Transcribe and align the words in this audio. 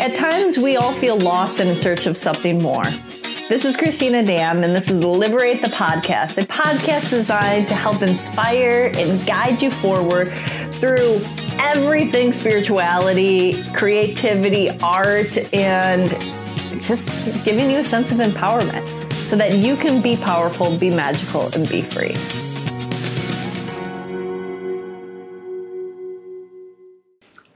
At 0.00 0.14
times, 0.16 0.58
we 0.58 0.76
all 0.76 0.92
feel 0.94 1.18
lost 1.18 1.60
and 1.60 1.70
in 1.70 1.76
search 1.76 2.06
of 2.06 2.16
something 2.16 2.60
more. 2.60 2.84
This 3.48 3.64
is 3.64 3.76
Cristina 3.76 4.24
Dam, 4.24 4.62
and 4.62 4.74
this 4.74 4.88
is 4.90 5.04
Liberate 5.04 5.60
the 5.60 5.68
Podcast, 5.68 6.42
a 6.42 6.46
podcast 6.46 7.10
designed 7.10 7.68
to 7.68 7.74
help 7.74 8.00
inspire 8.00 8.92
and 8.96 9.26
guide 9.26 9.60
you 9.60 9.70
forward 9.70 10.32
through 10.74 11.20
everything 11.58 12.32
spirituality, 12.32 13.62
creativity, 13.72 14.70
art, 14.82 15.36
and 15.52 16.08
just 16.82 17.44
giving 17.44 17.70
you 17.70 17.78
a 17.78 17.84
sense 17.84 18.12
of 18.12 18.18
empowerment 18.18 18.86
so 19.28 19.36
that 19.36 19.54
you 19.54 19.76
can 19.76 20.00
be 20.00 20.16
powerful, 20.16 20.76
be 20.78 20.90
magical, 20.90 21.52
and 21.54 21.68
be 21.68 21.82
free. 21.82 22.14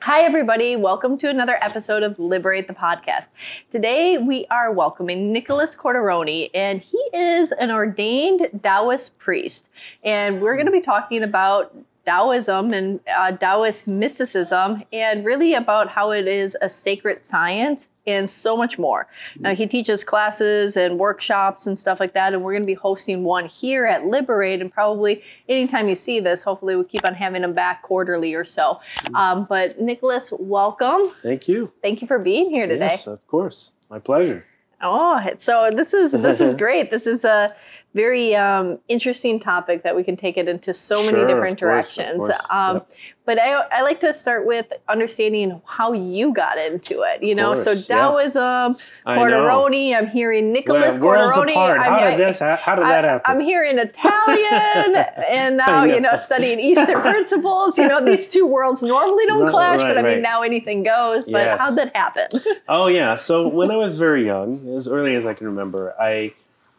Hi, 0.04 0.20
everybody. 0.20 0.76
Welcome 0.76 1.16
to 1.16 1.30
another 1.30 1.56
episode 1.62 2.02
of 2.02 2.18
Liberate 2.18 2.68
the 2.68 2.74
Podcast. 2.74 3.28
Today, 3.70 4.18
we 4.18 4.44
are 4.50 4.70
welcoming 4.70 5.32
Nicholas 5.32 5.74
Quartarone, 5.74 6.50
and 6.52 6.82
he 6.82 6.98
is 7.14 7.52
an 7.52 7.70
ordained 7.70 8.60
Taoist 8.62 9.18
priest. 9.18 9.70
And 10.02 10.42
we're 10.42 10.56
going 10.56 10.66
to 10.66 10.72
be 10.72 10.82
talking 10.82 11.22
about 11.22 11.74
Taoism 12.04 12.74
and 12.74 13.00
uh, 13.16 13.32
Taoist 13.32 13.88
mysticism, 13.88 14.82
and 14.92 15.24
really 15.24 15.54
about 15.54 15.88
how 15.88 16.10
it 16.10 16.28
is 16.28 16.54
a 16.60 16.68
sacred 16.68 17.24
science 17.24 17.88
and 18.06 18.30
so 18.30 18.56
much 18.56 18.78
more. 18.78 19.06
Now, 19.38 19.54
he 19.54 19.66
teaches 19.66 20.04
classes 20.04 20.76
and 20.76 20.98
workshops 20.98 21.66
and 21.66 21.78
stuff 21.78 22.00
like 22.00 22.12
that, 22.14 22.34
and 22.34 22.42
we're 22.42 22.52
going 22.52 22.62
to 22.62 22.66
be 22.66 22.74
hosting 22.74 23.24
one 23.24 23.46
here 23.46 23.86
at 23.86 24.06
Liberate. 24.06 24.60
And 24.60 24.72
probably 24.72 25.22
anytime 25.48 25.88
you 25.88 25.94
see 25.94 26.20
this, 26.20 26.42
hopefully 26.42 26.76
we 26.76 26.84
keep 26.84 27.06
on 27.06 27.14
having 27.14 27.42
him 27.42 27.54
back 27.54 27.82
quarterly 27.82 28.34
or 28.34 28.44
so. 28.44 28.80
Um, 29.14 29.46
but 29.48 29.80
Nicholas, 29.80 30.32
welcome. 30.38 31.08
Thank 31.22 31.48
you. 31.48 31.72
Thank 31.82 32.02
you 32.02 32.08
for 32.08 32.18
being 32.18 32.50
here 32.50 32.66
today. 32.66 32.88
Yes, 32.90 33.06
of 33.06 33.26
course. 33.26 33.72
My 33.88 33.98
pleasure. 33.98 34.44
Oh, 34.80 35.20
so 35.38 35.70
this 35.74 35.94
is 35.94 36.12
this 36.12 36.40
is 36.40 36.54
great. 36.64 36.90
This 36.90 37.06
is 37.06 37.24
a 37.24 37.54
very 37.94 38.34
um, 38.34 38.78
interesting 38.88 39.38
topic 39.38 39.84
that 39.84 39.94
we 39.94 40.02
can 40.02 40.16
take 40.16 40.36
it 40.36 40.48
into 40.48 40.74
so 40.74 41.02
many 41.04 41.24
different 41.26 41.58
course, 41.60 41.94
directions. 41.94 42.28
Um, 42.50 42.74
Yep. 42.74 42.90
But 43.26 43.40
I, 43.40 43.52
I 43.72 43.80
like 43.80 44.00
to 44.00 44.12
start 44.12 44.44
with 44.44 44.66
understanding 44.86 45.62
how 45.64 45.94
you 45.94 46.34
got 46.34 46.58
into 46.58 47.02
it. 47.02 47.22
You 47.22 47.34
know, 47.34 47.56
so 47.56 47.66
course, 47.70 47.88
yeah. 47.88 47.96
Taoism, 47.96 48.76
I 49.06 49.14
know. 49.16 49.22
Quartarone. 49.22 49.96
I'm 49.96 50.06
hearing 50.08 50.52
Nicholas 50.52 50.98
We're 50.98 51.32
Quartarone. 51.32 51.82
How 51.82 52.10
did 52.10 52.20
this? 52.20 52.40
How, 52.40 52.56
how 52.56 52.74
did 52.74 52.84
that 52.84 53.04
happen? 53.04 53.22
I'm 53.24 53.40
hearing 53.40 53.78
Italian, 53.78 54.96
and 55.28 55.56
now 55.56 55.86
know. 55.86 55.94
you 55.94 56.00
know 56.00 56.16
studying 56.18 56.60
Eastern 56.60 57.00
principles. 57.00 57.78
You 57.78 57.88
know, 57.88 58.04
these 58.04 58.28
two 58.28 58.46
worlds 58.46 58.82
normally 58.82 59.24
don't 59.24 59.48
clash, 59.48 59.80
right, 59.80 59.88
but 59.88 59.98
I 59.98 60.02
mean 60.02 60.12
right. 60.12 60.22
now 60.22 60.42
anything 60.42 60.82
goes. 60.82 61.24
But 61.24 61.44
Yes. 61.44 61.60
how'd 61.60 61.76
that 61.76 61.96
happen? 61.96 62.28
oh 62.68 62.88
yeah. 62.88 63.14
So 63.16 63.48
when 63.48 63.70
I 63.70 63.76
was 63.76 63.98
very 63.98 64.26
young, 64.26 64.68
as 64.76 64.86
early 64.86 65.14
as 65.14 65.24
I 65.24 65.32
can 65.32 65.46
remember, 65.46 65.94
I 65.98 66.34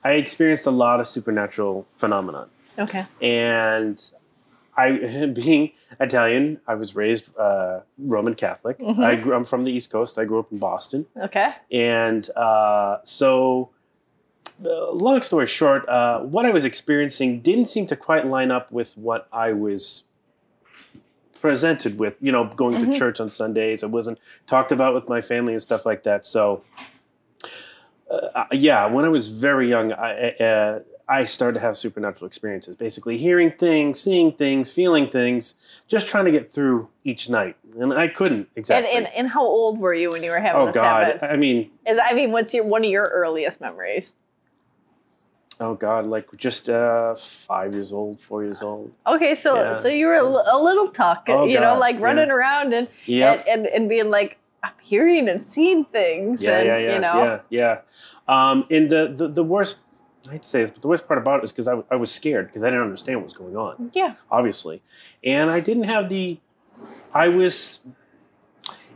I 0.06 0.12
experienced 0.12 0.66
a 0.68 0.72
lot 0.72 1.00
of 1.02 1.08
supernatural 1.08 1.86
phenomenon, 1.98 2.48
okay. 2.80 3.06
and 3.22 3.98
I 4.78 4.92
being 5.34 5.72
Italian, 6.00 6.60
I 6.68 6.76
was 6.76 6.96
raised 6.96 7.36
uh, 7.38 7.80
Roman 7.98 8.36
Catholic. 8.36 8.78
Mhm. 8.80 9.04
I 9.04 9.16
grew, 9.16 9.34
I'm 9.34 9.44
from 9.44 9.64
the 9.64 9.72
East 9.72 9.90
Coast. 9.90 10.18
I 10.20 10.26
grew 10.26 10.40
up 10.40 10.52
in 10.52 10.60
Boston, 10.60 11.08
Okay. 11.20 11.52
and 11.72 12.30
uh, 12.38 12.98
so. 13.04 13.70
Uh, 14.64 14.92
long 14.92 15.22
story 15.22 15.46
short, 15.48 15.82
uh, 15.90 16.20
what 16.22 16.46
I 16.46 16.52
was 16.52 16.64
experiencing 16.64 17.42
didn't 17.42 17.66
seem 17.66 17.88
to 17.88 17.96
quite 17.98 18.26
line 18.26 18.52
up 18.52 18.72
with 18.72 18.98
what 18.98 19.28
I 19.34 19.52
was 19.52 20.06
presented 21.42 22.00
with. 22.00 22.16
You 22.22 22.32
know, 22.32 22.46
going 22.46 22.76
Mhm. 22.78 22.92
to 22.94 22.98
church 22.98 23.20
on 23.20 23.30
Sundays. 23.30 23.84
I 23.84 23.88
wasn't 23.88 24.18
talked 24.48 24.72
about 24.72 24.94
with 24.94 25.10
my 25.10 25.20
family 25.20 25.52
and 25.54 25.62
stuff 25.62 25.86
like 25.86 26.04
that. 26.04 26.26
So, 26.26 26.62
uh, 28.10 28.46
yeah, 28.52 28.86
when 28.88 29.06
I 29.06 29.10
was 29.10 29.30
very 29.30 29.68
young, 29.70 29.92
I, 29.94 30.30
uh, 30.32 30.80
I 31.08 31.26
started 31.26 31.56
to 31.56 31.60
have 31.60 31.78
supernatural 31.78 32.28
experiences. 32.28 32.76
Basically, 32.76 33.18
hearing 33.18 33.52
things, 33.52 34.00
seeing 34.00 34.32
things, 34.32 34.72
feeling 34.72 35.10
things, 35.10 35.56
just 35.88 36.08
trying 36.08 36.26
to 36.26 36.32
get 36.32 36.52
through 36.52 36.90
each 37.04 37.30
night, 37.30 37.56
and 37.80 37.94
I 37.94 38.08
couldn't 38.08 38.50
exactly. 38.56 38.92
And, 38.96 39.06
and 39.08 39.16
and 39.16 39.28
how 39.30 39.44
old 39.46 39.80
were 39.80 39.94
you 39.94 40.12
when 40.12 40.24
you 40.24 40.32
were 40.32 40.40
having 40.40 40.62
oh 40.62 40.66
this 40.68 40.76
God! 40.76 41.06
happen? 41.06 41.30
I 41.30 41.36
mean, 41.36 41.70
Is 41.86 42.00
I 42.02 42.14
mean, 42.14 42.32
what's 42.32 42.54
your 42.54 42.64
one 42.64 42.84
of 42.84 42.90
your 42.90 43.08
earliest 43.08 43.62
memories? 43.62 44.14
oh 45.60 45.74
God! 45.76 46.06
Like 46.08 46.28
just 46.38 46.70
uh, 46.70 47.16
five 47.16 47.74
years 47.74 47.92
old, 47.92 48.20
four 48.20 48.44
years 48.44 48.62
old. 48.62 48.92
Okay, 49.08 49.36
so 49.36 49.56
Yeah. 49.56 49.76
so 49.76 49.88
you 49.88 50.08
were 50.08 50.16
a, 50.16 50.58
little 50.58 50.90
tuck, 50.90 51.26
Oh, 51.30 51.46
you 51.46 51.60
know, 51.60 51.78
like 51.78 52.00
running 52.00 52.28
yeah. 52.28 52.34
around 52.34 52.74
and, 52.74 52.88
Yep. 53.06 53.46
and 53.48 53.66
and 53.66 53.68
and 53.68 53.90
being 53.90 54.10
like, 54.10 54.38
I'm 54.66 54.74
hearing 54.82 55.30
and 55.30 55.44
seeing 55.44 55.86
things, 55.86 56.44
yeah, 56.44 56.58
and 56.58 56.68
yeah, 56.68 56.78
yeah, 56.78 56.94
you 56.94 57.00
know, 57.00 57.42
yeah, 57.50 57.82
yeah. 58.28 58.52
Um, 58.52 58.66
and 58.72 58.90
the, 58.90 59.14
the 59.16 59.28
the 59.28 59.44
worst, 59.44 59.78
I 60.28 60.34
hate 60.34 60.42
to 60.42 60.50
say 60.50 60.62
this, 60.62 60.72
but 60.72 60.82
the 60.82 60.88
worst 60.88 61.08
part 61.08 61.20
about 61.20 61.42
it 61.42 61.44
is 61.44 61.52
because 61.52 61.68
I 61.68 61.96
was 61.96 62.12
scared 62.12 62.48
because 62.48 62.64
I 62.64 62.68
didn't 62.68 62.82
understand 62.82 63.20
what 63.20 63.26
was 63.26 63.34
going 63.34 63.56
on, 63.56 63.92
yeah, 63.94 64.16
obviously, 64.32 64.82
and 65.24 65.52
I 65.52 65.60
didn't 65.60 65.84
have 65.84 66.10
the, 66.10 66.40
I 67.14 67.28
was, 67.28 67.82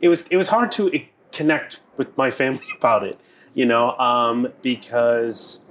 it 0.01 0.07
was 0.07 0.23
it 0.31 0.37
was 0.37 0.47
hard 0.47 0.71
to 0.73 0.91
eh, 0.91 1.03
connect 1.31 1.81
with 1.97 2.17
my 2.17 2.31
family 2.31 2.65
about 2.77 3.03
it, 3.03 3.19
you 3.53 3.67
know, 3.67 3.95
um, 3.99 4.51
because 4.63 5.61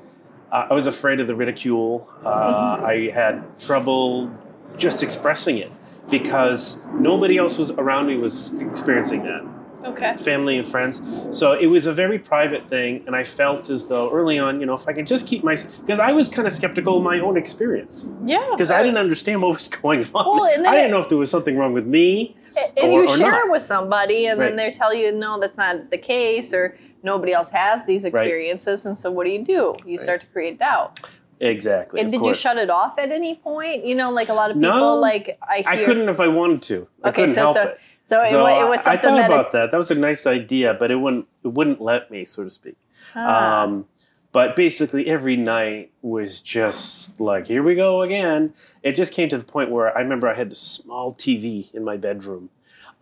uh, 0.53 0.69
I 0.71 0.75
was 0.75 0.87
afraid 0.87 1.19
of 1.19 1.27
the 1.27 1.35
ridicule. 1.35 2.09
Uh. 2.25 2.79
I 2.85 3.11
had 3.13 3.59
trouble 3.59 4.31
just 4.77 5.03
expressing 5.03 5.59
it 5.59 5.73
because 6.09 6.79
nobody 6.95 7.37
else 7.37 7.59
was 7.59 7.73
around 7.73 8.07
me 8.07 8.17
was 8.17 8.53
experiencing 8.61 9.25
that 9.25 9.58
okay, 9.85 10.17
family 10.17 10.59
and 10.59 10.67
friends. 10.67 11.03
So 11.31 11.53
it 11.53 11.67
was 11.67 11.87
a 11.87 11.93
very 11.93 12.19
private 12.19 12.69
thing, 12.69 13.03
and 13.07 13.15
I 13.17 13.25
felt 13.25 13.71
as 13.71 13.87
though 13.87 14.11
early 14.11 14.39
on, 14.39 14.61
you 14.61 14.67
know, 14.67 14.75
if 14.75 14.87
I 14.89 14.93
could 14.93 15.07
just 15.07 15.27
keep 15.27 15.43
my 15.45 15.55
because 15.85 15.99
I 16.01 16.13
was 16.13 16.29
kind 16.29 16.47
of 16.47 16.53
skeptical 16.53 16.99
of 16.99 17.03
my 17.03 17.21
own 17.21 17.37
experience 17.37 18.07
yeah, 18.25 18.47
because 18.53 18.71
I 18.71 18.83
didn't 18.83 18.99
understand 18.99 19.43
what 19.43 19.53
was 19.53 19.69
going 19.83 20.05
on. 20.15 20.39
Well, 20.39 20.45
I 20.45 20.57
didn't 20.57 20.75
it- 20.75 20.91
know 20.91 20.99
if 20.99 21.09
there 21.09 21.19
was 21.19 21.31
something 21.31 21.57
wrong 21.57 21.73
with 21.73 21.87
me. 21.87 22.37
And- 22.57 22.79
and 22.79 22.93
or- 22.93 23.03
you 23.03 23.17
share 23.17 23.45
it 23.47 23.51
with 23.51 23.63
somebody, 23.63 24.27
and 24.27 24.41
then 24.41 24.57
they 24.57 24.71
tell 24.73 24.93
you, 24.93 25.13
no, 25.13 25.39
that's 25.39 25.57
not 25.59 25.91
the 25.91 25.99
case, 25.99 26.53
or 26.53 26.77
nobody 27.05 27.33
else 27.33 27.51
has 27.51 27.87
these 27.87 28.05
experiences, 28.05 28.85
and 28.85 28.99
so 28.99 29.11
what 29.11 29.25
do 29.25 29.31
you 29.31 29.45
do? 29.45 29.75
You 29.87 29.93
Right. 29.93 30.01
start 30.01 30.21
to 30.23 30.27
create 30.29 30.59
doubt. 30.59 30.99
Exactly. 31.41 32.01
And 32.01 32.11
did 32.11 32.27
you 32.27 32.35
shut 32.35 32.57
it 32.57 32.69
off 32.69 32.99
at 32.99 33.13
any 33.13 33.37
point? 33.37 33.85
You 33.87 33.95
know, 33.95 34.11
like 34.11 34.29
a 34.29 34.35
lot 34.35 34.51
of 34.51 34.57
people, 34.57 34.71
No, 34.73 34.97
like 34.97 35.39
I 35.41 35.59
hear. 35.59 35.65
I 35.69 35.85
couldn't 35.85 36.09
if 36.09 36.19
I 36.19 36.27
wanted 36.27 36.63
to. 36.63 36.89
I 37.05 37.11
Okay, 37.11 37.29
so- 37.29 37.53
so 37.53 37.63
it. 37.63 37.79
So 38.09 38.25
So 38.31 38.43
wa- 38.45 38.65
it 38.65 38.69
was 38.71 38.87
I- 38.87 38.93
I 38.93 38.97
thought 38.97 39.17
that. 39.19 39.31
about 39.31 39.53
that. 39.53 39.71
That 39.71 39.77
was 39.77 39.91
a 39.91 39.95
nice 39.95 40.27
idea, 40.27 40.73
but 40.73 40.91
it 40.91 40.95
wouldn't 40.97 41.27
it 41.45 41.49
wouldn't 41.49 41.79
let 41.79 42.11
me, 42.11 42.25
so 42.25 42.43
to 42.43 42.49
speak. 42.49 42.77
Ah. 43.15 43.65
Um, 43.65 43.87
but 44.33 44.57
basically, 44.57 45.07
every 45.09 45.37
night 45.37 45.91
was 46.01 46.41
just 46.41 47.21
like, 47.21 47.49
here 47.49 47.63
we 47.63 47.75
go 47.75 48.01
again. 48.01 48.55
It 48.83 48.93
just 48.93 49.13
came 49.13 49.29
to 49.29 49.37
the 49.37 49.45
point 49.45 49.71
where 49.71 49.95
I 49.97 50.01
remember 50.01 50.27
I 50.27 50.33
had 50.35 50.51
this 50.51 50.61
small 50.61 51.13
TV 51.13 51.71
in 51.75 51.85
my 51.85 51.99
bedroom. 51.99 52.49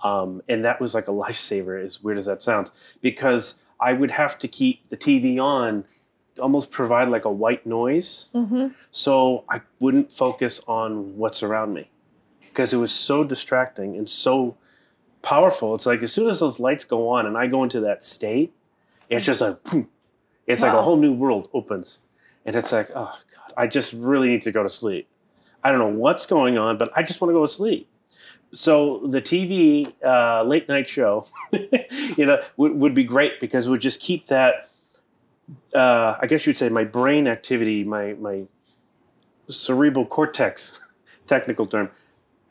Um, 0.02 0.42
and 0.48 0.64
that 0.64 0.80
was 0.80 0.92
like 0.92 1.06
a 1.06 1.12
lifesaver, 1.12 1.80
as 1.80 2.02
weird 2.02 2.18
as 2.18 2.26
that 2.26 2.42
sounds, 2.42 2.72
because 3.00 3.62
I 3.78 3.92
would 3.92 4.10
have 4.10 4.36
to 4.38 4.48
keep 4.48 4.88
the 4.88 4.96
TV 4.96 5.38
on, 5.38 5.84
almost 6.40 6.70
provide 6.72 7.08
like 7.10 7.24
a 7.24 7.30
white 7.30 7.64
noise. 7.64 8.28
Mhm. 8.34 8.74
So 8.90 9.44
I 9.48 9.60
wouldn't 9.78 10.10
focus 10.12 10.60
on 10.66 11.16
what's 11.16 11.42
around 11.44 11.74
me 11.74 11.90
because 12.48 12.72
it 12.74 12.78
was 12.78 12.90
so 12.92 13.22
distracting 13.24 13.96
and 13.96 14.08
so 14.08 14.56
powerful. 15.26 15.74
It's 15.74 15.86
like 15.86 16.04
as 16.04 16.12
soon 16.12 16.28
as 16.28 16.38
those 16.38 16.60
lights 16.60 16.84
go 16.84 17.08
on 17.08 17.26
and 17.26 17.36
I 17.36 17.48
go 17.48 17.64
into 17.64 17.80
that 17.80 18.04
state, 18.04 18.52
it's 19.10 19.24
just 19.24 19.40
like, 19.40 19.60
boom. 19.64 19.88
it's 20.46 20.62
like 20.62 20.72
a 20.72 20.80
whole 20.80 20.96
new 20.96 21.12
world 21.12 21.48
opens. 21.52 21.98
And 22.44 22.54
it's 22.54 22.70
like, 22.70 22.90
oh 22.94 23.12
God, 23.34 23.52
I 23.56 23.66
just 23.66 23.92
really 23.92 24.28
need 24.28 24.42
to 24.42 24.52
go 24.52 24.62
to 24.62 24.68
sleep. 24.68 25.08
I 25.64 25.70
don't 25.70 25.80
know 25.80 25.98
what's 25.98 26.26
going 26.26 26.56
on, 26.58 26.78
but 26.78 26.92
I 26.94 27.02
just 27.02 27.20
want 27.20 27.30
to 27.30 27.32
go 27.32 27.44
to 27.44 27.50
sleep. 27.52 27.88
So 28.52 29.02
the 29.08 29.20
TV 29.20 29.92
uh, 30.04 30.44
late 30.44 30.68
night 30.68 30.86
show, 30.86 31.26
you 32.16 32.24
know, 32.24 32.40
would, 32.56 32.76
would 32.76 32.94
be 32.94 33.02
great 33.02 33.40
because 33.40 33.66
it 33.66 33.70
would 33.70 33.80
just 33.80 34.00
keep 34.00 34.28
that. 34.28 34.68
Uh, 35.74 36.16
I 36.20 36.28
guess 36.28 36.46
you'd 36.46 36.56
say 36.56 36.68
my 36.68 36.84
brain 36.84 37.26
activity, 37.26 37.82
my 37.82 38.14
my 38.14 38.44
cerebral 39.48 40.06
cortex, 40.06 40.78
technical 41.26 41.66
term, 41.66 41.90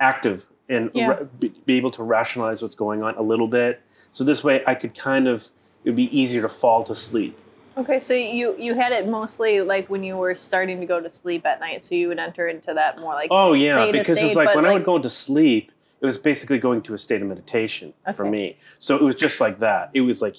active 0.01 0.47
and 0.69 0.89
Yeah. 0.93 1.09
ra- 1.09 1.23
be, 1.39 1.77
able 1.77 1.91
to 1.91 2.03
rationalize 2.03 2.61
what's 2.61 2.75
going 2.75 3.03
on 3.03 3.15
a 3.15 3.21
little 3.21 3.47
bit. 3.47 3.81
So 4.11 4.23
this 4.23 4.43
way, 4.43 4.63
I 4.65 4.75
could 4.75 4.97
kind 4.97 5.27
of 5.27 5.51
it 5.83 5.89
would 5.89 5.95
be 5.95 6.17
easier 6.17 6.41
to 6.41 6.49
fall 6.49 6.83
to 6.83 6.95
sleep. 6.95 7.37
Okay, 7.77 7.99
so 7.99 8.13
you 8.13 8.55
you 8.57 8.73
had 8.73 8.91
it 8.91 9.07
mostly 9.07 9.61
like 9.61 9.89
when 9.89 10.03
you 10.03 10.15
were 10.17 10.33
starting 10.33 10.79
to 10.79 10.85
go 10.85 11.01
to 11.01 11.11
sleep 11.11 11.45
at 11.45 11.59
night, 11.59 11.83
so 11.83 11.93
you 11.93 12.07
would 12.07 12.19
enter 12.19 12.47
into 12.47 12.73
that 12.73 12.99
more 12.99 13.13
like 13.13 13.27
Oh 13.31 13.53
yeah, 13.53 13.91
because 13.91 14.17
state, 14.17 14.27
it's 14.27 14.35
like 14.35 14.55
when 14.55 14.65
I 14.65 14.73
would 14.73 14.85
go 14.85 14.95
into 14.95 15.09
sleep, 15.09 15.71
it 16.01 16.05
was 16.05 16.17
basically 16.17 16.57
going 16.57 16.81
to 16.83 16.93
a 16.93 16.97
state 16.97 17.21
of 17.21 17.27
meditation 17.27 17.93
for 18.15 18.25
me. 18.25 18.57
So 18.79 18.95
it 18.95 19.01
was 19.01 19.15
just 19.15 19.41
like 19.41 19.59
that. 19.59 19.91
It 19.93 20.01
was 20.01 20.21
like 20.21 20.37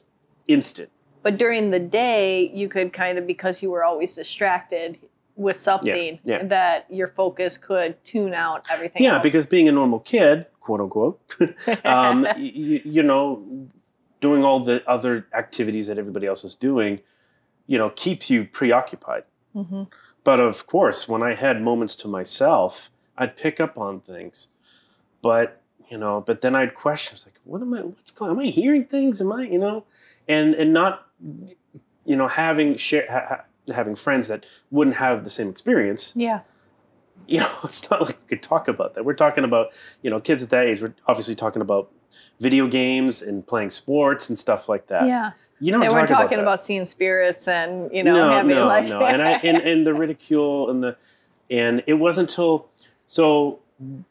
instant. 0.49 0.91
But 1.23 1.39
during 1.39 1.71
the 1.71 1.81
day, 1.81 2.51
you 2.55 2.69
could 2.69 2.93
kind 2.93 3.19
of 3.19 3.27
because 3.27 3.63
you 3.63 3.71
were 3.71 3.85
always 3.85 4.15
distracted 4.15 4.99
with 5.37 5.57
something 5.59 6.19
yeah. 6.25 6.43
that 6.45 6.87
your 6.91 7.09
focus 7.09 7.59
could 7.59 8.03
tune 8.05 8.35
out 8.35 8.65
everything. 8.71 9.03
Yeah, 9.05 9.15
else. 9.15 9.23
because 9.23 9.47
being 9.47 9.69
a 9.69 9.73
normal 9.73 10.01
kid, 10.01 10.47
quote 10.61 10.81
unquote, 10.81 11.21
um, 11.85 12.23
y- 12.25 12.33
y- 12.37 12.83
you 12.85 13.03
know, 13.03 13.45
doing 14.21 14.45
all 14.45 14.61
the 14.61 14.83
other 14.89 15.27
activities 15.35 15.87
that 15.89 15.99
everybody 15.99 16.27
else 16.27 16.43
is 16.45 16.55
doing, 16.55 17.01
you 17.67 17.77
know, 17.79 17.91
keeps 17.91 18.31
you 18.31 18.45
preoccupied. 18.45 19.25
hmm 19.53 19.85
But 20.25 20.41
of 20.41 20.67
course, 20.67 21.07
when 21.09 21.23
I 21.23 21.35
had 21.35 21.63
moments 21.63 21.95
to 21.97 22.09
myself, 22.09 22.91
I'd 23.19 23.37
pick 23.37 23.61
up 23.61 23.79
on 23.79 24.01
things. 24.01 24.49
But 25.23 25.61
you 25.91 25.99
know, 25.99 26.21
but 26.27 26.41
then 26.41 26.57
I'd 26.57 26.75
question, 26.75 27.15
it's 27.15 27.27
like, 27.27 27.39
what 27.45 27.61
am 27.63 27.73
I? 27.73 27.81
What's 27.83 28.11
going? 28.11 28.31
Am 28.33 28.39
I 28.41 28.47
hearing 28.47 28.85
things? 28.87 29.21
Am 29.21 29.31
I, 29.33 29.43
you 29.45 29.59
know, 29.59 29.85
and 30.27 30.55
and 30.55 30.73
not, 30.73 31.07
you 32.05 32.17
know, 32.17 32.27
having 32.29 32.77
share 32.77 33.07
ha, 33.09 33.21
ha- 33.29 33.45
having 33.75 33.95
friends 33.95 34.29
that 34.29 34.47
wouldn't 34.71 34.97
have 34.97 35.25
the 35.25 35.31
same 35.31 35.49
experience. 35.49 36.13
Yeah. 36.17 36.41
You 37.27 37.41
know, 37.41 37.51
it's 37.65 37.91
not 37.91 38.03
like 38.03 38.19
we 38.21 38.27
could 38.29 38.43
talk 38.43 38.69
about 38.69 38.95
that. 38.95 39.05
We're 39.05 39.15
talking 39.15 39.45
about, 39.45 39.69
you 40.03 40.11
know, 40.11 40.21
kids 40.21 40.43
at 40.43 40.51
that 40.51 40.67
age. 40.67 40.83
We're 40.83 40.95
obviously 41.07 41.35
talking 41.35 41.63
about 41.63 41.91
video 42.39 42.67
games 42.67 43.23
and 43.23 43.47
playing 43.47 43.71
sports 43.71 44.29
and 44.29 44.39
stuff 44.39 44.69
like 44.69 44.87
that. 44.89 45.07
Yeah. 45.07 45.33
You 45.61 45.73
don't 45.73 45.81
They 45.81 45.89
talk 45.89 45.97
weren't 45.97 46.09
talking 46.09 46.39
about, 46.39 46.43
about 46.43 46.65
seeing 46.65 46.87
spirits 46.87 47.49
and 47.49 47.91
you 47.93 48.05
know 48.05 48.15
no, 48.15 48.31
having 48.31 48.55
no, 48.55 48.67
like 48.67 48.89
no, 48.89 49.01
and 49.05 49.23
I 49.23 49.33
and, 49.33 49.57
and 49.57 49.87
the 49.87 49.95
ridicule 49.95 50.71
and 50.71 50.83
the 50.83 50.97
and 51.51 51.83
it 51.87 51.95
wasn't 51.95 52.31
until 52.31 52.69
so 53.07 53.61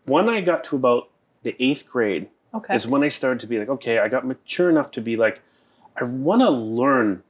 when 0.05 0.29
I 0.29 0.41
got 0.41 0.63
to 0.65 0.75
about 0.75 1.09
the 1.43 1.55
eighth 1.59 1.87
grade 1.87 2.29
okay. 2.53 2.75
is 2.75 2.87
when 2.87 3.03
I 3.03 3.09
started 3.09 3.39
to 3.41 3.47
be 3.47 3.59
like, 3.59 3.69
okay, 3.69 3.99
I 3.99 4.07
got 4.07 4.25
mature 4.25 4.69
enough 4.69 4.91
to 4.91 5.01
be 5.01 5.15
like, 5.15 5.41
I 5.99 6.03
want 6.03 6.41
to 6.41 6.49
learn, 6.49 7.23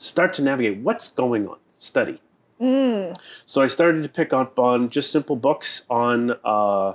start 0.00 0.32
to 0.32 0.42
navigate 0.42 0.78
what's 0.78 1.08
going 1.08 1.46
on, 1.46 1.58
study. 1.76 2.20
Mm. 2.60 3.16
So 3.44 3.60
I 3.60 3.66
started 3.66 4.02
to 4.02 4.08
pick 4.08 4.32
up 4.32 4.58
on 4.58 4.88
just 4.88 5.12
simple 5.12 5.36
books 5.36 5.84
on 5.88 6.36
uh, 6.44 6.94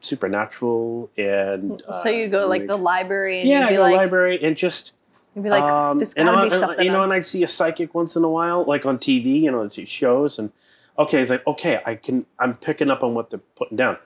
supernatural 0.00 1.10
and. 1.16 1.82
so 2.02 2.08
you 2.08 2.28
go 2.28 2.46
like 2.46 2.66
the 2.66 2.74
uh, 2.74 2.78
library 2.78 3.40
and 3.40 3.48
yeah, 3.48 3.62
you'd 3.62 3.68
be 3.68 3.74
go 3.76 3.82
like, 3.82 3.96
library 3.96 4.42
and 4.42 4.56
just 4.56 4.92
you'd 5.34 5.44
be 5.44 5.50
like, 5.50 5.62
um, 5.62 5.98
gotta 5.98 6.44
be 6.44 6.50
something. 6.50 6.84
You 6.84 6.92
know, 6.92 7.02
and 7.02 7.12
I'd 7.12 7.26
see 7.26 7.42
a 7.42 7.46
psychic 7.46 7.94
once 7.94 8.16
in 8.16 8.24
a 8.24 8.28
while, 8.28 8.64
like 8.64 8.86
on 8.86 8.98
TV, 8.98 9.40
you 9.42 9.50
know, 9.50 9.68
shows, 9.68 10.38
and 10.38 10.52
okay, 10.98 11.20
it's 11.20 11.30
like 11.30 11.46
okay, 11.46 11.80
I 11.84 11.94
can, 11.94 12.26
I'm 12.38 12.54
picking 12.54 12.90
up 12.90 13.02
on 13.02 13.14
what 13.14 13.30
they're 13.30 13.40
putting 13.54 13.76
down, 13.76 13.98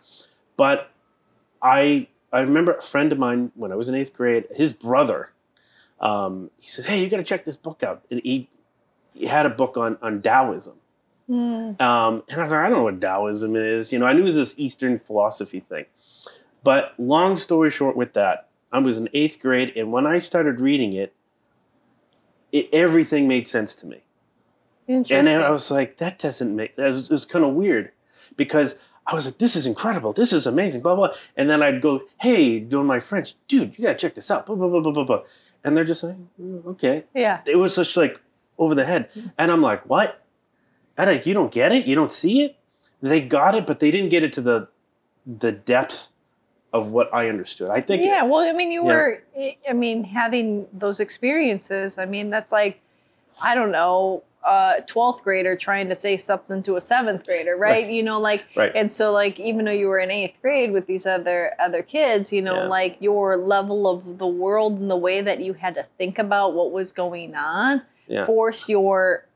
but 0.57 0.91
I, 1.63 2.09
I 2.33 2.41
remember 2.41 2.73
a 2.73 2.83
friend 2.83 3.13
of 3.13 3.19
mine 3.19 3.53
when 3.55 3.73
I 3.73 3.75
was 3.77 3.89
in 3.89 3.95
eighth 3.95 4.13
grade, 4.13 4.47
his 4.55 4.73
brother, 4.73 5.31
um, 6.00 6.50
he 6.58 6.69
says, 6.69 6.87
hey, 6.87 7.02
you 7.02 7.08
got 7.08 7.19
to 7.19 7.23
check 7.23 7.44
this 7.44 7.56
book 7.56 7.82
out, 7.82 8.05
and 8.11 8.20
he, 8.25 8.49
he 9.14 9.26
had 9.26 9.47
a 9.47 9.50
book 9.50 9.76
on 9.76 9.99
on 10.02 10.23
Taoism. 10.23 10.76
Mm. 11.29 11.81
Um, 11.81 12.23
and 12.29 12.38
I 12.38 12.43
was 12.43 12.50
like, 12.52 12.61
I 12.61 12.69
don't 12.69 12.79
know 12.79 12.85
what 12.85 13.00
Taoism 13.00 13.55
is. 13.55 13.93
You 13.93 13.99
know, 13.99 14.06
I 14.06 14.12
knew 14.12 14.20
it 14.20 14.25
was 14.25 14.37
this 14.37 14.55
Eastern 14.56 14.99
philosophy 14.99 15.61
thing. 15.61 15.87
But 16.62 16.94
long 16.99 17.37
story 17.37 17.70
short, 17.70 17.97
with 17.97 18.14
that, 18.14 18.49
I 18.73 18.79
was 18.81 18.99
in 18.99 19.08
eighth 19.14 19.38
grade, 19.41 19.73
and 19.76 19.93
when 19.93 20.06
I 20.06 20.19
started 20.19 20.61
reading 20.61 20.93
it, 20.93 21.14
it 22.52 22.69
everything 22.73 23.29
made 23.29 23.47
sense 23.47 23.75
to 23.76 23.87
me. 23.87 24.02
And 24.88 25.26
then 25.29 25.41
I 25.41 25.50
was 25.50 25.70
like, 25.70 25.99
that 25.99 26.19
doesn't 26.19 26.55
make. 26.55 26.75
It 26.76 26.82
was, 26.82 27.05
it 27.05 27.12
was 27.12 27.25
kind 27.25 27.44
of 27.44 27.55
weird 27.55 27.93
because 28.37 28.75
I 29.06 29.14
was 29.14 29.25
like, 29.26 29.38
this 29.38 29.55
is 29.55 29.64
incredible. 29.64 30.12
This 30.12 30.32
is 30.32 30.47
amazing. 30.47 30.81
Blah 30.81 30.97
blah. 30.97 31.12
And 31.37 31.49
then 31.49 31.62
I'd 31.62 31.81
go, 31.81 32.02
hey, 32.20 32.58
doing 32.58 32.87
my 32.87 32.99
French, 32.99 33.35
dude, 33.47 33.79
you 33.79 33.85
gotta 33.85 33.99
check 33.99 34.14
this 34.17 34.31
out. 34.31 34.47
Blah 34.47 34.56
blah 34.56 34.69
blah 34.69 34.81
blah 34.81 34.93
blah 34.93 35.05
blah. 35.05 35.23
And 35.65 35.77
they're 35.77 35.85
just 35.85 36.03
like, 36.03 36.17
"Mm, 36.41 36.65
okay 36.67 37.05
yeah. 37.15 37.41
it 37.47 37.57
was 37.57 37.77
just 37.77 37.97
like 37.97 38.21
over 38.59 38.75
the 38.75 38.85
head. 38.85 39.09
And 39.39 39.51
I'm 39.51 39.62
like, 39.62 39.89
what? 39.89 40.23
I'm 40.99 41.09
like, 41.09 41.27
you 41.27 41.33
don't 41.35 41.51
get 41.53 41.73
it? 41.73 41.87
You 41.87 41.95
don't 41.95 42.12
see 42.12 42.43
it? 42.43 42.57
They 43.01 43.21
got 43.23 43.55
it, 43.55 43.67
but 43.67 43.81
they 43.81 43.91
didn't 43.91 44.11
get 44.11 44.23
it 44.23 44.33
to 44.35 44.41
the 44.43 44.69
the 45.27 45.53
depth 45.53 46.09
of 46.73 46.91
what 46.91 47.12
I 47.12 47.29
understood. 47.29 47.71
I 47.71 47.81
think 47.81 48.05
yeah. 48.05 48.23
Well, 48.23 48.41
I 48.41 48.53
mean, 48.53 48.71
you 48.71 48.83
Yeah. 48.87 48.95
were, 48.95 49.23
I 49.69 49.73
mean, 49.73 50.05
having 50.05 50.67
those 50.73 51.01
experiences. 51.01 51.99
I 51.99 52.05
mean, 52.05 52.31
that's 52.31 52.53
like, 52.53 52.81
I 53.43 53.55
don't 53.55 53.73
know, 53.73 54.23
Uh, 54.43 54.77
a 54.79 54.83
12th 54.83 55.23
grader 55.23 55.55
trying 55.55 55.89
to 55.91 55.95
say 55.95 56.17
something 56.17 56.63
to 56.63 56.77
a 56.77 56.81
seventh 56.81 57.27
grader, 57.27 57.57
right? 57.59 57.85
Right. 57.85 57.91
You 57.91 58.03
know, 58.03 58.19
like, 58.19 58.45
right. 58.57 58.73
and 58.75 58.91
so 58.91 59.13
like 59.13 59.39
even 59.39 59.67
though 59.67 59.71
you 59.71 59.87
were 59.87 59.99
in 59.99 60.11
eighth 60.11 60.41
grade 60.41 60.73
with 60.73 60.87
these 60.87 61.05
other 61.05 61.53
other 61.61 61.83
kids 61.83 62.33
you 62.33 62.41
know 62.41 62.63
Yeah. 62.63 62.69
like 62.69 62.97
your 63.01 63.37
level 63.37 63.87
of 63.87 64.17
the 64.17 64.27
world 64.27 64.81
and 64.81 64.91
the 64.91 64.97
way 64.97 65.21
that 65.21 65.41
you 65.41 65.53
had 65.53 65.75
to 65.75 65.83
think 65.99 66.19
about 66.19 66.55
what 66.55 66.73
was 66.73 66.91
going 66.91 67.35
on 67.35 67.83
Yeah. 68.09 68.25
forced 68.25 68.67
your 68.71 69.27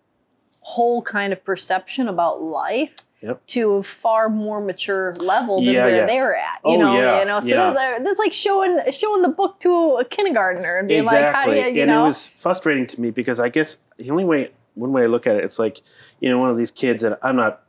whole 0.60 1.02
kind 1.02 1.32
of 1.34 1.44
perception 1.44 2.08
about 2.08 2.42
life 2.42 2.94
Yep. 3.20 3.46
to 3.48 3.72
a 3.76 3.82
far 3.82 4.28
more 4.28 4.60
mature 4.60 5.14
level 5.18 5.56
than 5.56 5.72
Yeah, 5.74 5.84
where 5.86 5.96
yeah. 5.96 6.06
they 6.06 6.20
were 6.20 6.34
at 6.36 6.60
Oh, 6.64 6.72
you 6.72 6.78
know 6.78 6.94
yeah, 6.94 7.20
you 7.20 7.24
know 7.26 7.40
so 7.40 7.54
yeah. 7.54 7.70
they're- 7.72 8.00
that's 8.04 8.18
like 8.18 8.32
showing 8.32 8.78
showing 8.90 9.20
the 9.22 9.28
book 9.28 9.60
to 9.60 9.96
a 9.96 10.04
kindergartner 10.04 10.76
and 10.76 10.88
being 10.88 11.00
exactly. 11.00 11.26
like 11.26 11.34
how 11.34 11.44
do 11.50 11.56
you 11.70 11.74
you 11.76 11.82
and 11.82 11.90
know 11.90 12.02
it 12.02 12.04
was 12.06 12.28
frustrating 12.36 12.86
to 12.86 13.00
me 13.00 13.10
because 13.10 13.38
I 13.40 13.48
guess 13.50 13.76
the 13.98 14.10
only 14.10 14.24
way 14.24 14.50
one 14.74 14.92
way 14.92 15.02
I 15.04 15.06
look 15.06 15.26
at 15.26 15.36
it, 15.36 15.44
it's 15.44 15.58
like, 15.58 15.82
you 16.20 16.28
know, 16.30 16.38
one 16.38 16.50
of 16.50 16.56
these 16.56 16.70
kids 16.70 17.02
and 17.02 17.16
I'm 17.22 17.36
not 17.36 17.62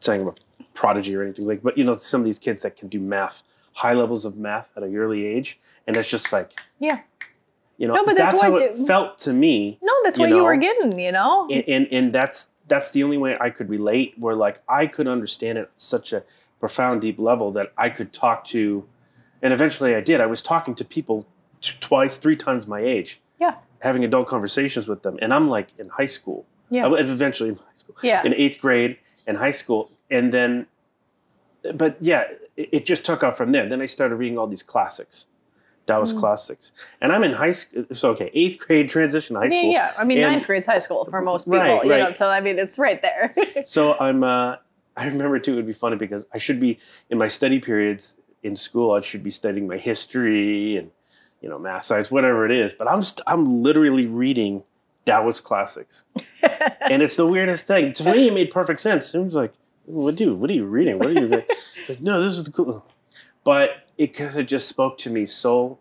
saying 0.00 0.22
I'm 0.22 0.28
a 0.28 0.34
prodigy 0.74 1.14
or 1.14 1.22
anything 1.22 1.46
like, 1.46 1.62
but 1.62 1.76
you 1.78 1.84
know, 1.84 1.92
some 1.94 2.20
of 2.20 2.24
these 2.24 2.38
kids 2.38 2.62
that 2.62 2.76
can 2.76 2.88
do 2.88 3.00
math, 3.00 3.42
high 3.74 3.94
levels 3.94 4.24
of 4.24 4.36
math 4.36 4.70
at 4.76 4.82
a 4.82 4.94
early 4.96 5.26
age, 5.26 5.58
and 5.86 5.96
it's 5.96 6.08
just 6.10 6.32
like 6.32 6.58
Yeah. 6.78 7.00
You 7.78 7.88
know, 7.88 7.94
No, 7.94 8.04
but 8.04 8.16
that's 8.16 8.32
that's 8.32 8.42
how 8.42 8.52
what 8.52 8.62
it 8.62 8.76
you- 8.76 8.86
felt 8.86 9.16
to 9.20 9.32
me. 9.32 9.78
no 9.82 9.92
that's 10.04 10.18
you 10.18 10.22
what 10.22 10.30
you 10.30 10.44
were 10.44 10.56
getting 10.56 10.98
you 10.98 11.12
know 11.12 11.48
and, 11.50 11.64
and 11.66 11.88
and 11.90 12.12
that's 12.12 12.48
that's 12.68 12.90
the 12.90 13.02
only 13.02 13.16
way 13.18 13.36
I 13.40 13.50
could 13.50 13.68
relate. 13.70 14.14
Where 14.18 14.34
like 14.36 14.60
I 14.68 14.86
could 14.86 15.08
understand 15.08 15.58
it 15.58 15.62
at 15.62 15.70
such 15.76 16.12
a 16.12 16.22
profound, 16.60 17.00
deep 17.00 17.18
level 17.18 17.50
that 17.52 17.72
I 17.78 17.88
could 17.88 18.12
talk 18.12 18.44
to, 18.46 18.84
and 19.42 19.52
eventually 19.52 19.94
I 19.96 20.00
did. 20.02 20.20
I 20.20 20.26
was 20.26 20.40
talking 20.42 20.74
to 20.76 20.84
people 20.84 21.26
t- 21.62 21.72
twice, 21.80 22.16
three 22.18 22.36
times 22.36 22.66
my 22.68 22.80
age. 22.80 23.20
Yeah. 23.40 23.54
Having 23.80 24.04
adult 24.04 24.28
conversations 24.28 24.86
with 24.86 25.02
them, 25.02 25.18
and 25.22 25.32
I'm 25.34 25.48
like 25.48 25.68
in 25.78 25.88
high 25.88 26.06
school. 26.06 26.44
Yeah. 26.70 26.88
Eventually 26.94 27.50
in 27.50 27.56
high 27.56 27.74
school, 27.74 27.96
yeah 28.02 28.22
in 28.24 28.32
eighth 28.34 28.60
grade 28.60 28.98
and 29.26 29.36
high 29.36 29.50
school, 29.50 29.90
and 30.10 30.32
then, 30.32 30.66
but 31.74 31.96
yeah, 32.00 32.24
it, 32.56 32.68
it 32.72 32.84
just 32.86 33.04
took 33.04 33.22
off 33.22 33.36
from 33.36 33.52
there. 33.52 33.68
Then 33.68 33.80
I 33.80 33.86
started 33.86 34.16
reading 34.16 34.38
all 34.38 34.46
these 34.46 34.62
classics. 34.62 35.26
Taoist 35.86 36.14
Mm. 36.14 36.20
classics, 36.20 36.72
and 37.00 37.10
I'm 37.10 37.24
in 37.24 37.32
high 37.32 37.50
school. 37.52 37.84
So 37.92 38.10
okay, 38.10 38.30
eighth 38.34 38.58
grade 38.58 38.88
transition 38.90 39.34
to 39.34 39.40
high 39.40 39.48
school. 39.48 39.62
yeah. 39.64 39.70
yeah. 39.70 39.92
I 39.98 40.04
mean, 40.04 40.18
And- 40.18 40.32
ninth 40.32 40.46
grade's 40.46 40.66
high 40.66 40.78
school 40.78 41.04
for 41.06 41.20
most 41.22 41.46
people, 41.46 41.58
Right, 41.58 41.82
you 41.82 41.88
know. 41.90 42.04
right. 42.04 42.14
So 42.14 42.28
I 42.28 42.40
mean, 42.40 42.58
it's 42.58 42.78
right 42.78 43.00
there. 43.02 43.34
So 43.64 43.94
I'm. 43.98 44.22
Uh, 44.22 44.56
I 44.96 45.06
remember 45.06 45.38
too. 45.38 45.54
It 45.54 45.56
would 45.56 45.66
be 45.66 45.72
funny 45.72 45.96
because 45.96 46.26
I 46.34 46.38
should 46.38 46.60
be 46.60 46.78
in 47.08 47.16
my 47.18 47.26
study 47.28 47.58
periods 47.60 48.16
in 48.42 48.54
school. 48.56 48.92
I 48.92 49.00
should 49.00 49.22
be 49.24 49.30
studying 49.30 49.66
my 49.66 49.78
history 49.78 50.76
and 50.76 50.90
you 51.40 51.48
know 51.48 51.58
math, 51.58 51.84
science, 51.84 52.10
whatever 52.10 52.44
it 52.44 52.52
is. 52.52 52.74
But 52.74 52.88
I'm 52.88 53.00
st- 53.02 53.22
I'm 53.26 53.62
literally 53.62 54.06
reading 54.06 54.62
Taoist 55.06 55.44
classics, 55.44 56.04
and 56.90 57.02
it's 57.02 57.16
the 57.16 57.26
weirdest 57.26 57.66
thing. 57.66 57.92
To 57.94 58.12
me, 58.12 58.28
it 58.28 58.34
made 58.34 58.50
perfect 58.50 58.80
sense. 58.80 59.14
It 59.14 59.20
was 59.20 59.34
like, 59.34 59.52
what 59.86 60.16
do 60.16 60.34
what 60.34 60.50
are 60.50 60.54
you 60.54 60.66
reading? 60.66 60.98
What 60.98 61.08
are 61.08 61.12
you? 61.12 61.28
doing?" 61.28 61.44
it's 61.48 61.88
like 61.88 62.00
no, 62.00 62.20
this 62.20 62.34
is 62.34 62.44
the 62.44 62.52
cool. 62.52 62.84
But 63.42 63.86
it 63.96 64.12
because 64.12 64.36
it 64.36 64.44
just 64.44 64.68
spoke 64.68 64.98
to 64.98 65.10
me 65.10 65.26
so 65.26 65.78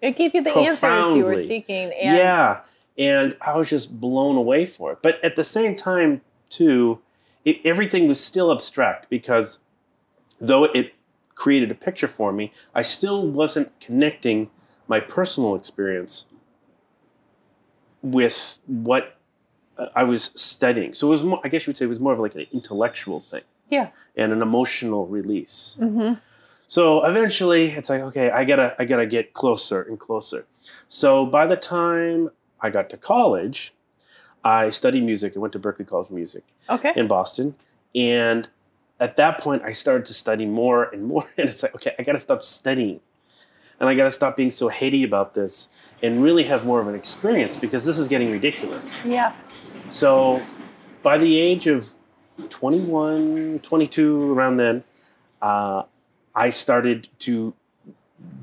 it 0.00 0.16
gave 0.16 0.34
you 0.34 0.42
the 0.42 0.54
answers 0.54 1.14
you 1.14 1.24
were 1.24 1.38
seeking, 1.38 1.92
and 1.92 2.16
yeah, 2.16 2.60
and 2.98 3.36
I 3.40 3.56
was 3.56 3.70
just 3.70 4.00
blown 4.00 4.36
away 4.36 4.66
for 4.66 4.92
it. 4.92 4.98
But 5.02 5.22
at 5.24 5.36
the 5.36 5.44
same 5.44 5.76
time, 5.76 6.20
too, 6.50 7.00
it, 7.44 7.58
everything 7.64 8.08
was 8.08 8.22
still 8.22 8.52
abstract 8.52 9.08
because 9.08 9.58
though 10.40 10.64
it 10.64 10.94
created 11.34 11.70
a 11.70 11.74
picture 11.74 12.08
for 12.08 12.32
me, 12.32 12.52
I 12.74 12.82
still 12.82 13.26
wasn't 13.26 13.78
connecting 13.80 14.50
my 14.86 15.00
personal 15.00 15.54
experience 15.54 16.26
with 18.04 18.58
what 18.66 19.16
uh, 19.78 19.86
I 19.96 20.04
was 20.04 20.30
studying. 20.34 20.94
So 20.94 21.08
it 21.08 21.10
was 21.10 21.24
more, 21.24 21.40
I 21.42 21.48
guess 21.48 21.66
you 21.66 21.70
would 21.70 21.76
say 21.76 21.86
it 21.86 21.88
was 21.88 22.00
more 22.00 22.12
of 22.12 22.20
like 22.20 22.34
an 22.34 22.46
intellectual 22.52 23.20
thing. 23.20 23.42
Yeah. 23.70 23.88
And 24.14 24.30
an 24.32 24.42
emotional 24.42 25.06
release. 25.06 25.76
Mhm. 25.80 26.20
So 26.66 27.04
eventually, 27.04 27.70
it's 27.70 27.90
like, 27.90 28.00
okay, 28.02 28.30
I 28.30 28.44
gotta, 28.44 28.76
I 28.78 28.84
gotta 28.84 29.06
get 29.06 29.32
closer 29.32 29.82
and 29.82 29.98
closer. 29.98 30.46
So 30.88 31.26
by 31.26 31.46
the 31.46 31.56
time 31.56 32.30
I 32.60 32.70
got 32.70 32.88
to 32.90 32.96
college, 32.96 33.74
I 34.44 34.70
studied 34.70 35.02
music. 35.02 35.34
I 35.36 35.38
went 35.38 35.52
to 35.54 35.58
Berklee 35.58 35.86
College 35.86 36.08
of 36.08 36.14
Music 36.14 36.44
okay, 36.68 36.92
in 36.96 37.08
Boston, 37.08 37.54
and 37.94 38.48
at 39.00 39.16
that 39.16 39.38
point, 39.38 39.62
I 39.62 39.72
started 39.72 40.04
to 40.06 40.14
study 40.14 40.46
more 40.46 40.84
and 40.84 41.04
more. 41.04 41.24
And 41.38 41.48
it's 41.48 41.62
like, 41.62 41.74
okay, 41.76 41.94
I 41.98 42.02
gotta 42.02 42.18
stop 42.18 42.42
studying, 42.42 43.00
and 43.80 43.88
I 43.88 43.94
gotta 43.94 44.10
stop 44.10 44.36
being 44.36 44.50
so 44.50 44.68
haty 44.68 45.04
about 45.04 45.34
this, 45.34 45.68
and 46.02 46.22
really 46.22 46.44
have 46.44 46.64
more 46.64 46.80
of 46.80 46.86
an 46.88 46.94
experience 46.94 47.56
because 47.56 47.84
this 47.84 47.98
is 47.98 48.08
getting 48.08 48.30
ridiculous. 48.30 49.00
yeah, 49.04 49.32
So 49.88 50.42
by 51.02 51.18
the 51.18 51.38
age 51.38 51.66
of 51.66 51.92
21, 52.48 53.60
22, 53.62 54.32
around 54.32 54.56
then, 54.56 54.84
uh, 55.42 55.82
I 56.34 56.50
started 56.50 57.08
to 57.20 57.54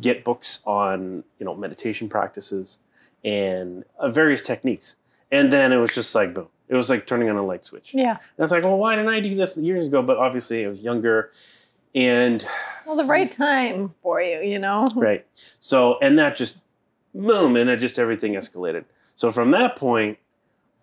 get 0.01 0.23
books 0.23 0.59
on 0.65 1.23
you 1.39 1.45
know 1.45 1.55
meditation 1.55 2.07
practices 2.09 2.77
and 3.23 3.83
uh, 3.99 4.09
various 4.09 4.41
techniques. 4.41 4.95
And 5.31 5.51
then 5.51 5.71
it 5.71 5.77
was 5.77 5.95
just 5.95 6.13
like 6.13 6.33
boom. 6.33 6.47
It 6.67 6.75
was 6.75 6.89
like 6.89 7.05
turning 7.07 7.29
on 7.29 7.35
a 7.35 7.45
light 7.45 7.63
switch. 7.65 7.93
yeah, 7.93 8.11
And 8.37 8.43
it's 8.43 8.51
like, 8.51 8.63
well, 8.63 8.77
why 8.77 8.95
didn't 8.95 9.09
I 9.11 9.19
do 9.19 9.33
this 9.35 9.57
years 9.57 9.87
ago? 9.87 10.01
But 10.01 10.17
obviously, 10.17 10.65
I 10.65 10.69
was 10.69 10.79
younger. 10.79 11.31
And 11.95 12.45
Well, 12.85 12.95
the 12.95 13.05
right 13.05 13.31
time 13.31 13.93
for 14.01 14.21
you, 14.21 14.39
you 14.41 14.59
know? 14.59 14.87
right. 14.95 15.25
So 15.59 15.97
and 16.01 16.17
that 16.19 16.35
just 16.35 16.57
boom 17.13 17.55
and 17.55 17.69
it 17.69 17.77
just 17.77 17.99
everything 17.99 18.33
escalated. 18.33 18.85
So 19.15 19.31
from 19.31 19.51
that 19.51 19.75
point 19.75 20.17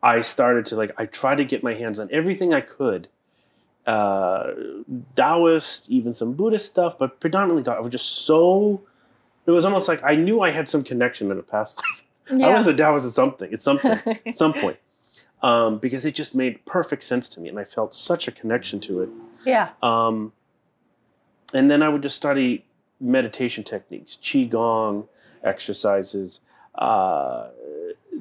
i 0.02 0.20
started 0.20 0.64
to 0.66 0.76
like 0.76 0.92
i 0.96 1.06
tried 1.06 1.34
to 1.36 1.44
get 1.44 1.62
my 1.64 1.74
hands 1.74 1.98
on 1.98 2.08
everything 2.12 2.54
i 2.54 2.60
could. 2.60 3.08
Uh 3.86 4.52
taoist 5.16 5.88
even 5.88 6.12
some 6.12 6.34
buddhist 6.34 6.66
stuff 6.66 6.98
but 6.98 7.18
predominantly 7.20 7.62
Tao- 7.62 7.76
i 7.76 7.80
was 7.80 7.90
just 7.90 8.26
so 8.26 8.82
it 9.46 9.50
was 9.50 9.64
almost 9.64 9.88
like 9.88 10.02
i 10.04 10.14
knew 10.14 10.40
i 10.42 10.50
had 10.50 10.68
some 10.68 10.84
connection 10.84 11.30
in 11.30 11.38
a 11.38 11.42
past 11.42 11.78
life. 12.30 12.42
I 12.42 12.52
was 12.52 12.66
a 12.66 12.74
taoist 12.74 13.06
at 13.06 13.12
something 13.12 13.52
at 13.52 13.62
something 13.62 13.98
at 14.26 14.36
some 14.42 14.52
point. 14.52 14.76
Um, 15.42 15.78
because 15.78 16.04
it 16.04 16.14
just 16.14 16.34
made 16.34 16.64
perfect 16.66 17.02
sense 17.02 17.28
to 17.30 17.40
me 17.40 17.48
and 17.48 17.58
i 17.58 17.64
felt 17.64 17.94
such 17.94 18.28
a 18.28 18.32
connection 18.32 18.78
to 18.80 19.02
it. 19.02 19.08
Yeah. 19.46 19.70
um, 19.82 20.32
and 21.54 21.70
then 21.70 21.82
I 21.82 21.88
would 21.88 22.02
just 22.02 22.16
study 22.16 22.64
meditation 23.00 23.64
techniques, 23.64 24.16
qigong 24.20 25.06
exercises, 25.42 26.40
uh, 26.74 27.48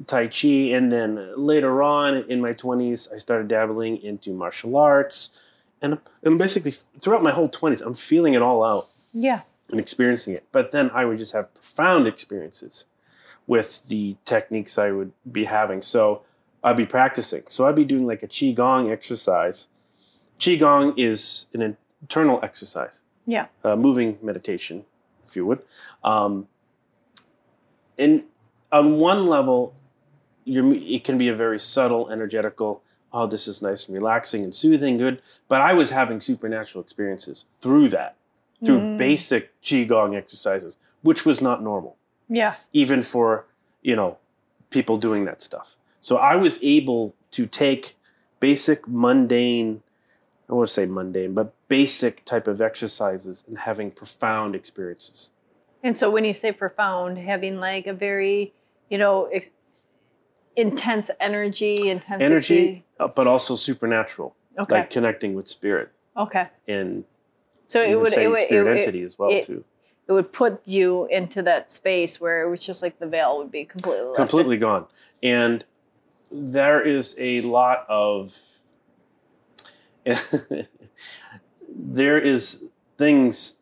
tai 0.06 0.28
chi, 0.28 0.48
and 0.72 0.90
then 0.92 1.32
later 1.36 1.82
on 1.82 2.16
in 2.30 2.40
my 2.40 2.52
twenties, 2.52 3.08
I 3.12 3.16
started 3.18 3.48
dabbling 3.48 3.96
into 4.02 4.32
martial 4.32 4.76
arts, 4.76 5.30
and 5.82 5.98
and 6.22 6.38
basically 6.38 6.72
throughout 7.00 7.22
my 7.22 7.32
whole 7.32 7.48
twenties, 7.48 7.80
I'm 7.80 7.94
feeling 7.94 8.34
it 8.34 8.42
all 8.42 8.64
out 8.64 8.88
Yeah. 9.12 9.40
and 9.70 9.78
experiencing 9.80 10.34
it. 10.34 10.44
But 10.52 10.70
then 10.70 10.90
I 10.94 11.04
would 11.04 11.18
just 11.18 11.32
have 11.32 11.52
profound 11.54 12.06
experiences 12.06 12.86
with 13.46 13.88
the 13.88 14.16
techniques 14.24 14.78
I 14.78 14.90
would 14.92 15.12
be 15.30 15.44
having. 15.46 15.80
So 15.82 16.22
I'd 16.62 16.76
be 16.76 16.86
practicing. 16.86 17.42
So 17.48 17.66
I'd 17.66 17.74
be 17.76 17.84
doing 17.84 18.06
like 18.06 18.22
a 18.22 18.28
qigong 18.28 18.90
exercise. 18.90 19.68
Qigong 20.38 20.94
is 20.96 21.46
an 21.54 21.76
internal 22.02 22.38
exercise 22.42 23.00
Yeah. 23.28 23.46
uh, 23.62 23.76
moving 23.76 24.16
meditation, 24.22 24.84
if 25.28 25.36
you 25.36 25.44
would. 25.44 25.60
Um, 26.02 26.48
and 27.98 28.22
on 28.72 28.98
one 28.98 29.26
level, 29.26 29.74
you're, 30.44 30.72
it 30.74 31.04
can 31.04 31.18
be 31.18 31.28
a 31.28 31.34
very 31.34 31.58
subtle, 31.58 32.08
energetical, 32.10 32.82
oh, 33.12 33.26
this 33.26 33.46
is 33.46 33.60
nice 33.60 33.86
and 33.86 33.94
relaxing 33.94 34.42
and 34.44 34.54
soothing, 34.54 34.96
good. 34.96 35.20
But 35.46 35.60
I 35.60 35.74
was 35.74 35.90
having 35.90 36.20
supernatural 36.22 36.82
experiences 36.82 37.44
through 37.52 37.88
that, 37.90 38.16
through 38.64 38.80
Mm. 38.80 38.96
basic 38.96 39.60
Qigong 39.62 40.16
exercises, 40.16 40.76
which 41.02 41.26
was 41.26 41.42
not 41.42 41.62
normal, 41.62 41.96
Yeah. 42.30 42.54
even 42.72 43.02
for, 43.02 43.44
you 43.82 43.94
know, 43.94 44.16
people 44.70 44.96
doing 44.96 45.26
that 45.26 45.42
stuff. 45.42 45.76
So 46.00 46.16
I 46.16 46.34
was 46.36 46.58
able 46.62 47.14
to 47.32 47.44
take 47.46 47.96
basic, 48.40 48.86
mundane, 48.88 49.82
I 50.50 50.54
won't 50.54 50.70
say 50.70 50.86
mundane, 50.86 51.34
but 51.34 51.52
basic 51.68 52.24
type 52.24 52.46
of 52.48 52.60
exercises 52.60 53.44
and 53.46 53.58
having 53.58 53.90
profound 53.90 54.54
experiences. 54.54 55.30
And 55.82 55.96
so 55.96 56.10
when 56.10 56.24
you 56.24 56.32
say 56.34 56.52
profound, 56.52 57.18
having 57.18 57.60
like 57.60 57.86
a 57.86 57.92
very, 57.92 58.54
you 58.88 58.98
know, 58.98 59.26
ex- 59.26 59.50
intense 60.56 61.10
energy, 61.20 61.90
intensity. 61.90 62.24
Energy, 62.24 62.84
uh, 62.98 63.08
but 63.08 63.26
also 63.26 63.54
supernatural, 63.56 64.34
Okay. 64.58 64.74
like 64.76 64.90
connecting 64.90 65.34
with 65.34 65.46
spirit 65.48 65.90
okay. 66.16 66.48
and 66.66 67.04
So 67.68 67.80
it 67.82 67.94
would, 68.00 68.12
it 68.16 68.28
would, 68.28 68.38
it, 68.38 68.46
spirit 68.46 68.64
would- 68.68 68.76
entity 68.78 69.02
as 69.02 69.18
well 69.18 69.30
it- 69.30 69.44
too. 69.46 69.64
it 70.08 70.12
would 70.12 70.32
put 70.32 70.66
you 70.66 71.06
into 71.06 71.42
that 71.42 71.70
space 71.70 72.20
where 72.20 72.42
it 72.42 72.50
was 72.50 72.60
just 72.64 72.82
like 72.82 72.98
the 72.98 73.06
veil 73.06 73.38
would 73.38 73.52
be 73.52 73.64
completely 73.64 74.16
completely 74.16 74.56
gone. 74.56 74.86
And 75.22 75.64
there 76.32 76.80
is 76.80 77.14
a 77.18 77.42
lot 77.42 77.86
of 77.88 78.36
there 81.68 82.18
is 82.18 82.64
things 82.96 83.56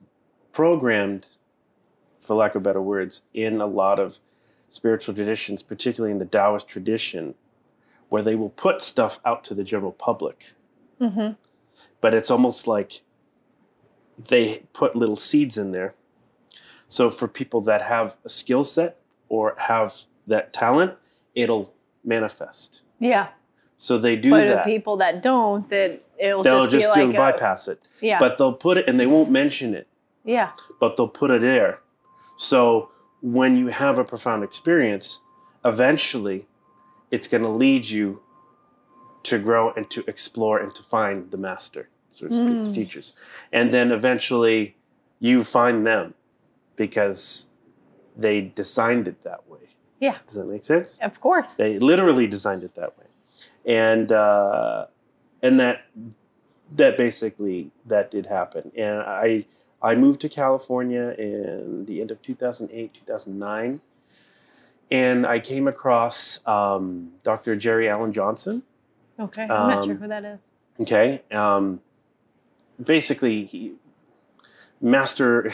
programmed, 0.52 1.28
for 2.20 2.34
lack 2.34 2.54
of 2.54 2.62
better 2.62 2.80
words, 2.80 3.22
in 3.34 3.60
a 3.60 3.66
lot 3.66 3.98
of 3.98 4.18
spiritual 4.68 5.14
traditions, 5.14 5.62
particularly 5.62 6.12
in 6.12 6.18
the 6.18 6.24
Taoist 6.24 6.66
tradition, 6.66 7.34
where 8.08 8.22
they 8.22 8.34
will 8.34 8.50
put 8.50 8.80
stuff 8.80 9.18
out 9.24 9.44
to 9.44 9.54
the 9.54 9.64
general 9.64 9.92
public. 9.92 10.52
hmm 10.98 11.30
But 12.00 12.14
it's 12.14 12.30
almost 12.30 12.66
like 12.66 13.02
they 14.18 14.62
put 14.72 14.96
little 14.96 15.16
seeds 15.16 15.58
in 15.58 15.72
there. 15.72 15.94
So 16.88 17.10
for 17.10 17.28
people 17.28 17.60
that 17.62 17.82
have 17.82 18.16
a 18.24 18.28
skill 18.28 18.64
set 18.64 18.98
or 19.28 19.54
have 19.58 20.02
that 20.26 20.52
talent, 20.52 20.94
it'll 21.34 21.74
manifest. 22.04 22.82
Yeah. 22.98 23.28
So 23.76 23.98
they 23.98 24.16
do 24.16 24.30
but 24.30 24.46
that. 24.46 24.64
the 24.64 24.70
people 24.70 24.96
that 24.98 25.22
don't, 25.22 25.68
that 25.70 26.02
it'll 26.18 26.42
They'll 26.42 26.66
just, 26.66 26.86
just, 26.86 26.94
be 26.94 27.02
do 27.02 27.10
a- 27.10 27.14
bypass 27.16 27.68
it. 27.68 27.80
yeah, 28.00 28.18
But 28.18 28.38
they'll 28.38 28.52
put 28.52 28.76
it 28.78 28.88
and 28.88 28.98
they 29.00 29.06
won't 29.06 29.30
mention 29.30 29.74
it, 29.74 29.86
yeah, 30.24 30.50
but 30.80 30.96
they'll 30.96 31.08
put 31.08 31.30
it 31.30 31.40
there. 31.42 31.80
So 32.36 32.90
when 33.22 33.56
you 33.56 33.68
have 33.68 33.98
a 33.98 34.04
profound 34.04 34.44
experience, 34.44 35.20
eventually 35.64 36.46
it's 37.10 37.26
going 37.28 37.42
to 37.42 37.48
lead 37.48 37.84
you 37.88 38.22
to 39.24 39.38
grow 39.38 39.72
and 39.72 39.88
to 39.90 40.04
explore 40.06 40.58
and 40.58 40.74
to 40.74 40.82
find 40.82 41.30
the 41.30 41.36
master, 41.38 41.88
so 42.12 42.28
to 42.28 42.34
speak, 42.34 42.48
Mm. 42.48 42.66
the 42.66 42.72
teachers. 42.72 43.12
And 43.52 43.72
then 43.72 43.90
eventually 43.90 44.76
you 45.18 45.42
find 45.44 45.86
them 45.86 46.14
because 46.76 47.46
they 48.16 48.40
designed 48.40 49.08
it 49.08 49.22
that 49.24 49.48
way. 49.48 49.60
Yeah. 49.98 50.18
Does 50.26 50.36
that 50.36 50.44
make 50.46 50.62
sense? 50.62 50.98
of 51.00 51.20
course. 51.20 51.54
They 51.54 51.78
literally 51.78 52.26
designed 52.26 52.62
it 52.64 52.74
that 52.74 52.96
way, 52.98 53.06
and 53.64 54.12
uh, 54.12 54.86
and 55.42 55.58
that 55.60 55.86
that 56.74 56.96
basically 56.96 57.70
that 57.84 58.10
did 58.10 58.26
happen. 58.26 58.72
And 58.76 59.00
I 59.00 59.46
I 59.82 59.94
moved 59.94 60.20
to 60.22 60.28
California 60.28 61.14
in 61.18 61.84
the 61.86 62.00
end 62.00 62.10
of 62.10 62.22
2008, 62.22 62.94
2009, 62.94 63.80
and 64.90 65.26
I 65.26 65.38
came 65.38 65.68
across 65.68 66.40
um, 66.46 67.12
Dr. 67.22 67.56
Jerry 67.56 67.88
Alan 67.88 68.12
Johnson. 68.12 68.62
Okay, 69.18 69.42
I'm 69.42 69.48
not 69.48 69.84
sure 69.84 69.92
Um, 69.94 69.98
who 69.98 70.08
that 70.08 70.24
is. 70.24 70.40
Okay, 70.80 71.22
um, 71.30 71.80
basically 72.82 73.44
he 73.44 73.74
master 74.80 75.52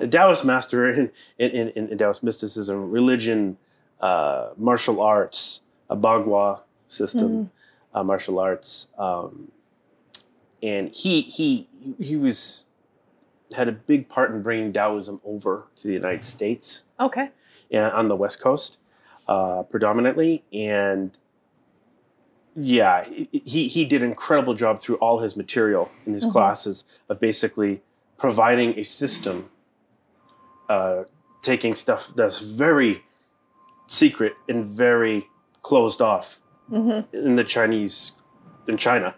a 0.00 0.06
Taoist 0.08 0.44
master 0.44 0.88
in 0.90 1.10
in, 1.38 1.50
in, 1.50 1.88
in 1.88 1.98
Taoist 1.98 2.22
mysticism, 2.22 2.90
religion, 2.90 3.58
uh, 4.00 4.50
martial 4.56 5.00
arts, 5.00 5.60
a 5.88 5.96
Bagua 5.96 6.60
system, 6.86 7.50
uh, 7.94 8.02
martial 8.04 8.38
arts, 8.38 8.86
um, 8.98 9.50
and 10.62 10.94
he 10.94 11.22
he 11.22 11.68
he 11.98 12.16
was 12.16 12.66
had 13.54 13.68
a 13.68 13.72
big 13.72 14.08
part 14.08 14.30
in 14.30 14.42
bringing 14.42 14.72
Taoism 14.72 15.20
over 15.24 15.66
to 15.76 15.88
the 15.88 15.94
United 15.94 16.24
States 16.24 16.84
Okay. 17.00 17.30
yeah, 17.68 17.88
on 17.90 18.06
the 18.08 18.14
West 18.14 18.40
Coast, 18.40 18.78
uh, 19.26 19.62
predominantly, 19.64 20.44
and 20.52 21.18
yeah, 22.56 23.04
he 23.32 23.68
he 23.68 23.84
did 23.84 24.02
an 24.02 24.08
incredible 24.10 24.54
job 24.54 24.80
through 24.80 24.96
all 24.96 25.18
his 25.20 25.36
material 25.36 25.90
in 26.06 26.12
his 26.12 26.24
Mhm. 26.26 26.32
classes 26.32 26.84
of 27.08 27.18
basically 27.20 27.80
providing 28.18 28.78
a 28.78 28.82
system, 28.84 29.50
uh, 30.68 31.04
taking 31.42 31.74
stuff 31.74 32.12
that's 32.14 32.38
very 32.38 33.02
secret 33.86 34.34
and 34.48 34.66
very 34.66 35.26
closed 35.62 36.00
off 36.02 36.40
hmm 36.70 37.00
in 37.12 37.36
the 37.36 37.44
Chinese, 37.44 38.12
in 38.68 38.76
China, 38.76 39.14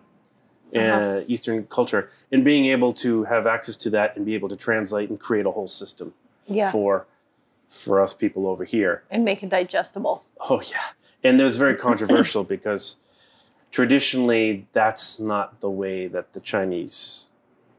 and 0.73 0.93
Uh-huh. 0.93 1.25
Eastern 1.29 1.67
culture, 1.67 2.09
and 2.33 2.45
being 2.45 2.65
able 2.67 2.93
to 2.95 3.25
have 3.25 3.47
access 3.47 3.77
to 3.79 3.91
that 3.91 4.17
and 4.17 4.25
be 4.25 4.35
able 4.35 4.49
to 4.49 4.57
translate 4.57 5.11
and 5.11 5.21
create 5.21 5.47
a 5.47 5.51
whole 5.51 5.69
system 5.69 6.15
Yeah, 6.47 6.71
for 6.73 7.07
for 7.69 8.01
us 8.01 8.13
people 8.15 8.47
over 8.47 8.65
here. 8.65 9.03
and 9.11 9.25
make 9.25 9.43
it 9.43 9.49
digestible. 9.51 10.25
Oh 10.49 10.61
yeah, 10.61 10.87
and 11.25 11.41
was 11.41 11.57
very 11.57 11.77
controversial 11.89 12.45
because 12.45 12.97
traditionally 13.71 14.67
that's 14.73 15.19
not 15.19 15.61
the 15.61 15.71
way 15.71 16.07
that 16.07 16.33
the 16.33 16.41
Chinese 16.41 17.31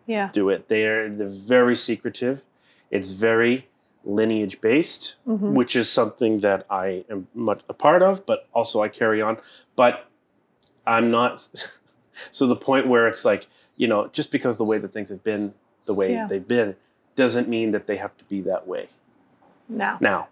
Yeah. 0.06 0.30
do 0.34 0.50
it. 0.50 0.68
They're 0.68 1.10
they're 1.10 1.28
very 1.28 1.76
secretive. 1.76 2.44
It's 2.92 3.10
very 3.12 3.68
lineage 4.04 4.60
based, 4.62 5.16
hmm 5.26 5.54
which 5.54 5.76
is 5.76 5.92
something 5.92 6.40
that 6.40 6.66
I 6.70 7.04
am 7.10 7.28
much 7.34 7.62
a 7.70 7.74
part 7.74 8.02
of, 8.02 8.26
but 8.26 8.48
also 8.54 8.82
I 8.82 8.88
carry 8.88 9.22
on. 9.22 9.38
But 9.76 10.08
I'm 10.86 11.12
not. 11.12 11.48
so 12.32 12.48
the 12.48 12.56
point 12.56 12.88
where 12.88 13.08
it's 13.08 13.26
like 13.26 13.48
you 13.76 13.88
know, 13.88 14.08
just 14.08 14.32
because 14.32 14.58
the 14.58 14.64
way 14.64 14.78
that 14.78 14.94
things 14.94 15.10
have 15.10 15.24
been 15.24 15.54
the 15.86 15.94
way 15.94 16.14
Yeah. 16.14 16.28
they've 16.28 16.48
been 16.48 16.76
doesn't 17.16 17.48
mean 17.48 17.72
that 17.72 17.88
they 17.88 17.98
have 17.98 18.16
to 18.18 18.24
be 18.26 18.42
that 18.42 18.68
way 18.68 18.88
Now, 19.68 19.98
now. 20.02 20.28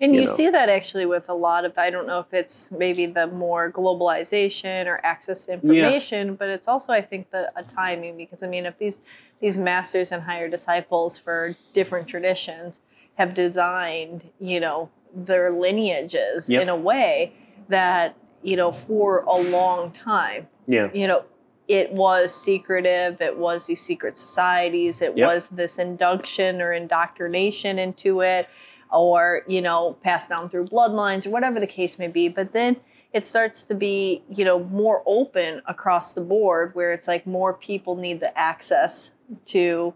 and 0.00 0.14
you 0.14 0.20
you 0.22 0.26
know. 0.26 0.32
see 0.32 0.48
that 0.50 0.68
actually 0.68 1.06
with 1.06 1.28
a 1.28 1.34
lot 1.34 1.64
of. 1.64 1.76
I 1.78 1.90
don't 1.90 2.06
know 2.06 2.20
if 2.20 2.32
it's 2.32 2.70
maybe 2.72 3.06
the 3.06 3.26
more 3.26 3.70
globalization 3.70 4.86
or 4.86 5.00
access 5.04 5.46
to 5.46 5.54
information, 5.54 6.34
but 6.34 6.48
it's 6.48 6.68
also 6.68 6.92
I 6.92 7.02
think 7.02 7.30
the 7.30 7.50
a 7.56 7.62
timing 7.62 8.16
because 8.16 8.42
I 8.42 8.46
mean 8.46 8.66
if 8.66 8.78
these 8.78 9.02
these 9.40 9.58
masters 9.58 10.12
and 10.12 10.22
higher 10.22 10.48
disciples 10.48 11.18
for 11.18 11.54
different 11.74 12.06
traditions 12.08 12.80
have 13.14 13.34
designed 13.34 14.30
you 14.40 14.58
know 14.60 14.88
their 15.14 15.50
lineages 15.50 16.48
Yep. 16.48 16.62
in 16.62 16.68
a 16.68 16.76
way 16.76 17.32
that 17.68 18.16
you 18.42 18.56
know 18.56 18.72
for 18.72 19.20
a 19.20 19.36
long 19.36 19.90
time 19.92 20.48
Yeah. 20.66 20.88
you 20.92 21.06
know 21.06 21.24
it 21.68 21.92
was 21.92 22.34
secretive. 22.34 23.20
It 23.22 23.38
was 23.38 23.66
these 23.68 23.80
secret 23.80 24.18
societies. 24.18 25.00
It 25.00 25.16
Yep. 25.16 25.26
was 25.28 25.48
this 25.48 25.78
induction 25.78 26.60
or 26.60 26.72
indoctrination 26.72 27.78
into 27.78 28.20
it, 28.20 28.48
or 28.92 29.42
you 29.46 29.62
know, 29.62 29.96
passed 30.02 30.28
down 30.28 30.48
through 30.48 30.66
bloodlines 30.66 31.24
or 31.24 31.30
whatever 31.30 31.60
the 31.60 31.66
case 31.68 32.00
may 32.00 32.08
be. 32.08 32.28
But 32.28 32.52
then 32.52 32.76
it 33.12 33.24
starts 33.24 33.62
to 33.64 33.74
be 33.74 34.22
you 34.28 34.44
know 34.44 34.58
more 34.58 35.02
open 35.06 35.62
across 35.66 36.14
the 36.14 36.20
board, 36.20 36.74
where 36.74 36.92
it's 36.92 37.06
like 37.06 37.26
more 37.28 37.54
people 37.54 37.94
need 37.94 38.18
the 38.20 38.36
access 38.36 39.12
to. 39.46 39.94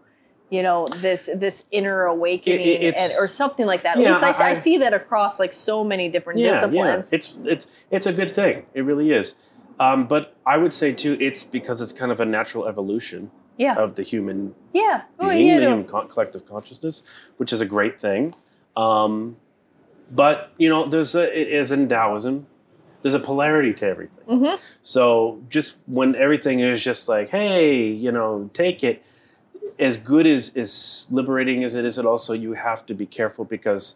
You 0.49 0.63
know 0.63 0.85
this 1.01 1.29
this 1.35 1.63
inner 1.71 2.05
awakening 2.05 2.59
it's- 2.81 3.11
and, 3.17 3.23
or 3.23 3.27
something 3.27 3.65
like 3.65 3.83
that. 3.83 3.97
At 3.97 4.03
Yeah, 4.03 4.11
least 4.11 4.23
I, 4.41 4.47
I 4.47 4.49
I- 4.51 4.53
see 4.53 4.77
that 4.77 4.93
across 4.93 5.39
like 5.39 5.51
so 5.53 5.83
many 5.83 6.07
different 6.09 6.39
yeah, 6.39 6.51
disciplines. 6.53 7.11
yeah. 7.11 7.15
It's 7.17 7.37
it's 7.43 7.67
it's 7.91 8.05
a 8.05 8.13
good 8.13 8.33
thing. 8.33 8.65
It 8.73 8.81
really 8.81 9.11
is. 9.11 9.35
Um, 9.79 10.07
but 10.07 10.35
I 10.45 10.57
would 10.57 10.73
say 10.73 10.91
too, 10.93 11.17
it's 11.19 11.43
because 11.43 11.81
it's 11.81 11.91
kind 11.91 12.11
of 12.11 12.19
a 12.19 12.25
natural 12.25 12.65
evolution 12.67 13.29
yeah, 13.57 13.75
of 13.75 13.95
the 13.95 14.03
human 14.03 14.55
yeah. 14.73 15.01
Oh, 15.19 15.29
being, 15.29 15.47
yeah, 15.47 15.57
the 15.59 15.65
human 15.67 15.83
co- 15.85 16.05
collective 16.07 16.45
consciousness, 16.47 17.03
which 17.37 17.51
is 17.53 17.59
a 17.61 17.65
great 17.65 17.99
thing. 17.99 18.33
Um, 18.75 19.35
but 20.09 20.51
you 20.57 20.69
know, 20.69 20.85
there's 20.85 21.13
a 21.13 21.23
it 21.39 21.49
is 21.49 21.71
in 21.71 21.87
Taoism. 21.89 22.47
There's 23.01 23.13
a 23.15 23.19
polarity 23.19 23.73
to 23.75 23.85
everything. 23.87 24.17
Mhm. 24.29 24.59
So 24.81 25.41
just 25.49 25.75
when 25.85 26.15
everything 26.15 26.59
is 26.61 26.81
just 26.83 27.07
like, 27.09 27.29
hey, 27.29 27.75
you 27.85 28.11
know, 28.11 28.49
take 28.53 28.83
it. 28.83 29.03
As 29.79 29.97
good 29.97 30.25
as 30.25 30.51
as 30.55 31.07
liberating 31.11 31.63
as 31.63 31.75
it 31.75 31.85
is, 31.85 31.97
it 31.97 32.05
also 32.05 32.33
you 32.33 32.53
have 32.53 32.85
to 32.87 32.93
be 32.93 33.05
careful 33.05 33.45
because 33.45 33.95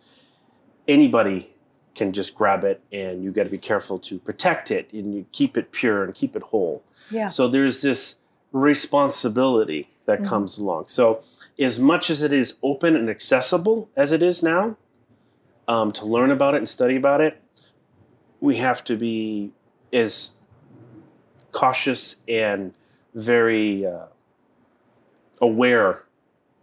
anybody 0.88 1.56
can 1.96 2.14
just 2.14 2.36
grab 2.36 2.64
it, 2.64 2.82
and 2.92 3.24
you 3.24 3.32
got 3.32 3.44
to 3.44 3.50
be 3.50 3.58
careful 3.58 4.00
to 4.00 4.18
protect 4.20 4.72
it 4.72 4.90
and 4.94 5.14
you 5.14 5.26
keep 5.34 5.58
it 5.58 5.72
pure 5.72 6.04
and 6.06 6.14
keep 6.14 6.36
it 6.36 6.44
whole. 6.44 6.84
Yeah. 7.10 7.28
So 7.28 7.48
there's 7.50 7.82
this 7.82 8.16
responsibility 8.54 9.90
that 10.06 10.20
Mhm. 10.22 10.26
comes 10.26 10.58
along. 10.58 10.86
So 10.88 11.22
as 11.60 11.78
much 11.80 12.10
as 12.10 12.22
it 12.24 12.32
is 12.32 12.56
open 12.64 12.96
and 12.96 13.10
accessible 13.10 13.90
as 13.96 14.12
it 14.12 14.24
is 14.24 14.42
now, 14.42 14.78
um, 15.68 15.92
to 15.94 16.06
learn 16.06 16.32
about 16.32 16.54
it 16.54 16.58
and 16.58 16.70
study 16.70 16.96
about 16.96 17.20
it, 17.22 17.42
we 18.40 18.56
have 18.58 18.84
to 18.86 18.96
be 18.96 19.52
as 19.92 20.34
cautious 21.52 22.16
and 22.28 22.74
very 23.14 23.86
uh, 23.86 24.06
aware 25.42 26.04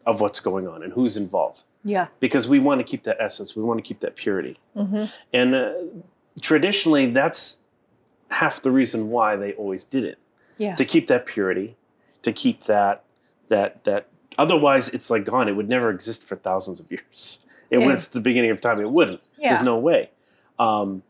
of 0.07 0.21
what's 0.21 0.41
going 0.41 0.67
on 0.67 0.83
and 0.83 0.93
who's 0.95 1.17
involved 1.17 1.65
Yeah. 1.85 2.07
because 2.21 2.49
we 2.49 2.59
want 2.59 2.79
to 2.81 2.85
keep 2.85 3.03
that 3.03 3.17
essence, 3.21 3.55
we 3.57 3.63
want 3.63 3.79
to 3.79 3.83
keep 3.83 4.01
that 4.01 4.17
purity. 4.17 4.59
hmm 4.75 5.05
And 5.33 5.55
uh, 5.55 5.73
traditionally, 6.41 7.07
that's 7.11 7.59
half 8.31 8.61
the 8.63 8.71
reason 8.71 9.11
why 9.11 9.37
they 9.37 9.53
always 9.55 9.85
did 9.85 10.05
it 10.05 10.19
Yeah. 10.57 10.75
to 10.77 10.85
keep 10.85 11.09
that 11.09 11.27
purity, 11.27 11.77
to 12.23 12.33
keep 12.33 12.65
that 12.65 13.05
that 13.49 13.85
that. 13.85 14.07
Otherwise, 14.37 14.89
it's 14.91 15.11
like 15.11 15.25
gone. 15.25 15.49
It 15.49 15.53
would 15.57 15.69
never 15.69 15.91
exist 15.91 16.23
for 16.23 16.37
thousands 16.37 16.79
of 16.81 16.91
years. 16.91 17.41
It, 17.71 17.79
When 17.79 17.89
Yeah. 17.89 17.95
it's 17.95 18.07
the 18.09 18.21
beginning 18.21 18.51
of 18.51 18.61
time, 18.61 18.81
it 18.81 18.91
wouldn't. 18.91 19.21
Yeah. 19.39 19.51
There's 19.55 19.65
no 19.65 19.77
way, 19.77 20.11
um, 20.59 21.03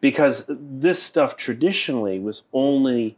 because 0.00 0.44
this 0.48 1.02
stuff 1.02 1.36
traditionally 1.36 2.18
was 2.18 2.42
only 2.52 3.16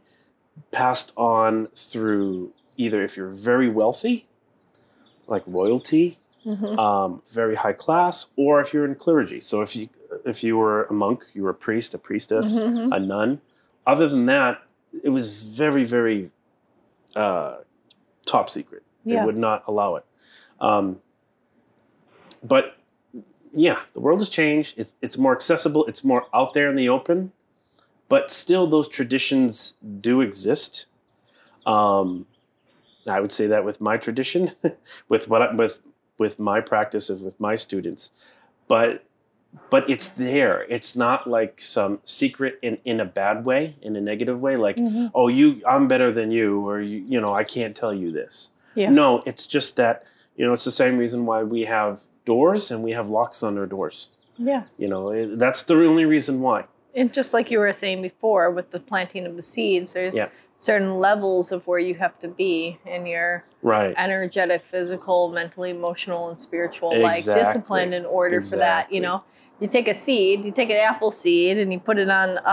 passed 0.71 1.11
on 1.17 1.67
through 1.75 2.51
either 2.77 3.03
if 3.03 3.15
you're 3.17 3.29
very 3.29 3.69
wealthy, 3.69 4.25
like 5.27 5.43
royalty, 5.47 6.17
Mhm. 6.45 6.77
um, 6.77 7.21
very 7.27 7.55
high 7.55 7.73
class, 7.73 8.27
or 8.35 8.59
if 8.61 8.73
you're 8.73 8.85
in 8.85 8.95
clergy. 8.95 9.39
So 9.39 9.61
if 9.61 9.75
you 9.75 9.89
if 10.25 10.43
you 10.43 10.55
were 10.57 10.83
a 10.85 10.93
monk, 10.93 11.25
you 11.33 11.41
were 11.43 11.49
a 11.49 11.55
priest, 11.55 11.93
a 11.93 11.97
priestess, 11.97 12.59
Mhm. 12.59 12.95
a 12.95 12.99
nun. 12.99 13.41
Other 13.87 14.07
than 14.07 14.25
that, 14.27 14.61
it 15.01 15.09
was 15.09 15.41
very 15.43 15.83
very 15.85 16.31
uh, 17.15 17.57
top 18.25 18.49
secret. 18.49 18.83
They 19.05 19.23
would 19.25 19.37
not 19.37 19.63
allow 19.67 19.95
it. 19.97 20.05
Um, 20.59 21.01
but 22.43 22.75
yeah, 23.53 23.79
the 23.93 23.99
world 23.99 24.19
has 24.19 24.29
changed. 24.29 24.75
It's 24.77 24.95
it's 25.01 25.17
more 25.17 25.33
accessible. 25.33 25.85
It's 25.85 26.03
more 26.03 26.25
out 26.33 26.53
there 26.53 26.69
in 26.69 26.75
the 26.75 26.89
open. 26.89 27.31
But 28.09 28.31
still, 28.31 28.67
those 28.67 28.87
traditions 28.87 29.75
do 30.01 30.21
exist. 30.21 30.85
Um, 31.65 32.25
I 33.07 33.19
would 33.19 33.31
say 33.31 33.47
that 33.47 33.65
with 33.65 33.81
my 33.81 33.97
tradition, 33.97 34.51
with 35.09 35.27
what 35.27 35.41
I, 35.41 35.53
with 35.53 35.79
with 36.17 36.39
my 36.39 36.61
practices 36.61 37.21
with 37.21 37.39
my 37.39 37.55
students, 37.55 38.11
but 38.67 39.03
but 39.69 39.87
it's 39.89 40.09
there. 40.09 40.63
It's 40.69 40.95
not 40.95 41.27
like 41.27 41.59
some 41.61 41.99
secret 42.03 42.59
in 42.61 42.77
in 42.85 42.99
a 42.99 43.05
bad 43.05 43.45
way, 43.45 43.75
in 43.81 43.95
a 43.95 44.01
negative 44.01 44.39
way. 44.39 44.55
Like 44.55 44.77
Mhm. 44.77 45.11
oh, 45.13 45.27
you 45.27 45.61
I'm 45.67 45.87
better 45.87 46.11
than 46.11 46.31
you, 46.31 46.67
or 46.67 46.79
you 46.81 46.99
you 47.07 47.19
know 47.21 47.33
I 47.33 47.43
can't 47.43 47.75
tell 47.75 47.93
you 47.93 48.11
this. 48.11 48.51
Yeah. 48.75 48.89
No, 48.89 49.21
it's 49.25 49.45
just 49.45 49.75
that 49.75 50.03
you 50.35 50.45
know 50.45 50.53
it's 50.53 50.63
the 50.65 50.71
same 50.71 50.97
reason 50.97 51.25
why 51.25 51.43
we 51.43 51.65
have 51.65 52.01
doors 52.25 52.71
and 52.71 52.83
we 52.83 52.91
have 52.91 53.09
locks 53.09 53.43
on 53.43 53.57
our 53.57 53.65
doors. 53.67 54.09
Yeah. 54.37 54.63
You 54.77 54.87
know 54.87 55.09
it, 55.11 55.37
that's 55.39 55.63
the 55.63 55.75
only 55.85 56.05
reason 56.05 56.41
why. 56.41 56.65
And 56.95 57.11
just 57.11 57.33
like 57.33 57.49
you 57.51 57.59
were 57.59 57.73
saying 57.73 58.01
before 58.03 58.49
with 58.51 58.69
the 58.71 58.79
planting 58.79 59.25
of 59.25 59.35
the 59.35 59.41
seeds, 59.43 59.93
there's 59.93 60.15
Yeah. 60.15 60.29
Certain 60.63 60.97
levels 60.97 61.51
of 61.51 61.67
where 61.67 61.79
you 61.79 61.95
have 61.95 62.17
to 62.19 62.27
be 62.27 62.79
in 62.85 63.05
your 63.05 63.43
Right. 63.61 63.93
energetic, 63.97 64.63
physical, 64.65 65.29
mentally, 65.29 65.71
emotional, 65.71 66.29
and 66.29 66.39
spiritual 66.39 66.89
like 67.01 67.19
Exactly. 67.19 67.43
discipline 67.43 67.93
in 67.93 68.05
order 68.05 68.41
for 68.41 68.55
that. 68.57 68.91
You 68.91 69.01
know, 69.01 69.23
you 69.59 69.67
take 69.67 69.87
a 69.89 69.93
seed, 69.93 70.45
you 70.45 70.51
take 70.51 70.69
an 70.69 70.77
apple 70.77 71.11
seed, 71.11 71.57
and 71.57 71.71
you 71.73 71.79
put 71.79 71.97
it 71.97 72.09
on 72.09 72.37
a, 72.45 72.49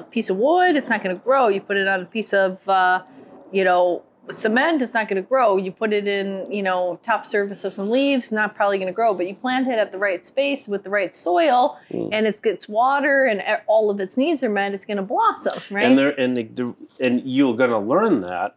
a 0.00 0.06
piece 0.10 0.30
of 0.30 0.36
wood. 0.36 0.76
It's 0.76 0.88
not 0.88 1.02
going 1.02 1.16
to 1.16 1.22
grow. 1.22 1.48
You 1.48 1.60
put 1.60 1.76
it 1.76 1.88
on 1.88 2.02
a 2.02 2.04
piece 2.04 2.32
of, 2.32 2.68
uh, 2.68 3.02
you 3.50 3.64
know, 3.64 4.02
cement. 4.30 4.80
It's 4.82 4.94
not 4.94 5.08
going 5.08 5.22
to 5.22 5.28
grow. 5.28 5.56
You 5.56 5.70
put 5.72 5.92
it 5.92 6.06
in, 6.08 6.50
you 6.50 6.62
know, 6.62 6.98
top 7.02 7.24
surface 7.26 7.64
of 7.64 7.72
some 7.72 7.90
leaves. 7.90 8.32
Not 8.32 8.54
probably 8.54 8.78
going 8.78 8.88
to 8.88 8.92
grow. 8.94 9.14
But 9.14 9.26
you 9.28 9.34
plant 9.34 9.68
it 9.68 9.78
at 9.78 9.92
the 9.92 9.98
right 9.98 10.24
space 10.24 10.66
with 10.68 10.82
the 10.82 10.90
right 10.90 11.14
soil, 11.14 11.78
Mm. 11.90 12.08
and 12.12 12.26
it 12.26 12.40
gets 12.42 12.68
water, 12.68 13.24
and 13.26 13.42
all 13.66 13.90
of 13.90 14.00
its 14.00 14.16
needs 14.16 14.42
are 14.42 14.48
met. 14.48 14.72
It's 14.74 14.84
going 14.84 14.96
to 14.96 15.02
blossom, 15.02 15.60
right? 15.74 15.84
And 15.86 15.98
there 15.98 16.18
and 16.18 16.36
the, 16.36 16.74
and 17.00 17.22
you're 17.24 17.54
going 17.56 17.70
to 17.70 17.78
learn 17.78 18.20
that 18.20 18.56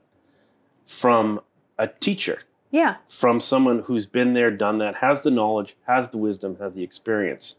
from 0.85 1.41
a 1.77 1.87
teacher, 1.87 2.41
yeah. 2.71 2.95
from 3.07 3.39
someone 3.39 3.79
who's 3.79 4.05
been 4.05 4.33
there, 4.33 4.49
done 4.51 4.77
that, 4.79 4.95
has 4.95 5.21
the 5.21 5.31
knowledge, 5.31 5.75
has 5.85 6.09
the 6.09 6.17
wisdom, 6.17 6.57
has 6.59 6.75
the 6.75 6.83
experience. 6.83 7.57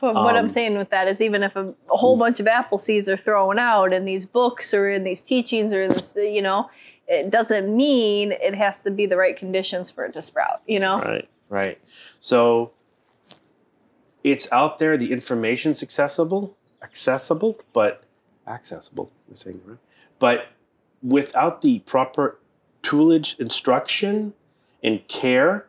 But 0.00 0.14
what 0.14 0.34
I'm 0.34 0.44
Um, 0.44 0.48
saying 0.48 0.78
with 0.78 0.88
that 0.90 1.08
is, 1.08 1.20
even 1.20 1.42
if 1.42 1.54
a, 1.56 1.74
a 1.92 1.96
whole 1.96 2.16
bunch 2.16 2.40
of 2.40 2.46
apple 2.46 2.78
seeds 2.78 3.06
are 3.06 3.18
thrown 3.18 3.58
out 3.58 3.92
in 3.92 4.06
these 4.06 4.24
books 4.24 4.72
or 4.72 4.88
in 4.88 5.04
these 5.04 5.22
teachings 5.22 5.74
or 5.74 5.82
in 5.82 5.90
this, 5.90 6.16
you 6.16 6.40
know, 6.40 6.70
it 7.10 7.28
doesn't 7.28 7.74
mean 7.74 8.32
it 8.32 8.54
has 8.54 8.82
to 8.82 8.90
be 8.90 9.04
the 9.04 9.16
right 9.16 9.36
conditions 9.36 9.90
for 9.90 10.04
it 10.04 10.12
to 10.12 10.22
sprout. 10.22 10.62
You 10.66 10.78
know, 10.78 11.00
Right, 11.00 11.28
right. 11.48 11.78
So 12.20 12.70
it's 14.22 14.50
out 14.52 14.78
there. 14.78 14.96
The 14.96 15.12
information's 15.12 15.82
accessible, 15.82 16.56
accessible, 16.82 17.58
but 17.72 18.04
accessible. 18.46 19.10
I'm 19.28 19.34
saying 19.34 19.60
right. 19.66 19.78
But 20.20 20.46
without 21.02 21.62
the 21.62 21.80
proper 21.80 22.38
toolage, 22.82 23.38
instruction, 23.40 24.34
and 24.82 25.06
care, 25.08 25.66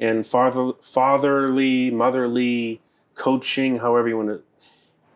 and 0.00 0.26
father, 0.26 0.72
fatherly, 0.82 1.90
motherly 1.92 2.80
coaching, 3.14 3.78
however 3.78 4.08
you 4.08 4.16
want 4.16 4.28
to, 4.30 4.42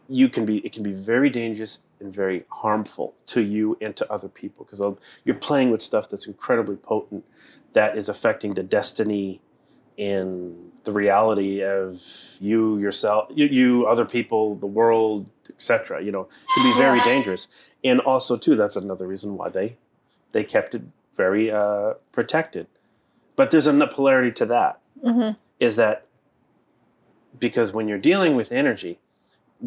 you 0.09 0.29
can 0.29 0.45
be. 0.45 0.59
It 0.59 0.73
can 0.73 0.85
be 0.85 0.93
very 0.93 1.31
dangerous 1.31 1.81
and 2.05 2.14
very 2.14 2.45
harmful 2.51 3.14
to 3.27 3.43
you 3.43 3.77
and 3.81 3.97
to 3.97 4.12
other 4.12 4.29
people 4.29 4.64
because 4.64 4.81
you're 5.25 5.35
playing 5.35 5.71
with 5.71 5.83
stuff 5.83 6.09
that's 6.09 6.27
incredibly 6.27 6.77
potent, 6.77 7.25
that 7.73 7.97
is 7.97 8.09
affecting 8.09 8.55
the 8.55 8.62
destiny 8.62 9.40
and 9.99 10.73
the 10.85 10.93
reality 10.93 11.62
of 11.62 12.03
you 12.40 12.79
yourself 12.79 13.31
you, 13.33 13.47
you 13.47 13.87
other 13.87 14.05
people 14.05 14.57
the 14.57 14.67
world 14.67 15.31
etc 15.49 16.03
you 16.03 16.11
know 16.11 16.29
can 16.55 16.64
be 16.64 16.77
very 16.77 16.99
dangerous. 17.01 17.49
And 17.85 18.01
also 18.01 18.37
too 18.37 18.57
that's 18.57 18.77
another 18.77 19.07
reason 19.07 19.37
why 19.37 19.49
they 19.49 19.77
they 20.33 20.45
kept 20.45 20.75
it 20.75 20.83
very 21.14 21.51
uh, 21.51 21.95
protected. 22.11 22.67
But 23.37 23.51
there's 23.53 23.69
a 23.69 23.87
polarity 23.87 24.33
to 24.33 24.47
that 24.47 24.81
hmm 25.03 25.31
is 25.61 25.77
that 25.77 26.07
because 27.38 27.73
when 27.73 27.87
you're 27.87 27.99
dealing 27.99 28.35
with 28.35 28.51
energy 28.51 28.99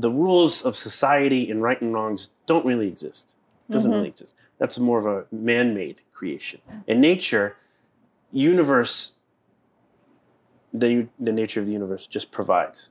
the 0.06 0.12
rules 0.12 0.62
of 0.68 0.76
society 0.76 1.50
and 1.52 1.62
right 1.68 1.82
and 1.82 1.92
wrongs 1.94 2.30
don't 2.46 2.66
really 2.72 2.88
exist 2.88 3.36
it 3.68 3.72
doesn't 3.74 3.92
Mhm. 3.92 3.96
really 3.96 4.08
exist 4.16 4.34
that's 4.60 4.78
more 4.80 5.00
of 5.04 5.06
a 5.06 5.26
man-made 5.36 5.98
creation 6.18 6.60
in 6.86 7.02
nature 7.02 7.48
universe 8.32 9.14
the, 10.74 11.08
the 11.20 11.32
nature 11.32 11.60
of 11.60 11.66
the 11.66 11.72
universe 11.72 12.06
just 12.08 12.32
provides 12.32 12.90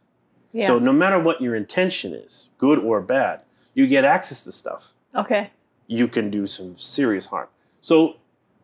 yeah. 0.53 0.67
so 0.67 0.79
no 0.79 0.93
matter 0.93 1.19
what 1.19 1.41
your 1.41 1.55
intention 1.55 2.13
is 2.15 2.49
good 2.59 2.79
or 2.79 3.01
bad 3.01 3.43
you 3.75 3.87
get 3.87 4.05
access 4.05 4.45
to 4.45 4.53
stuff 4.53 4.95
okay. 5.15 5.51
you 5.87 6.09
can 6.09 6.31
do 6.31 6.47
some 6.47 6.77
serious 6.77 7.27
harm 7.27 7.49
so 7.81 8.17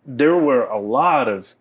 there 0.05 0.37
were 0.37 0.65
a 0.65 0.81
lot 0.81 1.29
of 1.29 1.55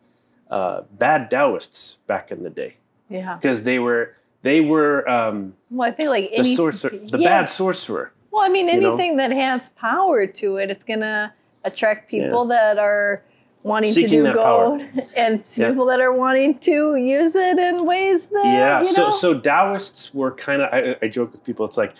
uh, 0.49 0.81
bad 0.91 1.29
taoists 1.29 1.97
back 2.07 2.31
in 2.31 2.43
the 2.43 2.49
day 2.49 2.75
Yeah. 3.09 3.35
because 3.35 3.63
they 3.63 3.79
were 3.79 4.15
they 4.43 4.61
were 4.61 5.07
um, 5.09 5.53
Well, 5.69 5.89
I 5.89 5.91
think 5.91 6.09
like 6.09 6.29
the 6.31 6.37
any 6.39 6.55
sorcerer 6.55 6.91
the 6.91 7.19
yeah. 7.19 7.29
bad 7.29 7.49
sorcerer 7.49 8.13
Well, 8.31 8.43
I 8.43 8.49
mean, 8.49 8.67
you 8.67 8.81
know? 8.81 8.89
anything 8.89 9.17
that 9.17 9.31
has 9.31 9.69
power 9.71 10.25
to 10.25 10.57
it, 10.57 10.69
it's 10.69 10.83
gonna 10.83 11.33
attract 11.63 12.09
people 12.09 12.45
that 12.45 12.79
are 12.79 13.23
wanting 13.63 13.91
Seeking 13.91 14.23
to 14.23 14.31
do 14.31 14.33
gold 14.33 14.81
and 15.15 15.43
Yeah. 15.55 15.69
people 15.69 15.85
that 15.85 16.01
are 16.01 16.13
wanting 16.13 16.57
to 16.59 16.95
use 16.95 17.35
it 17.35 17.59
in 17.59 17.85
ways 17.85 18.29
that 18.29 18.43
yeah 18.45 18.79
you 18.79 18.85
so 18.85 19.03
know? 19.03 19.09
so 19.11 19.39
taoists 19.39 20.13
were 20.13 20.31
kind 20.31 20.61
of 20.63 20.69
I, 20.73 20.95
I 21.03 21.07
joke 21.07 21.31
with 21.33 21.43
people 21.43 21.65
it's 21.65 21.77
like 21.77 21.93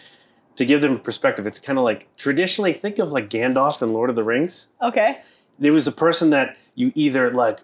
to 0.56 0.66
give 0.66 0.82
them 0.82 1.00
perspective 1.00 1.46
it's 1.46 1.60
kind 1.60 1.78
of 1.78 1.86
like 1.86 2.08
traditionally 2.18 2.74
think 2.74 2.98
of 2.98 3.12
like 3.12 3.30
gandalf 3.30 3.84
in 3.84 3.90
lord 3.90 4.10
of 4.10 4.16
the 4.16 4.24
rings 4.24 4.70
okay 4.82 5.20
there 5.60 5.72
was 5.72 5.88
a 5.88 5.92
person 5.92 6.32
that 6.32 6.58
you 6.74 6.92
either 6.96 7.32
like 7.32 7.60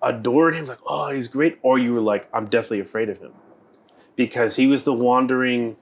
adored 0.00 0.54
him 0.54 0.64
like 0.64 0.78
oh 0.86 1.10
he's 1.10 1.28
great 1.28 1.58
or 1.60 1.78
you 1.78 1.92
were 1.92 2.00
like 2.00 2.26
i'm 2.32 2.46
deathly 2.46 2.80
afraid 2.80 3.10
of 3.10 3.18
him 3.18 3.32
because 4.16 4.56
he 4.56 4.66
was 4.66 4.84
the 4.84 4.92
wandering 4.92 5.76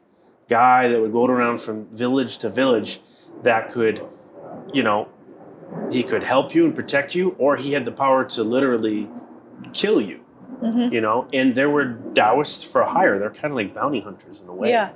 guy 0.48 0.88
that 0.88 1.00
would 1.00 1.12
go 1.12 1.24
around 1.26 1.58
from 1.60 1.86
village 1.86 2.38
to 2.38 2.48
village 2.48 3.00
that 3.42 3.70
could 3.70 4.02
you 4.72 4.82
know 4.82 5.08
he 5.90 6.02
could 6.02 6.22
help 6.22 6.54
you 6.54 6.64
and 6.64 6.74
protect 6.74 7.14
you 7.14 7.34
or 7.38 7.56
he 7.56 7.72
had 7.72 7.84
the 7.84 7.92
power 7.92 8.24
to 8.24 8.42
literally 8.42 9.08
kill 9.72 10.00
you 10.00 10.20
Mhm. 10.62 10.92
you 10.92 11.00
know? 11.00 11.26
And 11.32 11.54
there 11.56 11.68
were 11.70 11.96
taoists 12.14 12.62
for 12.62 12.84
hire. 12.84 13.18
They're 13.18 13.30
kind 13.30 13.50
of 13.52 13.56
like 13.56 13.74
bounty 13.74 13.98
hunters 14.00 14.40
in 14.40 14.48
a 14.48 14.54
way 14.54 14.68
yeah. 14.68 14.90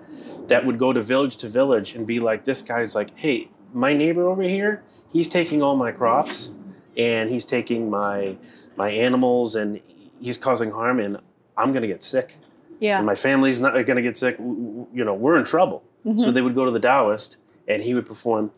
that 0.46 0.64
would 0.64 0.78
go 0.78 0.92
to 0.92 1.00
village 1.00 1.36
to 1.38 1.48
village 1.48 1.94
and 1.96 2.06
be 2.06 2.20
like 2.20 2.44
this 2.44 2.62
guy's 2.62 2.94
like 2.94 3.10
hey 3.16 3.48
my 3.72 3.92
neighbor 3.92 4.28
over 4.28 4.42
here 4.42 4.84
he's 5.12 5.26
taking 5.26 5.62
all 5.62 5.74
my 5.74 5.90
crops 5.90 6.50
and 6.96 7.28
he's 7.30 7.44
taking 7.44 7.90
my 7.90 8.36
my 8.76 8.90
animals 8.90 9.56
and 9.56 9.80
he's 10.20 10.38
causing 10.38 10.70
harm 10.70 11.00
and 11.00 11.18
i'm 11.56 11.72
going 11.72 11.82
to 11.82 11.88
get 11.88 12.02
sick 12.02 12.36
yeah. 12.80 12.96
And 12.98 13.06
my 13.06 13.14
family's 13.14 13.60
not 13.60 13.72
going 13.74 13.96
to 13.96 14.02
get 14.02 14.16
sick. 14.16 14.36
You 14.38 14.88
know 15.04 15.14
we're 15.14 15.36
in 15.38 15.44
trouble. 15.44 15.82
Mhm. 16.04 16.20
so 16.20 16.30
they 16.30 16.40
would 16.42 16.54
go 16.54 16.64
to 16.64 16.70
the 16.70 16.78
taoist 16.78 17.36
and 17.66 17.82
he 17.82 17.92
would 17.94 18.06
perform 18.06 18.52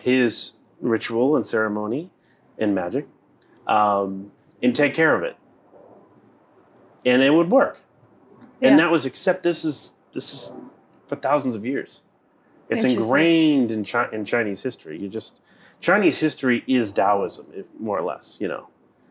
his 0.00 0.52
ritual 0.80 1.36
and 1.36 1.44
ceremony 1.44 2.10
and 2.58 2.74
magic 2.74 3.06
um, 3.66 4.32
and 4.62 4.74
take 4.74 4.94
care 4.94 5.14
of 5.14 5.22
it. 5.22 5.36
And 7.04 7.22
it 7.22 7.30
would 7.34 7.50
work. 7.50 7.80
And 8.62 8.78
that 8.78 8.90
was 8.90 9.04
except 9.06 9.42
this 9.42 9.64
is 9.64 9.92
this 10.12 10.32
is 10.32 10.52
for 11.06 11.16
thousands 11.16 11.54
of 11.54 11.64
years. 11.66 12.02
It's 12.70 12.82
ingrained 12.82 13.70
in, 13.70 13.84
Chi- 13.84 14.08
in 14.12 14.24
chinese 14.24 14.62
history. 14.62 14.98
You 15.00 15.08
just 15.08 15.40
chinese 15.80 16.18
history 16.20 16.64
is 16.66 16.90
taoism 16.92 17.46
if 17.54 17.66
more 17.78 17.98
or 17.98 18.02
less 18.02 18.38
you 18.40 18.48
know. 18.48 18.68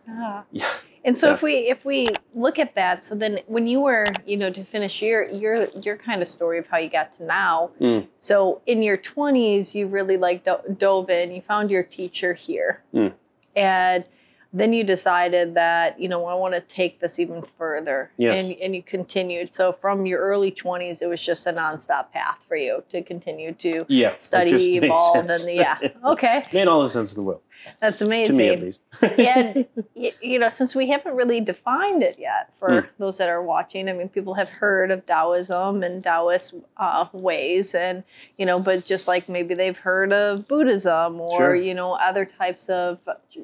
Ah. 0.10 0.44
yeah 0.52 0.68
And 1.06 1.18
so 1.18 1.28
Yeah. 1.28 1.34
if 1.36 1.42
we 1.44 1.54
if 1.70 1.86
we 1.86 2.08
look 2.34 2.58
at 2.58 2.74
that, 2.76 3.06
so 3.06 3.14
then 3.16 3.40
when 3.46 3.68
you 3.68 3.80
were, 3.82 4.06
you 4.26 4.38
know, 4.38 4.50
to 4.50 4.64
finish 4.64 5.02
your 5.04 5.30
your 5.30 5.68
your 5.86 5.98
kind 5.98 6.22
of 6.24 6.28
story 6.28 6.58
of 6.58 6.66
how 6.68 6.78
you 6.80 6.90
got 6.90 7.14
to 7.14 7.24
now. 7.24 7.70
Mm. 7.80 8.08
So 8.20 8.62
in 8.66 8.82
your 8.82 8.98
twenties, 8.98 9.76
you 9.76 9.86
really 9.88 10.18
like 10.18 10.44
do- 10.44 10.76
dove 10.78 11.12
in. 11.12 11.32
You 11.32 11.42
found 11.42 11.70
your 11.70 11.84
teacher 11.84 12.34
here, 12.34 12.82
Mm. 12.94 13.14
and 13.56 14.04
then 14.52 14.72
you 14.72 14.84
decided 14.86 15.54
that 15.54 16.00
you 16.00 16.08
know 16.10 16.26
I 16.26 16.34
want 16.34 16.56
to 16.56 16.62
take 16.62 17.00
this 17.02 17.20
even 17.20 17.44
further. 17.58 18.10
Yes. 18.18 18.40
And 18.44 18.58
and 18.60 18.76
you 18.76 18.82
continued. 18.82 19.54
So 19.54 19.74
from 19.74 20.08
your 20.08 20.22
early 20.22 20.50
twenties, 20.50 21.04
it 21.04 21.08
was 21.08 21.22
just 21.24 21.46
a 21.46 21.54
nonstop 21.54 22.12
path 22.14 22.40
for 22.48 22.56
you 22.58 22.84
to 22.90 23.04
continue 23.04 23.52
to 23.54 23.86
yeah 23.90 24.14
study, 24.18 24.52
evolve, 24.78 25.18
and 25.30 25.54
yeah. 25.54 25.78
Okay, 26.04 26.46
made 26.52 26.68
all 26.68 26.82
the 26.82 26.90
sense 26.90 27.12
in 27.14 27.18
the 27.18 27.24
world 27.24 27.42
that's 27.82 28.00
to 28.00 28.06
amazing 28.06 28.38
me 28.38 28.50
at 28.50 28.62
least 28.62 28.82
and 29.02 29.66
you 30.22 30.40
know 30.40 30.50
since 30.50 30.76
we 30.76 30.88
haven't 30.90 31.16
really 31.16 31.42
defined 31.42 32.04
it 32.04 32.18
yet 32.20 32.52
for 32.60 32.70
Mm. 32.70 32.88
those 32.98 33.18
that 33.20 33.30
are 33.30 33.42
watching 33.44 33.88
i 33.90 33.94
mean 33.94 34.10
people 34.10 34.34
have 34.34 34.50
heard 34.50 34.92
of 34.92 35.06
taoism 35.06 35.84
and 35.84 36.04
taoist 36.04 36.56
uh, 36.78 37.06
ways 37.14 37.74
and 37.76 38.04
you 38.38 38.46
know 38.46 38.60
but 38.60 38.86
just 38.86 39.08
like 39.08 39.30
maybe 39.30 39.54
they've 39.54 39.78
heard 39.78 40.12
of 40.12 40.48
buddhism 40.48 41.20
or 41.22 41.38
Sure. 41.38 41.56
you 41.56 41.74
know 41.74 41.94
other 41.94 42.26
types 42.26 42.70
of 42.70 43.00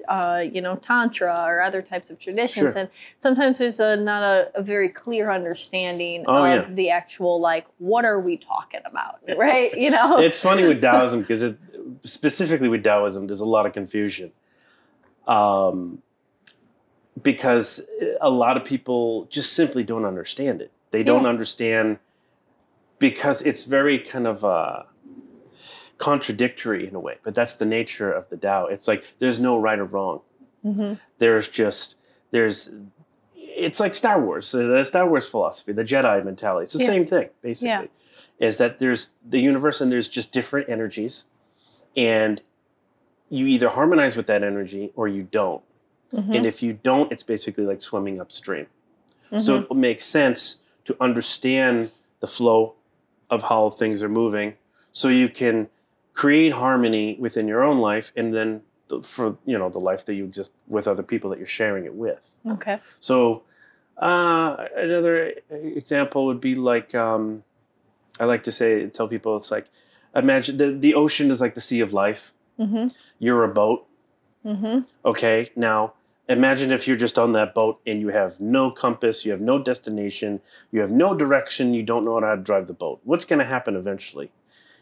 uh, 0.07 0.43
you 0.51 0.61
know 0.61 0.75
tantra 0.77 1.43
or 1.47 1.61
other 1.61 1.81
types 1.81 2.09
of 2.09 2.17
traditions 2.19 2.73
Sure. 2.73 2.81
and 2.81 2.89
sometimes 3.19 3.59
there's 3.59 3.79
a 3.79 3.95
not 3.95 4.23
a, 4.23 4.51
a 4.55 4.61
very 4.61 4.89
clear 4.89 5.31
understanding 5.31 6.25
Oh, 6.27 6.43
of 6.43 6.69
yeah. 6.69 6.73
the 6.75 6.89
actual 6.89 7.39
like 7.39 7.65
what 7.77 8.05
are 8.05 8.19
we 8.19 8.37
talking 8.37 8.81
about 8.85 9.19
right 9.37 9.77
you 9.77 9.89
know 9.91 10.17
it's 10.19 10.39
funny 10.39 10.63
with 10.63 10.81
Taoism 10.87 11.21
because 11.21 11.41
it, 11.41 11.57
specifically 12.03 12.67
with 12.67 12.83
Taoism, 12.83 13.27
there's 13.27 13.41
a 13.41 13.45
lot 13.45 13.65
of 13.65 13.73
confusion. 13.73 14.10
Um, 15.27 16.01
because 17.21 17.81
a 18.19 18.29
lot 18.29 18.57
of 18.57 18.65
people 18.65 19.25
just 19.29 19.53
simply 19.53 19.83
don't 19.83 20.05
understand 20.05 20.61
it. 20.61 20.71
They 20.91 21.03
don't 21.03 21.23
Yeah. 21.23 21.29
understand 21.29 21.99
because 22.99 23.41
it's 23.41 23.63
very 23.65 23.99
kind 23.99 24.27
of 24.27 24.43
uh, 24.43 24.83
contradictory 25.97 26.87
in 26.87 26.95
a 26.95 26.99
way. 26.99 27.17
But 27.23 27.35
that's 27.35 27.55
the 27.55 27.65
nature 27.65 28.11
of 28.11 28.29
the 28.29 28.37
Tao. 28.37 28.65
It's 28.65 28.87
like 28.87 29.03
there's 29.19 29.39
no 29.39 29.57
right 29.59 29.77
or 29.79 29.85
wrong. 29.85 30.21
Mhm. 30.65 30.99
There's 31.19 31.47
just 31.47 31.95
there's. 32.31 32.69
It's 33.35 33.79
like 33.79 33.93
Star 33.93 34.19
Wars, 34.23 34.55
uh, 34.55 34.59
the 34.65 34.83
Star 34.85 35.07
Wars 35.07 35.27
philosophy, 35.27 35.73
the 35.73 35.83
Jedi 35.83 36.23
mentality. 36.23 36.63
It's 36.63 36.73
the 36.73 36.79
Yeah. 36.79 36.85
same 36.85 37.05
thing, 37.05 37.29
basically. 37.41 37.89
Is 38.39 38.57
that 38.57 38.79
there's 38.79 39.09
the 39.27 39.39
universe 39.39 39.81
and 39.81 39.91
there's 39.91 40.07
just 40.07 40.31
different 40.31 40.69
energies, 40.69 41.25
and 41.95 42.41
you 43.31 43.47
either 43.47 43.69
harmonize 43.69 44.15
with 44.17 44.27
that 44.27 44.43
energy 44.43 44.91
or 44.95 45.07
you 45.07 45.23
don't. 45.23 45.63
Mhm. 46.13 46.35
And 46.35 46.45
if 46.45 46.61
you 46.61 46.73
don't, 46.73 47.11
it's 47.13 47.23
basically 47.23 47.65
like 47.65 47.81
swimming 47.81 48.19
upstream. 48.19 48.67
So 49.37 49.51
Mhm. 49.61 49.71
it 49.71 49.77
makes 49.77 50.03
sense 50.03 50.57
to 50.87 50.95
understand 50.99 51.91
the 52.19 52.27
flow 52.27 52.73
of 53.29 53.43
how 53.43 53.69
things 53.69 54.03
are 54.03 54.09
moving, 54.09 54.49
so 54.91 55.07
you 55.07 55.29
can 55.29 55.69
create 56.13 56.51
harmony 56.51 57.15
within 57.25 57.47
your 57.47 57.63
own 57.63 57.77
life, 57.77 58.11
and 58.17 58.33
then 58.37 58.61
the, 58.89 59.01
for 59.01 59.37
you 59.45 59.57
know 59.57 59.69
the 59.69 59.79
life 59.79 60.03
that 60.07 60.15
you 60.15 60.25
exist 60.25 60.51
with 60.67 60.85
other 60.85 61.03
people 61.03 61.29
that 61.29 61.37
you're 61.39 61.55
sharing 61.61 61.85
it 61.85 61.95
with. 62.05 62.23
okay 62.55 62.77
So 62.99 63.43
uh, 63.97 64.67
another 64.75 65.33
example 65.49 66.25
would 66.25 66.41
be 66.41 66.55
like 66.55 66.93
um, 66.93 67.43
I 68.19 68.25
like 68.25 68.43
to 68.43 68.51
say 68.51 68.87
tell 68.87 69.07
people 69.07 69.37
it's 69.37 69.51
like 69.51 69.67
imagine 70.13 70.57
the, 70.57 70.67
the 70.71 70.93
ocean 70.93 71.31
is 71.31 71.39
like 71.39 71.55
the 71.55 71.61
sea 71.61 71.79
of 71.79 71.93
life. 71.93 72.33
Hmm 72.65 72.87
You're 73.19 73.43
a 73.43 73.47
boat. 73.53 73.87
hmm 74.43 74.79
Okay, 75.05 75.49
now 75.55 75.93
imagine 76.29 76.71
if 76.71 76.87
you're 76.87 76.97
just 76.97 77.17
on 77.19 77.33
that 77.33 77.53
boat 77.53 77.79
and 77.85 77.99
you 78.01 78.09
have 78.09 78.39
no 78.39 78.71
compass, 78.71 79.25
you 79.25 79.31
have 79.31 79.41
no 79.41 79.57
destination, 79.59 80.39
you 80.71 80.79
have 80.81 80.91
no 80.91 81.13
direction, 81.15 81.73
you 81.73 81.83
don't 81.83 82.05
know 82.05 82.19
how 82.19 82.35
to 82.35 82.41
drive 82.41 82.67
the 82.67 82.73
boat. 82.73 82.99
What's 83.03 83.25
going 83.25 83.39
to 83.39 83.45
happen 83.45 83.75
eventually? 83.75 84.31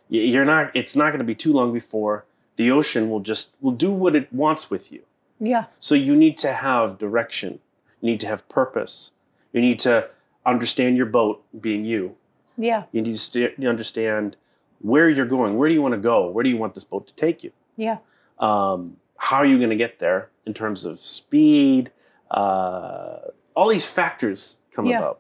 You're 0.10 0.46
not. 0.46 0.72
It's 0.76 0.96
not 0.96 1.10
going 1.12 1.20
to 1.20 1.32
be 1.34 1.36
too 1.36 1.54
long 1.54 1.72
before 1.72 2.26
the 2.56 2.72
ocean 2.72 3.10
will 3.10 3.20
just 3.20 3.52
will 3.62 3.72
do 3.88 3.92
what 3.92 4.15
it 4.15 4.32
wants 4.34 4.70
with 4.72 4.92
you. 4.92 5.02
yeah 5.39 5.65
So 5.80 5.94
you 5.96 6.15
need 6.15 6.36
to 6.46 6.52
have 6.54 6.98
direction. 6.98 7.60
You 8.02 8.12
need 8.12 8.20
to 8.22 8.28
have 8.28 8.42
purpose. 8.50 9.12
You 9.54 9.62
need 9.62 9.80
to 9.80 10.10
understand 10.46 10.98
your 10.98 11.06
boat 11.06 11.44
being 11.68 11.86
you. 11.86 12.15
yeah 12.58 12.84
You 12.92 13.02
need 13.04 13.13
to 13.13 13.20
st- 13.20 13.63
understand 13.65 14.36
where 14.82 15.08
you're 15.10 15.32
going. 15.38 15.58
Where 15.58 15.70
do 15.70 15.76
you 15.76 15.82
want 15.88 15.94
to 16.00 16.04
go? 16.13 16.28
Where 16.34 16.44
do 16.44 16.50
you 16.50 16.58
want 16.63 16.74
this 16.74 16.84
boat 16.94 17.06
to 17.08 17.13
take 17.26 17.44
you? 17.46 17.52
Yeah 17.80 17.98
um, 18.39 18.98
how 19.18 19.38
are 19.38 19.46
you 19.46 19.58
going 19.58 19.70
to 19.70 19.76
get 19.86 20.00
there 20.00 20.30
in 20.46 20.54
terms 20.54 20.86
of 20.86 21.00
speed 21.00 21.92
uh, 22.32 23.18
all 23.56 23.70
these 23.70 23.86
factors 23.86 24.58
come 24.76 24.86
Yeah. 24.86 24.98
about 25.00 25.20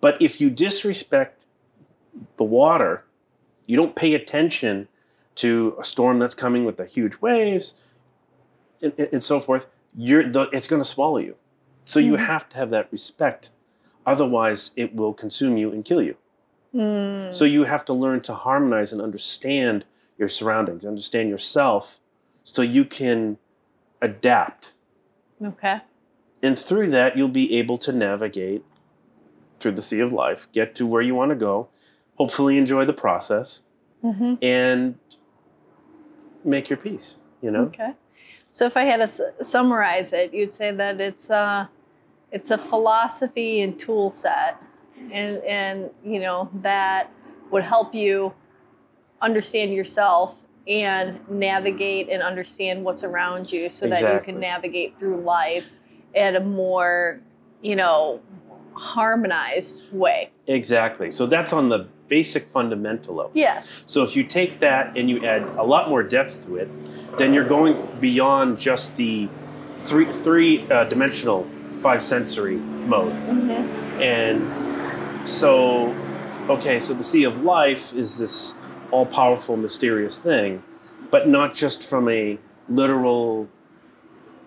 but 0.00 0.20
if 0.20 0.40
you 0.40 0.50
disrespect 0.50 1.44
the 2.36 2.44
water 2.44 3.04
you 3.66 3.76
don't 3.76 3.94
pay 3.96 4.14
attention 4.14 4.88
to 5.36 5.76
a 5.78 5.84
storm 5.84 6.18
that's 6.18 6.34
coming 6.34 6.64
with 6.64 6.76
the 6.76 6.86
huge 6.86 7.16
waves 7.20 7.74
and, 8.82 8.92
and- 9.12 9.22
so 9.22 9.40
forth 9.40 9.66
you're 9.96 10.24
the, 10.24 10.42
it's 10.52 10.66
going 10.66 10.80
to 10.80 10.88
swallow 10.96 11.18
you 11.18 11.34
so 11.84 11.98
you 12.00 12.12
Mhm. 12.14 12.26
have 12.26 12.48
to 12.50 12.56
have 12.56 12.70
that 12.70 12.86
respect 12.92 13.50
otherwise 14.04 14.72
it 14.76 14.94
will 14.94 15.14
consume 15.14 15.56
you 15.56 15.70
and 15.72 15.84
kill 15.84 16.02
you 16.02 16.16
Mm. 16.74 17.32
so 17.32 17.44
you 17.46 17.64
have 17.64 17.84
to 17.86 17.94
learn 17.94 18.20
to 18.22 18.34
harmonize 18.34 18.92
and 18.92 19.00
understand 19.00 19.84
your 20.18 20.28
surroundings, 20.28 20.84
understand 20.84 21.28
yourself, 21.28 22.00
so 22.42 22.62
you 22.62 22.84
can 22.84 23.38
adapt. 24.00 24.74
okay 25.44 25.80
And 26.42 26.58
through 26.58 26.90
that, 26.90 27.16
you'll 27.16 27.28
be 27.28 27.56
able 27.58 27.78
to 27.78 27.92
navigate 27.92 28.64
through 29.58 29.72
the 29.72 29.82
sea 29.82 30.00
of 30.00 30.12
life, 30.12 30.46
get 30.52 30.74
to 30.76 30.86
where 30.86 31.02
you 31.02 31.14
want 31.14 31.30
to 31.30 31.34
go, 31.36 31.68
hopefully 32.16 32.58
enjoy 32.58 32.84
the 32.84 32.92
process, 32.92 33.62
hmm 34.02 34.34
and 34.42 34.98
make 36.44 36.68
your 36.70 36.76
peace. 36.76 37.16
You 37.42 37.50
know, 37.50 37.62
Okay. 37.64 37.92
So 38.52 38.64
if 38.66 38.76
I 38.76 38.84
had 38.84 38.96
to 38.98 39.02
s- 39.04 39.20
summarize 39.42 40.12
it, 40.12 40.32
you'd 40.32 40.54
say 40.54 40.70
that 40.72 41.00
it's 41.00 41.30
a 41.30 41.68
it's 42.32 42.50
a 42.50 42.58
philosophy 42.58 43.60
and 43.62 43.78
tool 43.78 44.10
set, 44.10 44.56
and 45.12 45.38
and 45.44 45.90
you 46.04 46.20
know 46.20 46.50
that 46.62 47.10
would 47.50 47.62
help 47.62 47.94
you 47.94 48.32
understand 49.20 49.72
yourself 49.72 50.34
and 50.68 51.20
navigate 51.30 52.08
and 52.08 52.22
understand 52.22 52.84
what's 52.84 53.04
around 53.04 53.52
you, 53.52 53.70
so 53.70 53.88
that 53.88 54.00
you 54.00 54.20
can 54.20 54.40
navigate 54.40 54.98
through 54.98 55.20
life 55.20 55.66
at 56.14 56.34
a 56.34 56.40
more 56.40 57.20
you 57.62 57.76
know 57.76 58.20
harmonized 58.74 59.82
way. 59.92 60.30
exactly. 60.46 61.10
So 61.10 61.26
that's 61.26 61.52
on 61.52 61.68
the 61.68 61.88
basic 62.08 62.44
fundamental 62.44 63.14
level. 63.14 63.32
Yes. 63.34 63.82
So 63.86 64.02
if 64.02 64.14
you 64.14 64.22
take 64.22 64.60
that 64.60 64.96
and 64.96 65.10
you 65.10 65.24
add 65.26 65.42
a 65.56 65.62
lot 65.62 65.88
more 65.88 66.02
depth 66.02 66.44
to 66.44 66.56
it, 66.56 66.68
then 67.18 67.34
you're 67.34 67.48
going 67.48 67.84
beyond 68.00 68.58
just 68.58 68.96
the 68.96 69.28
three 69.74 70.12
three 70.12 70.70
uh, 70.70 70.84
dimensional 70.84 71.46
five 71.74 72.02
sensory 72.02 72.56
mode. 72.56 73.12
Mm-hmm. 73.12 74.02
And 74.02 75.28
so, 75.28 75.88
okay, 76.48 76.78
so 76.80 76.94
the 76.94 77.02
sea 77.02 77.24
of 77.24 77.42
life 77.42 77.94
is 77.94 78.18
this 78.18 78.54
all 78.90 79.06
powerful, 79.06 79.56
mysterious 79.56 80.18
thing, 80.18 80.62
but 81.10 81.28
not 81.28 81.54
just 81.54 81.82
from 81.88 82.08
a 82.08 82.38
literal, 82.68 83.48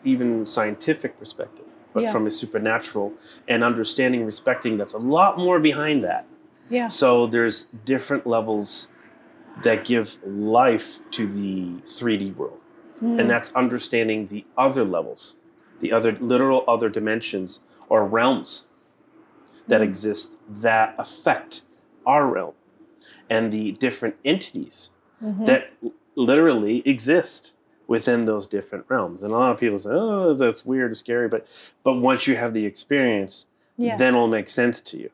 even 0.04 0.45
scientific 0.45 1.17
perspective, 1.17 1.65
but 1.93 2.04
Yeah. 2.04 2.12
from 2.12 2.25
a 2.28 2.32
supernatural 2.32 3.13
and 3.47 3.63
understanding, 3.63 4.25
respecting 4.25 4.78
that's 4.78 4.93
a 4.93 4.97
lot 4.97 5.38
more 5.38 5.60
behind 5.60 6.04
that. 6.04 6.25
Yeah. 6.69 6.88
So 6.88 7.25
there's 7.25 7.63
different 7.86 8.28
levels 8.28 8.88
that 9.63 9.84
give 9.84 10.17
life 10.25 10.99
to 11.12 11.28
the 11.28 11.82
3D 11.86 12.32
world. 12.32 12.60
Mm. 13.02 13.19
And 13.21 13.30
that's 13.30 13.52
understanding 13.54 14.28
the 14.28 14.45
other 14.58 14.84
levels, 14.84 15.36
the 15.80 15.91
other 15.91 16.17
literal 16.19 16.63
other 16.67 16.89
dimensions 16.89 17.60
or 17.88 18.06
realms 18.06 18.67
that 19.67 19.82
Mm. 19.82 19.86
exist 19.86 20.38
that 20.47 20.95
affect 20.97 21.63
our 22.06 22.28
realm 22.28 22.54
and 23.29 23.51
the 23.51 23.71
different 23.73 24.15
entities 24.25 24.89
Mhm. 25.23 25.45
that 25.45 25.69
literally 26.15 26.81
exist 26.85 27.53
within 27.87 28.25
those 28.25 28.45
different 28.47 28.85
realms. 28.87 29.23
And 29.23 29.31
a 29.31 29.37
lot 29.37 29.51
of 29.51 29.59
people 29.59 29.79
say, 29.79 29.89
"Oh, 29.91 30.33
that's 30.33 30.65
weird, 30.65 30.95
scary," 30.97 31.27
but 31.27 31.45
but 31.83 31.93
once 31.93 32.27
you 32.27 32.35
have 32.35 32.53
the 32.53 32.65
experience, 32.65 33.45
yeah. 33.77 33.97
then 33.97 34.13
it'll 34.15 34.27
make 34.27 34.47
sense 34.47 34.79
to 34.81 34.97
you. 34.97 35.09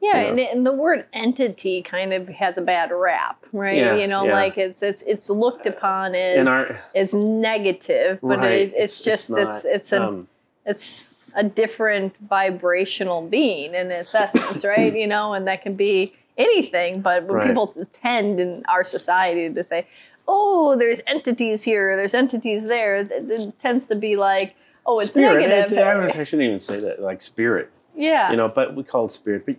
Yeah, 0.00 0.22
you 0.22 0.28
and, 0.28 0.40
and 0.40 0.66
the 0.66 0.72
word 0.72 1.04
entity 1.12 1.82
kind 1.82 2.14
of 2.14 2.28
has 2.28 2.56
a 2.56 2.62
bad 2.62 2.90
rap, 2.90 3.44
right? 3.52 3.76
Yeah, 3.76 3.96
you 3.96 4.06
know, 4.06 4.24
yeah. 4.24 4.32
like 4.32 4.56
it's 4.56 4.82
it's 4.82 5.02
it's 5.02 5.28
looked 5.28 5.66
upon 5.66 6.14
as 6.14 6.46
our 6.46 6.76
as 6.94 7.12
negative, 7.12 8.18
but 8.22 8.38
Right, 8.38 8.50
it, 8.52 8.68
it's- 8.68 8.74
it's, 8.84 8.94
it's 9.00 9.04
just 9.04 9.30
it's 9.30 9.64
not, 9.64 9.72
it's 9.74 9.92
a 9.92 10.02
um, 10.02 10.28
it's 10.64 11.04
a 11.34 11.44
different 11.44 12.16
vibrational 12.28 13.22
being 13.22 13.74
in 13.74 13.90
its 13.90 14.14
essence, 14.14 14.64
right? 14.64 14.94
You 14.96 15.06
know, 15.06 15.34
and 15.34 15.46
that 15.46 15.62
can 15.62 15.74
be 15.74 16.14
anything. 16.46 17.00
But 17.08 17.18
when 17.24 17.36
Right. 17.38 17.46
people 17.48 17.66
tend 18.02 18.40
in 18.44 18.64
our 18.74 18.84
society 18.84 19.44
to 19.58 19.64
say, 19.64 19.80
"Oh, 20.26 20.76
there's 20.80 21.00
entities 21.14 21.62
here, 21.70 21.96
there's 21.98 22.14
entities 22.24 22.62
there," 22.74 22.92
it, 22.96 23.08
it 23.12 23.58
tends 23.58 23.86
to 23.88 23.94
be 24.06 24.12
like, 24.16 24.48
"Oh, 24.86 24.96
it's 25.00 25.10
spirit. 25.10 25.40
negative." 25.40 25.72
It's- 25.72 26.16
I, 26.16 26.20
I 26.20 26.24
shouldn't 26.24 26.46
even 26.48 26.60
say 26.70 26.78
that, 26.86 27.00
like 27.08 27.20
spirit. 27.32 27.66
yeah, 27.94 28.30
you 28.30 28.36
know, 28.40 28.48
but 28.48 28.66
we 28.76 28.82
call 28.92 29.04
it 29.06 29.10
spirit. 29.10 29.44
But 29.46 29.56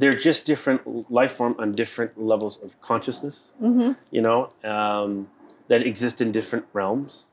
they're 0.00 0.16
just 0.28 0.44
different 0.44 0.80
life 1.18 1.32
form 1.38 1.54
on 1.58 1.72
different 1.82 2.12
levels 2.20 2.54
of 2.64 2.68
consciousness, 2.80 3.52
hmm 3.60 3.92
you 4.10 4.20
know, 4.26 4.38
um, 4.76 5.28
that 5.68 5.80
exist 5.90 6.20
in 6.20 6.28
different 6.32 6.64
realms. 6.72 7.26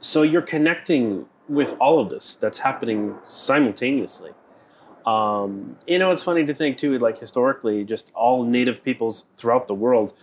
So 0.00 0.22
you're 0.22 0.42
connecting 0.54 1.26
with 1.48 1.76
all 1.80 1.98
of 1.98 2.08
this 2.08 2.36
that's 2.36 2.58
happening 2.60 3.16
simultaneously. 3.26 4.32
Um, 5.06 5.76
you 5.86 5.98
know, 5.98 6.10
it's 6.10 6.22
funny 6.22 6.44
to 6.46 6.54
think 6.54 6.76
too, 6.78 6.98
like 6.98 7.18
historically, 7.18 7.84
just 7.84 8.10
all 8.14 8.44
native 8.44 8.82
peoples 8.82 9.26
throughout 9.36 9.68
the 9.68 9.74
world, 9.74 10.14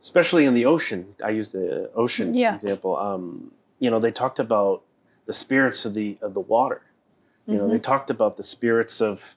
especially 0.00 0.44
in 0.44 0.54
the 0.54 0.66
ocean. 0.66 1.14
I 1.24 1.30
use 1.30 1.48
the 1.48 1.90
ocean 1.94 2.34
Yeah. 2.34 2.54
example. 2.54 2.96
Um, 2.96 3.52
you 3.78 3.90
know, 3.90 3.98
they 3.98 4.10
talked 4.12 4.38
about 4.38 4.82
the 5.26 5.32
spirits 5.32 5.84
of 5.86 5.94
the 5.94 6.18
of 6.20 6.34
the 6.34 6.40
water. 6.40 6.82
You 7.46 7.56
know, 7.58 7.68
they 7.68 7.78
Mhm. 7.78 7.82
talked 7.82 8.10
about 8.10 8.36
the 8.36 8.42
spirits 8.42 9.00
of, 9.00 9.34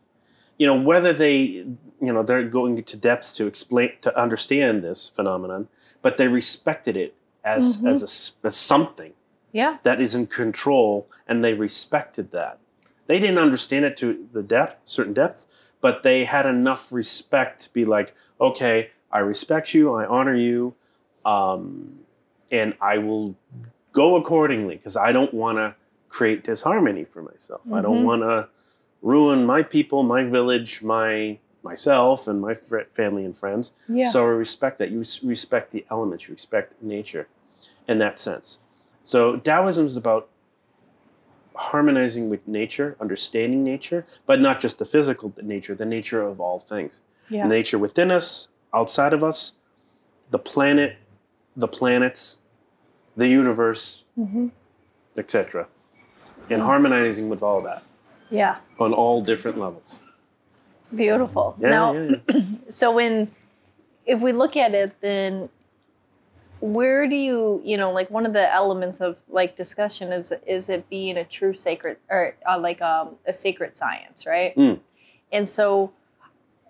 you 0.57 0.67
know, 0.67 0.79
whether 0.79 1.13
they, 1.13 1.35
you 1.37 2.13
know, 2.13 2.21
they're 2.21 2.43
going 2.43 2.83
to 2.83 2.97
depths 2.97 3.31
to 3.33 3.47
explain 3.47 3.91
to 4.01 4.15
understand 4.19 4.83
this 4.83 5.09
phenomenon, 5.09 5.67
but 6.01 6.17
they 6.17 6.27
respected 6.27 6.95
it 6.97 7.15
as 7.43 7.77
Mhm. 7.77 7.87
as 7.91 8.01
a 8.03 8.47
as 8.47 8.55
something 8.55 9.13
yeah, 9.53 9.77
that 9.83 10.01
is 10.01 10.13
in 10.15 10.27
control, 10.27 11.07
and 11.27 11.43
they 11.43 11.53
respected 11.53 12.31
that. 12.31 12.59
They 13.07 13.19
didn't 13.19 13.37
understand 13.37 13.85
it 13.85 13.97
to 13.97 14.27
the 14.31 14.43
depth, 14.43 14.77
certain 14.85 15.13
depths, 15.13 15.47
but 15.81 16.03
they 16.03 16.25
had 16.25 16.45
enough 16.45 16.91
respect 16.91 17.61
to 17.63 17.73
be 17.73 17.85
like, 17.85 18.13
okay, 18.39 18.91
I 19.11 19.19
respect 19.19 19.73
you, 19.73 19.93
I 19.93 20.05
honor 20.05 20.35
you, 20.35 20.75
um, 21.25 21.99
and 22.51 22.73
I 22.81 22.97
will 22.97 23.35
go 23.91 24.15
accordingly 24.15 24.75
because 24.77 24.95
I 24.97 25.11
don't 25.11 25.33
want 25.33 25.57
to 25.57 25.75
create 26.09 26.43
disharmony 26.43 27.03
for 27.03 27.21
myself. 27.21 27.61
I 27.71 27.81
don't 27.81 28.01
Mhm. 28.01 28.05
want 28.05 28.21
to 28.23 28.49
ruin 29.01 29.45
my 29.45 29.63
people, 29.63 30.03
my 30.03 30.23
village, 30.23 30.81
my 30.83 31.39
myself, 31.63 32.27
and 32.27 32.41
my 32.41 32.53
fr- 32.53 32.81
family 32.91 33.23
and 33.23 33.35
friends. 33.35 33.71
yeah. 33.87 34.05
So 34.09 34.25
I 34.25 34.29
respect 34.29 34.79
that. 34.79 34.91
You 34.91 35.03
respect 35.23 35.71
the 35.71 35.85
elements, 35.89 36.27
you 36.27 36.33
respect 36.33 36.75
nature 36.81 37.27
in 37.87 37.99
that 37.99 38.19
sense. 38.19 38.59
So 39.01 39.37
Taoism 39.37 39.85
is 39.85 39.95
about 39.95 40.27
harmonizing 41.55 42.29
with 42.29 42.47
nature, 42.47 42.95
understanding 42.99 43.63
nature, 43.63 44.05
but 44.25 44.39
not 44.41 44.59
just 44.59 44.79
the 44.79 44.85
physical 44.85 45.33
nature, 45.41 45.75
the 45.75 45.85
nature 45.85 46.21
of 46.21 46.39
all 46.39 46.59
things. 46.59 47.01
yeah. 47.29 47.47
Nature 47.47 47.77
within 47.79 48.11
us, 48.11 48.47
outside 48.73 49.13
of 49.13 49.23
us, 49.23 49.53
the 50.31 50.39
planet, 50.39 50.97
the 51.55 51.67
planets, 51.67 52.39
the 53.15 53.27
universe, 53.27 54.05
hmm 54.15 54.47
etc. 55.15 55.67
And 56.49 56.61
Mm. 56.61 56.65
harmonizing 56.65 57.29
with 57.29 57.43
all 57.43 57.61
that 57.61 57.83
yeah. 58.31 58.55
on 58.79 58.93
all 58.93 59.21
different 59.23 59.59
levels. 59.59 59.99
Beautiful. 60.95 61.55
Yeah, 61.59 61.69
now, 61.69 61.93
yeah, 61.93 62.15
yeah. 62.33 62.41
so 62.69 62.91
when 62.91 63.31
if 64.05 64.21
we 64.21 64.31
look 64.33 64.57
at 64.57 64.73
it 64.73 64.91
then 65.01 65.49
where 66.63 67.07
do 67.09 67.15
you 67.17 67.59
you 67.65 67.75
know 67.75 67.91
like 67.91 68.09
one 68.09 68.25
of 68.25 68.31
the 68.31 68.47
elements 68.53 69.01
of 69.01 69.19
like 69.27 69.57
discussion 69.57 70.13
is 70.13 70.31
is 70.47 70.69
it 70.69 70.87
being 70.89 71.17
a 71.17 71.25
true 71.25 71.53
sacred 71.53 71.97
or 72.09 72.35
uh, 72.47 72.57
like 72.57 72.81
um, 72.81 73.09
a 73.27 73.33
sacred 73.33 73.75
science 73.75 74.25
right 74.25 74.55
Mm. 74.55 74.79
and 75.33 75.49
so 75.49 75.91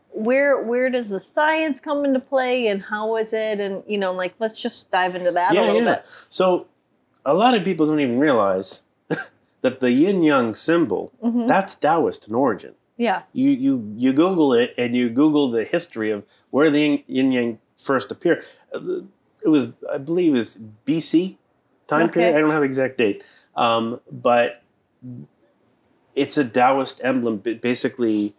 where 0.10 0.62
where 0.64 0.90
does 0.90 1.10
the 1.10 1.20
science 1.20 1.80
come 1.80 2.06
into 2.06 2.20
play 2.20 2.68
and 2.68 2.82
how 2.90 3.18
is 3.18 3.34
it 3.34 3.60
and 3.60 3.84
you 3.88 3.98
know 4.00 4.12
like 4.14 4.34
let's 4.40 4.60
just 4.60 4.90
dive 4.90 5.14
into 5.16 5.32
that 5.32 5.52
a 5.56 5.62
little 5.62 5.82
yeah. 5.86 5.96
bit 6.02 6.06
So 6.30 6.66
a 7.26 7.34
lot 7.34 7.54
of 7.54 7.64
people 7.64 7.86
don't 7.86 8.00
even 8.00 8.18
realize 8.18 8.82
that 9.62 9.80
the 9.80 9.92
yin 9.92 10.24
yang 10.24 10.56
symbol, 10.56 11.12
Mhm. 11.24 11.48
that's 11.48 11.76
Taoist 11.76 12.28
in 12.28 12.34
origin. 12.36 12.74
yeah 12.98 13.22
You 13.34 13.50
you 13.52 13.74
you 13.96 14.10
Google 14.14 14.54
it 14.58 14.74
and 14.78 14.96
you 14.98 15.10
Google 15.10 15.50
the 15.54 15.66
history 15.66 16.10
of 16.10 16.24
where 16.50 16.70
the 16.74 16.82
yin- 16.82 17.04
yin 17.08 17.32
yang 17.32 17.60
first 17.78 18.12
appeared. 18.12 18.42
It 19.44 19.50
was, 19.50 19.68
I 19.92 19.98
believe, 19.98 20.34
it 20.34 20.38
was 20.38 20.60
BC 20.86 21.38
time 21.88 22.08
Okay. 22.08 22.12
period. 22.14 22.36
I 22.36 22.40
don't 22.40 22.52
have 22.52 22.62
the 22.62 22.66
exact 22.66 22.98
date, 22.98 23.24
um, 23.56 24.00
but 24.12 24.64
it's 26.16 26.38
a 26.38 26.46
Taoist 26.46 27.02
emblem, 27.04 27.38
basically 27.38 28.36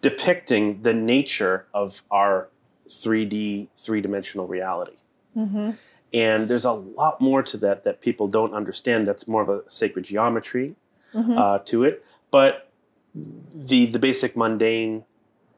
depicting 0.00 0.82
the 0.82 0.92
nature 0.92 1.66
of 1.72 2.02
our 2.10 2.48
3D, 2.88 3.68
three 3.76 4.00
dimensional 4.00 4.46
reality. 4.46 4.96
hmm 5.34 5.70
And 6.12 6.48
there's 6.48 6.64
a 6.64 6.72
lot 6.72 7.20
more 7.20 7.42
to 7.42 7.56
that 7.58 7.82
that 7.84 8.00
people 8.00 8.28
don't 8.28 8.54
understand. 8.54 9.06
That's 9.06 9.26
more 9.26 9.42
of 9.42 9.48
a 9.48 9.68
sacred 9.68 10.04
geometry 10.04 10.76
hmm 11.12 11.36
uh, 11.38 11.58
to 11.64 11.84
it. 11.84 12.04
But 12.30 12.70
the 13.14 13.86
the 13.86 13.98
basic 13.98 14.36
mundane 14.36 15.04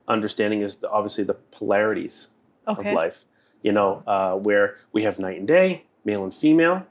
understanding 0.07 0.63
is 0.63 0.77
the, 0.77 0.91
obviously 0.91 1.25
the 1.25 1.35
polarities 1.35 2.29
okay 2.67 2.89
of 2.91 2.95
life. 2.95 3.25
You 3.63 3.73
know, 3.73 4.03
uh, 4.07 4.35
where 4.37 4.77
we 4.93 5.03
have 5.03 5.19
night 5.19 5.39
and 5.39 5.47
day, 5.49 5.85
male 6.05 6.23
and 6.23 6.33
female, 6.33 6.87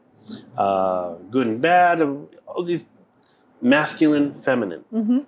uh, 0.57 1.15
good 1.31 1.47
and 1.47 1.61
bad, 1.61 2.01
all 2.45 2.63
these 2.63 2.85
masculine, 3.61 4.33
feminine. 4.33 4.83
hmm 4.91 5.19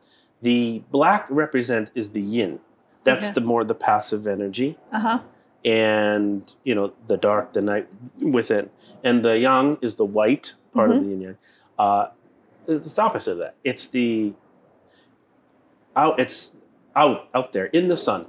The 0.41 0.83
black 0.91 1.25
represent 1.29 1.91
is 1.95 2.11
the 2.11 2.21
yin. 2.21 2.59
That's 3.03 3.27
Okay. 3.27 3.33
the 3.35 3.41
more 3.41 3.63
the 3.63 3.75
passive 3.75 4.27
energy 4.27 4.77
uh-huh 4.91 5.19
and 5.65 6.55
you 6.63 6.73
know 6.73 6.93
the 7.07 7.17
dark 7.17 7.51
the 7.51 7.59
night 7.61 7.87
within 8.23 8.69
and 9.03 9.23
the 9.27 9.35
yang 9.39 9.77
is 9.81 9.95
the 9.95 10.05
white 10.05 10.53
part 10.73 10.89
Mm-hmm. 10.89 10.99
of 10.99 11.03
the 11.03 11.09
yin 11.11 11.21
yang 11.21 11.37
uh 11.77 12.05
it's 12.67 12.93
the 12.93 13.01
opposite 13.01 13.33
of 13.33 13.39
that 13.43 13.55
it's 13.63 13.87
the 13.87 14.31
out 15.95 16.15
it's 16.19 16.51
out 16.95 17.27
out 17.33 17.51
there 17.51 17.65
in 17.75 17.87
the 17.89 17.97
sun 17.97 18.25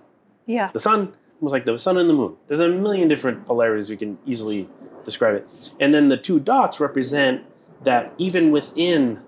yeah 0.46 0.70
the 0.72 0.80
sun 0.80 1.14
was 1.40 1.52
like 1.52 1.64
the 1.64 1.76
sun 1.78 1.96
and 1.98 2.08
the 2.08 2.14
moon. 2.14 2.36
There's 2.48 2.60
a 2.60 2.68
million 2.68 3.08
different 3.08 3.46
polarities 3.46 3.90
we 3.90 3.96
can 3.96 4.18
easily 4.26 4.68
describe 5.04 5.34
it. 5.36 5.72
And 5.80 5.92
then 5.94 6.08
the 6.08 6.16
two 6.16 6.38
dots 6.40 6.80
represent 6.80 7.42
that 7.84 8.12
even 8.18 8.50
within 8.50 9.22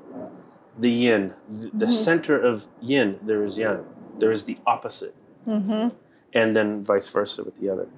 the 0.79 0.91
yin 0.91 1.35
the, 1.51 1.71
the 1.73 1.87
Mhm. 1.87 1.91
center 1.91 2.39
of 2.39 2.67
yin 2.81 3.19
there 3.23 3.43
is 3.45 3.59
yang. 3.59 3.85
There 4.19 4.31
is 4.31 4.45
the 4.45 4.59
opposite. 4.67 5.15
Hmm 5.45 5.89
and 6.35 6.57
then 6.57 6.83
vice 6.83 7.09
versa 7.09 7.45
with 7.45 7.57
the 7.61 7.69
other. 7.69 7.89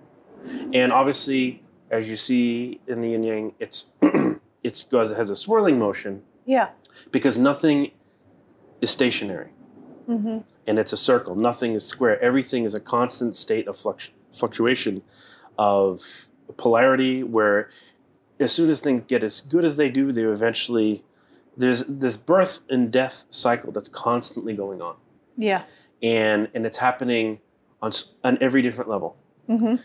And 0.72 0.92
obviously, 0.92 1.62
as 1.88 2.10
you 2.10 2.16
see 2.16 2.80
in 2.88 3.00
the 3.00 3.10
yin 3.10 3.22
yang, 3.22 3.52
it's 3.60 3.92
it's 4.62 4.82
goes 4.84 5.10
it 5.12 5.16
has 5.16 5.30
a 5.30 5.36
swirling 5.36 5.78
motion. 5.78 6.22
Yeah. 6.44 6.70
Because 7.12 7.38
nothing 7.38 7.92
is 8.80 8.90
stationary. 8.90 9.50
hmm 10.06 10.38
and 10.66 10.78
it's 10.78 10.92
a 10.92 10.96
circle. 10.96 11.34
Nothing 11.36 11.72
is 11.72 11.84
square. 11.86 12.20
Everything 12.22 12.64
is 12.64 12.74
a 12.74 12.80
constant 12.80 13.34
state 13.34 13.66
of 13.68 13.76
fluctu- 13.76 14.10
fluctuation 14.32 15.02
of 15.58 16.28
polarity 16.56 17.22
where 17.22 17.68
as 18.40 18.52
soon 18.52 18.68
as 18.70 18.80
things 18.80 19.02
get 19.06 19.22
as 19.22 19.40
good 19.40 19.64
as 19.64 19.76
they 19.76 19.88
do, 19.88 20.12
they 20.12 20.22
eventually 20.22 21.04
there's 21.56 21.84
this 21.86 22.16
birth 22.16 22.60
and 22.68 22.90
death 22.90 23.26
cycle 23.28 23.70
that's 23.70 23.88
constantly 23.88 24.54
going 24.54 24.82
on, 24.82 24.96
Yeah. 25.36 25.62
and 26.02 26.48
and 26.54 26.66
it's 26.66 26.78
happening 26.78 27.38
on 27.80 27.92
on 28.24 28.38
every 28.40 28.60
different 28.62 28.90
level. 28.90 29.16
hmm 29.46 29.76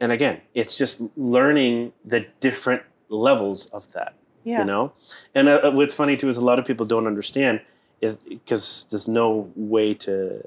And 0.00 0.10
again, 0.10 0.40
it's 0.54 0.76
just 0.76 1.00
learning 1.16 1.92
the 2.04 2.26
different 2.40 2.82
levels 3.08 3.66
of 3.66 3.92
that. 3.92 4.14
Yeah. 4.44 4.58
You 4.60 4.64
know, 4.64 4.92
and 5.36 5.48
uh, 5.48 5.70
what's 5.70 5.94
funny 5.94 6.16
too 6.16 6.28
is 6.28 6.36
a 6.36 6.44
lot 6.44 6.58
of 6.58 6.64
people 6.64 6.84
don't 6.86 7.06
understand 7.06 7.60
is 8.02 8.16
because 8.18 8.86
there's 8.90 9.08
no 9.08 9.50
way 9.56 9.94
to 9.94 10.42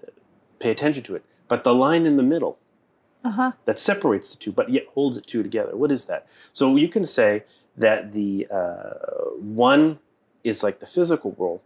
pay 0.60 0.70
attention 0.72 1.02
to 1.04 1.16
it. 1.16 1.24
But 1.48 1.64
the 1.64 1.74
line 1.74 2.06
in 2.06 2.18
the 2.18 2.24
middle 2.34 2.58
Uh 3.24 3.32
huh. 3.32 3.52
that 3.66 3.80
separates 3.80 4.28
the 4.32 4.38
two, 4.44 4.52
but 4.52 4.70
yet 4.70 4.84
holds 4.94 5.16
the 5.16 5.22
two 5.32 5.42
together. 5.42 5.74
What 5.76 5.92
is 5.92 6.06
that? 6.06 6.28
So 6.52 6.76
you 6.76 6.90
can 6.96 7.06
say 7.06 7.44
that 7.78 8.12
the 8.12 8.48
uh, 8.52 9.34
one 9.72 9.98
is 10.44 10.62
like 10.64 10.78
the 10.80 10.86
physical 10.86 11.32
world, 11.32 11.62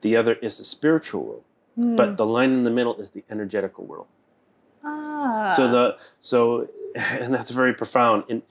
the 0.00 0.16
other 0.16 0.34
is 0.46 0.56
the 0.58 0.64
spiritual 0.64 1.22
world, 1.28 1.44
Hmm. 1.74 1.96
but 1.96 2.16
the 2.20 2.26
line 2.26 2.52
in 2.58 2.62
the 2.68 2.70
middle 2.78 2.94
is 3.02 3.10
the 3.10 3.24
energetical 3.30 3.84
world. 3.90 4.06
ah. 4.84 5.52
So 5.56 5.62
the 5.76 5.84
so 6.20 6.68
and 7.22 7.32
that's 7.34 7.50
very 7.50 7.72
profound 7.82 8.24
and 8.28 8.42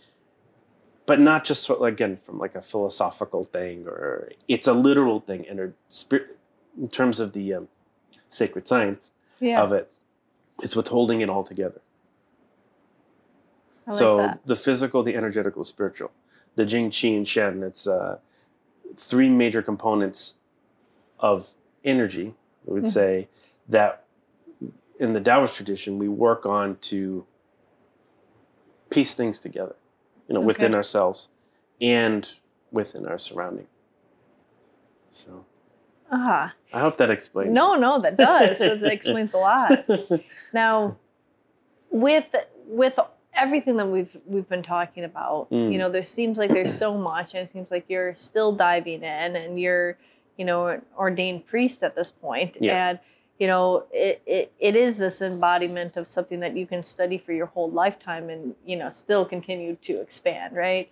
but 1.06 1.20
not 1.20 1.44
just 1.50 1.70
again 1.82 2.18
from 2.26 2.38
like 2.40 2.56
a 2.56 2.62
philosophical 2.62 3.44
thing 3.44 3.86
or 3.88 4.30
it's 4.48 4.68
a 4.68 4.74
literal 4.74 5.20
thing 5.20 5.44
in, 5.46 5.60
a 5.60 5.68
spirit, 5.90 6.38
in 6.80 6.90
terms 6.90 7.20
of 7.20 7.34
the 7.34 7.54
um, 7.54 7.68
sacred 8.30 8.68
science 8.68 9.12
yeah. 9.40 9.62
of 9.62 9.72
it. 9.72 9.92
It's 10.62 10.76
what's 10.76 10.90
holding 10.90 11.22
it 11.22 11.30
all 11.30 11.44
together. 11.44 11.82
Like 13.88 13.96
so 13.96 14.18
that. 14.18 14.40
the 14.46 14.56
physical, 14.56 15.04
the 15.04 15.16
energetical, 15.16 15.64
spiritual, 15.64 16.12
the 16.56 16.66
Jing, 16.66 16.90
Qi, 16.92 17.18
and 17.18 17.28
Shen. 17.28 17.64
It's 17.64 17.88
uh, 17.88 18.20
three 18.96 19.30
major 19.30 19.62
components 19.62 20.36
of 21.20 21.56
energy. 21.84 22.36
We 22.66 22.74
would 22.76 22.84
Mhm. 22.84 22.92
say 22.92 23.28
that 23.68 24.06
in 25.00 25.14
the 25.14 25.22
Taoist 25.22 25.56
tradition, 25.56 25.98
we 25.98 26.08
work 26.08 26.46
on 26.46 26.76
to 26.76 27.26
piece 28.92 29.16
things 29.16 29.40
together, 29.40 29.76
you 30.28 30.36
know, 30.36 30.42
within 30.42 30.76
ourselves 30.76 31.30
and 31.80 32.34
within 32.72 33.08
our 33.08 33.18
surrounding. 33.18 33.68
So 35.10 35.46
Ah. 36.12 36.54
I 36.74 36.80
hope 36.80 36.98
that 36.98 37.10
explains. 37.12 37.52
No, 37.52 37.76
no, 37.76 38.00
that 38.00 38.18
does. 38.18 38.60
that 38.60 38.84
explains 38.84 39.34
a 39.34 39.38
lot. 39.38 39.86
Now, 40.54 40.98
with 41.90 42.28
with 42.68 43.00
everything 43.34 43.78
that 43.78 43.88
we've 43.88 44.16
we've 44.26 44.48
been 44.48 44.64
talking 44.64 45.04
about, 45.04 45.50
Mm. 45.52 45.72
you 45.72 45.78
know, 45.78 45.90
there 45.90 46.04
seems 46.04 46.38
like 46.38 46.50
there's 46.52 46.78
so 46.78 46.98
much, 46.98 47.34
and 47.34 47.44
it 47.44 47.52
seems 47.52 47.72
like 47.72 47.86
you're 47.88 48.16
still 48.16 48.52
diving 48.52 49.04
in, 49.04 49.36
and 49.36 49.60
you're, 49.60 49.98
you 50.38 50.46
know, 50.46 50.68
an 50.68 50.82
ordained 50.98 51.46
priest 51.48 51.84
at 51.84 51.96
this 51.96 52.12
point, 52.12 52.58
Yeah. 52.60 52.90
and 52.90 53.00
you 53.40 53.48
know, 53.48 53.86
it, 53.92 54.22
it 54.26 54.52
it 54.60 54.76
is 54.76 54.98
this 55.00 55.22
embodiment 55.22 55.98
of 55.98 56.08
something 56.08 56.40
that 56.42 56.56
you 56.56 56.68
can 56.68 56.84
study 56.84 57.18
for 57.18 57.34
your 57.34 57.48
whole 57.48 57.70
lifetime, 57.72 58.30
and 58.30 58.56
you 58.66 58.76
know, 58.78 58.90
still 58.90 59.26
continue 59.26 59.76
to 59.78 60.00
expand, 60.02 60.56
right? 60.56 60.90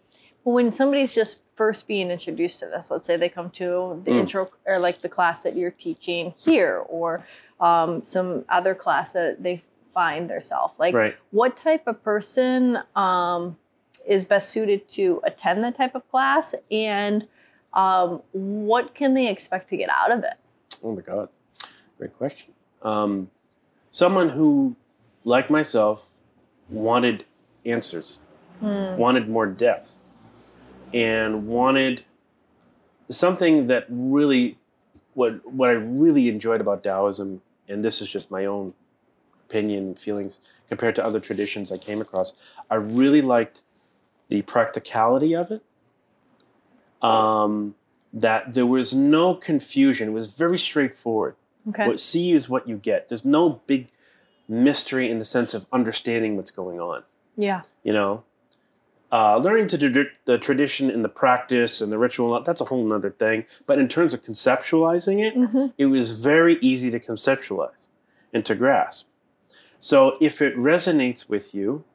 When 0.53 0.71
somebody's 0.71 1.13
just 1.13 1.37
first 1.55 1.87
being 1.87 2.09
introduced 2.09 2.59
to 2.61 2.65
this, 2.67 2.89
let's 2.89 3.05
say 3.05 3.17
they 3.17 3.29
come 3.29 3.49
to 3.51 4.01
the 4.03 4.11
Mm. 4.11 4.19
intro 4.21 4.49
or 4.65 4.79
like 4.79 5.01
the 5.01 5.09
class 5.09 5.43
that 5.43 5.55
you're 5.55 5.71
teaching 5.71 6.33
here, 6.37 6.83
or 6.87 7.23
um, 7.59 8.03
some 8.05 8.45
other 8.49 8.73
class 8.73 9.13
that 9.13 9.43
they 9.43 9.61
find 9.93 10.29
themselves, 10.29 10.73
like 10.79 10.95
right. 10.95 11.15
what 11.31 11.57
type 11.57 11.85
of 11.87 12.01
person 12.03 12.79
um, 12.95 13.57
is 14.07 14.23
best 14.25 14.49
suited 14.49 14.87
to 14.87 15.19
attend 15.25 15.63
that 15.63 15.75
type 15.75 15.93
of 15.93 16.09
class, 16.09 16.55
and 16.71 17.27
um, 17.73 18.21
what 18.31 18.95
can 18.95 19.13
they 19.13 19.27
expect 19.29 19.69
to 19.69 19.77
get 19.77 19.89
out 19.89 20.11
of 20.11 20.23
it? 20.23 20.33
Oh 20.83 20.95
my 20.95 21.01
God. 21.01 21.29
Great 21.97 22.17
question. 22.17 22.53
Um, 22.81 23.29
someone 23.91 24.29
who, 24.29 24.75
like 25.25 25.49
myself, 25.49 26.05
wanted 26.69 27.25
answers, 27.65 28.19
Hmm. 28.61 28.95
wanted 28.97 29.29
more 29.29 29.45
depth, 29.45 29.98
and 30.93 31.47
wanted 31.47 32.03
something 33.09 33.67
that 33.67 33.85
really, 33.89 34.57
what, 35.13 35.45
what 35.51 35.69
I 35.69 35.73
really 35.73 36.29
enjoyed 36.29 36.61
about 36.61 36.83
Taoism, 36.83 37.41
and 37.67 37.83
this 37.83 38.01
is 38.01 38.09
just 38.09 38.31
my 38.31 38.45
own 38.45 38.73
opinion, 39.47 39.95
feelings, 39.95 40.39
compared 40.67 40.95
to 40.95 41.05
other 41.05 41.19
traditions 41.19 41.71
I 41.71 41.77
came 41.77 42.01
across, 42.01 42.33
I 42.69 42.75
really 42.75 43.21
liked 43.21 43.63
the 44.27 44.41
practicality 44.43 45.35
of 45.35 45.51
it. 45.51 45.63
Um, 47.01 47.75
that 48.11 48.53
there 48.53 48.65
was 48.65 48.93
no 48.93 49.35
confusion. 49.35 50.09
It 50.09 50.11
was 50.11 50.33
very 50.33 50.57
straightforward. 50.57 51.35
Okay. 51.69 51.87
What 51.87 51.99
see 51.99 52.31
is 52.31 52.49
what 52.49 52.67
you 52.67 52.77
get. 52.77 53.07
There's 53.07 53.23
no 53.23 53.61
big 53.67 53.87
mystery 54.47 55.09
in 55.09 55.19
the 55.19 55.25
sense 55.25 55.53
of 55.53 55.67
understanding 55.71 56.35
what's 56.35 56.51
going 56.51 56.79
on. 56.79 57.03
Yeah. 57.37 57.61
You 57.83 57.93
know, 57.93 58.23
uh, 59.11 59.37
learning 59.37 59.67
to 59.67 59.77
do 59.77 60.05
the 60.25 60.37
tradition 60.37 60.89
and 60.89 61.03
the 61.03 61.09
practice 61.09 61.81
and 61.81 61.91
the 61.91 61.97
ritual, 61.97 62.41
that's 62.43 62.61
a 62.61 62.65
whole 62.65 62.85
nother 62.85 63.09
thing. 63.09 63.45
But 63.65 63.79
in 63.79 63.87
terms 63.87 64.13
of 64.13 64.23
conceptualizing 64.23 65.19
it, 65.19 65.33
hmm 65.35 65.67
it 65.77 65.85
was 65.87 66.11
very 66.11 66.57
easy 66.61 66.91
to 66.91 66.99
conceptualize 66.99 67.87
and 68.33 68.45
to 68.45 68.53
grasp. 68.55 69.07
So 69.79 70.17
if 70.19 70.41
it 70.41 70.55
resonates 70.57 71.29
with 71.29 71.55
you, 71.55 71.85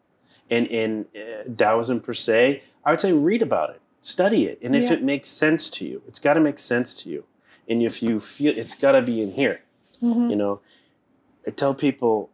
and 0.50 0.66
in 0.66 1.06
uh, 1.14 1.44
Taoism 1.54 2.00
per 2.00 2.14
se, 2.14 2.62
I 2.84 2.90
would 2.90 3.00
say 3.00 3.12
read 3.12 3.42
about 3.42 3.70
it, 3.70 3.80
study 4.00 4.46
it, 4.46 4.58
and 4.62 4.74
if 4.74 4.84
Yeah. 4.84 4.94
it 4.94 5.02
makes 5.02 5.28
sense 5.28 5.70
to 5.70 5.84
you, 5.84 6.02
it's 6.08 6.18
got 6.18 6.34
to 6.34 6.40
make 6.40 6.58
sense 6.58 6.94
to 7.02 7.10
you. 7.10 7.24
And 7.68 7.82
if 7.82 8.02
you 8.02 8.20
feel 8.20 8.56
it's 8.56 8.74
got 8.74 8.92
to 8.92 9.02
be 9.02 9.20
in 9.22 9.32
here, 9.32 9.62
hmm 10.00 10.30
you 10.30 10.36
know, 10.36 10.60
I 11.46 11.50
tell 11.50 11.74
people 11.74 12.30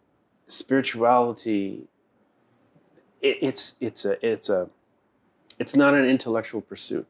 spirituality. 0.47 1.89
It, 3.21 3.39
it's 3.43 3.75
it's 3.81 4.05
a 4.05 4.27
it's 4.27 4.49
a 4.49 4.69
it's 5.59 5.77
not 5.77 5.95
an 5.95 6.05
intellectual 6.05 6.61
pursuit. 6.61 7.07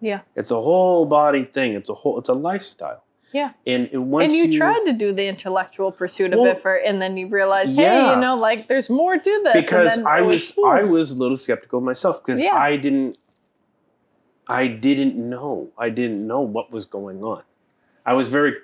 Yeah. 0.00 0.20
It's 0.34 0.50
a 0.50 0.60
whole 0.60 1.04
body 1.04 1.44
thing. 1.44 1.74
It's 1.74 1.90
a 1.90 1.94
whole 1.94 2.18
it's 2.18 2.28
a 2.28 2.34
lifestyle. 2.34 3.04
Yeah. 3.32 3.52
And 3.66 3.88
it, 3.92 3.98
once 3.98 4.32
And 4.34 4.52
you, 4.52 4.58
tried 4.58 4.84
to 4.86 4.92
do 4.92 5.12
the 5.12 5.26
intellectual 5.28 5.92
pursuit 5.92 6.32
of 6.32 6.40
it 6.46 6.60
for, 6.62 6.74
and 6.74 7.00
then 7.00 7.16
you 7.16 7.28
realized, 7.28 7.76
hey, 7.76 7.82
yeah. 7.82 8.14
you 8.14 8.20
know, 8.20 8.34
like 8.36 8.66
there's 8.66 8.90
more 8.90 9.16
to 9.16 9.40
this. 9.44 9.52
Because 9.54 9.98
I 9.98 10.20
was. 10.20 10.52
I 10.66 10.82
was 10.82 11.12
a 11.12 11.16
little 11.16 11.36
skeptical 11.36 11.80
myself 11.80 12.24
because 12.24 12.40
Yeah. 12.40 12.56
I 12.56 12.76
didn't 12.76 13.18
I 14.48 14.66
didn't 14.66 15.16
know 15.16 15.68
I 15.78 15.90
didn't 15.90 16.26
know 16.26 16.40
what 16.40 16.72
was 16.72 16.84
going 16.84 17.22
on. 17.22 17.42
I 18.04 18.14
was 18.14 18.28
very 18.28 18.54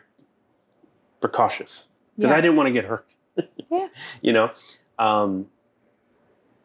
precautious 1.20 1.88
because 2.16 2.30
Yeah. 2.30 2.36
I 2.36 2.40
didn't 2.40 2.56
want 2.56 2.66
to 2.68 2.72
get 2.72 2.86
hurt. 2.86 3.14
Yeah. 3.70 3.88
You 4.22 4.32
know, 4.32 4.50
um, 4.98 5.46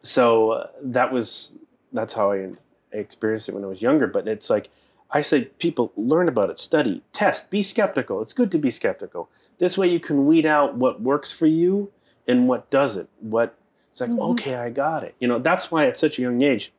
so 0.02 0.50
uh, 0.52 0.66
that 0.82 1.12
was 1.12 1.52
that's 1.92 2.14
how 2.14 2.32
I 2.32 2.50
experienced 2.92 3.48
it 3.48 3.54
when 3.54 3.64
I 3.64 3.68
was 3.68 3.82
younger. 3.82 4.06
But 4.06 4.26
it's 4.28 4.48
like 4.50 4.70
I 5.10 5.20
say, 5.20 5.44
people 5.58 5.92
learn 5.96 6.28
about 6.28 6.50
it, 6.50 6.58
study, 6.58 7.02
test, 7.12 7.50
be 7.50 7.62
skeptical. 7.62 8.22
It's 8.22 8.32
good 8.32 8.50
to 8.52 8.58
be 8.58 8.70
skeptical. 8.70 9.28
This 9.58 9.76
way, 9.76 9.88
you 9.88 10.00
can 10.00 10.26
weed 10.26 10.46
out 10.46 10.74
what 10.76 11.00
works 11.02 11.30
for 11.32 11.46
you 11.46 11.92
and 12.26 12.48
what 12.48 12.70
doesn't. 12.70 13.08
What 13.20 13.54
it's 13.90 14.00
like, 14.00 14.10
Mhm. 14.10 14.30
okay, 14.32 14.54
I 14.54 14.70
got 14.70 15.04
it. 15.04 15.14
You 15.20 15.28
know, 15.28 15.38
that's 15.38 15.70
why 15.70 15.86
at 15.86 15.98
such 15.98 16.18
a 16.18 16.22
young 16.22 16.40
age, 16.42 16.72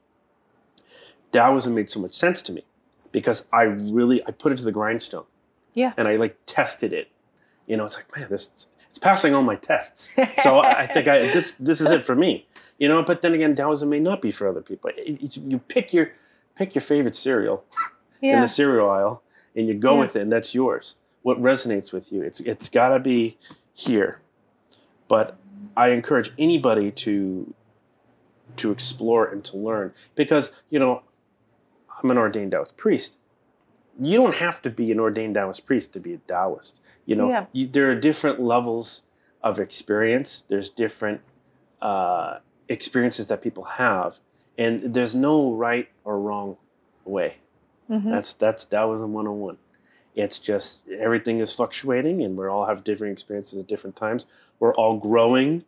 Taoism 1.31 1.73
made 1.75 1.89
so 1.89 1.99
much 1.99 2.13
sense 2.13 2.41
to 2.43 2.51
me 2.51 2.63
because 3.11 3.45
I 3.53 3.63
really 3.63 4.25
I 4.27 4.31
put 4.31 4.51
it 4.51 4.57
to 4.59 4.63
the 4.63 4.71
grindstone. 4.71 5.25
Yeah. 5.73 5.93
And 5.97 6.07
I 6.07 6.15
like 6.15 6.37
tested 6.45 6.93
it. 6.93 7.09
You 7.67 7.77
know, 7.77 7.85
it's 7.85 7.95
like, 7.95 8.15
man, 8.15 8.27
this 8.29 8.67
it's 8.93 8.99
passing 8.99 9.33
all 9.33 9.41
my 9.41 9.55
tests. 9.55 10.11
So 10.43 10.59
I 10.59 10.85
think 10.85 11.07
I 11.07 11.31
this 11.33 11.53
this 11.53 11.81
is 11.81 11.89
it 11.89 12.05
for 12.05 12.13
me. 12.13 12.45
You 12.77 12.87
know, 12.87 13.01
but 13.01 13.23
then 13.23 13.33
again, 13.33 13.55
Taoism 13.55 13.89
may 13.89 13.99
not 13.99 14.21
be 14.21 14.29
for 14.29 14.47
other 14.47 14.61
people. 14.61 14.91
It- 14.95 15.35
you 15.35 15.57
pick 15.57 15.93
your 15.95 16.11
pick 16.55 16.75
your 16.75 16.83
favorite 16.83 17.15
cereal 17.15 17.65
in 18.21 18.39
the 18.39 18.47
cereal 18.47 18.87
aisle 18.91 19.23
and 19.55 19.67
you 19.67 19.73
go 19.73 19.93
Yeah. 19.95 19.99
with 20.01 20.15
it 20.15 20.21
and 20.21 20.31
that's 20.31 20.53
yours. 20.53 20.95
What 21.23 21.41
resonates 21.41 21.91
with 21.91 22.11
you. 22.11 22.21
It's 22.21 22.39
it's 22.41 22.69
gotta 22.69 22.99
be 22.99 23.39
here. 23.73 24.19
But 25.07 25.37
I 25.75 25.87
encourage 25.89 26.31
anybody 26.37 26.91
to 26.91 27.51
to 28.57 28.69
explore 28.71 29.25
and 29.25 29.43
to 29.45 29.57
learn 29.57 29.91
because, 30.13 30.51
you 30.69 30.77
know, 30.77 31.01
I'm 32.03 32.11
an 32.11 32.19
ordained 32.19 32.51
Taoist 32.51 32.77
priest. 32.77 33.17
You 33.99 34.17
don't 34.17 34.35
have 34.35 34.61
to 34.63 34.69
be 34.69 34.91
an 34.91 34.99
ordained 34.99 35.35
Taoist 35.35 35.65
priest 35.65 35.93
to 35.93 35.99
be 35.99 36.13
a 36.13 36.17
Taoist. 36.17 36.81
You 37.05 37.15
know, 37.15 37.29
Yeah. 37.29 37.45
you, 37.53 37.67
there 37.67 37.89
are 37.91 37.95
different 37.95 38.39
levels 38.39 39.03
of 39.43 39.59
experience. 39.59 40.43
There's 40.47 40.69
different 40.69 41.21
uh, 41.81 42.39
experiences 42.69 43.27
that 43.27 43.41
people 43.41 43.63
have, 43.65 44.19
and 44.57 44.93
there's 44.93 45.13
no 45.13 45.51
right 45.51 45.89
or 46.05 46.17
wrong 46.19 46.55
way. 47.05 47.35
Mhm. 47.89 48.09
That's 48.11 48.31
that's 48.33 48.63
Taoism 48.65 49.11
101. 49.13 49.57
It's 50.15 50.39
just 50.39 50.87
everything 50.87 51.39
is 51.39 51.53
fluctuating, 51.55 52.21
and 52.23 52.37
we 52.37 52.47
all 52.47 52.65
have 52.67 52.83
different 52.85 53.11
experiences 53.11 53.59
at 53.59 53.67
different 53.67 53.95
times. 53.97 54.25
We're 54.59 54.73
all 54.75 54.97
growing 54.97 55.65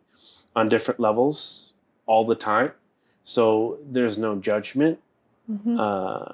on 0.54 0.68
different 0.70 0.98
levels 1.00 1.74
all 2.06 2.24
the 2.24 2.34
time, 2.34 2.72
so 3.22 3.78
there's 3.84 4.16
no 4.16 4.36
judgment. 4.36 4.98
Mhm. 5.50 5.78
Uh, 5.78 6.32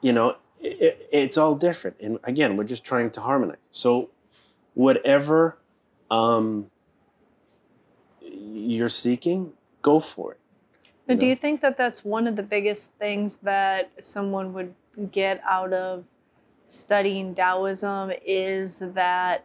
you 0.00 0.12
know, 0.12 0.36
it, 0.60 1.08
it's 1.12 1.36
all 1.36 1.54
different, 1.54 1.96
and 2.00 2.18
again, 2.24 2.56
we're 2.56 2.64
just 2.64 2.84
trying 2.84 3.10
to 3.10 3.20
harmonize. 3.20 3.58
So, 3.70 4.10
whatever 4.74 5.58
um, 6.10 6.70
you're 8.20 8.88
seeking, 8.88 9.52
go 9.82 10.00
for 10.00 10.32
it. 10.32 10.38
But 11.06 11.18
do 11.18 11.26
know? 11.26 11.30
you 11.30 11.36
think 11.36 11.60
that 11.62 11.76
that's 11.78 12.04
one 12.04 12.26
of 12.26 12.36
the 12.36 12.42
biggest 12.42 12.94
things 12.94 13.38
that 13.38 13.90
someone 13.98 14.52
would 14.52 14.74
get 15.10 15.40
out 15.48 15.72
of 15.72 16.04
studying 16.66 17.34
Taoism 17.34 18.12
is 18.24 18.80
that 18.80 19.44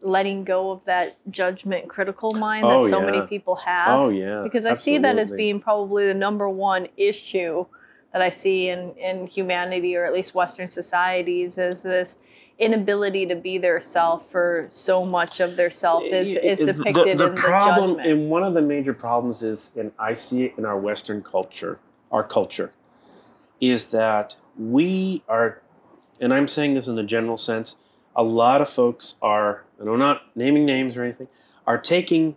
letting 0.00 0.44
go 0.44 0.70
of 0.72 0.84
that 0.84 1.16
judgment 1.30 1.88
critical 1.88 2.32
mind 2.34 2.64
that 2.64 2.78
Oh, 2.78 2.82
so 2.82 3.02
many 3.02 3.22
people 3.22 3.56
have? 3.56 4.00
Oh 4.00 4.08
yeah, 4.08 4.42
because 4.42 4.66
I 4.66 4.74
see 4.74 4.98
that 4.98 5.18
as 5.18 5.30
being 5.30 5.60
probably 5.60 6.06
the 6.06 6.14
number 6.14 6.48
one 6.48 6.88
issue 6.96 7.66
that 8.12 8.22
I 8.22 8.28
see 8.28 8.68
in, 8.68 8.92
in 8.96 9.26
humanity 9.26 9.96
or 9.96 10.04
at 10.04 10.12
least 10.12 10.34
Western 10.34 10.68
societies 10.68 11.58
is 11.58 11.82
this 11.82 12.18
inability 12.58 13.26
to 13.26 13.34
be 13.34 13.58
their 13.58 13.80
self 13.80 14.30
for 14.30 14.66
so 14.68 15.04
much 15.04 15.40
of 15.40 15.56
their 15.56 15.70
self 15.70 16.04
is, 16.04 16.36
is 16.36 16.60
depicted 16.60 16.94
the, 16.94 17.10
in 17.10 17.16
the 17.16 17.30
problem, 17.30 17.96
judgment. 17.96 18.08
And 18.08 18.30
one 18.30 18.42
of 18.42 18.54
the 18.54 18.62
major 18.62 18.92
problems 18.92 19.42
is, 19.42 19.70
and 19.76 19.92
I 19.98 20.14
see 20.14 20.44
it 20.44 20.54
in 20.58 20.64
our 20.64 20.78
Western 20.78 21.22
culture, 21.22 21.78
our 22.10 22.22
culture, 22.22 22.72
is 23.60 23.86
that 23.86 24.36
we 24.58 25.22
are, 25.28 25.62
and 26.20 26.32
I'm 26.32 26.46
saying 26.46 26.74
this 26.74 26.88
in 26.88 26.94
the 26.94 27.02
general 27.02 27.36
sense, 27.36 27.76
a 28.14 28.22
lot 28.22 28.60
of 28.60 28.68
folks 28.68 29.16
are, 29.22 29.64
and 29.78 29.88
I'm 29.88 29.98
not 29.98 30.36
naming 30.36 30.66
names 30.66 30.96
or 30.96 31.02
anything, 31.02 31.28
are 31.66 31.78
taking 31.78 32.36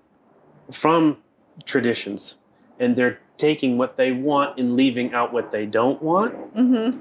from 0.71 1.17
traditions 1.65 2.37
and 2.79 2.95
they're 2.95 3.19
taking 3.37 3.77
what 3.77 3.97
they 3.97 4.11
want 4.11 4.59
and 4.59 4.75
leaving 4.75 5.13
out 5.13 5.33
what 5.33 5.51
they 5.51 5.65
don't 5.65 6.01
want. 6.01 6.33
hmm 6.53 6.91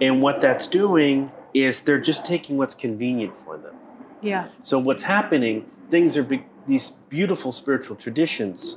And 0.00 0.22
what 0.22 0.40
that's 0.40 0.66
doing 0.66 1.30
is 1.52 1.82
they're 1.82 2.00
just 2.00 2.24
taking 2.24 2.56
what's 2.56 2.74
convenient 2.74 3.36
for 3.36 3.56
them. 3.56 3.74
Yeah. 4.20 4.48
So 4.60 4.78
what's 4.78 5.04
happening? 5.04 5.66
Things 5.90 6.16
are 6.16 6.24
be- 6.24 6.44
these 6.66 6.90
beautiful 6.90 7.52
spiritual 7.52 7.96
traditions 7.96 8.76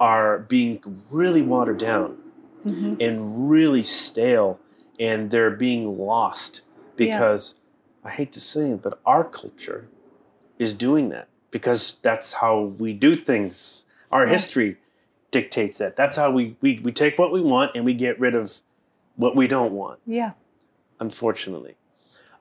are 0.00 0.38
being 0.38 0.80
really 1.10 1.42
watered 1.42 1.78
down 1.78 2.18
hmm 2.62 2.94
and 3.00 3.50
really 3.50 3.82
stale, 3.82 4.60
and 5.00 5.30
they're 5.32 5.50
being 5.50 5.98
lost 5.98 6.62
Yeah. 6.62 6.64
because 6.96 7.54
I 8.04 8.10
hate 8.10 8.30
to 8.32 8.40
say 8.40 8.70
it, 8.70 8.82
but 8.82 9.00
our 9.04 9.24
culture 9.24 9.88
is 10.58 10.72
doing 10.74 11.08
that 11.08 11.26
because 11.50 11.96
that's 12.02 12.34
how 12.34 12.60
we 12.78 12.92
do 12.92 13.16
things. 13.16 13.84
Our 14.12 14.24
Yeah. 14.24 14.32
history 14.32 14.76
dictates 15.32 15.78
that. 15.78 15.96
That's 15.96 16.14
how 16.16 16.30
we, 16.30 16.56
we 16.60 16.78
we 16.84 16.92
take 16.92 17.18
what 17.18 17.32
we 17.32 17.40
want 17.40 17.72
and 17.74 17.84
we 17.84 17.94
get 17.94 18.20
rid 18.20 18.34
of 18.36 18.60
what 19.16 19.34
we 19.34 19.48
don't 19.48 19.72
want 19.72 19.98
Yeah. 20.06 20.32
unfortunately. 21.00 21.74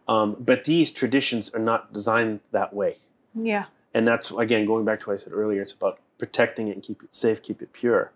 Um, 0.07 0.35
but 0.39 0.65
these 0.65 0.91
traditions 0.91 1.49
are 1.53 1.59
not 1.59 1.91
designed 1.93 2.41
that 2.51 2.73
way. 2.73 2.97
Yeah. 3.33 3.65
And 3.93 4.07
that's, 4.07 4.31
again, 4.31 4.65
going 4.65 4.85
back 4.85 4.99
to 5.01 5.07
what 5.07 5.13
I 5.13 5.15
said 5.17 5.33
earlier, 5.33 5.61
it's 5.61 5.73
about 5.73 5.99
protecting 6.17 6.67
it 6.67 6.71
and 6.75 6.83
keep 6.83 7.01
it 7.03 7.13
safe, 7.13 7.41
keep 7.41 7.61
it 7.61 7.73
pure. 7.73 8.11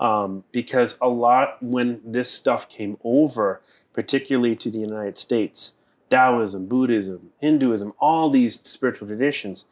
Um, 0.00 0.44
because 0.52 0.96
a 1.00 1.08
lot, 1.08 1.62
when 1.62 2.00
this 2.04 2.30
stuff 2.30 2.68
came 2.68 2.98
over, 3.02 3.60
particularly 3.92 4.54
to 4.56 4.70
the 4.70 4.78
United 4.78 5.18
States, 5.18 5.72
Taoism, 6.10 6.66
Buddhism, 6.66 7.30
Hinduism, 7.40 7.92
all 7.98 8.30
these 8.30 8.60
spiritual 8.64 9.08
traditions, 9.08 9.64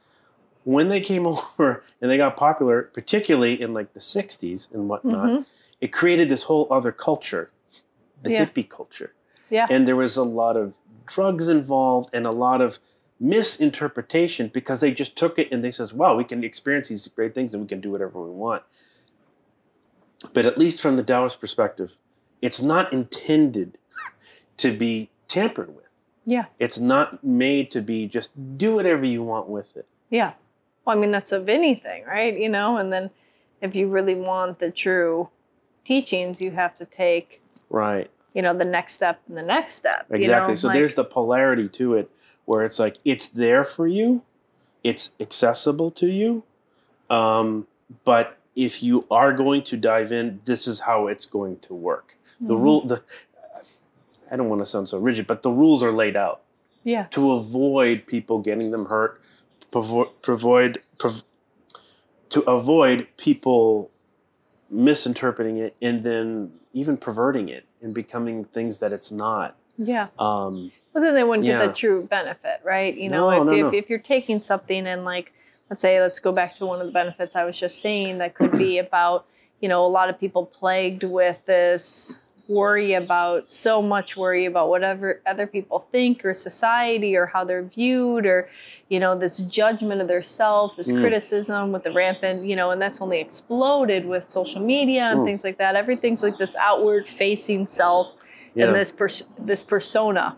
when 0.66 0.88
they 0.88 1.00
came 1.00 1.26
over 1.32 1.82
and 2.00 2.10
they 2.10 2.16
got 2.16 2.36
popular, 2.36 2.82
particularly 2.82 3.54
in 3.60 3.72
like 3.72 3.92
the 3.94 4.00
60s 4.00 4.68
and 4.74 4.88
whatnot, 4.88 5.28
Mhm. 5.30 5.46
it 5.80 5.92
created 5.92 6.28
this 6.28 6.42
whole 6.44 6.66
other 6.70 6.90
culture, 6.92 7.50
the 8.22 8.32
Yeah. 8.32 8.44
hippie 8.44 8.68
culture 8.68 9.12
Yeah. 9.48 9.66
and 9.70 9.86
there 9.86 9.94
was 9.96 10.16
a 10.16 10.24
lot 10.24 10.56
of 10.56 10.74
drugs 11.06 11.48
involved 11.48 12.10
and 12.12 12.26
a 12.26 12.32
lot 12.32 12.60
of 12.60 12.80
misinterpretation 13.20 14.48
because 14.52 14.80
they 14.80 14.90
just 14.90 15.14
took 15.16 15.38
it 15.38 15.48
and 15.52 15.62
they 15.64 15.70
says 15.70 15.94
wow 15.94 16.14
we 16.16 16.24
can 16.24 16.42
experience 16.44 16.88
these 16.88 17.06
great 17.08 17.34
things 17.34 17.54
and 17.54 17.62
we 17.62 17.68
can 17.68 17.80
do 17.80 17.90
whatever 17.92 18.20
we 18.20 18.30
want 18.30 18.62
but 20.34 20.44
at 20.44 20.58
least 20.58 20.80
from 20.80 20.96
the 20.96 21.02
taoist 21.02 21.40
perspective 21.40 21.96
it's 22.42 22.60
not 22.60 22.92
intended 22.92 23.78
to 24.58 24.76
be 24.76 25.08
tampered 25.28 25.74
with 25.74 25.86
Yeah. 26.26 26.46
it's 26.58 26.78
not 26.80 27.22
made 27.24 27.70
to 27.70 27.80
be 27.80 28.06
just 28.06 28.30
do 28.58 28.74
whatever 28.74 29.04
you 29.06 29.22
want 29.22 29.48
with 29.48 29.76
it 29.76 29.86
Yeah. 30.10 30.32
Well, 30.86 30.96
I 30.96 31.00
mean, 31.00 31.10
that's 31.10 31.32
of 31.32 31.48
anything, 31.48 32.04
right? 32.04 32.38
You 32.38 32.48
know, 32.48 32.76
and 32.76 32.92
then 32.92 33.10
if 33.60 33.74
you 33.74 33.88
really 33.88 34.14
want 34.14 34.60
the 34.60 34.70
true 34.70 35.28
teachings, 35.84 36.40
you 36.40 36.52
have 36.52 36.74
to 36.76 36.84
take, 36.84 37.42
right 37.68 38.10
you 38.34 38.42
know, 38.42 38.52
the 38.54 38.66
next 38.66 38.92
step 38.92 39.18
and 39.28 39.36
the 39.36 39.42
next 39.42 39.72
step. 39.72 40.04
you 40.10 40.16
Exactly. 40.16 40.52
know, 40.52 40.56
so 40.56 40.68
like- 40.68 40.74
there's 40.74 40.94
the 40.94 41.04
polarity 41.04 41.68
to 41.70 41.94
it 41.94 42.10
where 42.44 42.64
it's 42.64 42.78
like 42.78 42.98
it's 43.02 43.26
there 43.28 43.64
for 43.64 43.86
you, 43.86 44.20
it's 44.84 45.10
accessible 45.18 45.90
to 45.92 46.06
you, 46.06 46.42
um, 47.08 47.66
but 48.04 48.36
if 48.54 48.82
you 48.82 49.06
are 49.10 49.32
going 49.32 49.62
to 49.62 49.76
dive 49.78 50.12
in, 50.12 50.40
this 50.44 50.66
is 50.68 50.80
how 50.80 51.06
it's 51.06 51.24
going 51.24 51.58
to 51.60 51.72
work. 51.74 52.16
The 52.40 52.54
Mhm. 52.54 52.60
rule, 52.62 52.80
the 52.82 53.02
I 54.30 54.36
don't 54.36 54.48
want 54.50 54.60
to 54.60 54.66
sound 54.66 54.88
so 54.88 54.98
rigid, 54.98 55.26
but 55.26 55.42
the 55.42 55.50
rules 55.50 55.82
are 55.82 55.92
laid 55.92 56.16
out 56.16 56.40
Yeah. 56.84 57.04
to 57.10 57.32
avoid 57.32 58.06
people 58.06 58.40
getting 58.40 58.70
them 58.70 58.86
hurt, 58.86 59.20
provo- 59.70 60.12
provoid, 60.22 60.82
prov- 60.98 61.22
to 62.30 62.40
avoid 62.42 63.08
people 63.16 63.90
misinterpreting 64.70 65.56
it 65.58 65.76
and 65.80 66.02
then 66.04 66.52
even 66.72 66.96
perverting 66.96 67.48
it 67.48 67.64
and 67.80 67.94
becoming 67.94 68.44
things 68.44 68.78
that 68.80 68.92
it's 68.92 69.10
not. 69.12 69.56
Yeah. 69.76 70.08
Um, 70.18 70.72
But 70.92 71.00
then 71.00 71.14
they 71.14 71.24
wouldn't 71.24 71.46
get 71.46 71.64
the 71.66 71.72
true 71.72 72.04
benefit, 72.04 72.60
right? 72.64 72.96
You 72.96 73.10
know, 73.10 73.30
No, 73.30 73.42
if, 73.42 73.46
no, 73.46 73.52
if, 73.52 73.72
no. 73.72 73.78
if 73.78 73.90
you're 73.90 73.98
taking 73.98 74.40
something 74.42 74.86
and 74.86 75.04
like, 75.04 75.32
let's 75.70 75.82
say, 75.82 76.00
let's 76.00 76.18
go 76.18 76.32
back 76.32 76.54
to 76.56 76.66
one 76.66 76.80
of 76.80 76.86
the 76.86 76.92
benefits 76.92 77.36
I 77.36 77.44
was 77.44 77.58
just 77.58 77.80
saying 77.80 78.18
that 78.18 78.34
could 78.34 78.52
be 78.52 78.78
about, 78.86 79.26
you 79.60 79.68
know, 79.68 79.84
a 79.84 79.88
lot 79.88 80.08
of 80.10 80.18
people 80.18 80.46
plagued 80.46 81.04
with 81.04 81.44
this 81.46 82.18
worry 82.48 82.94
about 82.94 83.50
so 83.50 83.82
much 83.82 84.16
worry 84.16 84.44
about 84.46 84.68
whatever 84.68 85.20
other 85.26 85.46
people 85.46 85.86
think 85.92 86.24
or 86.24 86.32
society 86.34 87.16
or 87.16 87.26
how 87.26 87.44
they're 87.44 87.62
viewed 87.64 88.24
or, 88.26 88.48
you 88.88 89.00
know, 89.00 89.18
this 89.18 89.38
judgment 89.38 90.00
of 90.00 90.08
their 90.08 90.22
self, 90.22 90.76
this 90.76 90.90
Mm. 90.92 91.00
criticism 91.00 91.72
with 91.72 91.82
the 91.82 91.90
rampant, 91.92 92.44
you 92.44 92.54
know, 92.54 92.70
and 92.70 92.80
that's 92.80 93.00
only 93.00 93.18
exploded 93.18 94.06
with 94.06 94.24
social 94.24 94.60
media 94.60 95.02
and 95.04 95.20
Mm. 95.20 95.24
things 95.26 95.42
like 95.44 95.58
that. 95.58 95.74
Everything's 95.76 96.22
like 96.22 96.38
this 96.38 96.54
outward 96.56 97.08
facing 97.08 97.66
self 97.66 98.08
yeah. 98.54 98.66
and 98.66 98.74
this 98.76 98.92
pers- 98.92 99.24
this 99.38 99.62
persona 99.64 100.36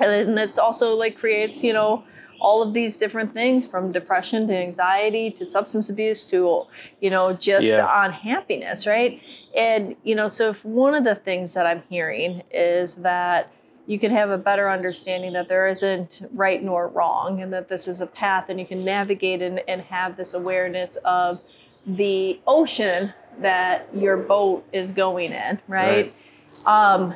and 0.00 0.10
then 0.36 0.38
it's 0.38 0.58
also 0.58 0.96
like 0.96 1.16
creates 1.16 1.62
you 1.62 1.72
know 1.72 2.02
all 2.40 2.62
of 2.62 2.74
these 2.74 2.96
different 2.96 3.32
things 3.32 3.64
from 3.66 3.92
depression 3.92 4.46
to 4.48 4.54
anxiety 4.54 5.30
to 5.30 5.46
substance 5.46 5.88
abuse 5.88 6.28
to 6.28 6.62
you 7.00 7.10
know 7.10 7.32
just 7.32 7.68
Yeah. 7.68 8.04
unhappiness 8.04 8.86
right 8.86 9.20
and 9.56 9.96
you 10.02 10.14
know 10.14 10.28
so 10.28 10.50
if 10.50 10.64
one 10.64 10.94
of 10.94 11.04
the 11.04 11.14
things 11.14 11.54
that 11.54 11.66
i'm 11.66 11.82
hearing 11.88 12.42
is 12.50 12.96
that 12.96 13.52
you 13.86 13.98
can 13.98 14.10
have 14.10 14.30
a 14.30 14.38
better 14.38 14.70
understanding 14.70 15.34
that 15.34 15.48
there 15.48 15.68
isn't 15.68 16.22
right 16.32 16.62
nor 16.62 16.88
wrong 16.88 17.42
and 17.42 17.52
that 17.52 17.68
this 17.68 17.86
is 17.86 18.00
a 18.00 18.06
path 18.06 18.48
and 18.48 18.58
you 18.58 18.64
can 18.64 18.82
navigate 18.84 19.42
and, 19.42 19.60
and 19.68 19.82
have 19.82 20.16
this 20.16 20.32
awareness 20.32 20.96
of 21.04 21.40
the 21.86 22.40
ocean 22.46 23.12
that 23.40 23.86
your 23.94 24.16
boat 24.16 24.64
is 24.72 24.92
going 24.92 25.32
in 25.32 25.60
right, 25.68 26.14
um, 26.66 27.14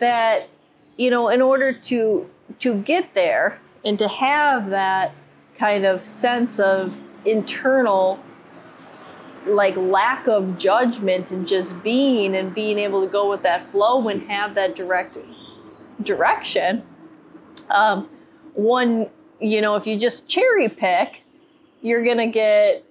that 0.00 0.48
you 0.96 1.10
know 1.10 1.28
in 1.28 1.42
order 1.42 1.72
to 1.72 2.28
to 2.58 2.74
get 2.82 3.14
there 3.14 3.60
and 3.84 3.98
to 3.98 4.08
have 4.08 4.70
that 4.70 5.12
kind 5.56 5.84
of 5.84 6.06
sense 6.06 6.58
of 6.58 6.96
internal 7.24 8.22
like 9.46 9.76
lack 9.76 10.26
of 10.26 10.58
judgment 10.58 11.30
and 11.30 11.46
just 11.46 11.82
being 11.82 12.34
and 12.34 12.54
being 12.54 12.78
able 12.78 13.04
to 13.04 13.10
go 13.10 13.28
with 13.28 13.42
that 13.42 13.70
flow 13.70 14.08
and 14.08 14.22
have 14.28 14.54
that 14.54 14.74
direct 14.74 15.18
direction. 16.02 16.82
Um, 17.70 18.08
one 18.54 19.08
you 19.40 19.60
know 19.60 19.76
if 19.76 19.86
you 19.86 19.98
just 19.98 20.26
cherry 20.28 20.68
pick 20.68 21.22
you're 21.82 22.02
gonna 22.02 22.26
get 22.26 22.84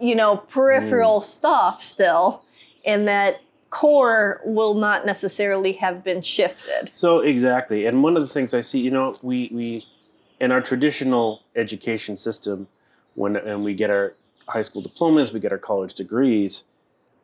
you 0.00 0.16
know 0.16 0.36
peripheral 0.36 1.20
stuff 1.20 1.80
still 1.82 2.42
and 2.84 3.06
that 3.06 3.40
core 3.72 4.40
will 4.44 4.74
not 4.74 5.06
necessarily 5.06 5.72
have 5.72 6.04
been 6.04 6.22
shifted. 6.22 6.90
So 6.92 7.20
exactly, 7.20 7.86
and 7.86 8.02
one 8.02 8.16
of 8.16 8.22
the 8.22 8.28
things 8.28 8.54
I 8.54 8.60
see, 8.60 8.78
you 8.78 8.90
know, 8.90 9.16
we 9.22 9.50
we 9.52 9.86
in 10.38 10.52
our 10.52 10.60
traditional 10.60 11.42
education 11.56 12.16
system, 12.16 12.68
when 13.14 13.34
and 13.34 13.64
we 13.64 13.74
get 13.74 13.90
our 13.90 14.14
high 14.48 14.62
school 14.62 14.82
diplomas, 14.82 15.32
we 15.32 15.40
get 15.40 15.52
our 15.52 15.58
college 15.58 15.94
degrees. 15.94 16.64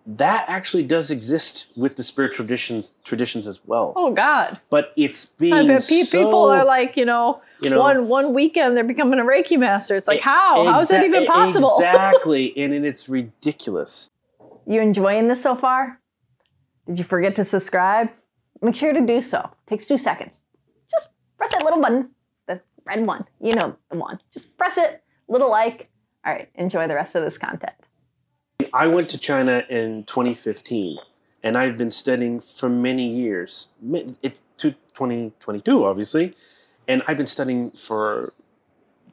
that 0.06 0.44
actually 0.48 0.82
does 0.84 1.10
exist 1.10 1.66
with 1.76 1.96
the 1.96 2.02
spiritual 2.02 2.36
traditions 2.46 2.92
traditions 3.04 3.46
as 3.46 3.60
well. 3.66 3.92
Oh 3.94 4.10
God. 4.14 4.58
But 4.70 4.92
it's 4.96 5.26
being 5.26 5.52
I 5.52 5.66
bet 5.66 5.82
so, 5.82 5.94
people 5.94 6.44
are 6.46 6.64
like, 6.64 6.96
you 6.96 7.04
know, 7.04 7.42
you 7.60 7.68
know, 7.68 7.78
one 7.80 8.08
one 8.08 8.32
weekend 8.32 8.74
they're 8.76 8.84
becoming 8.84 9.18
a 9.20 9.22
Reiki 9.24 9.58
master. 9.58 9.96
It's 9.96 10.08
like, 10.08 10.20
E- 10.20 10.22
how? 10.22 10.64
How 10.64 10.80
is 10.80 10.88
that 10.88 11.04
even 11.04 11.26
possible? 11.26 11.74
Exactly, 11.78 12.56
and, 12.56 12.72
and 12.72 12.86
it's 12.86 13.08
ridiculous. 13.08 14.08
You 14.66 14.80
enjoying 14.80 15.28
this 15.28 15.42
so 15.42 15.54
far? 15.56 16.00
Did 16.86 16.98
you 16.98 17.04
forget 17.04 17.36
to 17.36 17.44
subscribe? 17.44 18.08
Make 18.62 18.76
sure 18.76 18.92
to 18.94 19.00
do 19.04 19.20
so. 19.20 19.50
takes 19.68 19.86
two 19.86 19.98
seconds. 19.98 20.40
Just 20.90 21.10
press 21.36 21.52
that 21.52 21.64
little 21.64 21.80
button, 21.82 22.10
the 22.46 22.60
red 22.86 23.06
one. 23.06 23.26
You 23.40 23.52
know 23.56 23.76
the 23.90 23.98
one. 23.98 24.18
Just 24.32 24.56
press 24.56 24.78
it, 24.78 25.02
little 25.28 25.50
like. 25.50 25.90
All 26.28 26.34
right, 26.34 26.50
enjoy 26.56 26.86
the 26.86 26.94
rest 26.94 27.14
of 27.14 27.24
this 27.24 27.38
content. 27.38 27.72
I 28.74 28.86
went 28.86 29.08
to 29.10 29.16
China 29.16 29.64
in 29.70 30.04
2015, 30.04 30.98
and 31.42 31.56
I've 31.56 31.78
been 31.78 31.90
studying 31.90 32.40
for 32.40 32.68
many 32.68 33.08
years. 33.08 33.68
It's 34.22 34.42
to 34.58 34.72
2022, 34.72 35.86
obviously, 35.86 36.34
and 36.86 37.02
I've 37.08 37.16
been 37.16 37.24
studying 37.24 37.70
for 37.70 38.34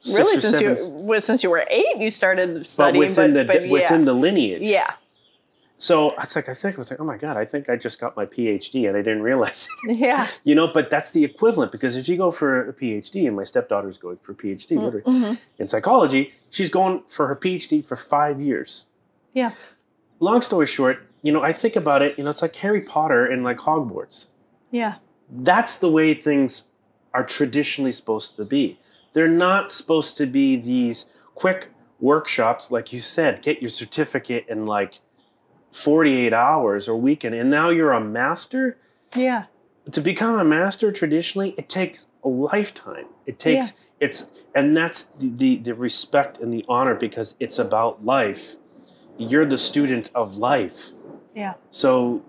six 0.02 0.20
really, 0.20 0.38
or 0.38 0.42
since 0.42 0.58
seven. 0.58 0.78
you 0.78 0.90
well, 0.90 1.22
since 1.22 1.42
you 1.42 1.50
were 1.50 1.66
eight, 1.70 1.96
you 2.00 2.12
started 2.12 2.54
but 2.54 2.68
studying. 2.68 3.00
within 3.00 3.34
but, 3.34 3.48
the 3.48 3.60
but 3.60 3.70
within 3.70 4.04
the 4.04 4.14
lineage. 4.14 4.64
yeah, 4.64 4.96
So 5.78 6.12
it's 6.22 6.36
like 6.38 6.48
I 6.48 6.54
think 6.54 6.76
I 6.76 6.78
was 6.78 6.90
like, 6.90 7.00
oh 7.02 7.04
my 7.04 7.18
god, 7.18 7.36
I 7.36 7.44
think 7.46 7.70
I 7.70 7.76
just 7.76 8.00
got 8.00 8.16
my 8.16 8.26
PhD 8.26 8.88
and 8.88 8.96
I 8.96 9.02
didn't 9.02 9.22
realize. 9.24 9.68
it. 9.88 9.98
yeah. 9.98 10.28
you 10.46 10.56
know, 10.56 10.68
but 10.68 10.90
that's 10.90 11.12
the 11.12 11.24
equivalent 11.26 11.72
because 11.72 11.98
if 11.98 12.08
you 12.08 12.16
go 12.16 12.32
for 12.32 12.70
a 12.70 12.74
PhD, 12.74 13.28
and 13.28 13.36
my 13.36 13.44
stepdaughter's 13.44 13.98
going 13.98 14.18
for 14.18 14.32
a 14.32 14.36
PhD 14.36 14.78
literally 14.82 15.02
Mhm. 15.02 15.38
in 15.60 15.68
psychology, 15.68 16.32
she's 16.50 16.70
going 16.70 17.04
for 17.10 17.28
her 17.28 17.36
PhD 17.36 17.84
for 17.84 17.96
five 17.98 18.40
years. 18.40 18.86
Yeah. 19.34 19.52
Long 20.22 20.42
story 20.42 20.66
short, 20.66 21.00
you 21.22 21.32
know, 21.34 21.42
I 21.44 21.52
think 21.52 21.76
about 21.76 22.02
it. 22.02 22.18
You 22.18 22.24
know, 22.24 22.30
it's 22.30 22.42
like 22.42 22.56
Harry 22.58 22.82
Potter 22.82 23.26
and 23.26 23.44
like 23.44 23.58
Hogwarts. 23.58 24.28
Yeah. 24.72 24.96
That's 25.30 25.76
the 25.76 25.90
way 25.92 26.14
things 26.14 26.64
are 27.14 27.24
traditionally 27.26 27.92
supposed 27.92 28.38
to 28.38 28.46
be. 28.46 28.80
They're 29.14 29.28
not 29.28 29.72
supposed 29.74 30.16
to 30.18 30.26
be 30.26 30.56
these 30.56 31.08
quick 31.34 31.68
workshops, 32.00 32.72
like 32.72 32.94
you 32.94 33.00
said, 33.02 33.42
get 33.42 33.62
your 33.62 33.70
certificate 33.70 34.46
in 34.48 34.66
like 34.66 35.00
48 35.76 36.32
hours 36.34 36.88
or 36.88 36.96
weekend, 36.96 37.36
and 37.36 37.50
now 37.50 37.70
you're 37.70 37.92
a 37.92 38.00
master. 38.00 38.78
Yeah. 39.16 39.46
To 39.92 40.02
become 40.02 40.40
a 40.40 40.46
master 40.46 40.92
traditionally, 40.92 41.54
it 41.58 41.68
takes 41.70 42.08
a 42.24 42.30
lifetime. 42.30 43.06
It 43.26 43.38
takes 43.38 43.74
it's 44.00 44.26
and 44.56 44.76
that's 44.76 45.04
the, 45.04 45.30
the 45.30 45.58
the 45.58 45.76
respect 45.76 46.40
and 46.40 46.52
the 46.52 46.66
honor 46.68 46.96
because 46.96 47.36
it's 47.40 47.60
about 47.60 48.04
life. 48.04 48.56
You're 49.18 49.46
the 49.46 49.58
student 49.58 50.10
of 50.16 50.38
life. 50.38 50.92
Yeah. 51.36 51.54
So 51.70 52.24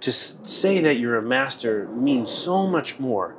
to 0.00 0.10
s- 0.10 0.36
say 0.42 0.80
that 0.80 0.96
you're 0.98 1.16
a 1.16 1.22
master 1.22 1.86
means 1.88 2.30
so 2.30 2.66
much 2.66 2.98
more 2.98 3.36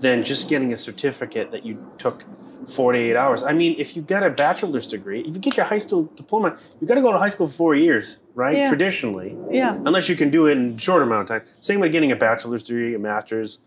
than 0.00 0.24
just 0.24 0.48
getting 0.48 0.72
a 0.72 0.76
certificate 0.76 1.50
that 1.52 1.64
you 1.64 1.86
took 1.98 2.24
48 2.66 3.16
hours. 3.16 3.42
I 3.42 3.52
mean, 3.52 3.74
if 3.78 3.96
you 3.96 4.02
get 4.02 4.22
a 4.22 4.30
bachelor's 4.30 4.86
degree, 4.86 5.20
if 5.20 5.28
you 5.34 5.40
get 5.40 5.56
your 5.56 5.66
high 5.66 5.78
school 5.78 6.04
diploma, 6.16 6.56
you 6.80 6.86
got 6.86 6.94
to 6.94 7.00
go 7.02 7.12
to 7.12 7.18
high 7.18 7.28
school 7.28 7.46
for 7.48 7.52
four 7.54 7.74
years, 7.74 8.18
right? 8.34 8.56
Yeah. 8.58 8.68
Traditionally, 8.68 9.36
Yeah. 9.50 9.76
unless 9.86 10.08
you 10.08 10.16
can 10.16 10.30
do 10.30 10.46
it 10.46 10.52
in 10.52 10.74
a 10.74 10.78
short 10.78 11.02
amount 11.02 11.22
of 11.22 11.28
time. 11.28 11.48
Same 11.58 11.80
with 11.80 11.90
getting 11.92 12.12
a 12.12 12.16
bachelor's 12.16 12.62
degree, 12.62 12.94
a 12.94 12.98
master's, 12.98 13.58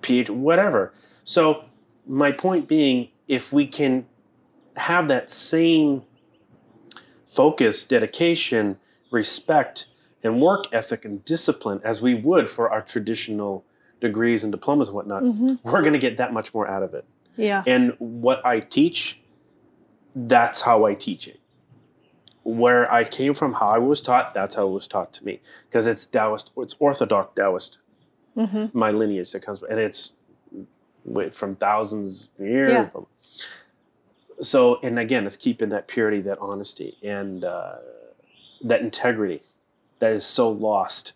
PhD, 0.00 0.30
whatever. 0.30 0.92
So 1.24 1.64
my 2.06 2.32
point 2.32 2.66
being, 2.66 3.08
if 3.28 3.52
we 3.52 3.66
can 3.66 4.06
have 4.76 5.08
that 5.08 5.30
same 5.30 6.02
focus, 7.26 7.84
dedication, 7.84 8.78
respect, 9.10 9.86
and 10.22 10.40
work 10.40 10.64
ethic 10.72 11.04
and 11.04 11.24
discipline 11.24 11.80
as 11.84 12.02
we 12.02 12.14
would 12.14 12.48
for 12.48 12.70
our 12.70 12.82
traditional 12.82 13.64
degrees 14.00 14.42
and 14.42 14.50
diplomas 14.52 14.88
and 14.88 14.96
whatnot, 14.96 15.22
hmm 15.22 15.54
we're 15.62 15.80
going 15.82 15.92
to 15.92 15.98
get 15.98 16.16
that 16.16 16.32
much 16.32 16.52
more 16.54 16.66
out 16.66 16.82
of 16.82 16.94
it. 16.94 17.04
Yeah. 17.40 17.62
And 17.66 17.94
what 17.98 18.44
I 18.44 18.60
teach, 18.60 19.20
that's 20.14 20.62
how 20.62 20.84
I 20.84 20.94
teach 20.94 21.26
it. 21.28 21.40
Where 22.42 22.90
I 22.92 23.04
came 23.04 23.34
from, 23.34 23.54
how 23.54 23.68
I 23.68 23.78
was 23.78 24.00
taught, 24.00 24.34
that's 24.34 24.54
how 24.54 24.66
it 24.66 24.70
was 24.70 24.88
taught 24.88 25.12
to 25.14 25.24
me. 25.24 25.40
Because 25.68 25.86
it's 25.86 26.06
Taoist, 26.06 26.50
it's 26.56 26.74
Orthodox 26.78 27.34
Taoist, 27.36 27.78
hmm 28.34 28.66
my 28.72 28.90
lineage 28.90 29.32
that 29.32 29.40
comes, 29.42 29.62
and 29.62 29.78
it's 29.78 30.12
from 31.32 31.56
thousands 31.56 32.28
of 32.38 32.46
years. 32.46 32.88
Yeah. 32.94 33.00
So, 34.42 34.80
and 34.82 34.98
again, 34.98 35.26
it's 35.26 35.36
keeping 35.36 35.68
that 35.70 35.86
purity, 35.86 36.20
that 36.22 36.38
honesty, 36.38 36.96
and 37.02 37.44
uh, 37.44 37.76
that 38.62 38.80
integrity 38.80 39.42
that 39.98 40.12
is 40.12 40.24
so 40.24 40.48
lost 40.50 41.12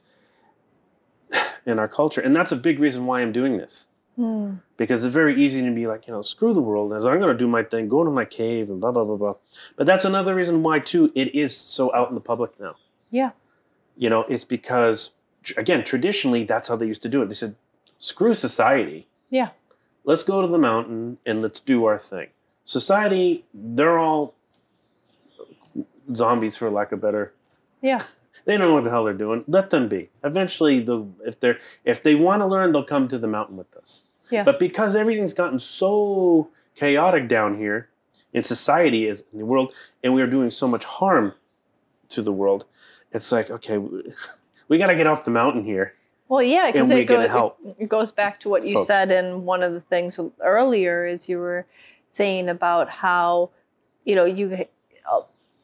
in 1.66 1.78
our 1.78 1.88
culture. 1.88 2.20
And 2.20 2.36
that's 2.36 2.52
a 2.52 2.56
big 2.56 2.78
reason 2.78 3.06
why 3.06 3.20
I'm 3.20 3.32
doing 3.32 3.56
this 3.56 3.88
Mm. 4.18 4.60
because 4.76 5.04
it's 5.04 5.12
very 5.12 5.34
easy 5.34 5.60
to 5.62 5.70
be 5.72 5.88
like, 5.88 6.06
you 6.06 6.12
know, 6.12 6.22
screw 6.22 6.54
the 6.54 6.60
world, 6.60 6.92
as 6.92 7.04
I'm 7.04 7.18
going 7.18 7.32
to 7.32 7.38
do 7.38 7.48
my 7.48 7.64
thing, 7.64 7.88
go 7.88 8.04
to 8.04 8.10
my 8.10 8.24
cave, 8.24 8.70
and 8.70 8.80
blah 8.80 8.92
blah 8.92 9.04
blah 9.04 9.16
blah. 9.16 9.34
But 9.76 9.86
that's 9.86 10.04
another 10.04 10.34
reason 10.36 10.62
why 10.62 10.78
too 10.78 11.10
it 11.16 11.34
is 11.34 11.56
so 11.56 11.92
out 11.94 12.10
in 12.10 12.14
the 12.14 12.20
public 12.20 12.58
now. 12.60 12.76
Yeah. 13.10 13.32
You 13.96 14.10
know, 14.10 14.20
it's 14.28 14.44
because 14.44 15.10
again, 15.56 15.82
traditionally 15.84 16.44
that's 16.44 16.68
how 16.68 16.76
they 16.76 16.86
used 16.86 17.02
to 17.02 17.08
do 17.08 17.22
it. 17.22 17.26
They 17.26 17.34
said, 17.34 17.56
screw 17.98 18.34
society. 18.34 19.08
Yeah. 19.30 19.50
Let's 20.04 20.22
go 20.22 20.42
to 20.42 20.48
the 20.48 20.58
mountain 20.58 21.18
and 21.26 21.42
let's 21.42 21.60
do 21.60 21.84
our 21.86 21.98
thing. 21.98 22.28
Society, 22.62 23.44
they're 23.52 23.98
all 23.98 24.34
zombies 26.14 26.56
for 26.56 26.70
lack 26.70 26.92
of 26.92 27.00
better 27.00 27.32
Yeah. 27.82 28.02
They 28.44 28.56
don't 28.56 28.68
know 28.68 28.74
what 28.74 28.84
the 28.84 28.90
hell 28.90 29.04
they're 29.04 29.14
doing. 29.14 29.44
Let 29.46 29.70
them 29.70 29.88
be. 29.88 30.10
Eventually, 30.22 30.80
they'll, 30.80 31.10
if 31.24 31.40
they're 31.40 31.58
if 31.84 32.02
they 32.02 32.14
want 32.14 32.42
to 32.42 32.46
learn, 32.46 32.72
they'll 32.72 32.84
come 32.84 33.08
to 33.08 33.18
the 33.18 33.26
mountain 33.26 33.56
with 33.56 33.74
us. 33.76 34.02
Yeah. 34.30 34.44
But 34.44 34.58
because 34.58 34.96
everything's 34.96 35.34
gotten 35.34 35.58
so 35.58 36.48
chaotic 36.74 37.28
down 37.28 37.58
here 37.58 37.88
in 38.32 38.42
society, 38.42 39.06
is 39.06 39.24
in 39.32 39.38
the 39.38 39.46
world, 39.46 39.72
and 40.02 40.14
we 40.14 40.22
are 40.22 40.26
doing 40.26 40.50
so 40.50 40.66
much 40.66 40.84
harm 40.84 41.34
to 42.08 42.22
the 42.22 42.32
world, 42.32 42.64
it's 43.12 43.30
like 43.32 43.50
okay, 43.50 43.78
we, 44.68 44.78
got 44.78 44.88
to 44.88 44.94
get 44.96 45.06
off 45.06 45.24
the 45.24 45.30
mountain 45.30 45.64
here. 45.64 45.94
Well, 46.28 46.42
yeah, 46.42 46.70
because 46.70 46.90
it, 46.90 47.04
go- 47.04 47.54
it- 47.78 47.88
goes 47.88 48.10
back 48.10 48.40
to 48.40 48.48
what 48.48 48.66
you 48.66 48.74
folks. 48.74 48.86
said 48.86 49.12
in 49.12 49.44
one 49.44 49.62
of 49.62 49.72
the 49.72 49.80
things 49.82 50.18
earlier. 50.40 51.06
Is 51.06 51.28
you 51.28 51.38
were 51.38 51.66
saying 52.08 52.48
about 52.48 52.88
how, 52.88 53.50
you 54.04 54.14
know, 54.14 54.24
you, 54.24 54.66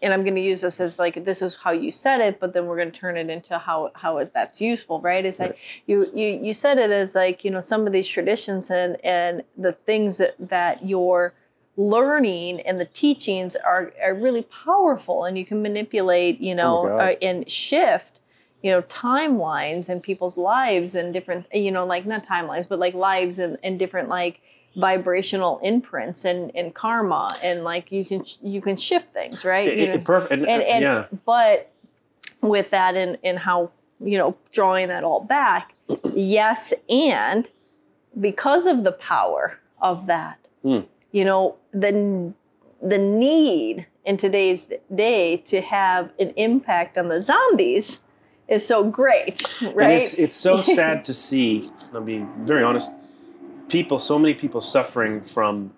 and 0.03 0.13
I'm 0.13 0.23
going 0.23 0.35
to 0.35 0.41
use 0.41 0.63
this 0.63 0.81
as 0.81 0.99
like 0.99 1.25
this 1.25 1.43
is 1.43 1.57
how 1.57 1.73
you 1.73 1.91
said 1.91 2.21
it, 2.21 2.41
but 2.41 2.53
then 2.53 2.67
we're 2.67 2.77
going 2.77 2.91
to 2.91 2.99
turn 2.99 3.17
it 3.17 3.29
into 3.29 3.59
how 3.59 3.91
how 3.95 4.19
it, 4.19 4.33
that's 4.33 4.61
useful, 4.61 5.01
right? 5.01 5.25
Is 5.25 5.39
like 5.39 5.59
you 5.87 6.11
you 6.15 6.41
you 6.43 6.55
said 6.55 6.79
it 6.79 6.91
as 6.91 7.15
like 7.15 7.45
you 7.45 7.51
know 7.51 7.61
some 7.61 7.87
of 7.87 7.93
these 7.93 8.09
traditions 8.09 8.71
and 8.71 9.03
and 9.05 9.43
the 9.57 9.73
things 9.73 10.19
that 10.19 10.35
that 10.39 10.85
you're 10.87 11.35
learning 11.77 12.61
and 12.63 12.81
the 12.81 12.87
teachings 12.87 13.57
are 13.57 13.93
are 14.03 14.15
really 14.15 14.43
powerful, 14.43 15.25
and 15.25 15.37
you 15.37 15.45
can 15.45 15.63
manipulate, 15.63 16.41
you 16.41 16.55
know, 16.55 16.83
God. 16.85 17.01
uh, 17.01 17.15
and 17.23 17.51
shift 17.51 18.21
you 18.63 18.71
know 18.71 18.83
timelines 18.83 19.89
and 19.89 20.03
people's 20.03 20.37
lives 20.37 20.95
and 20.95 21.15
different 21.15 21.47
you 21.53 21.73
know 21.73 21.87
like 21.87 22.05
not 22.05 22.27
timelines 22.27 22.69
but 22.69 22.79
like 22.79 22.93
lives 22.93 23.39
and, 23.39 23.57
and 23.63 23.79
different 23.79 24.11
like 24.11 24.43
vibrational 24.77 25.59
imprints 25.63 26.25
and, 26.25 26.51
and 26.55 26.75
karma 26.75 27.37
and 27.43 27.65
like 27.65 27.91
you 27.91 28.05
can 28.05 28.25
you 28.43 28.61
can 28.63 28.77
shift 28.77 29.13
things 29.13 29.45
right 29.45 29.69
It- 29.69 29.79
you 29.79 29.85
it- 29.85 29.89
know? 29.89 29.95
it 29.95 30.05
perfect. 30.05 30.33
And, 30.33 30.47
and, 30.47 30.63
and 30.63 30.83
yeah, 30.83 31.05
but 31.27 31.71
with 32.41 32.71
that 32.71 32.95
and 32.97 33.19
and 33.25 33.39
how 33.39 33.71
you 34.03 34.17
know 34.17 34.37
drawing 34.53 34.89
that 34.89 35.03
all 35.05 35.21
back 35.23 35.75
yes 36.15 36.73
and 36.89 37.51
because 38.21 38.67
of 38.67 38.85
the 38.85 38.93
power 38.93 39.59
of 39.83 40.07
that 40.07 40.39
Hmm. 40.63 40.81
you 41.11 41.25
know 41.25 41.57
the 41.73 42.33
the 42.83 42.99
need 42.99 43.87
in 44.05 44.17
today's 44.17 44.71
day 44.95 45.37
to 45.39 45.61
have 45.61 46.11
an 46.19 46.33
impact 46.37 46.97
on 46.97 47.09
the 47.09 47.21
zombies 47.21 48.01
is 48.49 48.67
so 48.67 48.85
great 48.85 49.43
right 49.75 49.85
and 49.91 49.93
it's 50.03 50.15
it's 50.15 50.37
so 50.37 50.57
sad 50.77 51.05
to 51.07 51.15
see. 51.15 51.71
I'll 51.95 52.01
be 52.01 52.25
very 52.41 52.63
honest. 52.65 52.91
People, 53.71 53.99
so 53.99 54.19
many 54.19 54.35
people 54.35 54.61
suffering 54.61 55.23
from 55.23 55.73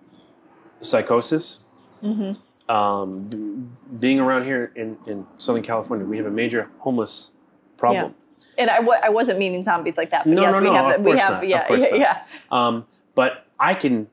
psychosis. 0.81 1.59
hmm 2.01 2.33
um, 2.69 3.23
b- 3.27 3.97
being 3.99 4.19
around 4.21 4.45
here 4.45 4.71
in, 4.75 4.97
in 5.05 5.27
Southern 5.37 5.61
California, 5.63 6.05
we 6.05 6.15
have 6.17 6.25
a 6.25 6.31
major 6.31 6.69
homeless 6.79 7.33
problem. 7.77 8.15
and 8.57 8.69
I 8.69 8.77
w- 8.77 8.99
I 9.03 9.09
wasn't 9.09 9.37
meaning 9.37 9.63
zombies 9.63 9.97
like 9.97 10.11
that 10.11 10.23
but 10.23 10.31
No, 10.33 10.41
yes 10.43 10.53
no, 10.53 10.59
we 10.61 10.65
no, 10.67 10.73
have 10.73 10.95
of 10.95 11.01
we 11.01 11.05
course 11.11 11.21
have 11.21 11.31
not, 11.33 11.43
of 11.43 11.49
yeah 11.49 11.67
course 11.67 11.81
yeah, 11.91 11.97
not. 11.97 11.99
yeah 11.99 12.23
Um, 12.49 12.85
but 13.15 13.31
I 13.59 13.73
can, 13.75 14.07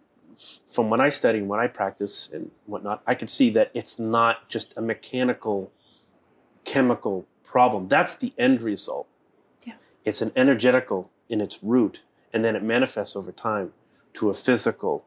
from 0.74 0.91
when 0.91 1.01
I 1.01 1.11
study 1.11 1.39
and 1.39 1.49
when 1.49 1.61
I 1.61 1.68
practice 1.68 2.28
and 2.35 2.51
whatnot, 2.66 3.03
I 3.07 3.14
can 3.14 3.28
see 3.28 3.51
that 3.51 3.70
it's 3.72 3.99
not 4.01 4.49
just 4.49 4.74
a 4.76 4.83
mechanical, 4.83 5.70
chemical 6.64 7.26
problem. 7.45 7.87
That's 7.89 8.14
the 8.16 8.33
end 8.37 8.62
result. 8.62 9.07
Yeah. 9.64 9.74
It's 10.05 10.20
an 10.20 10.33
energetical 10.35 11.11
in 11.28 11.41
its 11.41 11.62
root, 11.62 12.03
and 12.33 12.45
then 12.45 12.57
it 12.57 12.62
manifests 12.62 13.16
over 13.16 13.33
time 13.33 13.72
to 14.14 14.31
a 14.31 14.35
physical, 14.35 15.05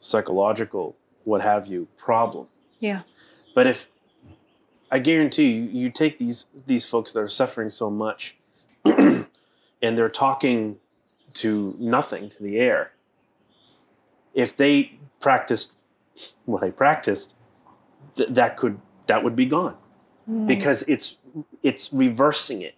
psychological, 0.00 0.96
what 1.24 1.40
have 1.42 1.66
you, 1.66 1.88
problem. 1.96 2.46
Yeah. 2.80 3.02
But 3.54 3.66
if 3.66 3.88
I 4.90 4.98
guarantee 4.98 5.50
you, 5.50 5.62
you 5.64 5.90
take 5.90 6.18
these 6.18 6.46
these 6.66 6.86
folks 6.86 7.12
that 7.12 7.20
are 7.20 7.28
suffering 7.28 7.70
so 7.70 7.90
much, 7.90 8.36
and 8.84 9.26
they're 9.80 10.08
talking 10.08 10.76
to 11.34 11.74
nothing, 11.78 12.28
to 12.28 12.42
the 12.42 12.58
air. 12.58 12.92
If 14.34 14.56
they 14.56 14.98
practiced 15.20 15.72
what 16.44 16.62
I 16.62 16.70
practiced, 16.70 17.34
th- 18.16 18.28
that 18.30 18.56
could 18.56 18.80
that 19.06 19.22
would 19.24 19.36
be 19.36 19.46
gone 19.46 19.76
Mm. 20.30 20.46
because 20.46 20.82
it's 20.84 21.18
it's 21.62 21.92
reversing 21.92 22.62
it 22.62 22.74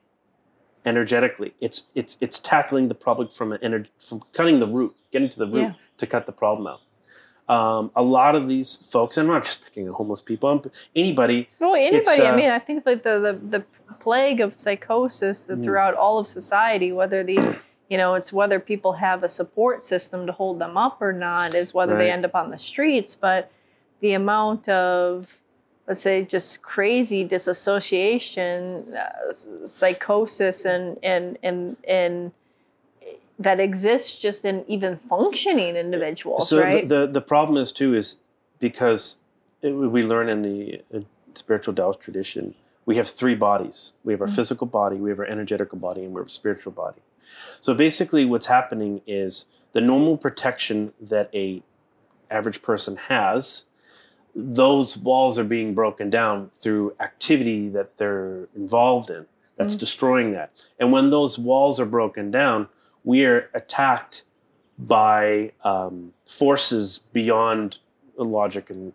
energetically. 0.87 1.53
It's 1.61 1.83
it's 1.95 2.17
it's 2.21 2.39
tackling 2.41 2.89
the 2.89 2.95
problem 2.95 3.29
from 3.29 3.53
an 3.53 3.59
ener- 3.59 3.91
from 3.99 4.23
cutting 4.33 4.61
the 4.61 4.67
root, 4.69 4.95
getting 5.13 5.29
to 5.29 5.39
the 5.39 5.47
root 5.49 5.63
Yeah. 5.63 5.73
to 5.99 6.07
cut 6.07 6.25
the 6.27 6.33
problem 6.33 6.67
out. 6.67 6.81
Um, 7.49 7.91
a 7.95 8.03
lot 8.03 8.35
of 8.35 8.49
these 8.49 8.77
folks, 8.91 9.17
and 9.17 9.29
I'm 9.29 9.35
not 9.35 9.45
just 9.45 9.65
picking 9.65 9.87
on 9.89 9.95
homeless 9.95 10.21
people. 10.23 10.49
I'm, 10.49 10.61
anybody, 10.97 11.49
Well, 11.61 11.75
anybody. 11.75 11.97
It's, 11.99 12.09
I 12.19 12.27
uh, 12.27 12.37
mean, 12.37 12.51
I 12.51 12.59
think 12.59 12.85
like 12.87 13.03
the, 13.05 13.19
the 13.21 13.59
the 13.59 13.65
plague 14.01 14.41
of 14.41 14.59
psychosis 14.59 15.45
that 15.45 15.59
Mm. 15.61 15.65
throughout 15.65 15.95
all 15.95 16.19
of 16.19 16.27
society, 16.29 16.93
whether 16.93 17.23
the 17.23 17.57
you 17.89 17.99
know 17.99 18.15
it's 18.15 18.33
whether 18.33 18.59
people 18.59 18.95
have 18.95 19.23
a 19.23 19.29
support 19.29 19.85
system 19.85 20.27
to 20.27 20.33
hold 20.33 20.59
them 20.61 20.77
up 20.77 21.01
or 21.03 21.13
not, 21.13 21.55
is 21.55 21.73
whether 21.75 21.97
they 21.97 22.11
end 22.11 22.25
up 22.25 22.35
on 22.35 22.51
the 22.51 22.59
streets. 22.59 23.15
But 23.15 23.51
the 24.01 24.13
amount 24.15 24.69
of 24.69 25.39
let's 25.87 26.01
say 26.01 26.25
just 26.25 26.63
crazy 26.63 27.25
disassociation, 27.25 28.95
uh, 28.95 29.33
psychosis, 29.33 30.65
and 30.65 30.99
and 31.03 31.39
and 31.43 31.77
and 31.87 32.33
that 33.39 33.61
exists 33.61 34.17
just 34.17 34.45
in 34.45 34.65
even 34.67 34.99
functioning 35.09 35.77
individuals, 35.77 36.49
so 36.49 36.61
right? 36.61 36.89
the, 36.89 37.07
the 37.07 37.13
the 37.13 37.21
problem 37.21 37.61
is 37.61 37.71
too 37.73 37.95
is 37.95 38.19
because 38.59 39.19
it, 39.63 39.71
we 39.71 40.03
learn 40.03 40.29
in 40.29 40.43
the 40.43 40.83
spiritual 41.35 41.75
Taoist 41.75 42.01
tradition, 42.01 42.55
we 42.87 42.97
have 42.97 43.09
three 43.09 43.35
bodies. 43.35 43.93
We 44.05 44.13
have 44.15 44.23
our 44.23 44.27
Mhm. 44.27 44.37
physical 44.37 44.67
body, 44.67 44.97
we 44.97 45.11
have 45.11 45.19
our 45.19 45.27
energetical 45.27 45.79
body, 45.79 46.03
and 46.05 46.15
we 46.15 46.21
have 46.21 46.27
our 46.27 46.31
spiritual 46.31 46.73
body. 46.73 47.03
So 47.61 47.75
basically, 47.75 48.25
what's 48.25 48.47
happening 48.47 49.03
is 49.07 49.45
the 49.73 49.81
normal 49.81 50.17
protection 50.17 50.93
that 51.01 51.29
a 51.35 51.63
average 52.31 52.63
person 52.63 52.97
has. 52.97 53.65
Those 54.39 54.99
walls 54.99 55.39
are 55.39 55.45
being 55.45 55.73
broken 55.75 56.11
down 56.11 56.51
through 56.53 56.95
activity 57.01 57.69
that 57.71 57.97
they're 57.97 58.49
involved 58.55 59.09
in. 59.11 59.25
That's 59.57 59.75
Mhm. 59.75 59.79
destroying 59.81 60.33
that. 60.33 60.51
And 60.79 60.93
when 60.93 61.09
those 61.09 61.39
walls 61.39 61.81
are 61.81 61.87
broken 61.87 62.31
down, 62.31 62.69
we 63.03 63.25
are 63.25 63.49
attacked 63.55 64.25
by 64.79 65.53
um, 65.65 66.13
forces 66.27 67.01
beyond 67.15 67.79
logic 68.19 68.69
and 68.69 68.93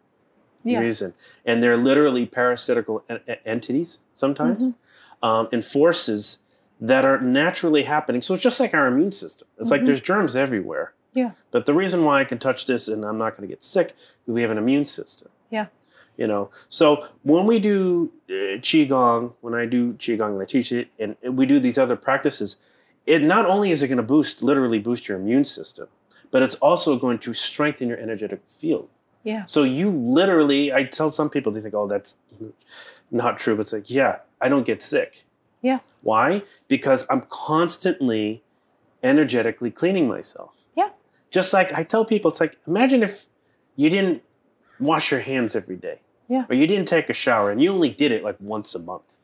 yeah. 0.64 0.80
reason. 0.80 1.16
And 1.44 1.64
they're 1.64 1.76
literally 1.78 2.28
parasitical 2.28 3.04
en- 3.10 3.22
en- 3.28 3.38
entities 3.44 4.00
sometimes, 4.14 4.66
Mm-hmm. 4.70 5.26
um, 5.28 5.50
and 5.52 5.66
forces 5.66 6.38
that 6.80 7.04
are 7.04 7.20
naturally 7.20 7.84
happening. 7.84 8.22
So 8.22 8.36
it's 8.36 8.44
just 8.44 8.60
like 8.60 8.76
our 8.76 8.86
immune 8.86 9.12
system. 9.12 9.48
It's 9.58 9.72
like 9.72 9.82
Mhm. 9.82 9.86
there's 9.88 10.02
germs 10.02 10.36
everywhere. 10.36 10.94
Yeah. 11.14 11.32
But 11.52 11.66
the 11.66 11.74
reason 11.74 12.04
why 12.06 12.22
I 12.22 12.24
can 12.24 12.40
touch 12.40 12.66
this 12.66 12.88
and 12.88 13.04
I'm 13.04 13.18
not 13.18 13.36
going 13.36 13.48
to 13.48 13.54
get 13.54 13.64
sick 13.64 13.96
is 14.28 14.34
we 14.34 14.42
have 14.42 14.52
an 14.52 14.58
immune 14.58 14.86
system. 14.86 15.30
Yeah. 15.50 15.68
You 16.18 16.28
know, 16.28 16.50
so 16.70 17.08
when 17.24 17.46
we 17.48 17.60
do 17.60 18.12
uh, 18.30 18.60
qigong, 18.60 19.34
when 19.42 19.54
I 19.54 19.66
do 19.66 19.94
qigong 19.94 20.34
and 20.34 20.42
I 20.42 20.46
teach 20.46 20.72
it, 20.72 20.90
and 21.00 21.16
we 21.24 21.46
do 21.46 21.60
these 21.60 21.78
other 21.78 21.96
practices, 21.96 22.58
it 23.06 23.24
not 23.24 23.46
only 23.46 23.72
is 23.72 23.82
it 23.82 23.88
going 23.88 23.98
to 23.98 24.04
boost, 24.04 24.44
literally 24.44 24.78
boost 24.78 25.08
your 25.08 25.18
immune 25.18 25.46
system, 25.46 25.88
but 26.30 26.44
it's 26.44 26.56
also 26.56 26.98
going 26.98 27.18
to 27.20 27.34
strengthen 27.34 27.88
your 27.88 27.98
energetic 27.98 28.42
field. 28.48 28.90
Yeah. 29.24 29.46
So 29.46 29.64
you 29.64 29.90
literally, 29.90 30.74
I 30.74 30.84
tell 30.84 31.10
some 31.10 31.30
people, 31.30 31.52
they 31.52 31.62
think, 31.62 31.74
oh, 31.74 31.88
that's 31.88 32.18
not 33.10 33.38
true. 33.40 33.56
But 33.56 33.62
it's 33.62 33.74
like, 33.74 33.90
yeah, 33.90 34.18
I 34.40 34.50
don't 34.50 34.66
get 34.66 34.82
sick. 34.82 35.24
Yeah. 35.62 35.80
Why? 36.02 36.44
Because 36.68 37.06
I'm 37.10 37.22
constantly 37.30 38.44
energetically 39.04 39.72
cleaning 39.72 40.08
myself. 40.08 40.56
Just 41.32 41.54
like 41.54 41.74
I 41.74 41.84
tell 41.84 42.06
people, 42.06 42.30
it's 42.30 42.40
like, 42.40 42.58
imagine 42.68 43.02
if 43.04 43.26
you 43.76 43.90
didn't 43.90 44.22
wash 44.80 45.12
your 45.12 45.22
hands 45.22 45.56
every 45.56 45.78
day. 45.78 46.00
Yeah. 46.28 46.46
Or 46.50 46.56
you 46.56 46.68
didn't 46.68 46.88
take 46.88 47.10
a 47.10 47.14
shower 47.14 47.52
and 47.52 47.62
you 47.62 47.72
only 47.74 47.90
did 47.90 48.12
it 48.12 48.24
like 48.24 48.36
once 48.40 48.76
a 48.76 48.80
month. 48.80 49.18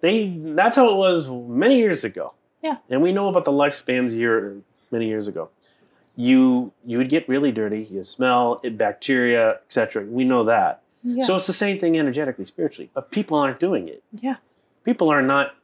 They 0.00 0.36
that's 0.38 0.76
how 0.76 0.90
it 0.90 0.96
was 0.96 1.28
many 1.28 1.76
years 1.78 2.04
ago. 2.04 2.32
Yeah. 2.62 2.78
And 2.90 3.00
we 3.02 3.12
know 3.12 3.28
about 3.28 3.44
the 3.44 3.52
lifespans 3.52 4.12
year 4.14 4.56
many 4.90 5.06
years 5.06 5.28
ago. 5.28 5.50
You 6.16 6.72
you 6.84 6.98
would 6.98 7.08
get 7.10 7.28
really 7.28 7.52
dirty, 7.52 7.84
you 7.84 8.02
smell 8.02 8.60
it, 8.62 8.76
bacteria, 8.76 9.60
etc. 9.66 10.04
We 10.04 10.24
know 10.24 10.44
that. 10.44 10.82
Yeah. 11.02 11.24
So 11.24 11.36
it's 11.36 11.46
the 11.46 11.52
same 11.52 11.78
thing 11.78 11.96
energetically, 11.98 12.44
spiritually, 12.44 12.90
but 12.92 13.10
people 13.10 13.38
aren't 13.38 13.60
doing 13.60 13.88
it. 13.88 14.02
yeah. 14.12 14.36
People 14.84 15.08
are 15.10 15.22
not 15.22 15.54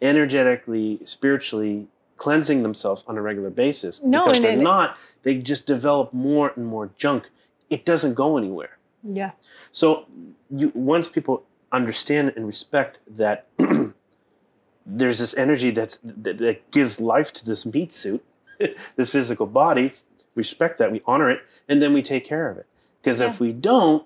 energetically, 0.00 0.98
spiritually 1.04 1.86
cleansing 2.24 2.62
themselves 2.62 3.02
on 3.08 3.16
a 3.16 3.22
regular 3.22 3.48
basis 3.48 4.02
No, 4.02 4.24
because 4.24 4.40
they're 4.42 4.52
it- 4.52 4.72
not. 4.72 4.96
They 5.22 5.34
just 5.38 5.64
develop 5.66 6.12
more 6.12 6.52
and 6.54 6.66
more 6.66 6.90
junk. 6.98 7.30
It 7.70 7.86
doesn't 7.90 8.14
go 8.14 8.36
anywhere. 8.36 8.76
Yeah. 9.02 9.30
So 9.72 10.04
you 10.50 10.70
once 10.74 11.08
people 11.08 11.36
understand 11.72 12.32
and 12.36 12.46
respect 12.46 12.98
that 13.22 13.46
there's 15.00 15.18
this 15.18 15.34
energy 15.36 15.70
that's 15.70 15.98
that, 16.04 16.36
that 16.38 16.70
gives 16.70 17.00
life 17.00 17.32
to 17.38 17.42
this 17.46 17.64
meat 17.64 17.90
suit, 17.92 18.22
this 18.96 19.10
physical 19.12 19.46
body, 19.46 19.92
respect 20.34 20.76
that, 20.78 20.92
we 20.92 21.00
honor 21.06 21.30
it, 21.30 21.40
and 21.68 21.80
then 21.80 21.92
we 21.94 22.02
take 22.02 22.24
care 22.24 22.50
of 22.50 22.58
it. 22.58 22.66
Because 23.00 23.20
Yeah. 23.20 23.30
if 23.30 23.40
we 23.40 23.52
don't, 23.52 24.04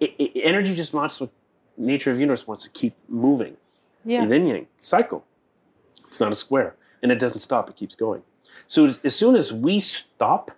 it, 0.00 0.14
it, 0.18 0.40
energy 0.42 0.74
just 0.74 0.92
wants 0.94 1.18
to, 1.18 1.28
nature 1.76 2.10
of 2.10 2.16
the 2.16 2.20
universe 2.20 2.46
wants 2.46 2.62
to 2.64 2.70
keep 2.70 2.94
moving. 3.08 3.56
Yeah. 4.04 4.24
Yin 4.26 4.46
yang 4.46 4.66
cycle. 4.78 5.24
It's 6.08 6.20
not 6.20 6.32
a 6.32 6.36
square, 6.36 6.74
and 7.06 7.12
it 7.12 7.20
doesn't 7.20 7.38
stop. 7.38 7.70
It 7.70 7.76
keeps 7.76 7.94
going. 7.94 8.22
So 8.66 8.86
as- 9.04 9.14
soon 9.14 9.36
as 9.36 9.52
we 9.52 9.78
stop, 9.78 10.50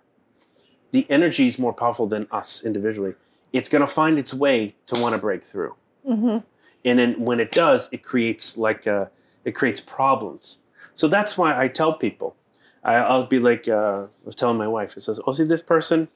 the 0.91 1.05
energy 1.07 1.45
is 1.45 1.59
more 1.59 1.73
powerful 1.73 2.07
than 2.07 2.25
us 2.31 2.63
individually. 2.63 3.13
It's 3.53 3.69
going 3.69 3.81
to 3.81 3.87
find 3.87 4.17
its 4.17 4.33
way 4.33 4.73
to 4.87 4.99
want 4.99 5.13
to 5.13 5.19
break 5.19 5.43
through, 5.43 5.75
Mm-hmm. 6.07 6.37
and 6.85 6.97
then 6.99 7.19
when 7.23 7.39
it 7.39 7.51
does, 7.51 7.87
it 7.91 8.01
creates 8.03 8.57
like 8.57 8.87
a, 8.87 9.11
it 9.45 9.51
creates 9.51 9.79
problems. 9.79 10.57
So 10.95 11.07
that's 11.07 11.37
why 11.37 11.49
I 11.63 11.67
tell 11.67 11.93
people. 11.93 12.35
I, 12.83 12.95
I'll 12.95 13.25
be 13.27 13.37
like, 13.37 13.67
uh, 13.67 14.05
I 14.05 14.25
was 14.25 14.35
telling 14.35 14.57
my 14.57 14.67
wife. 14.67 14.97
It 14.97 15.01
says, 15.01 15.19
"Oh, 15.27 15.31
see 15.33 15.43
this 15.43 15.61
person." 15.61 16.07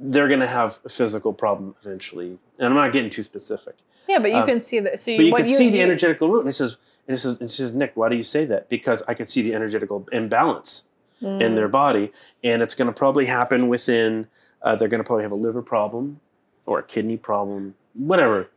They're 0.00 0.28
going 0.28 0.40
to 0.40 0.46
have 0.46 0.78
a 0.84 0.88
physical 0.88 1.32
problem 1.34 1.74
eventually, 1.84 2.38
and 2.58 2.66
I'm 2.68 2.74
not 2.74 2.92
getting 2.92 3.10
too 3.10 3.22
specific. 3.22 3.74
Yeah, 4.08 4.18
but 4.18 4.30
you 4.30 4.38
Um, 4.38 4.46
can 4.46 4.62
see 4.62 4.80
that. 4.80 4.98
So 5.00 5.14
But 5.16 5.24
you 5.26 5.34
can 5.34 5.46
see 5.46 5.70
the 5.70 5.80
energetical 5.82 6.28
root. 6.28 6.40
And 6.40 6.48
he 6.48 6.52
says, 6.52 6.76
and 7.06 7.16
he 7.16 7.20
says, 7.20 7.38
and 7.40 7.50
she 7.50 7.58
says, 7.58 7.72
Nick, 7.72 7.92
why 7.94 8.08
do 8.08 8.16
you 8.16 8.22
say 8.22 8.44
that? 8.46 8.68
Because 8.68 9.02
I 9.08 9.14
can 9.14 9.26
see 9.26 9.42
the 9.42 9.54
energetical 9.54 10.08
imbalance 10.12 10.84
Mm. 11.22 11.40
in 11.40 11.54
their 11.54 11.68
body, 11.68 12.10
and 12.42 12.60
it's 12.60 12.74
going 12.74 12.86
to 12.88 12.92
probably 12.92 13.26
happen 13.26 13.68
within. 13.68 14.26
Uh, 14.60 14.74
they're 14.74 14.88
going 14.88 15.02
to 15.02 15.06
probably 15.06 15.22
have 15.22 15.30
a 15.30 15.36
liver 15.36 15.62
problem, 15.62 16.18
or 16.66 16.80
a 16.80 16.82
kidney 16.82 17.16
problem, 17.16 17.76
whatever. 17.94 18.50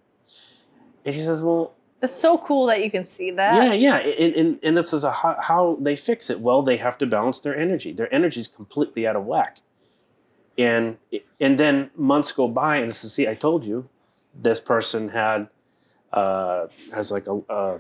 And 1.06 1.14
she 1.14 1.22
says, 1.22 1.42
well, 1.42 1.74
It's 2.02 2.16
so 2.16 2.40
cool 2.40 2.66
that 2.66 2.84
you 2.84 2.90
can 2.90 3.06
see 3.06 3.30
that. 3.32 3.54
yeah, 3.64 3.74
yeah, 3.74 3.98
and 3.98 4.36
and, 4.36 4.60
and 4.64 4.76
this 4.76 4.92
is 4.92 5.04
a 5.04 5.12
how, 5.12 5.38
how 5.40 5.78
they 5.80 5.96
fix 5.96 6.32
it. 6.32 6.40
Well, 6.42 6.64
they 6.64 6.78
have 6.78 6.98
to 6.98 7.06
balance 7.06 7.40
their 7.40 7.56
energy. 7.56 7.94
Their 7.94 8.12
energy 8.14 8.40
is 8.40 8.48
completely 8.48 9.06
out 9.08 9.16
of 9.16 9.26
whack, 9.26 9.60
and 10.58 10.98
and 11.40 11.58
then 11.60 11.92
months 11.96 12.32
go 12.32 12.48
by, 12.48 12.78
and 12.78 12.92
it 12.92 12.96
says, 12.96 13.14
see, 13.14 13.28
I 13.28 13.36
told 13.36 13.66
you, 13.66 13.88
this 14.34 14.60
person 14.60 15.10
had 15.10 15.48
uh, 16.12 16.68
has 16.92 17.12
like 17.12 17.28
a, 17.28 17.40
a 17.50 17.80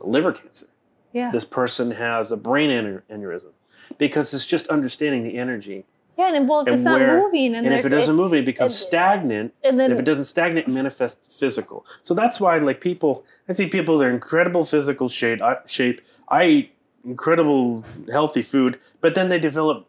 liver 0.00 0.32
cancer. 0.32 0.66
Yeah. 1.12 1.30
This 1.30 1.44
person 1.44 1.90
has 1.92 2.32
a 2.32 2.36
brain 2.36 2.70
aneur- 2.70 3.02
aneurysm 3.10 3.52
because 3.98 4.34
it's 4.34 4.46
just 4.46 4.68
understanding 4.68 5.22
the 5.22 5.36
energy. 5.36 5.84
Yeah, 6.18 6.34
and 6.34 6.48
well, 6.48 6.60
if 6.60 6.68
And 6.68 6.76
it's 6.76 6.84
not 6.84 7.00
moving, 7.00 7.54
and, 7.54 7.66
And, 7.66 7.74
if 7.74 7.84
it 7.84 7.90
doesn't 7.90 8.16
move, 8.16 8.32
it 8.32 8.46
becomes 8.46 8.72
and- 8.72 8.88
stagnant. 8.88 9.54
and 9.62 9.78
then 9.78 9.86
And 9.86 9.94
if 9.94 9.98
it 9.98 10.04
doesn't 10.04 10.24
stagnate, 10.24 10.64
it 10.66 10.70
manifests 10.70 11.36
physical. 11.38 11.84
So 12.02 12.14
that's 12.14 12.40
why, 12.40 12.56
like 12.58 12.80
people, 12.80 13.22
I 13.48 13.52
see 13.52 13.66
people 13.66 13.98
that 13.98 14.06
are 14.06 14.10
incredible 14.10 14.64
physical 14.64 15.08
shape. 15.10 15.42
I, 15.42 15.58
shape. 15.66 16.00
I 16.28 16.44
eat 16.44 16.72
incredible 17.04 17.84
healthy 18.10 18.40
food, 18.42 18.78
but 19.02 19.14
then 19.14 19.28
they 19.28 19.38
develop 19.38 19.86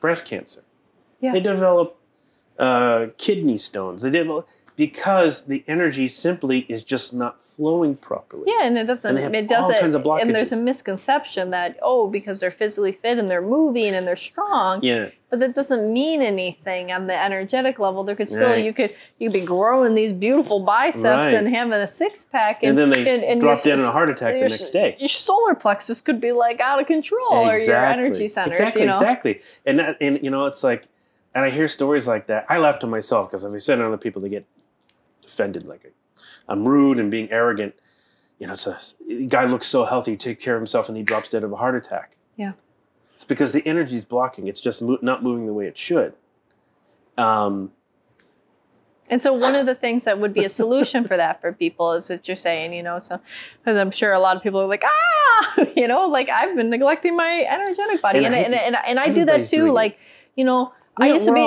breast 0.00 0.24
cancer. 0.26 0.62
Yeah. 1.20 1.32
They 1.32 1.40
develop 1.40 1.96
uh, 2.58 3.06
kidney 3.16 3.56
stones. 3.56 4.02
They 4.02 4.10
develop 4.10 4.48
because 4.80 5.42
the 5.42 5.62
energy 5.68 6.08
simply 6.08 6.60
is 6.60 6.82
just 6.82 7.12
not 7.12 7.38
flowing 7.44 7.94
properly. 7.94 8.44
yeah, 8.46 8.62
and 8.64 8.78
it 8.78 8.86
doesn't. 8.86 9.10
And 9.10 9.18
they 9.18 9.22
have 9.24 9.34
it 9.34 9.52
all 9.52 9.58
doesn't. 9.68 9.78
kinds 9.78 9.94
of 9.94 10.06
and 10.06 10.34
there's 10.34 10.52
a 10.52 10.56
misconception 10.60 11.50
that 11.50 11.78
oh, 11.82 12.06
because 12.08 12.40
they're 12.40 12.50
physically 12.50 12.92
fit 12.92 13.18
and 13.18 13.30
they're 13.30 13.42
moving 13.42 13.94
and 13.94 14.06
they're 14.06 14.16
strong, 14.16 14.80
Yeah. 14.82 15.10
but 15.28 15.38
that 15.40 15.54
doesn't 15.54 15.92
mean 15.92 16.22
anything 16.22 16.92
on 16.92 17.08
the 17.08 17.14
energetic 17.22 17.78
level. 17.78 18.04
There 18.04 18.16
could 18.16 18.30
still 18.30 18.48
Right. 18.48 18.64
you 18.64 18.72
could 18.72 18.94
you 19.18 19.28
could 19.28 19.34
be 19.40 19.44
growing 19.44 19.94
these 19.94 20.14
beautiful 20.14 20.60
biceps 20.60 21.04
Right. 21.26 21.34
and 21.34 21.46
having 21.54 21.74
a 21.74 21.86
six 21.86 22.24
pack, 22.24 22.62
And, 22.62 22.78
then 22.78 22.88
they 22.88 23.00
and, 23.06 23.22
and 23.22 23.38
drop 23.38 23.62
your 23.62 23.76
dead 23.76 23.82
in 23.82 23.86
a 23.86 23.92
heart 23.92 24.08
attack 24.08 24.32
the 24.32 24.40
next 24.40 24.70
day. 24.70 24.96
Your 24.98 25.10
solar 25.10 25.54
plexus 25.54 26.00
could 26.00 26.22
be 26.22 26.32
like 26.32 26.58
out 26.60 26.80
of 26.80 26.86
control, 26.86 27.34
or 27.50 27.54
your 27.54 27.76
energy 27.84 28.28
centers. 28.28 28.56
Exactly, 28.58 28.80
you 28.80 28.86
know, 28.86 28.92
exactly. 28.94 29.40
And 29.66 29.78
that, 29.78 29.98
and 30.00 30.18
you 30.22 30.30
know, 30.30 30.46
it's 30.46 30.64
like, 30.64 30.84
and 31.34 31.44
I 31.44 31.50
hear 31.50 31.68
stories 31.68 32.08
like 32.08 32.28
that. 32.28 32.46
I 32.48 32.56
laugh 32.56 32.78
to 32.78 32.86
myself 32.86 33.28
because 33.30 33.44
if 33.44 33.52
I 33.52 33.58
said 33.58 33.76
to 33.76 33.86
other 33.86 33.98
people, 33.98 34.22
they 34.22 34.30
get 34.30 34.46
offended, 35.30 35.64
like 35.64 35.92
I'm 36.48 36.66
rude 36.66 36.98
and 36.98 37.10
being 37.10 37.30
arrogant. 37.30 37.74
You 38.38 38.46
know, 38.46 38.54
it's 38.54 38.66
a, 38.66 38.78
guy 39.28 39.44
looks 39.44 39.66
so 39.66 39.84
healthy, 39.84 40.16
take 40.16 40.40
care 40.40 40.54
of 40.56 40.60
himself, 40.60 40.88
and 40.88 40.96
he 40.96 41.02
drops 41.02 41.28
dead 41.30 41.44
of 41.44 41.52
a 41.52 41.56
heart 41.56 41.74
attack. 41.74 42.16
Yeah. 42.36 42.52
It's 43.14 43.24
because 43.24 43.52
the 43.52 43.66
energy 43.66 43.96
is 43.96 44.04
blocking. 44.04 44.48
It's 44.48 44.60
just 44.60 44.80
mo- 44.80 44.98
not 45.02 45.22
moving 45.22 45.46
the 45.46 45.52
way 45.52 45.66
it 45.66 45.76
should. 45.76 46.14
Um, 47.18 47.72
And 49.10 49.20
so 49.20 49.32
one 49.34 49.54
of 49.54 49.66
the 49.66 49.74
things 49.74 50.04
that 50.04 50.18
would 50.18 50.32
be 50.32 50.44
a 50.44 50.48
solution 50.60 51.06
for 51.06 51.16
that 51.16 51.40
for 51.40 51.52
people 51.52 51.92
is 51.92 52.08
what 52.08 52.26
you're 52.26 52.36
saying, 52.36 52.72
you 52.72 52.82
know, 52.82 52.98
so 52.98 53.20
because 53.62 53.78
I'm 53.78 53.90
sure 53.90 54.12
a 54.12 54.20
lot 54.20 54.36
of 54.36 54.42
people 54.42 54.60
are 54.60 54.66
like, 54.66 54.84
ah, 54.86 55.64
you 55.76 55.86
know, 55.86 56.06
like 56.08 56.28
I've 56.30 56.56
been 56.56 56.70
neglecting 56.70 57.14
my 57.16 57.44
energetic 57.48 58.00
body, 58.00 58.24
And 58.24 58.26
and 58.26 58.34
I 58.34 58.38
and, 58.38 58.54
and, 58.54 58.76
and, 58.86 58.98
I 59.00 59.10
do 59.10 59.24
that 59.26 59.48
too. 59.48 59.66
it. 59.66 59.72
Like, 59.72 59.98
you 60.36 60.44
know, 60.44 60.72
I 61.00 61.08
used 61.08 61.26
to 61.26 61.32
be, 61.32 61.40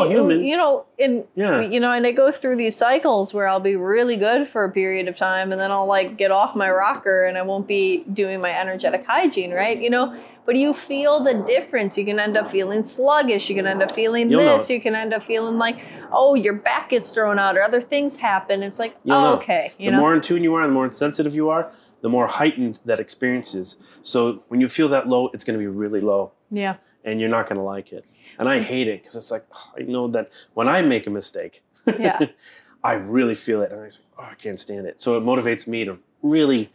you 0.48 0.58
know, 0.58 0.86
in 0.98 1.26
yeah. 1.36 1.62
you 1.62 1.80
know, 1.80 1.92
and 1.92 2.06
I 2.06 2.12
go 2.12 2.32
through 2.32 2.58
these 2.58 2.76
cycles 2.76 3.34
where 3.34 3.48
I'll 3.48 3.60
be 3.60 3.76
really 3.76 4.18
good 4.18 4.48
for 4.48 4.64
a 4.64 4.72
period 4.72 5.08
of 5.08 5.16
time, 5.16 5.52
and 5.52 5.62
then 5.62 5.72
I'll 5.72 5.88
like 5.88 6.18
get 6.18 6.32
off 6.32 6.56
my 6.56 6.70
rocker, 6.70 7.26
and 7.26 7.38
I 7.38 7.42
won't 7.42 7.68
be 7.68 8.04
doing 8.14 8.42
my 8.42 8.52
energetic 8.52 9.06
hygiene, 9.06 9.52
right? 9.52 9.80
You 9.80 9.90
know. 9.90 10.18
But 10.46 10.58
you 10.58 10.74
feel 10.74 11.24
the 11.24 11.36
difference. 11.36 11.98
You 11.98 12.04
can 12.04 12.20
end 12.20 12.36
up 12.36 12.52
feeling 12.52 12.84
sluggish. 12.84 13.50
You 13.50 13.56
can 13.56 13.66
end 13.66 13.82
up 13.82 13.94
feeling 13.94 14.30
You'll 14.30 14.42
this. 14.42 14.70
You 14.70 14.82
can 14.82 14.94
end 14.94 15.14
up 15.14 15.24
feeling 15.24 15.58
like, 15.58 15.80
oh, 16.12 16.36
your 16.36 16.52
back 16.52 16.90
gets 16.90 17.12
thrown 17.12 17.40
out, 17.40 17.56
or 17.56 17.64
other 17.64 17.80
things 17.82 18.18
happen. 18.18 18.62
It's 18.62 18.78
like, 18.78 18.94
oh, 19.06 19.10
know. 19.10 19.34
okay, 19.36 19.72
the 19.78 19.92
know. 19.92 19.98
more 19.98 20.14
in 20.14 20.20
tune 20.20 20.44
you 20.44 20.54
are, 20.56 20.68
the 20.68 20.74
more 20.74 20.92
sensitive 20.92 21.34
you 21.34 21.50
are, 21.50 21.72
the 22.02 22.10
more 22.10 22.28
heightened 22.28 22.82
that 22.84 23.00
experience 23.00 23.56
is. 23.56 23.78
So 24.02 24.44
when 24.50 24.60
you 24.60 24.68
feel 24.68 24.90
that 24.90 25.08
low, 25.08 25.30
it's 25.34 25.46
going 25.46 25.58
to 25.58 25.60
be 25.60 25.68
really 25.68 26.02
low, 26.02 26.34
yeah, 26.50 26.76
and 27.06 27.22
you're 27.22 27.30
not 27.30 27.48
going 27.48 27.58
to 27.58 27.64
like 27.64 27.94
it. 27.94 28.04
And 28.40 28.50
I 28.50 28.60
hate 28.60 28.88
it 28.88 29.02
because 29.02 29.16
it's 29.16 29.32
like 29.32 29.46
oh, 29.54 29.72
I 29.78 29.82
know 29.84 30.08
that 30.10 30.30
when 30.54 30.68
I 30.68 30.82
make 30.82 31.08
a 31.08 31.10
mistake, 31.10 31.64
Yeah. 31.88 32.20
I 32.86 32.94
really 32.94 33.36
feel 33.36 33.62
it, 33.62 33.72
and 33.72 33.80
I 33.82 33.88
say, 33.90 34.02
oh, 34.20 34.24
I 34.30 34.36
can't 34.36 34.60
stand 34.60 34.86
it. 34.88 35.00
So 35.00 35.16
it 35.16 35.24
motivates 35.24 35.68
me 35.68 35.86
to 35.86 35.98
really 36.22 36.70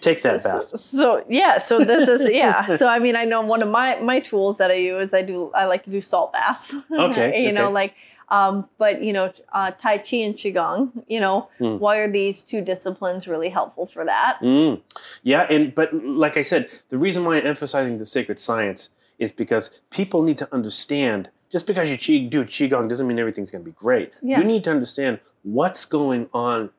take 0.00 0.20
that 0.22 0.42
so, 0.42 0.58
bath. 0.58 0.78
so 0.78 1.24
yeah, 1.28 1.56
so 1.58 1.82
this 1.84 2.08
is 2.08 2.28
yeah. 2.42 2.68
So 2.68 2.88
I 2.88 2.98
mean, 2.98 3.16
I 3.16 3.24
know 3.24 3.40
one 3.40 3.62
of 3.62 3.68
my 3.68 3.98
my 4.00 4.20
tools 4.20 4.58
that 4.58 4.70
I 4.70 4.74
use. 4.74 5.14
I 5.14 5.22
do. 5.22 5.50
I 5.54 5.64
like 5.64 5.82
to 5.84 5.90
do 5.90 6.00
salt 6.02 6.32
baths. 6.32 6.74
Okay, 6.92 7.44
you 7.44 7.52
know, 7.52 7.70
like. 7.70 7.94
Um, 8.28 8.68
but 8.78 9.02
you 9.02 9.12
know, 9.12 9.32
uh, 9.52 9.72
Tai 9.72 9.98
Chi 9.98 10.18
and 10.18 10.36
Qigong. 10.36 11.04
You 11.08 11.18
know, 11.20 11.48
Hmm. 11.58 11.78
why 11.78 11.96
are 11.96 12.08
these 12.10 12.42
two 12.44 12.60
disciplines 12.60 13.26
really 13.26 13.48
helpful 13.48 13.86
for 13.86 14.04
that? 14.04 14.38
Mm. 14.40 14.80
Yeah, 15.24 15.46
and 15.50 15.74
but 15.74 15.92
like 15.92 16.36
I 16.36 16.42
said, 16.42 16.68
the 16.90 16.98
reason 16.98 17.24
why 17.24 17.38
I'm 17.38 17.46
emphasizing 17.46 17.98
the 17.98 18.06
sacred 18.06 18.38
science 18.38 18.90
is 19.20 19.30
because 19.30 19.80
people 19.90 20.22
need 20.22 20.38
to 20.38 20.52
understand. 20.52 21.30
Just 21.52 21.66
because 21.66 21.88
you 21.88 21.96
chi, 21.96 22.26
do 22.28 22.44
qigong 22.44 22.88
doesn't 22.88 23.06
mean 23.06 23.18
everything's 23.18 23.50
going 23.50 23.62
to 23.62 23.70
be 23.70 23.76
great. 23.76 24.12
Yeah. 24.22 24.38
You 24.38 24.44
need 24.44 24.64
to 24.64 24.70
understand 24.70 25.20
what's 25.42 25.84
going 25.84 26.28
on 26.32 26.70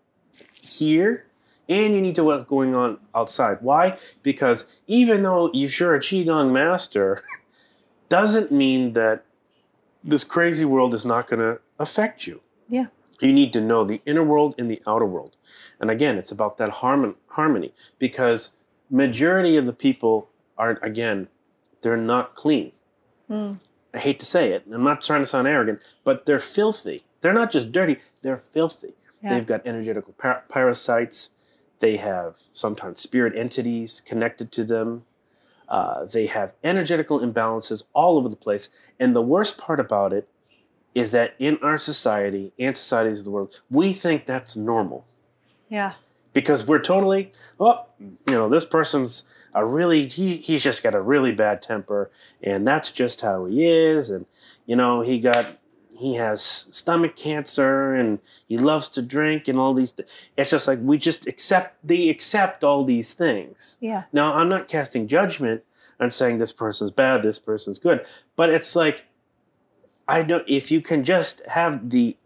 here, 0.61 1.25
and 1.69 1.93
you 1.93 2.01
need 2.01 2.15
to 2.15 2.23
what's 2.23 2.45
going 2.45 2.75
on 2.75 2.97
outside. 3.15 3.59
Why? 3.61 3.97
Because 4.23 4.79
even 4.87 5.21
though 5.21 5.49
you're 5.53 5.95
a 5.95 5.99
qigong 5.99 6.51
master, 6.51 7.23
doesn't 8.09 8.51
mean 8.51 8.93
that 8.93 9.23
this 10.03 10.23
crazy 10.23 10.65
world 10.65 10.93
is 10.93 11.05
not 11.05 11.27
going 11.27 11.39
to 11.39 11.61
affect 11.79 12.27
you. 12.27 12.41
Yeah. 12.67 12.87
You 13.21 13.31
need 13.31 13.53
to 13.53 13.61
know 13.61 13.83
the 13.83 14.01
inner 14.05 14.23
world 14.23 14.55
and 14.57 14.69
the 14.69 14.81
outer 14.87 15.05
world. 15.05 15.37
And 15.79 15.91
again, 15.91 16.17
it's 16.17 16.31
about 16.31 16.57
that 16.57 16.69
harmon- 16.69 17.15
harmony 17.27 17.71
because 17.99 18.51
majority 18.89 19.57
of 19.57 19.65
the 19.65 19.73
people 19.73 20.27
are 20.57 20.79
again, 20.81 21.27
they're 21.82 21.97
not 21.97 22.36
clean. 22.36 22.71
Hmm. 23.27 23.53
I 23.93 23.99
hate 23.99 24.19
to 24.21 24.25
say 24.25 24.53
it. 24.53 24.63
I'm 24.71 24.84
not 24.84 25.01
trying 25.01 25.21
to 25.21 25.25
sound 25.25 25.47
arrogant, 25.47 25.79
but 26.03 26.25
they're 26.25 26.39
filthy. 26.39 27.03
They're 27.21 27.34
not 27.34 27.51
just 27.51 27.71
dirty, 27.71 27.97
they're 28.21 28.38
filthy. 28.38 28.93
Yeah. 29.21 29.36
They've 29.36 29.45
got 29.45 29.65
energetical 29.67 30.13
par- 30.13 30.43
parasites. 30.49 31.29
They 31.79 31.97
have 31.97 32.38
sometimes 32.53 32.99
spirit 32.99 33.34
entities 33.38 34.01
connected 34.05 34.51
to 34.53 34.63
them. 34.63 35.05
Uh, 35.67 36.05
they 36.05 36.25
have 36.27 36.53
energetical 36.63 37.19
imbalances 37.19 37.84
all 37.93 38.17
over 38.17 38.27
the 38.29 38.36
place. 38.36 38.69
And 38.99 39.15
the 39.15 39.21
worst 39.21 39.57
part 39.57 39.79
about 39.79 40.11
it 40.13 40.27
is 40.93 41.11
that 41.11 41.34
in 41.39 41.57
our 41.61 41.77
society 41.77 42.51
and 42.59 42.75
societies 42.75 43.19
of 43.19 43.25
the 43.25 43.32
world, 43.32 43.61
we 43.69 43.93
think 43.93 44.25
that's 44.25 44.55
normal 44.57 45.05
Yeah. 45.69 45.93
because 46.34 46.67
we're 46.67 46.79
totally, 46.82 47.32
oh, 47.59 47.86
you 47.99 48.34
know, 48.34 48.49
this 48.49 48.65
person's 48.65 49.23
a 49.54 49.66
really, 49.66 50.08
he, 50.08 50.38
he's 50.38 50.64
just 50.64 50.84
got 50.84 50.95
a 50.95 51.02
really 51.02 51.32
bad 51.32 51.62
temper 51.62 52.10
and 52.41 52.66
that's 52.66 52.91
just 52.91 53.22
how 53.22 53.45
he 53.45 53.66
is. 53.68 54.10
And, 54.10 54.26
you 54.66 54.76
know, 54.76 55.02
he 55.02 55.20
got, 55.20 55.58
he 55.97 56.16
has 56.16 56.66
stomach 56.72 57.16
cancer 57.16 57.93
and 57.93 58.20
he 58.47 58.58
loves 58.58 58.88
to 58.89 59.02
drink 59.02 59.47
and 59.47 59.60
all 59.60 59.74
these. 59.74 59.91
Th- 59.91 60.10
it's 60.38 60.49
just 60.49 60.68
like 60.68 60.80
we 60.82 60.97
just 60.97 61.28
accept, 61.28 61.78
they 61.84 62.10
accept 62.10 62.64
all 62.64 62.84
these 62.84 63.14
things. 63.14 63.78
Yeah. 63.80 64.04
Now, 64.12 64.34
I'm 64.34 64.49
not 64.49 64.68
casting 64.68 65.08
judgment 65.08 65.64
and 65.99 66.12
saying 66.12 66.39
this 66.39 66.52
person's 66.52 66.91
bad, 66.91 67.22
this 67.22 67.39
person's 67.39 67.78
good, 67.78 68.06
but 68.36 68.49
it's 68.49 68.76
like, 68.76 69.04
I 70.08 70.24
don't, 70.24 70.43
if 70.47 70.72
you 70.72 70.82
can 70.82 71.04
just 71.04 71.41
have 71.47 71.91
the 71.91 72.18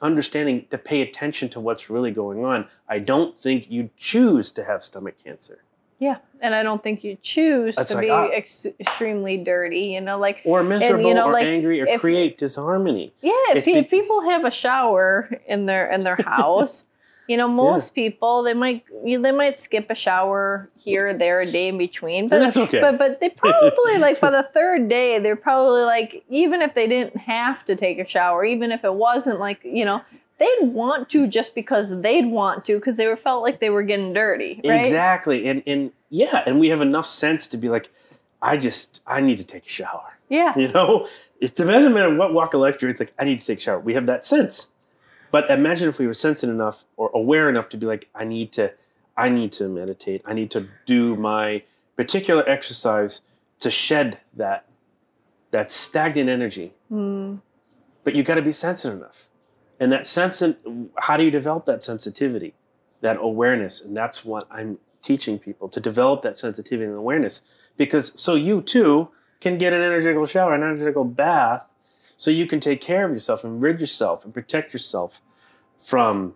understanding 0.00 0.66
to 0.70 0.78
pay 0.78 1.02
attention 1.02 1.48
to 1.50 1.60
what's 1.60 1.90
really 1.90 2.10
going 2.10 2.44
on, 2.44 2.66
I 2.88 3.00
don't 3.00 3.36
think 3.36 3.70
you 3.70 3.90
choose 3.96 4.50
to 4.52 4.64
have 4.64 4.82
stomach 4.82 5.16
cancer 5.22 5.62
Yeah. 5.98 6.18
And 6.40 6.54
I 6.54 6.62
don't 6.62 6.82
think 6.82 7.02
you 7.02 7.16
choose 7.20 7.74
That's 7.74 7.90
to 7.90 7.96
like, 7.96 8.06
be 8.06 8.10
ah. 8.10 8.26
ex- 8.32 8.66
extremely 8.78 9.36
dirty. 9.38 9.80
You 9.86 10.00
know, 10.00 10.18
like 10.18 10.40
or 10.44 10.62
miserable 10.62 11.12
know, 11.12 11.26
or 11.26 11.32
like, 11.32 11.44
angry 11.44 11.80
or 11.80 11.86
if- 11.86 12.00
create 12.00 12.38
disharmony. 12.38 13.12
Yeah, 13.20 13.32
if, 13.50 13.64
pe- 13.64 13.72
be- 13.72 13.78
if 13.80 13.90
people 13.90 14.22
have 14.22 14.44
a 14.44 14.50
shower 14.50 15.28
in 15.46 15.66
their 15.66 15.90
in 15.90 16.02
their 16.04 16.14
house, 16.24 16.84
you 17.26 17.36
know, 17.36 17.48
most 17.48 17.94
people 17.96 18.44
they 18.44 18.54
might 18.54 18.84
you, 19.04 19.20
they 19.20 19.32
might 19.32 19.58
skip 19.58 19.90
a 19.90 19.96
shower 19.96 20.70
here 20.76 21.08
or 21.08 21.14
there 21.14 21.40
a 21.40 21.46
day 21.50 21.66
in 21.68 21.76
between, 21.78 22.20
And 22.20 22.30
but 22.30 22.38
that's 22.38 22.56
okay. 22.56 22.80
but 22.80 22.98
but 22.98 23.18
they 23.18 23.30
probably 23.30 23.98
like 23.98 24.20
by 24.20 24.30
the 24.30 24.44
third 24.54 24.88
day 24.88 25.18
they're 25.18 25.34
probably 25.34 25.82
like 25.82 26.22
even 26.30 26.62
if 26.62 26.74
they 26.74 26.86
didn't 26.86 27.16
have 27.16 27.64
to 27.64 27.74
take 27.74 27.98
a 27.98 28.04
shower, 28.06 28.44
even 28.44 28.70
if 28.70 28.84
it 28.84 28.94
wasn't 28.94 29.40
like 29.40 29.58
you 29.64 29.84
know 29.84 30.02
they'd 30.38 30.62
want 30.62 31.08
to 31.10 31.26
just 31.26 31.54
because 31.54 32.00
they'd 32.00 32.26
want 32.26 32.64
to 32.66 32.76
because 32.76 32.96
they 32.96 33.06
were 33.06 33.16
felt 33.16 33.42
like 33.42 33.60
they 33.60 33.70
were 33.70 33.82
getting 33.82 34.12
dirty, 34.12 34.60
right? 34.64 34.80
Exactly. 34.80 35.48
And 35.48 35.62
and 35.66 35.92
yeah, 36.10 36.42
and 36.46 36.58
we 36.58 36.68
have 36.68 36.80
enough 36.80 37.06
sense 37.06 37.46
to 37.48 37.56
be 37.56 37.68
like, 37.68 37.88
I 38.40 38.56
just 38.56 39.00
I 39.06 39.20
need 39.20 39.38
to 39.38 39.44
take 39.44 39.66
a 39.66 39.68
shower. 39.68 40.18
Yeah, 40.28 40.56
You 40.58 40.68
know, 40.68 41.08
it 41.40 41.56
doesn't 41.56 41.94
matter 41.94 42.14
what 42.14 42.34
walk 42.34 42.52
of 42.52 42.60
life 42.60 42.82
you're 42.82 42.90
in. 42.90 42.92
It's 42.92 43.00
like 43.00 43.14
I 43.18 43.24
need 43.24 43.40
to 43.40 43.46
take 43.46 43.58
a 43.58 43.62
shower. 43.62 43.80
We 43.80 43.94
have 43.94 44.06
that 44.06 44.24
sense. 44.24 44.68
But 45.30 45.50
imagine 45.50 45.88
if 45.88 45.98
we 45.98 46.06
were 46.06 46.14
sensitive 46.14 46.54
enough 46.54 46.84
or 46.96 47.10
aware 47.14 47.48
enough 47.48 47.68
to 47.70 47.76
be 47.76 47.86
like, 47.86 48.08
I 48.14 48.24
need 48.24 48.52
to, 48.52 48.72
I 49.16 49.28
need 49.28 49.52
to 49.52 49.68
meditate. 49.68 50.22
I 50.24 50.32
need 50.32 50.50
to 50.52 50.68
do 50.86 51.16
my 51.16 51.62
particular 51.96 52.48
exercise 52.48 53.22
to 53.58 53.70
shed 53.70 54.18
that 54.34 54.64
that 55.50 55.70
stagnant 55.70 56.28
energy. 56.28 56.72
Hmm. 56.88 57.36
But 58.04 58.14
you 58.14 58.22
got 58.22 58.36
to 58.36 58.42
be 58.42 58.52
sensitive 58.52 58.98
enough. 58.98 59.27
And 59.80 59.92
that 59.92 60.06
sense, 60.06 60.42
and 60.42 60.90
how 60.98 61.16
do 61.16 61.24
you 61.24 61.30
develop 61.30 61.66
that 61.66 61.82
sensitivity, 61.82 62.54
that 63.00 63.16
awareness? 63.20 63.80
And 63.80 63.96
that's 63.96 64.24
what 64.24 64.46
I'm 64.50 64.78
teaching 65.02 65.38
people 65.38 65.68
to 65.68 65.80
develop 65.80 66.22
that 66.22 66.36
sensitivity 66.36 66.86
and 66.88 66.96
awareness. 66.96 67.42
Because 67.76 68.20
so 68.20 68.34
you 68.34 68.60
too 68.60 69.10
can 69.40 69.56
get 69.56 69.72
an 69.72 69.80
energetical 69.80 70.26
shower, 70.26 70.54
an 70.54 70.62
energetical 70.62 71.04
bath, 71.04 71.72
so 72.16 72.32
you 72.32 72.46
can 72.46 72.58
take 72.58 72.80
care 72.80 73.04
of 73.06 73.12
yourself 73.12 73.44
and 73.44 73.62
rid 73.62 73.80
yourself 73.80 74.24
and 74.24 74.34
protect 74.34 74.72
yourself 74.72 75.20
from 75.78 76.34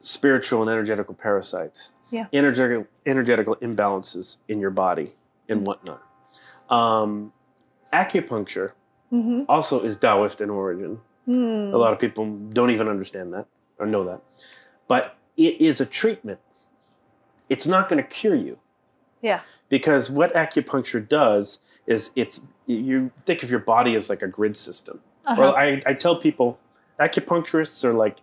spiritual 0.00 0.60
and 0.60 0.70
energetical 0.70 1.14
parasites, 1.14 1.92
Yeah. 2.10 2.26
energetical, 2.32 2.86
energetical 3.06 3.56
imbalances 3.56 4.36
in 4.46 4.60
your 4.60 4.70
body 4.70 5.14
and 5.48 5.66
whatnot. 5.66 6.02
Um, 6.68 7.32
acupuncture 7.92 8.72
hmm 9.10 9.44
also 9.48 9.80
is 9.82 9.96
Taoist 9.96 10.40
in 10.40 10.50
origin. 10.50 11.00
Hmm. 11.26 11.70
A 11.74 11.76
lot 11.76 11.92
of 11.92 11.98
people 11.98 12.24
don't 12.52 12.70
even 12.70 12.88
understand 12.88 13.32
that 13.34 13.46
or 13.78 13.86
know 13.86 14.04
that. 14.04 14.22
But 14.88 15.16
it 15.36 15.60
is 15.60 15.80
a 15.80 15.86
treatment. 15.86 16.38
It's 17.48 17.66
not 17.66 17.88
going 17.88 18.02
to 18.02 18.08
cure 18.08 18.34
you 18.34 18.58
Yeah. 19.22 19.40
because 19.68 20.10
what 20.10 20.32
acupuncture 20.34 21.06
does 21.06 21.58
is 21.86 22.10
it's 22.16 22.40
you 22.66 23.10
think 23.24 23.42
of 23.42 23.50
your 23.50 23.60
body 23.60 23.94
as 23.94 24.08
like 24.08 24.22
a 24.22 24.26
grid 24.28 24.56
system. 24.56 25.00
Uh-huh. 25.24 25.40
Well, 25.40 25.54
I, 25.56 25.82
I 25.86 25.94
tell 25.94 26.16
people 26.16 26.58
acupuncturists 26.98 27.84
are 27.84 27.92
like, 27.92 28.18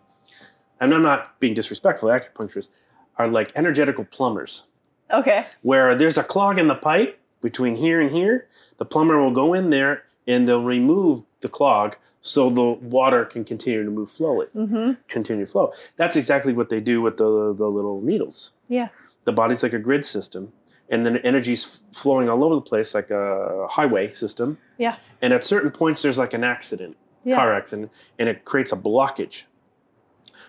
and 0.80 0.94
I'm 0.94 1.04
not 1.04 1.40
being 1.40 1.54
disrespectful, 1.54 2.10
acupuncturists 2.10 2.70
are 3.18 3.28
like 3.28 3.52
energetical 3.56 4.06
plumbers 4.06 4.68
okay. 5.12 5.46
where 5.62 5.96
there's 5.96 6.18
a 6.18 6.24
clog 6.24 6.58
in 6.58 6.68
the 6.68 6.76
pipe 6.76 7.20
between 7.42 7.76
here 7.76 8.02
and 8.02 8.10
here. 8.12 8.48
The 8.78 8.86
plumber 8.86 9.22
will 9.22 9.32
go 9.32 9.54
in 9.54 9.70
there 9.70 10.04
and 10.28 10.48
they'll 10.48 10.64
remove 10.64 11.24
the 11.42 11.50
clog 11.50 11.96
so 12.22 12.50
the 12.50 12.64
water 12.64 13.26
can 13.26 13.44
continue 13.44 13.84
to 13.84 13.92
move 13.92 14.10
slowly, 14.10 14.48
hmm 14.54 14.94
continue 15.10 15.46
to 15.46 15.52
flow. 15.52 15.74
That's 15.98 16.16
exactly 16.16 16.54
what 16.54 16.70
they 16.70 16.80
do 16.80 17.02
with 17.02 17.18
the, 17.18 17.54
the 17.54 17.68
little 17.68 18.02
needles. 18.02 18.52
Yeah. 18.68 18.90
The 19.26 19.34
body's 19.34 19.62
like 19.64 19.74
a 19.74 19.80
grid 19.80 20.06
system, 20.06 20.54
and 20.90 21.06
then 21.06 21.18
energy's 21.18 21.82
flowing 21.92 22.30
all 22.30 22.44
over 22.44 22.56
the 22.56 22.62
place 22.62 22.94
like 22.94 23.10
a 23.12 23.68
highway 23.70 24.12
system. 24.14 24.58
Yeah. 24.78 24.96
And 25.22 25.34
at 25.34 25.44
certain 25.44 25.72
points, 25.72 26.02
there's 26.02 26.18
like 26.18 26.34
an 26.34 26.44
accident, 26.44 26.96
Yeah. 27.26 27.36
car 27.36 27.54
accident, 27.54 27.92
and 28.20 28.30
it 28.30 28.46
creates 28.46 28.72
a 28.72 28.78
blockage. 28.78 29.44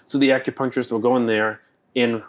So 0.05 0.18
the 0.18 0.29
acupuncturist 0.31 0.93
will 0.93 0.99
go 1.01 1.16
in 1.16 1.27
there 1.27 1.61
and 1.97 2.22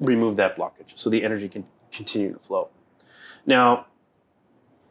remove 0.00 0.36
that 0.36 0.56
blockage 0.56 0.92
so 0.96 1.08
the 1.10 1.22
energy 1.24 1.48
can 1.48 1.64
continue 1.92 2.32
to 2.32 2.38
flow. 2.38 2.68
Now, 3.46 3.86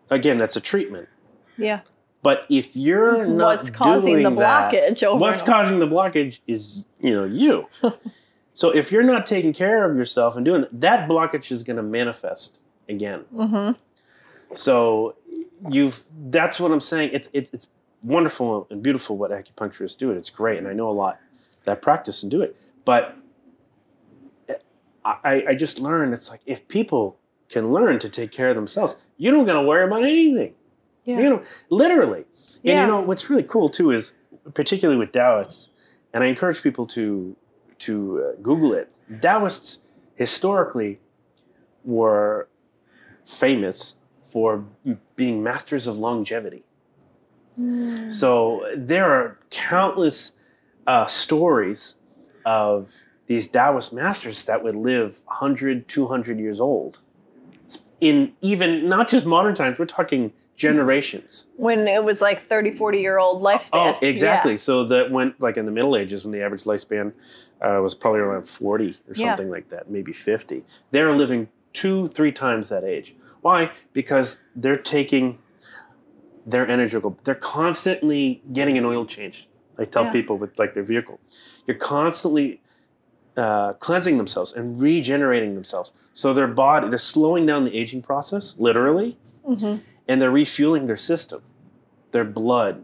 again, 0.10 0.38
that's 0.38 0.56
a 0.56 0.62
treatment. 0.62 1.10
Yeah. 1.58 1.82
But 2.24 2.46
if 2.50 2.76
you're 2.76 3.26
not 3.44 3.58
What's 3.58 3.70
causing 3.70 4.24
the 4.24 4.30
that- 4.32 4.72
blockage 4.74 5.04
over 5.04 5.20
what's 5.20 5.42
causing 5.42 5.80
the 5.80 5.88
blockage 5.88 6.40
is 6.48 6.86
you 7.00 7.14
know 7.14 7.26
you. 7.26 7.68
so 8.54 8.70
if 8.72 8.92
you're 8.92 9.04
not 9.04 9.26
taking 9.26 9.54
care 9.54 9.90
of 9.90 9.96
yourself 9.98 10.36
and 10.36 10.44
doing 10.46 10.62
that, 10.62 10.82
that 10.82 11.10
blockage 11.10 11.52
is 11.52 11.64
going 11.64 11.78
to 11.78 11.84
manifest 11.84 12.60
again. 12.90 13.26
Mm-hmm. 13.34 13.74
So 14.54 15.16
you've 15.70 16.04
that's 16.30 16.60
what 16.60 16.72
I'm 16.72 16.82
saying. 16.82 17.12
It's 17.14 17.30
it's 17.34 17.50
it's 17.54 17.70
wonderful 18.04 18.68
and 18.70 18.82
beautiful 18.82 19.18
what 19.18 19.32
acupuncturists 19.32 19.98
do, 19.98 20.10
and 20.10 20.18
it's 20.18 20.30
great. 20.30 20.58
And 20.58 20.68
I 20.68 20.74
know 20.74 20.90
a 20.90 20.92
lot 20.92 21.20
that 21.66 21.82
practice 21.82 22.24
and 22.24 22.32
do 22.32 22.42
it. 22.42 22.56
But 22.86 23.16
I, 25.06 25.44
I 25.50 25.56
just 25.56 25.80
learned 25.80 26.14
it's 26.14 26.30
like 26.30 26.42
if 26.46 26.68
people 26.68 27.18
can 27.50 27.72
learn 27.72 28.00
to 28.00 28.10
take 28.10 28.32
care 28.32 28.50
of 28.50 28.56
themselves, 28.56 28.98
you 29.18 29.32
don't 29.32 29.46
gotta 29.46 29.62
worry 29.62 29.86
about 29.86 30.04
anything. 30.04 30.54
Yeah. 31.08 31.22
You 31.22 31.30
know, 31.30 31.42
literally. 31.70 32.20
And 32.20 32.64
Yeah. 32.64 32.82
you 32.82 32.88
know 32.88 33.00
what's 33.02 33.30
really 33.30 33.44
cool 33.44 33.70
too 33.70 33.92
is 33.92 34.14
particularly 34.54 35.00
with 35.00 35.12
Taoists, 35.14 35.70
and 36.14 36.24
I 36.24 36.28
encourage 36.28 36.62
people 36.62 36.86
to 36.88 37.36
to 37.80 37.94
uh, 38.24 38.42
Google 38.42 38.74
it. 38.74 38.92
Taoists 39.22 39.80
historically 40.16 41.00
were 41.86 42.50
famous 43.24 43.96
for 44.32 44.66
being 45.16 45.42
masters 45.42 45.88
of 45.88 45.98
longevity. 45.98 46.64
Mm. 47.60 48.12
So 48.12 48.66
there 48.76 49.06
are 49.10 49.40
countless 49.50 50.34
uh, 50.86 51.06
stories 51.06 51.96
of 52.46 52.94
these 53.28 53.48
Taoist 53.48 53.94
masters 53.94 54.46
that 54.46 54.64
would 54.64 54.76
live 54.76 55.22
100, 55.26 55.88
200 55.88 56.40
years 56.40 56.60
old. 56.60 57.00
In 58.02 58.34
even 58.42 58.88
not 58.90 59.08
just 59.08 59.26
modern 59.26 59.56
times, 59.56 59.80
we're 59.80 59.86
talking 59.86 60.34
generations. 60.58 61.46
When 61.56 61.88
it 61.88 62.04
was 62.04 62.20
like 62.22 62.50
30, 62.50 62.72
40 62.76 63.00
year 63.00 63.20
old 63.20 63.42
lifespan. 63.42 63.70
Oh, 63.96 63.98
exactly. 64.02 64.58
So 64.58 64.84
that 64.86 65.12
went 65.12 65.40
like 65.40 65.56
in 65.56 65.66
the 65.66 65.72
Middle 65.72 65.96
Ages 65.96 66.26
when 66.26 66.32
the 66.32 66.42
average 66.44 66.64
lifespan 66.64 67.14
uh, 67.62 67.80
was 67.82 67.96
probably 67.96 68.20
around 68.20 68.48
40 68.48 68.90
or 68.90 68.92
Yeah. 69.08 69.14
something 69.14 69.50
like 69.50 69.70
that, 69.70 69.90
maybe 69.90 70.12
50. 70.12 70.64
They're 70.92 71.16
living 71.16 71.48
two, 71.74 72.08
three 72.08 72.32
times 72.32 72.70
that 72.70 72.84
age. 72.84 73.16
Why? 73.42 73.72
Because 73.94 74.40
they're 74.56 74.76
taking 74.76 75.38
their 76.46 76.68
energy, 76.68 76.98
they're 77.24 77.36
constantly 77.36 78.42
getting 78.52 78.78
an 78.78 78.86
oil 78.86 79.06
change. 79.06 79.48
I 79.78 79.86
tell 79.86 80.06
Yeah. 80.06 80.12
people 80.12 80.38
with 80.38 80.58
like 80.58 80.74
their 80.74 80.84
vehicle, 80.84 81.20
you're 81.66 81.78
constantly 81.78 82.62
uh, 83.36 83.74
cleansing 83.74 84.18
themselves 84.18 84.52
and 84.52 84.82
regenerating 84.82 85.54
themselves. 85.54 85.94
So 86.14 86.34
their 86.34 86.48
body, 86.48 86.90
they're 86.90 86.98
slowing 86.98 87.46
down 87.46 87.66
the 87.66 87.78
aging 87.78 88.02
process, 88.02 88.56
literally, 88.58 89.20
Mhm. 89.48 89.82
And 90.08 90.22
they're 90.22 90.32
refueling 90.32 90.88
their 90.88 90.98
system, 90.98 91.42
their 92.12 92.24
blood, 92.24 92.84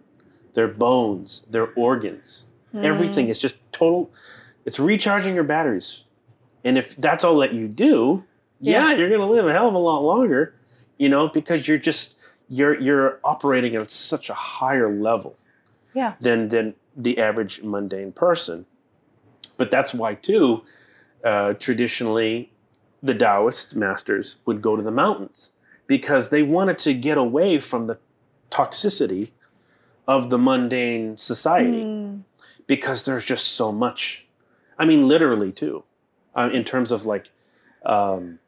their 0.53 0.67
bones, 0.67 1.43
their 1.49 1.69
organs. 1.75 2.47
Mm. 2.73 2.83
Everything 2.83 3.29
is 3.29 3.39
just 3.39 3.55
total. 3.71 4.11
It's 4.65 4.79
recharging 4.79 5.35
your 5.35 5.43
batteries, 5.43 6.03
and 6.63 6.77
if 6.77 6.95
that's 6.95 7.23
all 7.23 7.37
that 7.37 7.53
you 7.53 7.67
do, 7.67 8.23
yeah, 8.59 8.89
Yeah. 8.91 8.97
you're 8.97 9.09
gonna 9.09 9.29
live 9.29 9.47
a 9.47 9.51
hell 9.53 9.67
of 9.67 9.73
a 9.73 9.77
lot 9.79 9.99
longer, 9.99 10.53
you 10.97 11.09
know, 11.09 11.27
because 11.27 11.67
you're 11.67 11.77
just 11.77 12.15
you're 12.49 12.79
you're 12.79 13.19
operating 13.23 13.75
at 13.75 13.89
such 13.89 14.29
a 14.29 14.33
higher 14.33 14.93
level 14.93 15.35
Yeah. 15.93 16.13
than 16.19 16.49
than 16.49 16.75
the 16.95 17.17
average 17.17 17.63
mundane 17.63 18.11
person. 18.11 18.65
But 19.57 19.71
that's 19.71 19.93
why 19.93 20.15
too, 20.15 20.63
uh, 21.23 21.53
traditionally, 21.53 22.51
the 23.01 23.13
Taoist 23.15 23.75
masters 23.75 24.37
would 24.45 24.61
go 24.61 24.75
to 24.75 24.81
the 24.83 24.91
mountains 24.91 25.51
because 25.97 26.29
they 26.29 26.41
wanted 26.41 26.77
to 26.79 26.91
get 26.91 27.19
away 27.19 27.59
from 27.59 27.85
the 27.85 27.97
toxicity 28.49 29.29
of 30.07 30.31
the 30.31 30.39
mundane 30.39 31.15
society 31.17 31.83
Mm. 31.83 32.23
because 32.65 33.05
there's 33.05 33.23
just 33.23 33.45
so 33.49 33.71
much. 33.71 34.25
I 34.79 34.85
mean, 34.85 35.07
literally 35.07 35.51
too, 35.51 35.83
uh, 36.35 36.49
in 36.51 36.63
terms 36.63 36.91
of 36.91 37.05
like, 37.05 37.29
um, 37.85 38.39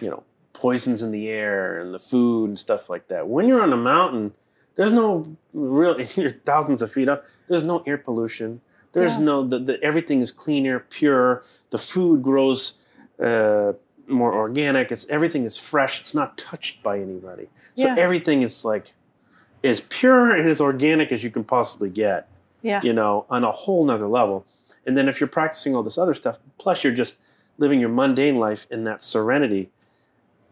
you 0.00 0.08
know, 0.10 0.22
poisons 0.52 1.02
in 1.02 1.10
the 1.10 1.28
air 1.28 1.80
and 1.80 1.92
the 1.92 1.98
food 1.98 2.46
and 2.50 2.58
stuff 2.58 2.88
like 2.88 3.08
that. 3.08 3.26
When 3.28 3.48
you're 3.48 3.62
on 3.62 3.72
a 3.72 3.76
mountain, 3.94 4.32
there's 4.76 4.92
no 4.92 5.36
real. 5.52 6.00
You're 6.16 6.30
thousands 6.30 6.82
of 6.82 6.90
feet 6.92 7.08
up. 7.08 7.24
There's 7.48 7.62
no 7.64 7.82
air 7.86 7.98
pollution. 7.98 8.60
There's 8.92 9.16
Yeah. 9.16 9.24
no. 9.30 9.42
The, 9.50 9.58
the, 9.58 9.82
everything 9.82 10.20
is 10.20 10.30
cleaner, 10.32 10.78
pure. 10.98 11.42
The 11.70 11.78
food 11.78 12.22
grows 12.22 12.74
uh, 13.22 13.72
more 14.06 14.34
organic. 14.34 14.90
It's 14.92 15.06
everything 15.08 15.44
is 15.44 15.58
fresh. 15.58 16.00
It's 16.00 16.14
not 16.14 16.36
touched 16.38 16.82
by 16.82 16.98
anybody. 16.98 17.48
So 17.74 17.86
Yeah. 17.86 17.96
everything 17.98 18.42
is 18.42 18.64
like 18.64 18.92
as 19.62 19.80
pure 19.88 20.30
and 20.34 20.48
as 20.48 20.60
organic 20.60 21.10
as 21.12 21.24
you 21.24 21.30
can 21.30 21.44
possibly 21.44 21.88
get 21.88 22.28
Yeah. 22.62 22.80
you 22.82 22.92
know, 22.92 23.24
on 23.30 23.44
a 23.44 23.50
whole 23.52 23.84
nother 23.84 24.06
level. 24.08 24.44
And 24.86 24.96
then 24.96 25.08
if 25.08 25.20
you're 25.20 25.28
practicing 25.28 25.74
all 25.74 25.82
this 25.82 25.96
other 25.98 26.12
stuff, 26.14 26.38
plus 26.58 26.84
you're 26.84 26.92
just 26.92 27.16
living 27.56 27.80
your 27.80 27.88
mundane 27.88 28.36
life 28.36 28.66
in 28.70 28.84
that 28.84 29.00
serenity, 29.00 29.70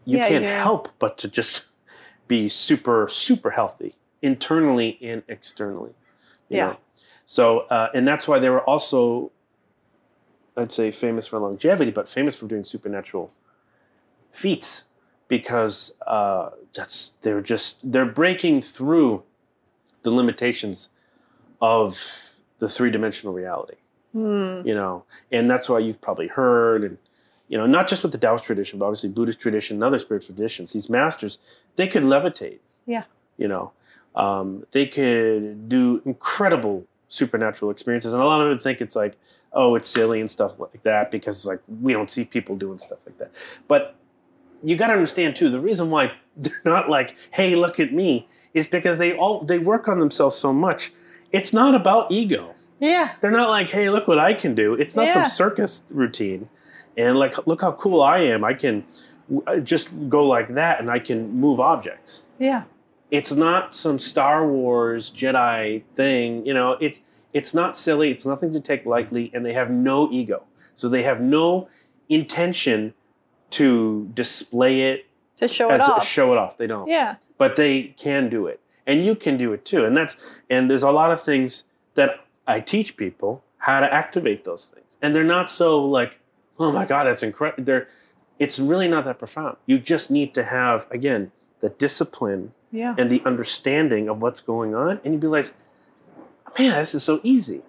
you 0.05 0.17
Yeah, 0.17 0.27
can't 0.27 0.43
yeah. 0.43 0.63
help 0.63 0.89
but 0.99 1.17
to 1.19 1.27
just 1.27 1.65
be 2.27 2.47
super, 2.47 3.07
super 3.07 3.51
healthy 3.51 3.95
internally 4.21 4.97
and 5.01 5.21
externally. 5.27 5.91
you 6.49 6.57
Yeah. 6.57 6.65
know. 6.67 6.77
So, 7.25 7.59
uh, 7.69 7.89
and 7.93 8.07
that's 8.07 8.27
why 8.27 8.37
they 8.39 8.49
were 8.49 8.61
also, 8.61 9.31
I'd 10.57 10.71
say, 10.71 10.91
famous 10.91 11.27
for 11.27 11.39
longevity, 11.39 11.91
but 11.91 12.07
famous 12.09 12.35
for 12.35 12.47
doing 12.47 12.63
supernatural 12.63 13.31
feats 14.33 14.83
because 15.29 15.93
uh, 16.05 16.49
that's 16.75 17.13
they're 17.21 17.41
just 17.41 17.79
they're 17.89 18.05
breaking 18.05 18.61
through 18.61 19.23
the 20.01 20.11
limitations 20.11 20.89
of 21.61 22.33
the 22.59 22.67
three-dimensional 22.69 23.33
reality 23.33 23.75
Mm. 24.15 24.63
you 24.67 24.75
know 24.75 25.05
and 25.31 25.49
that's 25.49 25.67
why 25.67 25.79
you've 25.79 25.99
probably 25.99 26.27
heard 26.27 26.83
and 26.83 26.99
you 27.47 27.57
know 27.57 27.65
not 27.65 27.87
just 27.87 28.03
with 28.03 28.11
the 28.11 28.17
taoist 28.19 28.43
tradition 28.43 28.77
but 28.77 28.85
obviously 28.85 29.09
buddhist 29.09 29.39
tradition 29.39 29.77
and 29.77 29.83
other 29.83 29.97
spiritual 29.97 30.35
traditions 30.35 30.71
these 30.71 30.87
masters 30.87 31.39
they 31.77 31.87
could 31.87 32.03
levitate 32.03 32.59
Yeah. 32.85 33.05
you 33.37 33.47
know 33.47 33.71
um, 34.15 34.67
they 34.71 34.85
could 34.85 35.67
do 35.67 36.03
incredible 36.05 36.85
supernatural 37.07 37.71
experiences 37.71 38.13
and 38.13 38.21
a 38.21 38.25
lot 38.27 38.39
of 38.39 38.49
them 38.49 38.59
think 38.59 38.81
it's 38.81 38.95
like 38.95 39.17
oh 39.51 39.73
it's 39.73 39.87
silly 39.87 40.19
and 40.19 40.29
stuff 40.29 40.59
like 40.59 40.83
that 40.83 41.09
because 41.09 41.47
like 41.47 41.61
we 41.81 41.91
don't 41.91 42.11
see 42.11 42.23
people 42.23 42.55
doing 42.55 42.77
stuff 42.77 42.99
like 43.07 43.17
that 43.17 43.31
but 43.67 43.95
you 44.63 44.75
got 44.75 44.87
to 44.87 44.93
understand 44.93 45.35
too 45.35 45.49
the 45.49 45.59
reason 45.59 45.89
why 45.89 46.11
they're 46.37 46.53
not 46.65 46.89
like 46.89 47.15
hey 47.31 47.55
look 47.55 47.79
at 47.79 47.93
me 47.93 48.27
is 48.53 48.65
because 48.67 48.97
they 48.97 49.13
all 49.13 49.41
they 49.41 49.59
work 49.59 49.87
on 49.87 49.99
themselves 49.99 50.35
so 50.35 50.51
much 50.53 50.91
it's 51.31 51.51
not 51.53 51.75
about 51.75 52.11
ego 52.11 52.53
Yeah. 52.79 53.11
they're 53.21 53.31
not 53.31 53.49
like, 53.49 53.69
hey, 53.69 53.89
look 53.89 54.07
what 54.07 54.19
I 54.19 54.33
can 54.33 54.53
do. 54.55 54.73
It's 54.75 54.95
not 54.95 55.05
Yeah. 55.07 55.13
some 55.13 55.25
circus 55.25 55.83
routine. 55.89 56.49
And 56.97 57.17
like, 57.17 57.47
look 57.47 57.61
how 57.61 57.71
cool 57.71 58.01
I 58.03 58.19
am. 58.19 58.43
I 58.43 58.53
can 58.53 58.83
just 59.63 59.87
go 60.09 60.25
like 60.27 60.49
that 60.55 60.79
and 60.79 60.91
I 60.91 60.99
can 60.99 61.31
move 61.31 61.59
objects. 61.59 62.23
Yeah. 62.39 62.63
It's 63.09 63.31
not 63.31 63.73
some 63.75 63.97
Star 63.99 64.45
Wars 64.47 65.09
Jedi 65.11 65.83
thing. 65.95 66.45
You 66.45 66.53
know, 66.53 66.77
it's 66.81 66.99
it's 67.31 67.53
not 67.53 67.75
silly. 67.77 68.11
It's 68.11 68.25
nothing 68.25 68.53
to 68.53 68.59
take 68.59 68.85
lightly, 68.85 69.31
and 69.33 69.43
they 69.45 69.53
have 69.53 69.69
no 69.71 70.11
ego. 70.11 70.43
So 70.75 70.87
they 70.87 71.01
have 71.03 71.19
no 71.19 71.67
intention 72.09 72.93
to 73.59 74.09
display 74.13 74.81
it 74.91 75.05
To 75.37 75.47
show 75.47 75.71
it 75.71 75.79
off. 75.81 76.05
show 76.07 76.31
it 76.33 76.37
off. 76.37 76.57
They 76.57 76.67
don't 76.67 76.87
yeah. 76.87 77.15
but 77.37 77.55
they 77.55 77.93
can 78.05 78.29
do 78.29 78.47
it 78.47 78.59
and 78.85 79.05
you 79.05 79.15
can 79.15 79.37
do 79.37 79.53
it 79.53 79.63
too 79.65 79.85
and 79.85 79.95
that's 79.97 80.15
and 80.49 80.69
there's 80.69 80.83
a 80.83 80.91
lot 80.91 81.09
of 81.11 81.21
things 81.21 81.63
that 81.95 82.09
i 82.47 82.59
teach 82.59 82.97
people 82.97 83.41
how 83.59 83.79
to 83.79 83.89
activate 84.01 84.43
those 84.43 84.67
things 84.67 84.97
and 85.01 85.15
they're 85.15 85.31
not 85.37 85.49
so 85.49 85.67
like 85.99 86.19
oh 86.59 86.71
my 86.71 86.85
god 86.85 87.05
that's 87.05 87.23
incredible 87.23 87.63
they're 87.63 87.87
it's 88.39 88.59
really 88.59 88.87
not 88.89 89.05
that 89.05 89.17
profound 89.19 89.55
you 89.65 89.79
just 89.79 90.11
need 90.11 90.33
to 90.33 90.43
have 90.43 90.85
again 90.91 91.31
the 91.61 91.69
discipline 91.69 92.51
Yeah. 92.71 92.93
and 92.97 93.09
the 93.09 93.21
understanding 93.25 94.09
of 94.09 94.21
what's 94.21 94.41
going 94.41 94.75
on 94.75 94.99
and 95.03 95.13
you 95.13 95.19
be 95.19 95.27
like 95.27 95.53
man 96.59 96.71
this 96.79 96.93
is 96.95 97.03
so 97.03 97.19
easy 97.23 97.61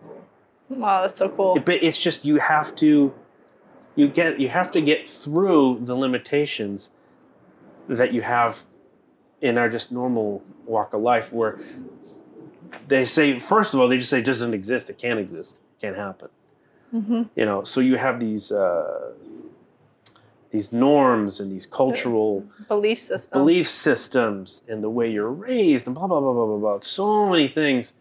Wow, 0.71 1.03
that's 1.03 1.19
so 1.19 1.29
cool. 1.29 1.61
but 1.61 1.83
it's 1.83 1.99
just 1.99 2.25
you 2.25 2.37
have 2.39 2.75
to 2.77 3.13
you 3.97 4.09
get 4.09 4.41
you 4.41 4.49
have 4.49 4.71
to 4.73 4.81
get 4.81 5.09
through 5.09 5.79
the 5.81 5.95
limitations 5.95 6.91
that 7.89 8.13
you 8.13 8.23
have 8.23 8.65
in 9.41 9.59
our 9.59 9.69
just 9.69 9.93
normal 9.93 10.43
walk 10.67 10.95
of 10.95 11.01
life 11.03 11.33
where 11.33 11.59
they 12.89 13.05
say 13.05 13.39
first 13.39 13.75
of 13.75 13.81
all 13.81 13.89
they 13.89 13.99
just 13.99 14.11
say 14.11 14.19
it 14.21 14.25
doesn't 14.25 14.55
exist. 14.55 14.91
It 14.91 14.99
can't 14.99 15.19
exist. 15.19 15.61
It 15.79 15.81
can't 15.87 15.97
happen. 15.97 16.29
Hmm 16.91 17.23
you 17.35 17.45
know 17.45 17.63
so 17.65 17.81
you 17.81 17.97
have 17.97 18.21
these 18.21 18.53
uh, 18.53 19.13
these 20.51 20.73
norms 20.73 21.41
and 21.41 21.51
these 21.51 21.67
cultural 21.67 22.45
Belief 22.69 23.01
systems. 23.01 23.33
belief 23.33 23.67
systems 23.69 24.63
and 24.69 24.85
the 24.85 24.91
way 24.91 25.11
you're 25.11 25.33
raised 25.33 25.87
and 25.89 25.95
blah 25.97 26.07
blah 26.07 26.21
blah 26.21 26.33
blah 26.33 26.47
blah 26.47 26.59
blah. 26.59 26.79
So 26.81 27.29
many 27.29 27.49
things 27.49 27.95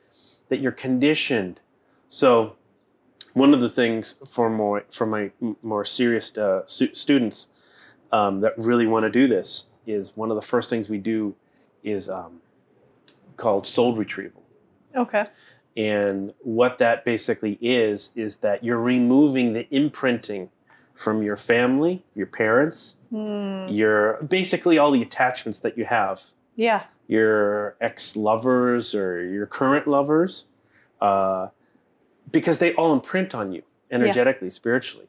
that 0.50 0.60
you're 0.60 0.72
conditioned. 0.72 1.60
So, 2.08 2.56
one 3.34 3.54
of 3.54 3.62
the 3.62 3.70
things 3.70 4.16
for 4.30 4.50
more 4.50 4.84
for 4.92 5.06
my 5.06 5.32
more 5.62 5.86
serious 5.86 6.36
uh, 6.38 6.62
stu- 6.66 6.94
students 6.94 7.48
um, 8.12 8.42
that 8.42 8.54
really 8.58 8.88
want 8.88 9.04
to 9.04 9.10
do 9.10 9.28
this 9.28 9.66
is 9.86 10.16
one 10.16 10.30
of 10.32 10.36
the 10.36 10.42
first 10.42 10.70
things 10.70 10.88
we 10.88 10.98
do 10.98 11.36
is 11.84 12.10
um, 12.10 12.40
called 13.38 13.66
soul 13.66 13.96
retrieval. 13.96 14.44
Okay. 14.96 15.26
And 15.76 16.34
what 16.42 16.78
that 16.78 17.04
basically 17.04 17.58
is, 17.60 18.12
is 18.16 18.38
that 18.38 18.64
you're 18.64 18.80
removing 18.80 19.54
the 19.54 19.68
imprinting 19.76 20.50
from 20.94 21.24
your 21.24 21.36
family, 21.36 22.04
your 22.16 22.28
parents, 22.28 22.98
Hmm. 23.10 23.68
your 23.68 24.22
basically 24.24 24.78
all 24.78 24.92
the 24.92 25.02
attachments 25.02 25.60
that 25.62 25.78
you 25.78 25.86
have, 25.86 26.22
Yeah. 26.56 26.84
your 27.08 27.76
ex 27.82 28.16
lovers 28.16 28.94
or 28.96 29.24
your 29.24 29.46
current 29.48 29.88
lovers, 29.88 30.46
uh, 31.02 31.48
because 32.32 32.60
they 32.60 32.74
all 32.76 32.94
imprint 32.94 33.34
on 33.36 33.52
you 33.52 33.64
energetically, 33.92 34.50
spiritually, 34.50 35.08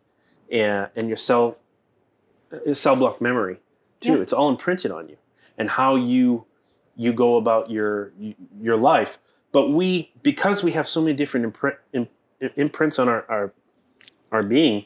and, 0.51 0.89
and 0.95 1.09
your 1.09 1.17
cell, 1.17 1.59
uh, 2.53 2.75
cell 2.75 2.97
block 2.97 3.21
memory 3.21 3.61
too. 4.01 4.15
Yeah. 4.15 4.21
It's 4.21 4.33
all 4.33 4.49
imprinted 4.49 4.91
on 4.91 5.09
you 5.09 5.17
and 5.57 5.71
how 5.71 5.97
you 5.97 6.45
you 6.97 7.13
go 7.13 7.37
about 7.37 7.71
your 7.71 8.13
your 8.61 8.77
life 8.77 9.19
but 9.51 9.71
we 9.71 10.13
because 10.23 10.63
we 10.63 10.73
have 10.73 10.87
so 10.87 11.01
many 11.01 11.13
different 11.15 11.45
imprint, 11.45 11.77
imprints 12.57 12.99
on 13.01 13.09
our, 13.09 13.25
our 13.29 13.53
our 14.31 14.43
being 14.45 14.85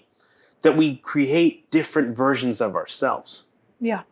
that 0.62 0.76
we 0.76 0.97
create 0.97 1.70
different 1.70 2.16
versions 2.16 2.61
of 2.62 2.74
ourselves 2.76 3.49
Yeah. 3.81 4.03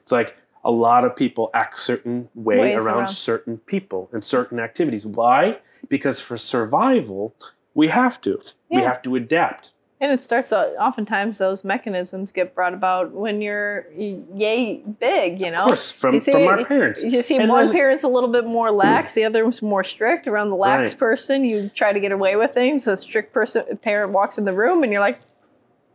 it's 0.00 0.12
like 0.12 0.36
a 0.64 0.70
lot 0.70 1.04
of 1.04 1.16
people 1.16 1.50
act 1.54 1.78
certain 1.78 2.28
way 2.34 2.74
around, 2.74 2.86
around. 2.86 3.08
certain 3.08 3.58
people 3.58 4.10
and 4.12 4.22
certain 4.22 4.58
activities 4.60 5.06
why 5.06 5.60
because 5.88 6.20
for 6.20 6.36
survival 6.36 7.34
we 7.78 7.86
have 7.86 8.20
to. 8.22 8.40
We 8.70 8.82
have 8.82 9.00
to 9.02 9.14
adapt. 9.14 9.70
And 10.00 10.12
it 10.12 10.22
starts 10.24 10.52
out, 10.52 10.68
oftentimes 10.80 11.38
those 11.38 11.64
mechanisms 11.64 12.30
get 12.32 12.54
brought 12.54 12.74
about 12.74 13.12
when 13.12 13.40
you're 13.40 13.86
yay 13.96 14.82
big, 15.00 15.40
you 15.40 15.50
know? 15.50 15.62
of 15.62 15.66
course 15.68 15.90
from, 15.90 16.14
You 16.14 16.20
see- 16.20 16.32
from 16.32 16.46
our 16.46 16.64
parents. 16.64 17.02
You 17.04 17.22
see 17.22 17.36
And 17.36 17.48
one 17.50 17.70
parent's 17.70 18.04
a 18.04 18.08
little 18.08 18.28
bit 18.28 18.46
more 18.46 18.70
lax, 18.70 19.12
the 19.12 19.24
other 19.24 19.44
was 19.46 19.62
more 19.62 19.84
strict. 19.84 20.26
Around 20.26 20.50
the 20.50 20.56
lax 20.56 20.92
Right. 20.92 20.98
person, 20.98 21.44
you 21.44 21.68
try 21.74 21.92
to 21.92 22.00
get 22.00 22.12
away 22.12 22.34
with 22.36 22.52
things. 22.52 22.84
The 22.84 22.96
strict 22.96 23.32
person 23.32 23.62
parent 23.78 24.12
walks 24.12 24.38
in 24.38 24.44
the 24.44 24.52
room, 24.52 24.82
and 24.82 24.92
you're 24.92 25.00
like, 25.00 25.20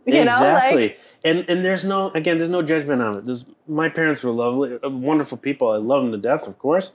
you 0.06 0.22
exactly 0.22 0.76
know, 0.76 0.82
like 0.84 1.00
and 1.24 1.46
and 1.48 1.64
there's 1.64 1.86
no 1.86 2.12
again 2.12 2.38
there's 2.38 2.50
no 2.50 2.62
judgment 2.62 3.02
on 3.02 3.18
it. 3.20 3.26
There's, 3.26 3.46
my 3.68 3.88
parents 3.88 4.22
were 4.22 4.32
lovely 4.32 4.78
uh, 4.84 4.90
wonderful 4.90 5.38
people. 5.38 5.70
I 5.72 5.78
love 5.78 6.04
them 6.04 6.12
to 6.12 6.18
death 6.18 6.46
of 6.46 6.60
course. 6.60 6.92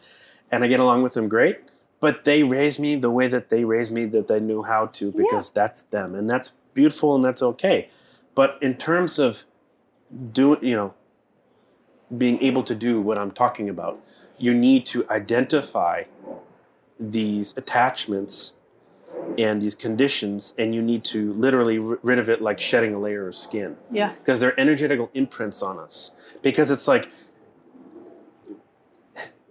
And 0.51 0.63
i 0.65 0.67
get 0.67 0.81
along 0.81 1.03
with 1.03 1.15
them 1.15 1.27
great 1.29 1.57
but 2.01 2.25
they 2.25 2.43
raised 2.43 2.79
me 2.79 2.97
the 2.97 3.11
way 3.11 3.27
that 3.27 3.49
they 3.49 3.65
raised 3.65 3.91
me 3.91 4.05
that 4.07 4.29
they 4.29 4.41
knew 4.41 4.63
how 4.63 4.87
to 4.87 5.13
because 5.13 5.51
that's 5.51 5.83
them 5.83 6.15
and 6.15 6.29
that's 6.29 6.53
beautiful 6.75 7.15
and 7.15 7.25
that's 7.25 7.43
okay. 7.43 7.91
But 8.35 8.59
in 8.61 8.77
terms 8.77 9.19
of 9.19 9.45
doing 10.33 10.65
you 10.65 10.77
know 10.77 10.95
being 12.17 12.41
able 12.43 12.63
to 12.63 12.75
do 12.75 13.03
what 13.03 13.19
i'm 13.19 13.31
talking 13.31 13.69
about 13.69 14.01
you 14.39 14.55
need 14.55 14.87
to 14.87 15.07
identify 15.11 16.05
these 16.99 17.57
attachments 17.57 18.55
and 19.37 19.61
these 19.61 19.75
conditions 19.75 20.55
and 20.59 20.75
you 20.75 20.83
need 20.83 21.05
to 21.05 21.33
literally 21.35 21.79
rid 21.79 21.99
rid 22.03 22.19
of 22.19 22.29
it 22.29 22.41
like 22.41 22.59
shedding 22.59 22.95
a 22.95 22.99
layer 22.99 23.29
of 23.29 23.35
skin. 23.35 23.77
Yeah, 23.91 24.15
because 24.15 24.41
they're 24.41 24.59
energetical 24.59 25.11
imprints 25.15 25.63
on 25.63 25.79
us. 25.79 26.13
Because 26.43 26.71
it's 26.71 26.89
like 26.89 27.09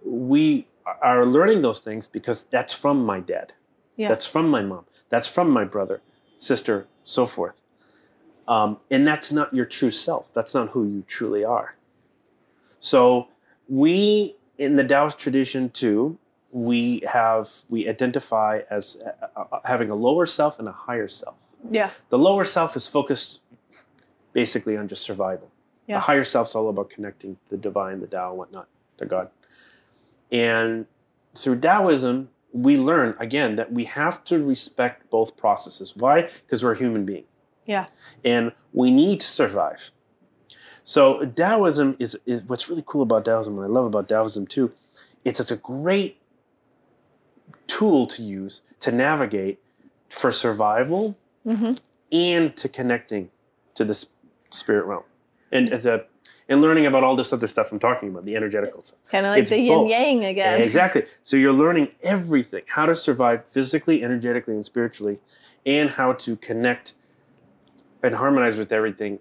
we 0.04 0.67
are 1.02 1.26
learning 1.26 1.60
those 1.62 1.80
things 1.80 2.06
because 2.08 2.44
that's 2.44 2.72
from 2.72 3.04
my 3.04 3.20
dad 3.20 3.52
Yeah. 3.96 4.08
that's 4.08 4.26
from 4.26 4.48
my 4.48 4.62
mom 4.62 4.84
that's 5.08 5.26
from 5.28 5.50
my 5.50 5.64
brother 5.64 6.00
sister 6.36 6.86
so 7.04 7.26
forth 7.26 7.62
um, 8.46 8.78
and 8.90 9.06
that's 9.06 9.30
not 9.30 9.52
your 9.52 9.66
true 9.66 9.90
self 9.90 10.32
that's 10.32 10.54
not 10.54 10.70
who 10.70 10.84
you 10.84 11.04
truly 11.06 11.44
are 11.44 11.74
so 12.78 13.28
we 13.68 14.36
in 14.56 14.76
the 14.76 14.84
taoist 14.84 15.18
tradition 15.18 15.70
too 15.70 16.18
we 16.50 17.02
have 17.06 17.48
we 17.68 17.88
identify 17.88 18.60
as 18.70 19.02
uh, 19.04 19.26
uh, 19.40 19.60
having 19.64 19.90
a 19.90 19.94
lower 19.94 20.24
self 20.26 20.58
and 20.58 20.68
a 20.68 20.72
higher 20.72 21.08
self 21.08 21.34
yeah, 21.70 21.90
the 22.08 22.18
lower 22.18 22.44
self 22.44 22.76
is 22.76 22.86
focused 22.86 23.40
basically 24.32 24.76
on 24.76 24.86
just 24.86 25.02
survival. 25.02 25.50
Yeah. 25.88 25.96
The 25.96 26.00
higher 26.02 26.22
self's 26.24 26.54
all 26.54 26.68
about 26.68 26.88
connecting 26.90 27.36
the 27.48 27.56
divine, 27.56 28.00
the 28.00 28.06
Tao, 28.06 28.28
and 28.30 28.38
whatnot, 28.38 28.68
to 28.98 29.04
God. 29.06 29.30
And 30.30 30.86
through 31.34 31.60
Taoism, 31.60 32.30
we 32.52 32.76
learn 32.76 33.14
again 33.18 33.56
that 33.56 33.72
we 33.72 33.84
have 33.84 34.24
to 34.24 34.42
respect 34.42 35.10
both 35.10 35.36
processes. 35.36 35.94
Why? 35.96 36.22
Because 36.22 36.62
we're 36.62 36.72
a 36.72 36.78
human 36.78 37.04
being. 37.04 37.24
Yeah. 37.66 37.86
And 38.24 38.52
we 38.72 38.90
need 38.90 39.20
to 39.20 39.26
survive. 39.26 39.90
So 40.82 41.26
Taoism 41.26 41.96
is, 41.98 42.18
is 42.24 42.42
what's 42.44 42.68
really 42.68 42.84
cool 42.86 43.02
about 43.02 43.26
Taoism, 43.26 43.58
and 43.58 43.64
I 43.64 43.68
love 43.68 43.84
about 43.84 44.08
Taoism 44.08 44.46
too, 44.46 44.72
it's 45.24 45.40
it's 45.40 45.50
a 45.50 45.56
great 45.56 46.16
tool 47.66 48.06
to 48.06 48.22
use 48.22 48.62
to 48.80 48.90
navigate 48.90 49.60
for 50.08 50.32
survival 50.32 51.16
hmm 51.44 51.72
and 52.10 52.56
to 52.56 52.70
connecting 52.70 53.28
to 53.74 53.84
the 53.84 54.06
spirit 54.48 54.86
realm 54.86 55.02
and 55.52 55.70
uh, 55.86 55.98
and 56.48 56.60
learning 56.62 56.86
about 56.86 57.04
all 57.04 57.14
this 57.14 57.32
other 57.32 57.46
stuff 57.46 57.70
I'm 57.72 57.78
talking 57.78 58.08
about, 58.08 58.24
the 58.24 58.34
energetical 58.36 58.80
stuff. 58.80 58.98
kind 59.10 59.26
of 59.26 59.30
like 59.32 59.40
It's 59.42 59.50
the 59.50 59.58
yin 59.58 59.74
both. 59.74 59.90
yang 59.90 60.24
again. 60.24 60.60
Exactly. 60.68 61.04
So 61.22 61.36
you're 61.36 61.52
learning 61.52 61.90
everything 62.02 62.62
how 62.68 62.86
to 62.86 62.94
survive 62.94 63.44
physically, 63.46 64.02
energetically, 64.02 64.54
and 64.54 64.64
spiritually, 64.64 65.18
and 65.66 65.90
how 65.90 66.12
to 66.14 66.36
connect 66.36 66.94
and 68.02 68.14
harmonize 68.14 68.56
with 68.56 68.72
everything 68.72 69.18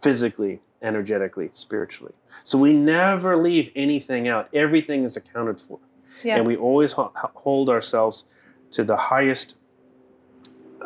physically, 0.00 0.60
energetically, 0.80 1.50
spiritually. 1.52 2.14
So 2.44 2.56
we 2.56 2.72
never 2.72 3.36
leave 3.36 3.70
anything 3.76 4.28
out, 4.28 4.48
everything 4.54 5.04
is 5.04 5.16
accounted 5.16 5.60
for 5.60 5.78
Yeah, 6.24 6.36
and 6.38 6.46
we 6.46 6.56
always 6.56 6.92
ho- 6.92 7.12
hold 7.14 7.68
ourselves 7.68 8.24
to 8.70 8.84
the 8.84 8.96
highest 8.96 9.56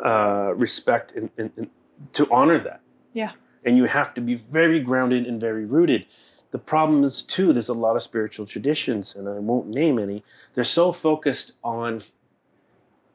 uh, 0.03 0.51
respect 0.55 1.13
and, 1.13 1.29
and, 1.37 1.51
and 1.55 1.69
to 2.13 2.27
honor 2.29 2.59
that. 2.59 2.81
Yeah. 3.13 3.31
And 3.65 3.75
you 3.77 3.85
have 3.85 4.13
to 4.13 4.21
be 4.21 4.35
very 4.35 4.79
grounded 4.79 5.25
and 5.25 5.41
very 5.41 5.65
rooted. 5.65 6.05
The 6.51 6.59
problem 6.59 7.03
is 7.03 7.21
too, 7.21 7.51
there's 7.51 7.67
a 7.67 7.73
lot 7.73 7.95
of 7.95 8.03
spiritual 8.03 8.45
traditions, 8.45 9.15
and 9.15 9.27
I 9.27 9.39
won't 9.39 9.67
name 9.67 9.99
any. 9.99 10.23
They're 10.53 10.63
so 10.63 10.91
focused 10.93 11.53
on 11.63 12.03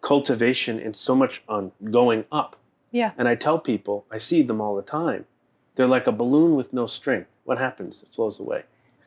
cultivation 0.00 0.78
and 0.80 0.96
so 0.96 1.14
much 1.14 1.42
on 1.48 1.72
going 1.90 2.24
up. 2.32 2.56
Yeah. 2.90 3.12
And 3.16 3.28
I 3.28 3.34
tell 3.34 3.58
people, 3.58 4.04
I 4.10 4.18
see 4.18 4.42
them 4.42 4.60
all 4.60 4.74
the 4.74 4.82
time. 4.82 5.26
They're 5.76 5.86
like 5.86 6.06
a 6.06 6.12
balloon 6.12 6.56
with 6.56 6.72
no 6.72 6.86
string. 6.86 7.26
What 7.44 7.58
happens? 7.58 8.02
It 8.02 8.14
flows 8.14 8.40
away. 8.40 8.64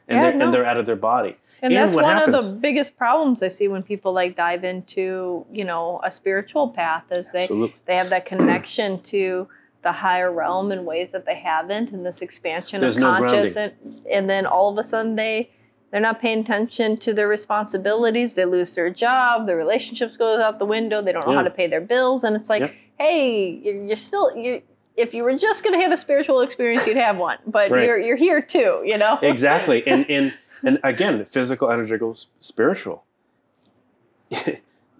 And, 0.08 0.18
Yeah, 0.18 0.22
they're, 0.24 0.34
no. 0.38 0.46
and 0.46 0.54
they're 0.54 0.66
out 0.66 0.78
of 0.78 0.86
their 0.86 0.96
body. 0.98 1.38
and 1.62 1.74
and 1.74 1.76
that's 1.76 1.94
one 1.96 2.18
of 2.18 2.32
the 2.32 2.56
biggest 2.60 2.98
problems 2.98 3.42
I 3.42 3.48
see 3.48 3.68
when 3.68 3.84
people 3.84 4.14
like 4.14 4.36
dive 4.36 4.64
into 4.64 5.46
you 5.52 5.64
know 5.64 6.02
a 6.04 6.12
spiritual 6.12 6.70
path 6.70 7.04
is 7.12 7.32
they 7.32 7.44
Absolutely. 7.44 7.76
they 7.86 7.96
have 7.96 8.10
that 8.10 8.26
connection 8.26 9.02
to 9.04 9.48
the 9.84 9.92
higher 9.92 10.32
realm 10.32 10.72
in 10.72 10.86
ways 10.86 11.12
that 11.12 11.26
they 11.26 11.36
haven't 11.36 11.92
and 11.92 12.06
this 12.06 12.22
expansion 12.22 12.80
There's 12.82 12.96
of 12.96 13.02
no 13.02 13.18
conscious 13.18 13.56
and, 13.56 13.74
and 14.12 14.30
then 14.30 14.46
all 14.46 14.70
of 14.72 14.78
a 14.78 14.84
sudden 14.84 15.16
they 15.16 15.50
they're 15.92 16.02
not 16.02 16.20
paying 16.20 16.40
attention 16.40 16.98
to 16.98 17.14
their 17.14 17.28
responsibilities. 17.28 18.34
They 18.34 18.46
lose 18.46 18.74
their 18.76 18.90
job 18.90 19.46
their 19.46 19.58
relationships 19.58 20.18
goes 20.18 20.40
out 20.40 20.58
the 20.60 20.66
window 20.66 21.02
they 21.02 21.12
don't 21.12 21.28
know 21.28 21.34
how 21.34 21.44
to 21.44 21.50
pay 21.52 21.68
their 21.68 21.82
bills 21.82 22.24
and 22.24 22.36
it's 22.36 22.50
like 22.50 22.62
Yep. 22.62 22.74
hey 22.98 23.50
you're, 23.64 23.84
you're 23.84 23.96
still 23.96 24.36
you 24.36 24.62
if 24.96 25.14
you 25.14 25.24
were 25.24 25.38
just 25.38 25.64
going 25.64 25.78
to 25.78 25.84
have 25.84 25.92
a 25.92 25.98
spiritual 25.98 26.40
experience 26.42 26.88
you'd 26.88 26.98
have 26.98 27.18
one 27.18 27.38
but 27.46 27.70
Right. 27.70 27.86
you're 27.86 28.00
you're 28.00 28.16
here 28.16 28.42
too 28.42 28.82
you 28.86 28.98
know? 28.98 29.20
Exactly 29.22 29.86
and 29.86 30.10
and 30.10 30.34
and 30.64 30.80
again 30.84 31.24
physical 31.26 31.70
energetical 31.70 32.16
spiritual. 32.40 33.04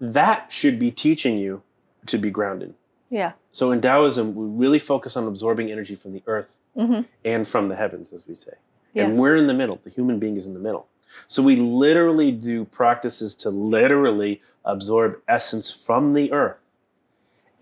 That 0.00 0.50
should 0.52 0.78
be 0.78 0.90
teaching 0.90 1.38
you 1.38 1.62
to 2.06 2.18
be 2.18 2.30
grounded. 2.30 2.74
Yeah 3.08 3.32
so 3.58 3.70
in 3.70 3.80
taoism 3.80 4.34
we 4.34 4.46
really 4.64 4.78
focus 4.92 5.16
on 5.16 5.24
absorbing 5.32 5.70
energy 5.70 5.94
from 6.02 6.12
the 6.12 6.22
earth 6.34 6.50
hmm 6.74 7.00
and 7.24 7.46
from 7.52 7.68
the 7.68 7.76
heavens 7.82 8.12
as 8.12 8.26
we 8.30 8.34
say 8.34 8.54
Yeah. 8.94 9.04
and 9.04 9.18
we're 9.20 9.36
in 9.42 9.46
the 9.52 9.54
middle 9.62 9.78
the 9.84 9.90
human 9.98 10.18
being 10.18 10.36
is 10.36 10.46
in 10.46 10.54
the 10.54 10.64
middle 10.68 10.86
so 11.28 11.38
we 11.50 11.54
literally 11.56 12.30
do 12.32 12.64
practices 12.64 13.30
to 13.42 13.48
literally 13.50 14.40
absorb 14.64 15.10
essence 15.28 15.70
from 15.86 16.12
the 16.18 16.26
earth 16.32 16.62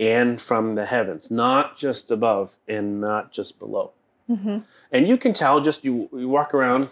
and 0.00 0.40
from 0.40 0.74
the 0.74 0.86
heavens 0.86 1.30
not 1.30 1.76
just 1.76 2.10
above 2.10 2.56
and 2.66 3.00
not 3.00 3.30
just 3.38 3.58
below 3.58 3.86
hmm 4.28 4.58
and 4.94 5.06
you 5.08 5.16
can 5.16 5.32
tell 5.32 5.60
just 5.60 5.84
you, 5.84 6.08
you 6.12 6.28
walk 6.28 6.54
around 6.54 6.88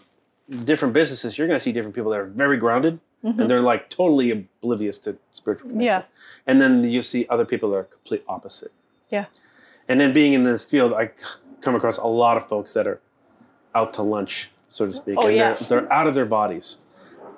different 0.64 0.92
businesses, 0.92 1.38
you're 1.38 1.46
going 1.46 1.58
to 1.58 1.62
see 1.62 1.70
different 1.72 1.94
people 1.94 2.10
that 2.10 2.18
are 2.20 2.24
very 2.44 2.56
grounded 2.64 2.98
hmm 3.22 3.38
and 3.38 3.48
they're 3.48 3.62
like 3.72 3.88
totally 3.88 4.28
oblivious 4.36 4.98
to 4.98 5.16
spiritual 5.30 5.68
connection. 5.70 5.86
Yeah. 5.86 6.02
And 6.46 6.60
then 6.60 6.72
you 6.96 7.02
see 7.02 7.26
other 7.34 7.44
people 7.52 7.70
that 7.70 7.76
are 7.76 7.84
complete 7.98 8.24
opposite. 8.26 8.72
Yeah. 9.10 9.26
And 9.88 10.00
then 10.00 10.12
being 10.12 10.32
in 10.32 10.44
this 10.44 10.64
field, 10.64 10.92
I 10.92 11.10
come 11.60 11.74
across 11.74 11.98
a 11.98 12.06
lot 12.06 12.36
of 12.36 12.46
folks 12.48 12.72
that 12.74 12.86
are 12.86 13.00
out 13.74 13.92
to 13.94 14.02
lunch, 14.02 14.50
so 14.68 14.86
to 14.86 14.92
speak. 14.92 15.16
Oh, 15.18 15.26
and 15.26 15.36
yeah. 15.36 15.52
they're, 15.54 15.80
they're 15.82 15.92
out 15.92 16.06
of 16.06 16.14
their 16.14 16.26
bodies. 16.26 16.78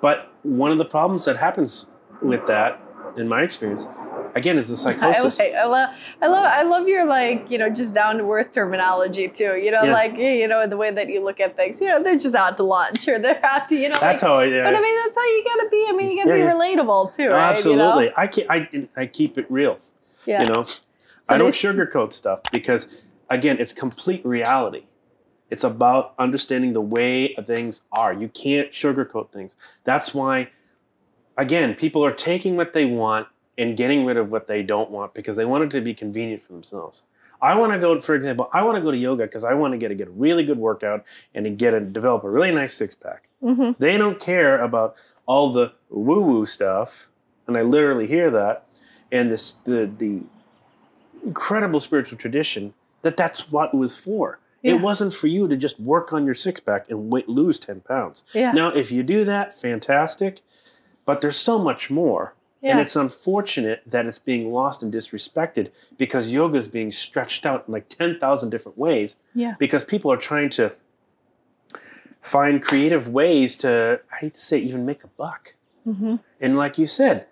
But 0.01 0.31
one 0.43 0.71
of 0.71 0.77
the 0.77 0.85
problems 0.85 1.25
that 1.25 1.37
happens 1.37 1.85
with 2.21 2.45
that, 2.47 2.79
in 3.17 3.27
my 3.27 3.41
experience, 3.41 3.87
again 4.35 4.57
is 4.57 4.67
the 4.67 4.73
I, 4.89 4.93
psychosis. 4.93 5.39
like- 5.39 5.53
I 5.53 5.65
love, 5.65 5.89
I 6.21 6.27
love, 6.27 6.45
I 6.45 6.63
love 6.63 6.87
your 6.87 7.05
like, 7.05 7.49
you 7.49 7.57
know, 7.57 7.69
just 7.69 7.93
down 7.93 8.17
to 8.17 8.31
earth 8.31 8.51
terminology 8.51 9.27
too. 9.27 9.57
You 9.57 9.71
know, 9.71 9.83
Yeah. 9.83 9.93
like 9.93 10.15
you 10.17 10.47
know 10.47 10.65
the 10.67 10.77
way 10.77 10.91
that 10.91 11.09
you 11.09 11.23
look 11.23 11.39
at 11.39 11.55
things. 11.55 11.79
You 11.81 11.87
know, 11.89 12.01
they're 12.03 12.17
just 12.19 12.35
out 12.35 12.57
to 12.57 12.63
lunch 12.63 13.07
or 13.07 13.19
they're 13.19 13.43
out 13.45 13.69
to, 13.69 13.75
you 13.75 13.89
know, 13.89 13.99
That's 13.99 14.21
like, 14.21 14.29
how 14.29 14.39
I. 14.39 14.45
Yeah, 14.45 14.63
But 14.63 14.75
I 14.75 14.81
mean, 14.81 14.95
that's 15.03 15.15
how 15.15 15.23
you 15.23 15.43
gotta 15.45 15.69
be. 15.69 15.85
I 15.89 15.91
mean, 15.93 16.11
you 16.11 16.17
gotta 16.23 16.37
Yeah, 16.37 16.53
be 16.53 16.59
yeah. 16.59 16.75
relatable 16.83 17.15
too, 17.15 17.27
Oh, 17.27 17.31
right? 17.33 17.51
absolutely. 17.55 18.03
You 18.05 18.09
know? 18.09 18.15
I 18.17 18.27
keep 18.27 18.45
I, 18.49 18.87
I 18.97 19.05
keep 19.05 19.37
it 19.37 19.45
real. 19.49 19.77
Yeah. 20.25 20.43
You 20.43 20.53
know, 20.53 20.65
I 21.29 21.37
don't 21.37 21.51
sugarcoat 21.51 22.13
stuff 22.13 22.41
because 22.51 23.01
again, 23.29 23.57
it's 23.59 23.73
complete 23.73 24.25
reality. 24.25 24.83
It's 25.49 25.63
about 25.63 26.13
understanding 26.17 26.73
the 26.73 26.81
way 26.81 27.35
things 27.45 27.81
are. 27.91 28.13
You 28.13 28.27
can't 28.29 28.71
sugarcoat 28.71 29.31
things. 29.31 29.55
That's 29.83 30.13
why, 30.13 30.49
again, 31.37 31.75
people 31.75 32.03
are 32.03 32.11
taking 32.11 32.55
what 32.55 32.73
they 32.73 32.85
want 32.85 33.27
and 33.57 33.77
getting 33.77 34.05
rid 34.05 34.17
of 34.17 34.31
what 34.31 34.47
they 34.47 34.63
don't 34.63 34.89
want 34.89 35.13
because 35.13 35.37
they 35.37 35.45
want 35.45 35.63
it 35.65 35.71
to 35.71 35.81
be 35.81 35.93
convenient 35.93 36.41
for 36.41 36.53
themselves. 36.53 37.03
I 37.41 37.55
want 37.55 37.73
to 37.73 37.79
go, 37.79 37.99
for 37.99 38.15
example, 38.15 38.49
I 38.53 38.63
want 38.63 38.77
to 38.77 38.81
go 38.81 38.89
to 38.89 38.97
yoga 38.97 39.23
because 39.23 39.43
I 39.43 39.53
want 39.53 39.73
to 39.73 39.77
get 39.77 39.91
a 39.91 39.95
get 39.95 40.07
a 40.07 40.11
really 40.11 40.43
good 40.43 40.57
workout 40.57 41.03
and 41.35 41.43
to 41.45 41.51
get 41.51 41.73
a 41.73 41.81
develop 41.81 42.23
a 42.23 42.29
really 42.29 42.51
nice 42.51 42.73
six 42.73 42.95
pack. 42.95 43.27
Mhm. 43.43 43.75
They 43.77 43.97
don't 43.97 44.19
care 44.19 44.61
about 44.61 44.95
all 45.25 45.51
the 45.51 45.73
woo 45.89 46.21
woo 46.21 46.45
stuff, 46.45 47.09
and 47.45 47.57
I 47.57 47.61
literally 47.61 48.07
hear 48.07 48.31
that, 48.31 48.65
and 49.11 49.29
this 49.29 49.53
the 49.65 49.91
the 49.97 50.21
incredible 51.25 51.79
spiritual 51.79 52.17
tradition 52.17 52.73
that 53.01 53.17
that's 53.17 53.51
what 53.51 53.73
it 53.73 53.77
was 53.77 53.97
for. 53.97 54.39
Yeah. 54.61 54.75
It 54.75 54.81
wasn't 54.81 55.13
for 55.13 55.27
you 55.27 55.47
to 55.47 55.57
just 55.57 55.79
work 55.79 56.13
on 56.13 56.25
your 56.25 56.33
six 56.33 56.59
pack 56.59 56.89
and 56.89 57.11
wait, 57.11 57.27
lose 57.27 57.59
ten 57.59 57.81
pounds. 57.81 58.23
Yeah. 58.33 58.53
Now, 58.53 58.69
if 58.69 58.91
you 58.91 59.03
do 59.03 59.25
that, 59.25 59.53
fantastic, 59.53 60.41
but 61.05 61.21
there's 61.21 61.37
so 61.37 61.59
much 61.59 61.89
more. 61.89 62.33
yeah. 62.61 62.71
And 62.71 62.79
it's 62.79 62.95
unfortunate 62.95 63.83
that 63.85 64.05
it's 64.05 64.19
being 64.19 64.53
lost 64.53 64.81
and 64.81 64.93
disrespected 64.93 65.69
because 65.97 66.31
yoga 66.31 66.57
is 66.57 66.69
being 66.69 66.91
stretched 66.91 67.45
out 67.45 67.65
in 67.67 67.73
like 67.73 67.89
10,000 67.89 68.49
different 68.49 68.77
ways 68.77 69.17
yeah. 69.35 69.55
because 69.59 69.83
people 69.83 70.09
are 70.11 70.17
trying 70.17 70.49
to 70.51 70.71
find 72.21 72.63
creative 72.63 73.09
ways 73.09 73.57
to, 73.57 73.99
I 74.13 74.15
hate 74.15 74.35
to 74.35 74.41
say, 74.41 74.59
even 74.59 74.85
make 74.85 75.03
a 75.03 75.07
buck. 75.07 75.55
Mm-hmm. 75.85 76.15
And 76.39 76.55
like 76.55 76.77
you 76.77 76.85
said, 76.85 77.27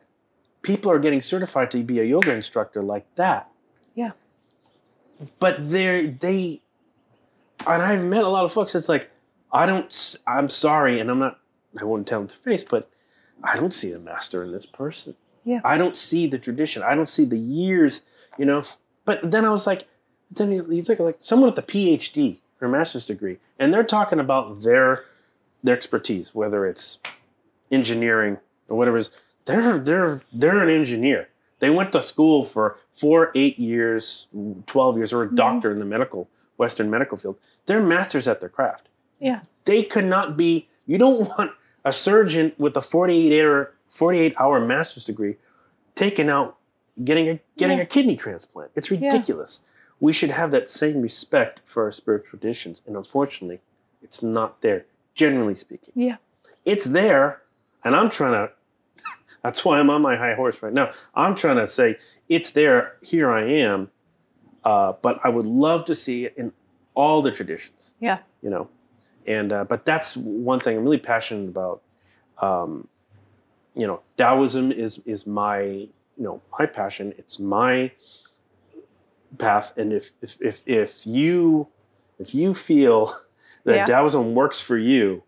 people 0.63 0.91
are 0.91 0.99
getting 0.99 1.21
certified 1.21 1.71
to 1.71 1.81
be 1.81 1.99
a 1.99 2.03
yoga 2.03 2.33
instructor 2.33 2.81
like 2.81 3.05
that. 3.15 3.50
But 5.39 5.69
they're, 5.69 6.09
they, 6.11 6.61
and 7.67 7.81
I've 7.81 8.03
met 8.03 8.23
a 8.23 8.29
lot 8.29 8.45
of 8.45 8.53
folks, 8.53 8.75
it's 8.75 8.89
like, 8.89 9.09
I 9.51 9.65
don't, 9.65 10.17
I'm 10.27 10.49
sorry, 10.49 10.99
and 10.99 11.09
I'm 11.09 11.19
not, 11.19 11.39
I 11.79 11.83
won't 11.83 12.07
tell 12.07 12.19
them 12.19 12.27
to 12.27 12.35
face, 12.35 12.63
but 12.63 12.89
I 13.43 13.57
don't 13.57 13.73
see 13.73 13.91
the 13.91 13.99
master 13.99 14.43
in 14.43 14.51
this 14.51 14.65
person. 14.65 15.15
Yeah. 15.43 15.61
I 15.63 15.77
don't 15.77 15.97
see 15.97 16.27
the 16.27 16.37
tradition. 16.37 16.83
I 16.83 16.95
don't 16.95 17.09
see 17.09 17.25
the 17.25 17.37
years, 17.37 18.01
you 18.37 18.45
know. 18.45 18.63
But 19.05 19.31
then 19.31 19.45
I 19.45 19.49
was 19.49 19.65
like, 19.65 19.87
then 20.29 20.51
you, 20.51 20.65
you 20.69 20.83
think 20.83 20.99
like 20.99 21.17
someone 21.19 21.49
with 21.49 21.59
a 21.59 21.63
PhD 21.63 22.39
or 22.61 22.67
master's 22.67 23.05
degree, 23.05 23.37
and 23.59 23.73
they're 23.73 23.83
talking 23.83 24.19
about 24.19 24.61
their 24.61 25.05
their 25.63 25.75
expertise, 25.75 26.33
whether 26.33 26.65
it's 26.65 26.99
engineering 27.71 28.37
or 28.69 28.77
whatever 28.77 28.97
it 28.97 29.01
is. 29.01 29.11
They're 29.45 29.79
they're 29.79 30.21
they're 30.31 30.61
an 30.61 30.69
engineer. 30.69 31.27
They 31.61 31.69
went 31.69 31.91
to 31.93 32.01
school 32.01 32.43
for 32.43 32.77
four, 32.91 33.31
eight 33.35 33.57
years, 33.59 34.27
twelve 34.65 34.97
years, 34.97 35.13
or 35.13 35.21
a 35.23 35.27
Mhm. 35.27 35.35
doctor 35.35 35.71
in 35.71 35.77
the 35.79 35.85
medical 35.85 36.27
Western 36.57 36.89
medical 36.89 37.17
field. 37.17 37.37
They're 37.67 37.81
masters 37.81 38.27
at 38.27 38.39
their 38.39 38.49
craft. 38.49 38.89
Yeah. 39.19 39.41
They 39.65 39.83
could 39.83 40.05
not 40.05 40.35
be. 40.35 40.67
You 40.87 40.97
don't 40.97 41.27
want 41.29 41.51
a 41.85 41.93
surgeon 41.93 42.51
with 42.57 42.75
a 42.75 42.81
48 42.81 43.41
hour 43.41 43.73
48 43.89 44.33
hour 44.39 44.59
master's 44.59 45.03
degree 45.03 45.35
taking 45.95 46.29
out 46.29 46.57
getting 47.03 47.29
a 47.29 47.39
getting 47.57 47.77
Yeah. 47.77 47.83
a 47.83 47.87
kidney 47.87 48.15
transplant. 48.15 48.71
It's 48.75 48.89
ridiculous. 48.89 49.59
We 49.99 50.13
should 50.13 50.31
have 50.31 50.49
that 50.51 50.67
same 50.67 51.01
respect 51.01 51.61
for 51.65 51.83
our 51.83 51.91
spiritual 51.91 52.29
traditions, 52.39 52.81
and 52.87 52.95
unfortunately, 52.97 53.61
it's 54.01 54.23
not 54.23 54.61
there. 54.61 54.85
Generally 55.13 55.55
speaking, 55.55 55.93
Yeah. 55.95 56.17
it's 56.65 56.85
there, 56.85 57.41
and 57.83 57.95
I'm 57.95 58.09
trying 58.09 58.33
to. 58.33 58.51
That's 59.43 59.65
why 59.65 59.79
I'm 59.79 59.89
on 59.89 60.01
my 60.01 60.15
high 60.15 60.35
horse 60.35 60.61
right 60.61 60.73
now. 60.73 60.91
I'm 61.15 61.35
trying 61.35 61.57
to 61.57 61.67
say 61.67 61.97
it's 62.29 62.51
there. 62.51 62.97
Here 63.01 63.31
I 63.31 63.43
am, 63.43 63.89
uh, 64.63 64.93
but 65.01 65.19
I 65.23 65.29
would 65.29 65.45
love 65.45 65.85
to 65.85 65.95
see 65.95 66.25
it 66.25 66.33
in 66.37 66.53
all 66.93 67.21
the 67.21 67.31
traditions. 67.31 67.93
Yeah. 67.99 68.19
You 68.41 68.49
know, 68.49 68.69
and 69.25 69.51
uh, 69.51 69.63
but 69.63 69.85
that's 69.85 70.15
one 70.15 70.59
thing 70.59 70.77
I'm 70.77 70.83
really 70.83 70.97
passionate 70.99 71.49
about. 71.49 71.81
Um, 72.39 72.87
you 73.75 73.87
know, 73.87 74.01
Taoism 74.17 74.71
is 74.71 74.99
is 75.05 75.25
my 75.25 75.61
you 75.61 75.89
know 76.17 76.41
my 76.59 76.65
passion. 76.65 77.13
It's 77.17 77.39
my 77.39 77.91
path, 79.37 79.75
and 79.77 79.93
if 79.93 80.11
if 80.21 80.39
if, 80.41 80.61
if 80.65 81.07
you 81.07 81.67
if 82.19 82.35
you 82.35 82.53
feel 82.53 83.11
that 83.63 83.75
Yeah. 83.75 83.85
Taoism 83.85 84.35
works 84.35 84.59
for 84.59 84.77
you, 84.77 85.23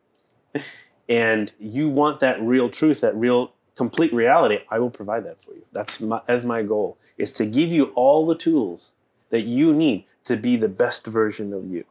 and 1.10 1.52
you 1.60 1.90
want 1.90 2.20
that 2.20 2.42
real 2.42 2.70
truth, 2.70 3.02
that 3.02 3.16
real 3.16 3.54
complete 3.76 4.14
reality, 4.14 4.60
I 4.70 4.80
will 4.80 4.90
provide 4.90 5.26
that 5.26 5.42
for 5.42 5.52
you. 5.54 5.64
That's 5.72 6.00
my 6.02 6.22
as 6.28 6.44
my 6.46 6.64
goal 6.64 6.98
is 7.18 7.32
to 7.34 7.46
give 7.46 7.70
you 7.72 7.86
all 7.96 8.26
the 8.26 8.36
tools 8.36 8.92
that 9.30 9.42
you 9.42 9.74
need 9.74 10.06
to 10.26 10.38
be 10.38 10.56
the 10.56 10.70
best 10.70 11.06
version 11.08 11.54
of 11.54 11.66
you. 11.66 11.84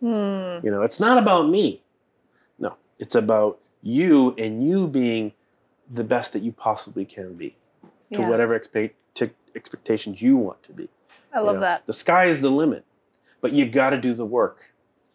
Hmm. 0.00 0.64
You 0.64 0.70
know, 0.70 0.82
it's 0.82 1.00
not 1.00 1.18
about 1.18 1.48
me. 1.48 1.82
No, 2.58 2.76
it's 2.98 3.14
about 3.14 3.58
you 3.82 4.34
and 4.38 4.66
you 4.66 4.86
being 4.86 5.32
the 5.90 6.04
best 6.04 6.32
that 6.34 6.42
you 6.42 6.52
possibly 6.52 7.04
can 7.04 7.34
be 7.34 7.56
to 8.12 8.20
Yeah. 8.20 8.28
whatever 8.28 8.54
expect, 8.54 8.94
t- 9.14 9.30
expectations 9.54 10.22
you 10.22 10.36
want 10.36 10.62
to 10.64 10.72
be. 10.72 10.88
I 11.32 11.38
you 11.40 11.46
love 11.46 11.54
know. 11.56 11.60
that. 11.62 11.86
The 11.86 11.92
sky 11.92 12.26
is 12.26 12.40
the 12.42 12.50
limit, 12.50 12.84
but 13.40 13.52
you 13.52 13.66
got 13.66 13.90
to 13.90 13.96
do 14.00 14.14
the 14.14 14.24
work. 14.26 14.72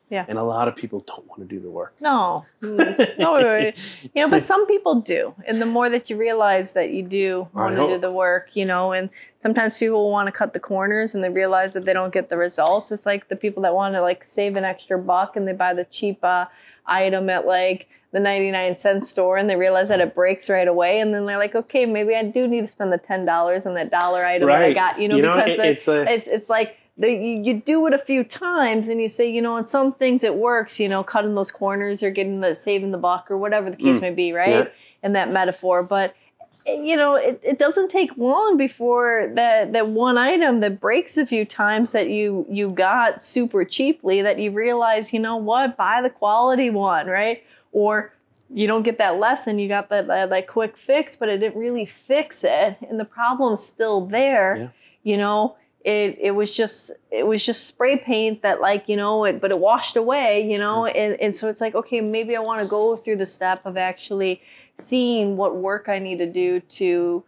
Yeah. 0.10 0.24
And 0.28 0.38
a 0.38 0.44
lot 0.44 0.68
of 0.68 0.76
people 0.76 1.00
don't 1.00 1.28
want 1.28 1.40
to 1.42 1.46
do 1.48 1.60
the 1.60 1.70
work. 1.70 1.96
No. 2.00 2.46
Mm. 2.62 3.18
No, 3.18 3.38
you 4.14 4.22
know, 4.22 4.30
but 4.30 4.44
some 4.44 4.68
people 4.68 5.02
do. 5.02 5.34
And 5.48 5.60
the 5.62 5.66
more 5.66 5.90
that 5.90 6.10
you 6.10 6.16
realize 6.18 6.74
that 6.74 6.92
you 6.92 7.02
do 7.02 7.48
want 7.54 7.76
to 7.76 7.96
do 7.96 8.00
the 8.00 8.12
work, 8.12 8.56
you 8.56 8.66
know, 8.66 8.92
and 8.92 9.10
sometimes 9.40 9.78
people 9.78 10.12
want 10.12 10.28
to 10.28 10.32
cut 10.32 10.54
the 10.54 10.60
corners 10.60 11.16
and 11.16 11.24
they 11.24 11.30
realize 11.30 11.74
that 11.74 11.86
they 11.86 11.94
don't 11.94 12.14
get 12.14 12.30
the 12.30 12.38
results. 12.38 12.92
It's 12.92 13.06
like 13.06 13.30
the 13.30 13.36
people 13.36 13.64
that 13.64 13.74
want 13.74 13.96
to 13.96 14.02
like 14.02 14.24
save 14.24 14.56
an 14.58 14.64
extra 14.64 14.98
buck 15.00 15.36
and 15.36 15.48
they 15.48 15.54
buy 15.54 15.74
the 15.74 15.86
cheap 15.86 16.24
uh, 16.24 16.46
item 16.86 17.30
at 17.32 17.48
like 17.48 17.90
the 18.12 18.20
99 18.20 18.78
cent 18.78 19.06
store 19.08 19.38
and 19.38 19.50
they 19.50 19.56
realize 19.56 19.90
that 19.90 20.00
it 20.02 20.14
breaks 20.14 20.50
right 20.50 20.68
away. 20.68 21.00
And 21.00 21.14
then 21.16 21.26
they're 21.26 21.40
like, 21.40 21.56
okay, 21.56 21.86
maybe 21.88 22.16
I 22.16 22.24
do 22.24 22.48
need 22.48 22.62
to 22.62 22.68
spend 22.68 22.94
the 22.94 23.00
$10 23.00 23.66
on 23.66 23.74
that 23.74 23.90
dollar 23.92 24.24
item 24.24 24.48
that 24.48 24.62
I 24.62 24.74
got, 24.76 25.00
you 25.02 25.08
know, 25.10 25.16
You 25.16 25.24
know, 25.24 25.36
because 25.36 25.58
it- 25.58 25.66
it's 25.78 25.88
a- 25.88 26.14
it's, 26.14 26.28
it's 26.28 26.50
like, 26.50 26.78
the, 26.98 27.10
you, 27.12 27.42
you 27.44 27.54
do 27.62 27.86
it 27.88 27.94
a 27.94 27.98
few 27.98 28.24
times 28.24 28.88
and 28.90 29.02
you 29.02 29.10
say, 29.10 29.30
you 29.30 29.42
know, 29.42 29.56
on 29.56 29.66
some 29.66 29.94
things 29.94 30.24
it 30.24 30.36
works, 30.36 30.80
you 30.80 30.88
know, 30.88 31.04
cutting 31.04 31.36
those 31.36 31.52
corners 31.52 32.02
or 32.02 32.10
getting 32.10 32.40
the 32.42 32.56
saving 32.56 32.92
the 32.92 32.98
buck 32.98 33.30
or 33.30 33.38
whatever 33.38 33.70
the 33.70 33.76
case 33.76 33.98
Mm. 33.98 34.02
may 34.02 34.12
be, 34.12 34.32
right? 34.34 34.50
Yeah. 34.50 34.68
In 35.04 35.14
that 35.14 35.32
metaphor. 35.32 35.84
But 35.84 36.16
eh, 36.66 36.82
you 36.82 36.96
know, 36.96 37.16
it, 37.16 37.40
it 37.44 37.60
doesn't 37.60 37.90
take 37.90 38.16
long 38.18 38.56
before 38.58 39.30
that 39.36 39.74
that 39.74 39.90
one 39.90 40.18
item 40.18 40.62
that 40.62 40.80
breaks 40.80 41.18
a 41.18 41.26
few 41.26 41.44
times 41.46 41.92
that 41.92 42.10
you 42.10 42.46
you 42.50 42.70
got 42.72 43.22
super 43.24 43.66
cheaply 43.66 44.22
that 44.22 44.40
you 44.40 44.52
realize, 44.52 45.12
you 45.12 45.20
know 45.20 45.36
what, 45.36 45.76
buy 45.76 46.02
the 46.02 46.10
quality 46.10 46.70
one, 46.70 47.08
right? 47.08 47.44
Or 47.74 48.14
you 48.50 48.68
don't 48.68 48.84
get 48.84 49.00
that 49.00 49.20
lesson, 49.20 49.60
you 49.60 49.68
got 49.68 49.90
that, 49.90 50.08
that, 50.08 50.30
that 50.30 50.48
quick 50.48 50.78
fix, 50.78 51.18
but 51.18 51.28
it 51.30 51.40
didn't 51.40 51.60
really 51.60 51.86
fix 51.86 52.44
it. 52.46 52.78
And 52.90 53.00
the 53.00 53.06
problem's 53.06 53.62
still 53.66 54.06
there. 54.06 54.56
Yeah. 54.56 54.70
You 55.04 55.18
know, 55.18 55.56
it 55.86 56.18
it 56.20 56.32
was 56.32 56.50
just 56.52 56.92
it 57.12 57.26
was 57.28 57.46
just 57.46 57.68
spray 57.68 57.96
paint 57.96 58.42
that 58.42 58.60
like 58.60 58.90
you 58.90 58.98
know 58.98 59.24
it 59.24 59.40
but 59.40 59.52
it 59.52 59.60
washed 59.60 59.96
away 59.96 60.42
you 60.52 60.58
know? 60.58 60.88
And, 60.88 61.14
and 61.22 61.36
so 61.36 61.48
it's 61.48 61.62
like 61.62 61.76
okay 61.76 62.02
maybe 62.02 62.36
i 62.36 62.40
want 62.40 62.62
to 62.64 62.68
go 62.68 62.98
through 62.98 63.18
the 63.18 63.26
step 63.26 63.66
of 63.66 63.78
actually 63.78 64.42
seeing 64.78 65.38
what 65.38 65.56
work 65.56 65.88
i 65.88 66.00
need 66.00 66.18
to 66.18 66.26
do 66.26 66.60
to 66.60 67.24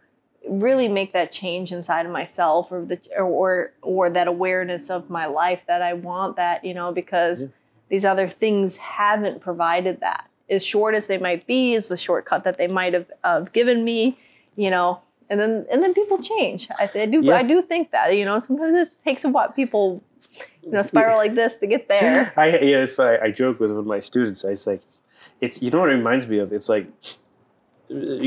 really 0.48 0.88
make 0.88 1.12
that 1.12 1.30
change 1.30 1.72
inside 1.72 2.04
of 2.04 2.12
myself 2.12 2.72
or 2.72 2.84
the 2.84 2.98
or 3.16 3.24
or, 3.26 3.72
or 3.82 4.10
that 4.10 4.26
awareness 4.28 4.90
of 4.90 5.08
my 5.08 5.26
life 5.26 5.60
that 5.68 5.80
i 5.80 5.92
want 5.92 6.36
that 6.36 6.64
you 6.64 6.74
know 6.74 6.90
because 6.92 7.42
Yeah. 7.42 7.48
these 7.90 8.04
other 8.04 8.28
things 8.28 8.76
haven't 8.76 9.40
provided 9.40 10.00
that. 10.00 10.24
As 10.50 10.64
short 10.64 10.94
as 10.94 11.06
they 11.06 11.18
might 11.18 11.46
be 11.46 11.74
is 11.74 11.88
the 11.88 11.96
shortcut 11.96 12.44
that 12.44 12.56
they 12.58 12.66
might 12.66 12.92
have 12.94 13.06
uh, 13.22 13.40
given 13.40 13.84
me 13.84 14.18
you 14.56 14.70
know 14.70 15.00
and 15.30 15.38
then 15.40 15.66
and 15.70 15.82
then 15.82 15.92
people 15.94 16.18
change 16.22 16.68
i, 16.78 16.90
I 16.94 17.06
do 17.06 17.20
Yeah. 17.22 17.34
i 17.36 17.42
do 17.42 17.60
think 17.62 17.90
that 17.92 18.16
you 18.16 18.24
know 18.24 18.38
sometimes 18.38 18.74
it 18.74 18.88
takes 19.04 19.24
a 19.24 19.28
while 19.28 19.50
people 19.52 20.02
you 20.62 20.70
know 20.72 20.82
spiral 20.82 21.16
like 21.16 21.34
this 21.34 21.58
to 21.58 21.66
get 21.66 21.88
there 21.88 22.32
I 22.36 22.46
yeah, 22.70 22.82
it's 22.84 22.94
funny. 22.94 23.18
I 23.26 23.30
joke 23.30 23.58
with 23.60 23.70
one 23.70 23.80
of 23.80 23.86
my 23.86 24.00
students. 24.00 24.44
I 24.44 24.54
say, 24.54 24.80
it's 25.40 25.60
you 25.62 25.70
know 25.70 25.80
what 25.80 25.90
it 25.90 25.94
reminds 25.96 26.26
me 26.28 26.38
of. 26.38 26.52
It's 26.52 26.68
like 26.68 26.86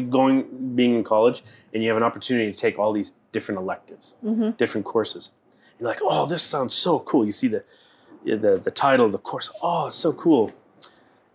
going 0.10 0.74
being 0.76 0.96
in 0.96 1.04
college 1.04 1.44
and 1.74 1.84
you 1.84 1.90
have 1.90 1.98
an 1.98 2.04
opportunity 2.04 2.52
to 2.52 2.58
take 2.58 2.80
all 2.80 2.92
these 2.94 3.14
different 3.32 3.60
electives, 3.62 4.16
hmm 4.22 4.50
different 4.52 4.86
courses. 4.86 5.32
You're 5.80 5.90
like, 5.90 6.00
oh, 6.04 6.26
this 6.26 6.42
sounds 6.44 6.74
so 6.74 7.00
cool. 7.00 7.26
You 7.26 7.32
see 7.32 7.48
the 7.48 7.64
the 8.26 8.58
the 8.64 8.72
title 8.72 9.06
of 9.08 9.12
the 9.12 9.18
course. 9.20 9.52
Oh, 9.62 9.88
it's 9.88 9.96
so 9.96 10.14
cool. 10.14 10.52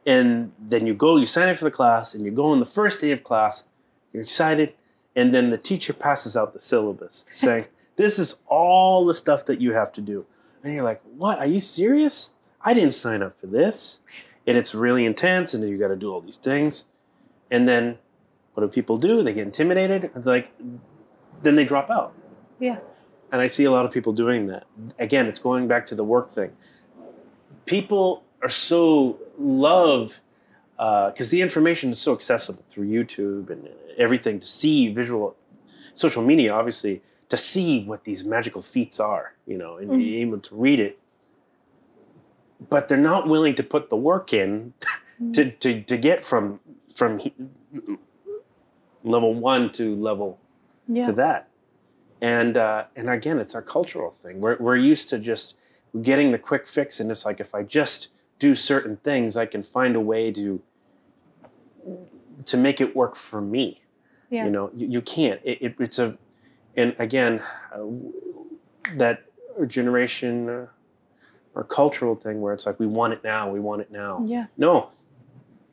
And 0.05 0.53
then 0.59 0.87
you 0.87 0.95
go, 0.95 1.17
you 1.17 1.27
sign 1.27 1.49
up 1.49 1.57
for 1.57 1.65
the 1.65 1.71
class, 1.71 2.15
and 2.15 2.25
you 2.25 2.31
go 2.31 2.47
on 2.47 2.61
the 2.61 2.67
first 2.67 3.01
day 3.01 3.11
of 3.11 3.25
class. 3.25 3.65
You're 4.13 4.23
excited, 4.23 4.75
and 5.17 5.35
then 5.35 5.51
the 5.51 5.59
teacher 5.59 5.93
passes 5.93 6.37
out 6.37 6.53
the 6.53 6.61
syllabus 6.61 7.25
saying, 7.31 7.67
"This 7.97 8.19
is 8.19 8.37
all 8.47 9.05
the 9.05 9.15
stuff 9.15 9.45
that 9.47 9.61
you 9.61 9.73
have 9.73 9.91
to 9.93 10.01
do," 10.01 10.27
and 10.63 10.73
you're 10.73 10.85
like, 10.85 11.01
"What? 11.17 11.41
Are 11.41 11.47
you 11.47 11.59
serious? 11.59 12.35
I 12.61 12.75
didn't 12.75 12.93
sign 12.93 13.23
up 13.23 13.41
for 13.41 13.49
this." 13.49 14.01
And 14.47 14.57
it's 14.57 14.77
really 14.77 15.05
intense, 15.05 15.55
and 15.55 15.69
you 15.69 15.77
got 15.77 15.89
to 15.89 15.97
do 15.97 16.13
all 16.13 16.21
these 16.21 16.39
things, 16.39 16.85
and 17.51 17.67
then 17.67 17.99
what 18.57 18.63
do 18.63 18.69
people 18.69 18.97
do? 18.97 19.23
They 19.23 19.35
get 19.35 19.45
intimidated. 19.47 20.11
It's 20.17 20.27
like, 20.27 20.51
then 21.43 21.57
they 21.57 21.65
drop 21.65 21.91
out. 21.91 22.15
Yeah. 22.59 22.79
And 23.31 23.43
I 23.43 23.49
see 23.49 23.65
a 23.65 23.71
lot 23.71 23.85
of 23.85 23.93
people 23.93 24.15
doing 24.15 24.47
that. 24.47 24.65
Again, 24.99 25.27
it's 25.27 25.39
going 25.39 25.69
back 25.69 25.85
to 25.87 25.95
the 25.95 26.05
work 26.05 26.31
thing. 26.31 26.53
People 27.67 28.25
are 28.43 28.49
so 28.49 29.19
love 29.39 30.21
uh, 30.79 31.11
because 31.11 31.29
the 31.29 31.43
information 31.43 31.91
is 31.91 31.99
so 31.99 32.15
accessible 32.15 32.65
through 32.71 32.87
YouTube 32.87 33.51
and 33.51 33.69
everything 33.97 34.39
to 34.39 34.47
see 34.47 34.89
visual, 34.93 35.37
social 35.95 36.23
media, 36.23 36.53
obviously, 36.53 37.03
to 37.29 37.37
see 37.37 37.85
what 37.85 38.05
these 38.05 38.25
magical 38.25 38.63
feats 38.63 39.01
are, 39.01 39.35
you 39.47 39.57
know, 39.59 39.77
and 39.79 39.91
be 39.91 40.19
able 40.21 40.39
to 40.39 40.55
read 40.55 40.79
it. 40.81 40.99
But 42.71 42.89
they're 42.89 42.99
not 42.99 43.29
willing 43.29 43.55
to 43.57 43.63
put 43.63 43.91
the 43.91 43.97
work 43.97 44.33
in 44.33 44.75
to, 45.33 45.51
to, 45.51 45.83
to 45.83 45.97
get 45.97 46.25
from 46.25 46.61
from 46.95 47.19
he- 47.19 47.35
level 49.05 49.35
one 49.35 49.71
to 49.73 49.95
level 49.97 50.39
Yeah. 50.89 51.05
to 51.05 51.13
that. 51.13 51.49
And 52.23 52.57
uh, 52.57 52.85
and 52.97 53.11
again, 53.11 53.39
it's 53.39 53.55
our 53.55 53.61
cultural 53.63 54.11
thing. 54.11 54.41
We're 54.41 54.57
we're 54.59 54.77
used 54.77 55.09
to 55.11 55.19
just 55.19 55.55
getting 56.01 56.31
the 56.33 56.39
quick 56.39 56.67
fix, 56.67 56.99
and 57.01 57.11
it's 57.11 57.27
like 57.27 57.41
if 57.41 57.55
I 57.55 57.63
just 57.63 58.09
do 58.39 58.55
certain 58.55 58.97
things, 58.97 59.37
I 59.37 59.45
can 59.47 59.63
find 59.63 59.95
a 59.97 60.01
way 60.01 60.33
to 60.33 60.63
to 62.47 62.57
make 62.57 62.81
it 62.81 62.97
work 62.97 63.17
for 63.17 63.41
me. 63.43 63.81
Yeah. 64.31 64.45
You 64.45 64.51
know, 64.51 64.71
you, 64.75 64.89
you 64.89 65.01
can't. 65.01 65.41
It, 65.45 65.63
it, 65.63 65.75
it's 65.79 65.99
a, 65.99 66.17
and 66.77 66.95
again, 66.99 67.43
uh, 67.73 67.79
that 68.97 69.25
generation 69.67 70.49
uh, 70.49 70.67
or 71.55 71.65
cultural 71.65 72.15
thing 72.15 72.41
where 72.41 72.53
it's 72.53 72.67
like 72.67 72.79
we 72.79 72.87
want 72.87 73.13
it 73.13 73.25
now, 73.25 73.51
we 73.51 73.61
want 73.61 73.83
it 73.83 73.91
now. 73.91 74.23
Yeah. 74.27 74.47
No, 74.57 74.91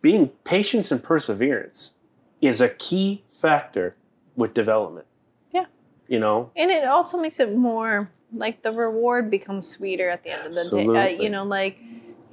being 0.02 0.28
patience 0.44 0.92
and 0.92 1.04
perseverance 1.04 1.94
is 2.42 2.62
a 2.62 2.70
key 2.70 3.24
factor 3.28 3.96
with 4.36 4.54
development. 4.54 5.08
Yeah. 5.52 5.66
You 6.08 6.20
know, 6.20 6.52
And 6.56 6.72
it 6.72 6.86
also 6.86 7.20
makes 7.20 7.40
it 7.40 7.56
more 7.56 8.10
like 8.34 8.64
the 8.64 8.72
reward 8.72 9.30
becomes 9.30 9.68
sweeter 9.68 10.10
at 10.10 10.24
the 10.24 10.32
end 10.32 10.48
of 10.48 10.54
the 10.54 10.64
day. 10.64 10.86
Uh, 10.86 10.92
Absolutely. 10.92 11.24
you 11.24 11.30
know, 11.30 11.44
like, 11.44 11.78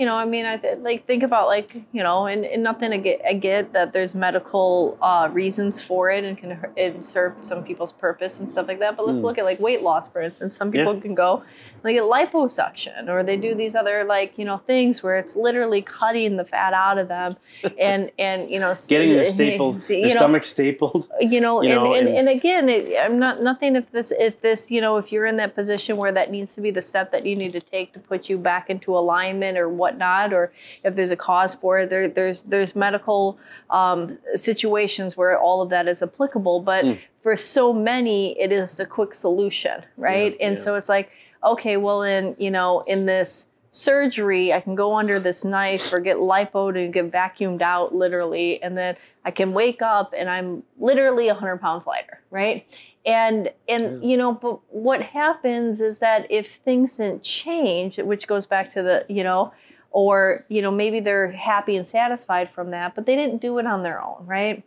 you 0.01 0.07
know, 0.07 0.17
I 0.17 0.25
mean, 0.25 0.47
I 0.47 0.57
th- 0.57 0.79
like 0.81 1.07
think 1.07 1.23
about 1.23 1.47
like, 1.47 1.75
you 1.93 2.03
know, 2.03 2.25
and, 2.27 2.47
and 2.47 2.63
nothing 2.63 2.91
to 2.93 2.97
get, 2.97 3.21
I 3.29 3.35
get 3.35 3.75
that 3.75 3.93
there's 3.93 4.15
medical 4.15 4.97
uh, 5.03 5.29
reasons 5.31 5.83
for 5.83 6.11
it 6.11 6.25
and 6.25 6.39
can 6.39 6.59
and 6.79 7.05
serve 7.05 7.35
some 7.43 7.63
people's 7.63 7.93
purpose 7.93 8.41
and 8.41 8.51
stuff 8.51 8.67
like 8.67 8.79
that. 8.79 8.97
But 8.97 9.07
let's 9.07 9.21
Mm. 9.21 9.27
look 9.27 9.37
at 9.37 9.45
like 9.45 9.61
weight 9.61 9.83
loss, 9.83 10.09
for 10.09 10.23
instance. 10.23 10.57
Some 10.57 10.73
Yeah. 10.75 10.85
people 10.87 11.03
can 11.03 11.15
go 11.15 11.43
like 11.83 11.95
get 11.95 12.05
liposuction 12.05 13.09
or 13.09 13.23
they 13.23 13.37
do 13.37 13.55
these 13.55 13.75
other 13.75 14.05
like, 14.05 14.39
you 14.39 14.45
know, 14.45 14.59
things 14.59 15.03
where 15.03 15.17
it's 15.19 15.37
literally 15.37 15.83
cutting 15.83 16.37
the 16.37 16.45
fat 16.45 16.73
out 16.73 16.99
of 16.99 17.09
them 17.09 17.37
and, 17.79 18.11
and, 18.19 18.51
you 18.51 18.59
know, 18.61 18.75
getting 18.89 19.11
their 19.11 19.25
stapled, 19.37 19.77
you 19.89 20.01
their 20.01 20.09
know, 20.09 20.09
stomach 20.09 20.45
stapled. 20.45 21.09
you 21.21 21.41
know, 21.41 21.63
you 21.63 21.71
and, 21.71 21.85
know, 21.85 21.95
and, 21.95 22.09
and- 22.09 22.17
and 22.21 22.29
again 22.29 22.69
it, 22.69 22.97
i'm 23.01 23.19
not 23.19 23.43
nothing 23.43 23.77
if 23.77 23.91
this 23.93 24.13
if 24.19 24.41
this 24.43 24.71
you 24.71 24.81
know 24.81 24.99
if 24.99 25.11
you're 25.11 25.25
in 25.27 25.37
that 25.39 25.55
position 25.55 25.97
where 25.97 26.13
that 26.13 26.31
needs 26.31 26.55
to 26.55 26.61
be 26.61 26.71
the 26.71 26.83
step 26.83 27.11
that 27.13 27.25
you 27.25 27.35
need 27.35 27.53
to 27.53 27.61
take 27.61 27.93
to 27.93 27.99
put 27.99 28.29
you 28.29 28.37
back 28.37 28.69
into 28.69 28.97
alignment 28.97 29.57
or 29.57 29.69
whatnot 29.69 30.33
or 30.33 30.53
if 30.85 30.95
there's 30.97 31.11
a 31.11 31.17
cause 31.17 31.55
for 31.55 31.79
it 31.81 31.89
there 31.91 32.09
there's 32.09 32.43
there's 32.45 32.77
medical 32.77 33.39
um, 33.71 34.19
situations 34.35 35.17
where 35.17 35.39
all 35.39 35.63
of 35.63 35.71
that 35.71 35.89
is 35.89 36.03
applicable 36.03 36.61
but 36.61 36.85
Mm. 36.85 36.99
for 37.23 37.37
so 37.37 37.73
many 37.73 38.39
it 38.41 38.53
is 38.53 38.77
the 38.77 38.87
quick 38.87 39.15
solution 39.15 39.83
right 39.97 40.37
Yeah, 40.39 40.47
and 40.47 40.59
yeah. 40.59 40.65
so 40.65 40.75
it's 40.77 40.89
like 40.89 41.11
okay 41.45 41.77
well 41.77 42.03
in 42.03 42.35
you 42.39 42.51
know 42.51 42.81
in 42.87 43.07
this 43.07 43.49
surgery 43.71 44.53
i 44.53 44.61
can 44.61 44.75
go 44.75 44.97
under 44.97 45.21
this 45.21 45.45
knife 45.45 45.93
or 45.93 46.01
get 46.01 46.17
lipoed 46.17 46.77
and 46.83 46.93
get 46.93 47.11
vacuumed 47.11 47.63
out 47.63 47.95
literally 47.95 48.61
and 48.63 48.77
then 48.77 48.97
i 49.25 49.31
can 49.31 49.53
wake 49.53 49.81
up 49.81 50.13
and 50.17 50.29
i'm 50.29 50.63
literally 50.79 51.27
100 51.27 51.59
pounds 51.59 51.87
lighter 51.87 52.21
right? 52.31 52.67
And 53.07 53.51
and 53.67 54.05
you 54.05 54.17
know 54.17 54.35
but 54.35 54.61
what 54.69 55.01
happens 55.01 55.81
is 55.81 56.01
that 56.01 56.27
if 56.31 56.57
things 56.57 56.99
didn't 56.99 57.23
change 57.23 57.99
which 57.99 58.27
goes 58.27 58.45
back 58.45 58.71
to 58.75 58.83
the 58.83 59.07
you 59.09 59.25
know 59.25 59.53
or 59.91 60.45
you 60.49 60.61
know 60.61 60.71
maybe 60.71 61.01
they're 61.01 61.31
happy 61.33 61.77
and 61.77 61.87
satisfied 61.87 62.51
from 62.51 62.73
that 62.73 62.95
but 62.95 63.07
they 63.07 63.17
didn't 63.17 63.41
do 63.41 63.59
it 63.59 63.67
on 63.67 63.83
their 63.83 64.03
own 64.05 64.27
right 64.27 64.65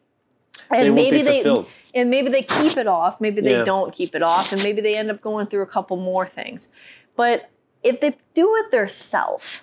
and 0.80 0.98
they 0.98 1.04
maybe 1.04 1.18
be 1.18 1.24
they 1.24 1.44
fulfilled. 1.44 1.68
and 1.94 2.10
maybe 2.10 2.30
they 2.30 2.44
keep 2.44 2.78
it 2.78 2.88
off 2.88 3.20
maybe 3.22 3.42
they 3.42 3.52
Yeah. 3.58 3.64
don't 3.64 3.94
keep 3.94 4.16
it 4.16 4.24
off 4.24 4.52
and 4.52 4.62
maybe 4.64 4.82
they 4.82 4.96
end 4.98 5.10
up 5.12 5.22
going 5.22 5.48
through 5.48 5.62
a 5.64 5.68
couple 5.68 5.98
more 5.98 6.26
things 6.28 6.70
but 7.16 7.50
if 7.84 8.00
they 8.02 8.16
do 8.34 8.56
it 8.58 8.72
themselves 8.72 9.62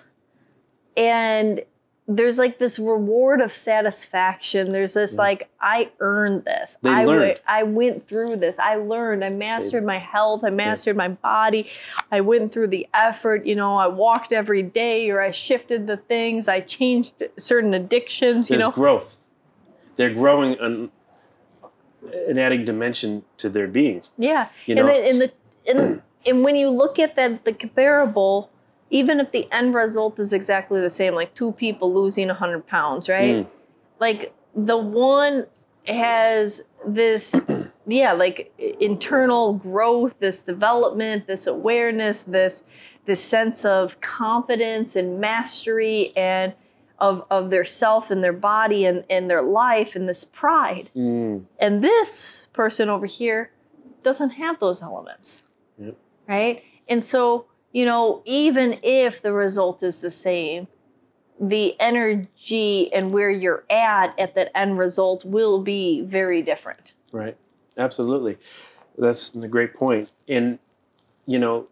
and 0.97 1.61
there's 2.07 2.37
like 2.37 2.57
this 2.59 2.77
reward 2.77 3.39
of 3.39 3.53
satisfaction 3.53 4.71
there's 4.73 4.95
this 4.95 5.15
Mm. 5.15 5.19
like 5.19 5.49
i 5.61 5.89
earned 5.99 6.43
this 6.45 6.77
They 6.81 6.89
I, 6.89 7.05
learned. 7.05 7.21
went- 7.21 7.39
I 7.47 7.63
went 7.63 8.07
through 8.07 8.37
this 8.37 8.59
i 8.59 8.75
learned 8.75 9.23
i 9.23 9.29
mastered 9.29 9.85
my 9.85 9.97
health 9.99 10.43
i 10.43 10.49
mastered 10.49 10.97
my 10.97 11.07
body 11.09 11.69
i 12.11 12.19
went 12.19 12.51
through 12.51 12.67
the 12.67 12.87
effort 12.93 13.45
you 13.45 13.55
know 13.55 13.77
i 13.77 13.87
walked 13.87 14.33
every 14.33 14.63
day 14.63 15.09
or 15.09 15.21
i 15.21 15.31
shifted 15.31 15.87
the 15.87 15.95
things 15.95 16.47
i 16.49 16.59
changed 16.59 17.13
certain 17.37 17.73
addictions 17.73 18.49
you 18.49 18.57
know 18.57 18.71
growth. 18.71 19.17
They're 19.97 20.13
growing 20.13 20.57
and, 20.59 20.89
and 22.27 22.39
adding 22.39 22.65
dimension 22.65 23.23
to 23.37 23.49
their 23.49 23.67
being. 23.67 24.01
Yeah, 24.17 24.49
You 24.65 24.75
and 24.75 24.85
know? 24.85 24.93
then 24.93 25.03
in 25.05 25.19
the 25.19 25.31
and, 25.67 26.01
and 26.25 26.43
when 26.43 26.55
you 26.55 26.69
look 26.69 26.99
at 26.99 27.15
that 27.15 27.45
the 27.45 27.53
comparable, 27.53 28.49
even 28.89 29.19
if 29.19 29.31
the 29.31 29.47
end 29.51 29.73
result 29.73 30.19
is 30.19 30.33
exactly 30.33 30.81
the 30.81 30.89
same, 30.89 31.15
like 31.15 31.33
two 31.33 31.51
people 31.53 31.93
losing 31.93 32.29
hundred 32.29 32.67
pounds, 32.67 33.09
right? 33.09 33.37
Mm. 33.37 33.47
Like 33.99 34.33
the 34.55 34.77
one 34.77 35.45
has 35.87 36.63
this, 36.85 37.35
yeah, 37.87 38.13
like 38.13 38.53
internal 38.79 39.53
growth, 39.53 40.19
this 40.19 40.41
development, 40.41 41.27
this 41.27 41.47
awareness, 41.47 42.23
this 42.23 42.63
this 43.05 43.23
sense 43.23 43.65
of 43.65 43.99
confidence 44.01 44.95
and 44.95 45.19
mastery 45.19 46.13
and 46.15 46.53
of 47.01 47.25
of 47.29 47.49
their 47.49 47.65
self 47.65 48.11
and 48.11 48.23
their 48.23 48.31
body 48.31 48.85
and, 48.85 49.03
and 49.09 49.29
their 49.29 49.41
life 49.41 49.95
and 49.95 50.07
this 50.07 50.23
pride. 50.23 50.89
Mm. 50.95 51.45
And 51.59 51.83
this 51.83 52.47
person 52.53 52.87
over 52.87 53.07
here 53.07 53.51
doesn't 54.03 54.31
have 54.31 54.59
those 54.59 54.81
elements. 54.81 55.43
Yep. 55.77 55.97
Right? 56.29 56.63
And 56.87 57.03
so, 57.03 57.45
you 57.73 57.85
know, 57.85 58.21
even 58.25 58.79
if 58.83 59.21
the 59.21 59.33
result 59.33 59.83
is 59.83 60.01
the 60.01 60.11
same, 60.11 60.67
the 61.39 61.75
energy 61.79 62.93
and 62.93 63.11
where 63.11 63.31
you're 63.31 63.65
at 63.69 64.17
at 64.19 64.35
that 64.35 64.55
end 64.55 64.77
result 64.77 65.25
will 65.25 65.61
be 65.61 66.01
very 66.01 66.43
different. 66.43 66.93
Right. 67.11 67.35
Absolutely. 67.77 68.37
That's 68.97 69.33
a 69.33 69.47
great 69.47 69.73
point. 69.73 70.11
And 70.27 70.59
you 71.25 71.39
know, 71.39 71.67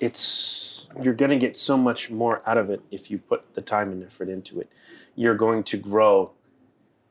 it's 0.00 0.71
you're 1.02 1.14
going 1.14 1.30
to 1.30 1.38
get 1.38 1.56
so 1.56 1.76
much 1.76 2.10
more 2.10 2.42
out 2.46 2.58
of 2.58 2.70
it 2.70 2.80
if 2.90 3.10
you 3.10 3.18
put 3.18 3.54
the 3.54 3.62
time 3.62 3.92
and 3.92 4.04
effort 4.04 4.28
into 4.28 4.60
it. 4.60 4.68
You're 5.14 5.34
going 5.34 5.62
to 5.64 5.76
grow 5.76 6.32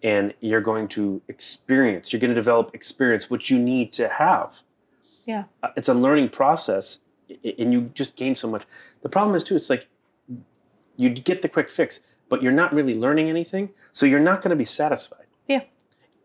and 0.03 0.33
you're 0.39 0.61
going 0.61 0.87
to 0.89 1.21
experience. 1.27 2.11
You're 2.11 2.19
going 2.19 2.29
to 2.29 2.35
develop 2.35 2.73
experience 2.73 3.29
which 3.29 3.49
you 3.49 3.59
need 3.59 3.93
to 3.93 4.07
have. 4.09 4.61
Yeah. 5.25 5.45
Uh, 5.61 5.69
It's 5.75 5.89
a 5.89 5.93
learning 5.93 6.29
process 6.29 6.99
and 7.29 7.71
you 7.71 7.91
just 7.93 8.15
gain 8.15 8.35
so 8.35 8.47
much. 8.47 8.63
The 9.01 9.09
problem 9.09 9.35
is 9.35 9.43
too 9.43 9.55
it's 9.55 9.69
like 9.69 9.87
you 10.97 11.09
get 11.09 11.41
the 11.41 11.49
quick 11.49 11.69
fix, 11.69 12.01
but 12.29 12.41
you're 12.43 12.51
not 12.51 12.73
really 12.73 12.95
learning 12.95 13.29
anything, 13.29 13.69
so 13.91 14.05
you're 14.05 14.19
not 14.19 14.41
going 14.41 14.49
to 14.49 14.55
be 14.55 14.65
satisfied. 14.65 15.25
Yeah. 15.47 15.61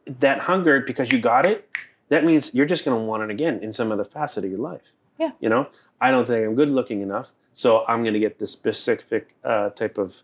That 0.06 0.40
hunger 0.40 0.80
because 0.80 1.12
you 1.12 1.18
got 1.18 1.46
it, 1.46 1.68
that 2.08 2.24
means 2.24 2.54
you're 2.54 2.66
just 2.66 2.84
going 2.84 2.96
to 2.96 3.02
want 3.02 3.22
it 3.22 3.30
again 3.30 3.60
in 3.62 3.72
some 3.72 3.90
other 3.92 4.04
facet 4.04 4.44
of 4.44 4.50
your 4.50 4.60
life. 4.60 4.92
Yeah. 5.18 5.30
You 5.40 5.48
know, 5.48 5.68
I 6.00 6.10
don't 6.10 6.26
think 6.26 6.46
I'm 6.46 6.54
good 6.54 6.68
looking 6.68 7.00
enough, 7.00 7.30
so 7.56 7.86
I'm 7.88 8.02
going 8.02 8.12
to 8.12 8.20
get 8.20 8.38
this 8.38 8.52
specific 8.52 9.34
uh, 9.42 9.70
type 9.70 9.96
of 9.96 10.22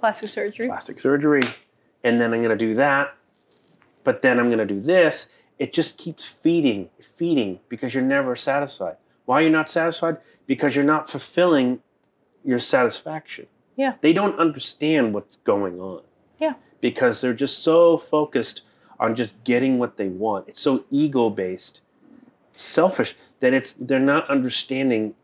Plastic 0.00 0.30
surgery. 0.30 0.66
plastic 0.66 0.98
surgery, 0.98 1.42
and 2.02 2.20
then 2.20 2.34
I'm 2.34 2.42
going 2.42 2.58
to 2.58 2.66
do 2.66 2.74
that, 2.74 3.14
but 4.02 4.20
then 4.20 4.40
I'm 4.40 4.48
going 4.48 4.58
to 4.58 4.66
do 4.66 4.80
this. 4.80 5.26
It 5.60 5.72
just 5.72 5.96
keeps 5.96 6.24
feeding, 6.24 6.90
feeding 7.00 7.60
because 7.68 7.94
you're 7.94 8.02
never 8.02 8.34
satisfied. 8.34 8.96
Why 9.26 9.38
are 9.38 9.42
you 9.44 9.50
not 9.50 9.68
satisfied? 9.68 10.16
Because 10.44 10.74
you're 10.74 10.84
not 10.84 11.08
fulfilling 11.08 11.78
your 12.44 12.58
satisfaction. 12.58 13.46
Yeah. 13.76 13.94
They 14.00 14.12
don't 14.12 14.36
understand 14.40 15.14
what's 15.14 15.36
going 15.36 15.78
on. 15.80 16.02
Yeah. 16.40 16.54
Because 16.80 17.20
they're 17.20 17.32
just 17.32 17.60
so 17.60 17.96
focused 17.96 18.62
on 18.98 19.14
just 19.14 19.44
getting 19.44 19.78
what 19.78 19.98
they 19.98 20.08
want. 20.08 20.48
It's 20.48 20.60
so 20.60 20.84
ego 20.90 21.30
based, 21.30 21.80
selfish 22.56 23.14
that 23.38 23.54
it's 23.54 23.72
they're 23.74 24.00
not 24.00 24.28
understanding 24.28 25.14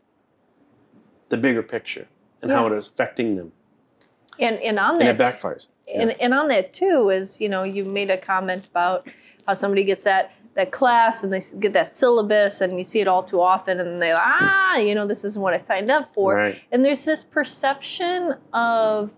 the 1.29 1.37
bigger 1.37 1.63
picture 1.63 2.07
and 2.41 2.51
how 2.51 2.67
it 2.67 2.73
is 2.73 2.87
affecting 2.87 3.35
them. 3.35 3.51
And 4.39 4.57
and 4.59 4.79
on 4.79 4.99
And 5.01 5.09
it 5.09 5.17
that 5.17 5.39
backfires. 5.39 5.67
and 5.93 6.11
and 6.21 6.33
on 6.33 6.47
that 6.49 6.73
too 6.73 7.09
is 7.09 7.39
you 7.41 7.49
know 7.49 7.63
you 7.63 7.83
made 7.85 8.09
a 8.09 8.17
comment 8.17 8.67
about 8.67 9.07
how 9.45 9.53
somebody 9.53 9.83
gets 9.83 10.03
that 10.05 10.31
that 10.55 10.71
class 10.71 11.23
and 11.23 11.31
they 11.33 11.41
get 11.59 11.73
that 11.73 11.93
syllabus 11.93 12.61
and 12.61 12.77
you 12.77 12.83
see 12.83 12.99
it 13.01 13.07
all 13.07 13.23
too 13.23 13.41
often 13.41 13.79
and 13.79 14.01
they 14.01 14.11
ah 14.15 14.77
you 14.77 14.95
know 14.95 15.05
this 15.05 15.23
isn't 15.23 15.41
what 15.41 15.53
I 15.53 15.57
signed 15.57 15.91
up 15.91 16.13
for 16.13 16.35
Right. 16.35 16.61
and 16.71 16.83
there's 16.85 17.05
this 17.05 17.23
perception 17.23 18.35
of 18.53 19.11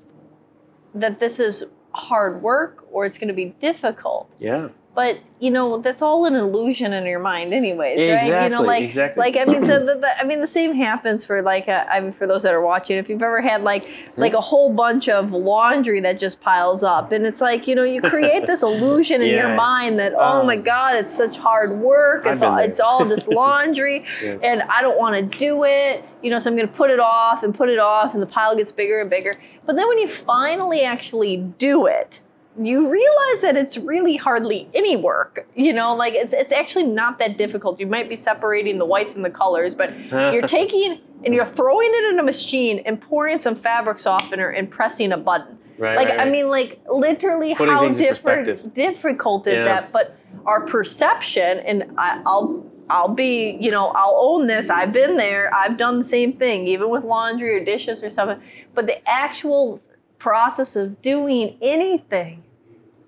that 0.95 1.19
this 1.19 1.39
is 1.39 1.65
hard 1.93 2.41
work 2.41 2.85
or 2.91 3.05
it's 3.05 3.17
going 3.17 3.27
to 3.29 3.33
be 3.33 3.45
difficult 3.61 4.29
Yeah. 4.39 4.69
But 4.93 5.19
you 5.39 5.49
know 5.49 5.77
that's 5.77 6.01
all 6.01 6.25
an 6.25 6.35
illusion 6.35 6.91
in 6.93 7.05
your 7.05 7.19
mind 7.19 7.53
anyways 7.53 7.99
right 8.07 8.43
you 8.43 8.49
know 8.49 8.61
like 8.61 8.83
exactly. 8.83 9.21
like 9.21 9.37
i 9.37 9.45
mean 9.49 9.65
so 9.65 9.79
the, 9.79 9.95
the, 9.95 10.19
i 10.19 10.23
mean 10.23 10.41
the 10.41 10.47
same 10.47 10.75
happens 10.75 11.23
for 11.23 11.41
like 11.41 11.67
a, 11.67 11.89
i 11.91 11.99
mean 11.99 12.11
for 12.11 12.27
those 12.27 12.43
that 12.43 12.53
are 12.53 12.61
watching 12.61 12.97
if 12.97 13.09
you've 13.09 13.21
ever 13.23 13.41
had 13.41 13.63
like 13.63 13.87
like 14.17 14.33
a 14.33 14.41
whole 14.41 14.71
bunch 14.71 15.07
of 15.09 15.31
laundry 15.31 15.99
that 15.99 16.19
just 16.19 16.41
piles 16.41 16.83
up 16.83 17.11
and 17.11 17.25
it's 17.25 17.41
like 17.41 17.67
you 17.67 17.75
know 17.75 17.83
you 17.83 18.01
create 18.01 18.45
this 18.45 18.61
illusion 18.69 19.21
in 19.21 19.29
your 19.29 19.55
mind 19.55 19.97
that 19.97 20.13
oh 20.13 20.41
Um, 20.41 20.45
my 20.47 20.57
god 20.57 20.95
it's 20.95 21.13
such 21.15 21.37
hard 21.37 21.71
work 21.79 22.25
it's 22.25 22.41
all 22.41 22.55
there. 22.57 22.65
it's 22.65 22.79
all 22.79 23.05
this 23.05 23.27
laundry 23.41 24.05
Yeah. 24.21 24.37
and 24.43 24.61
i 24.63 24.81
don't 24.81 24.97
want 24.99 25.15
to 25.15 25.37
do 25.37 25.63
it 25.63 26.03
you 26.21 26.29
know 26.29 26.39
so 26.39 26.49
i'm 26.49 26.55
going 26.55 26.67
to 26.67 26.73
put 26.73 26.89
it 26.91 26.99
off 26.99 27.43
and 27.43 27.55
put 27.55 27.69
it 27.69 27.79
off 27.79 28.13
and 28.13 28.21
the 28.21 28.27
pile 28.27 28.55
gets 28.55 28.71
bigger 28.71 28.99
and 28.99 29.09
bigger 29.09 29.33
but 29.65 29.75
then 29.75 29.87
when 29.87 29.97
you 29.97 30.07
finally 30.07 30.83
actually 30.83 31.37
do 31.37 31.85
it 31.87 32.19
you 32.65 32.89
realize 32.89 33.41
that 33.41 33.55
it's 33.55 33.77
really 33.77 34.15
hardly 34.15 34.67
any 34.73 34.95
work. 34.95 35.47
You 35.55 35.73
know, 35.73 35.95
like 35.95 36.13
it's 36.13 36.33
it's 36.33 36.51
actually 36.51 36.85
not 36.87 37.19
that 37.19 37.37
difficult. 37.37 37.79
You 37.79 37.87
might 37.87 38.09
be 38.09 38.15
separating 38.15 38.77
the 38.77 38.85
whites 38.85 39.15
and 39.15 39.23
the 39.23 39.29
colors, 39.29 39.75
but 39.75 39.93
you're 40.33 40.47
taking 40.47 40.99
and 41.23 41.33
you're 41.33 41.45
throwing 41.45 41.89
it 41.93 42.13
in 42.13 42.19
a 42.19 42.23
machine 42.23 42.81
and 42.85 42.99
pouring 42.99 43.37
some 43.39 43.55
fabric 43.55 43.99
softener 43.99 44.49
and 44.49 44.69
pressing 44.69 45.11
a 45.11 45.17
button. 45.17 45.57
Right. 45.77 45.95
like 45.95 46.09
right, 46.09 46.19
I 46.19 46.29
mean, 46.29 46.49
like 46.49 46.79
literally 46.91 47.55
Putting 47.55 47.73
how 47.73 47.89
different 47.89 48.73
difficult 48.75 49.47
is 49.47 49.55
Yeah. 49.55 49.63
that? 49.65 49.91
But 49.91 50.15
our 50.45 50.61
perception, 50.61 51.59
and 51.59 51.91
I, 51.97 52.21
I'll 52.25 52.65
I'll 52.89 53.07
be, 53.07 53.57
you 53.59 53.71
know, 53.71 53.87
I'll 53.95 54.17
own 54.19 54.47
this. 54.47 54.69
I've 54.69 54.91
been 54.91 55.15
there. 55.15 55.53
I've 55.55 55.77
done 55.77 55.97
the 55.99 56.03
same 56.03 56.33
thing, 56.33 56.67
even 56.67 56.89
with 56.89 57.03
laundry 57.03 57.55
or 57.55 57.63
dishes 57.63 58.03
or 58.03 58.09
something. 58.09 58.41
But 58.75 58.85
the 58.85 59.07
actual 59.09 59.81
process 60.19 60.75
of 60.75 61.01
doing 61.01 61.57
anything 61.61 62.43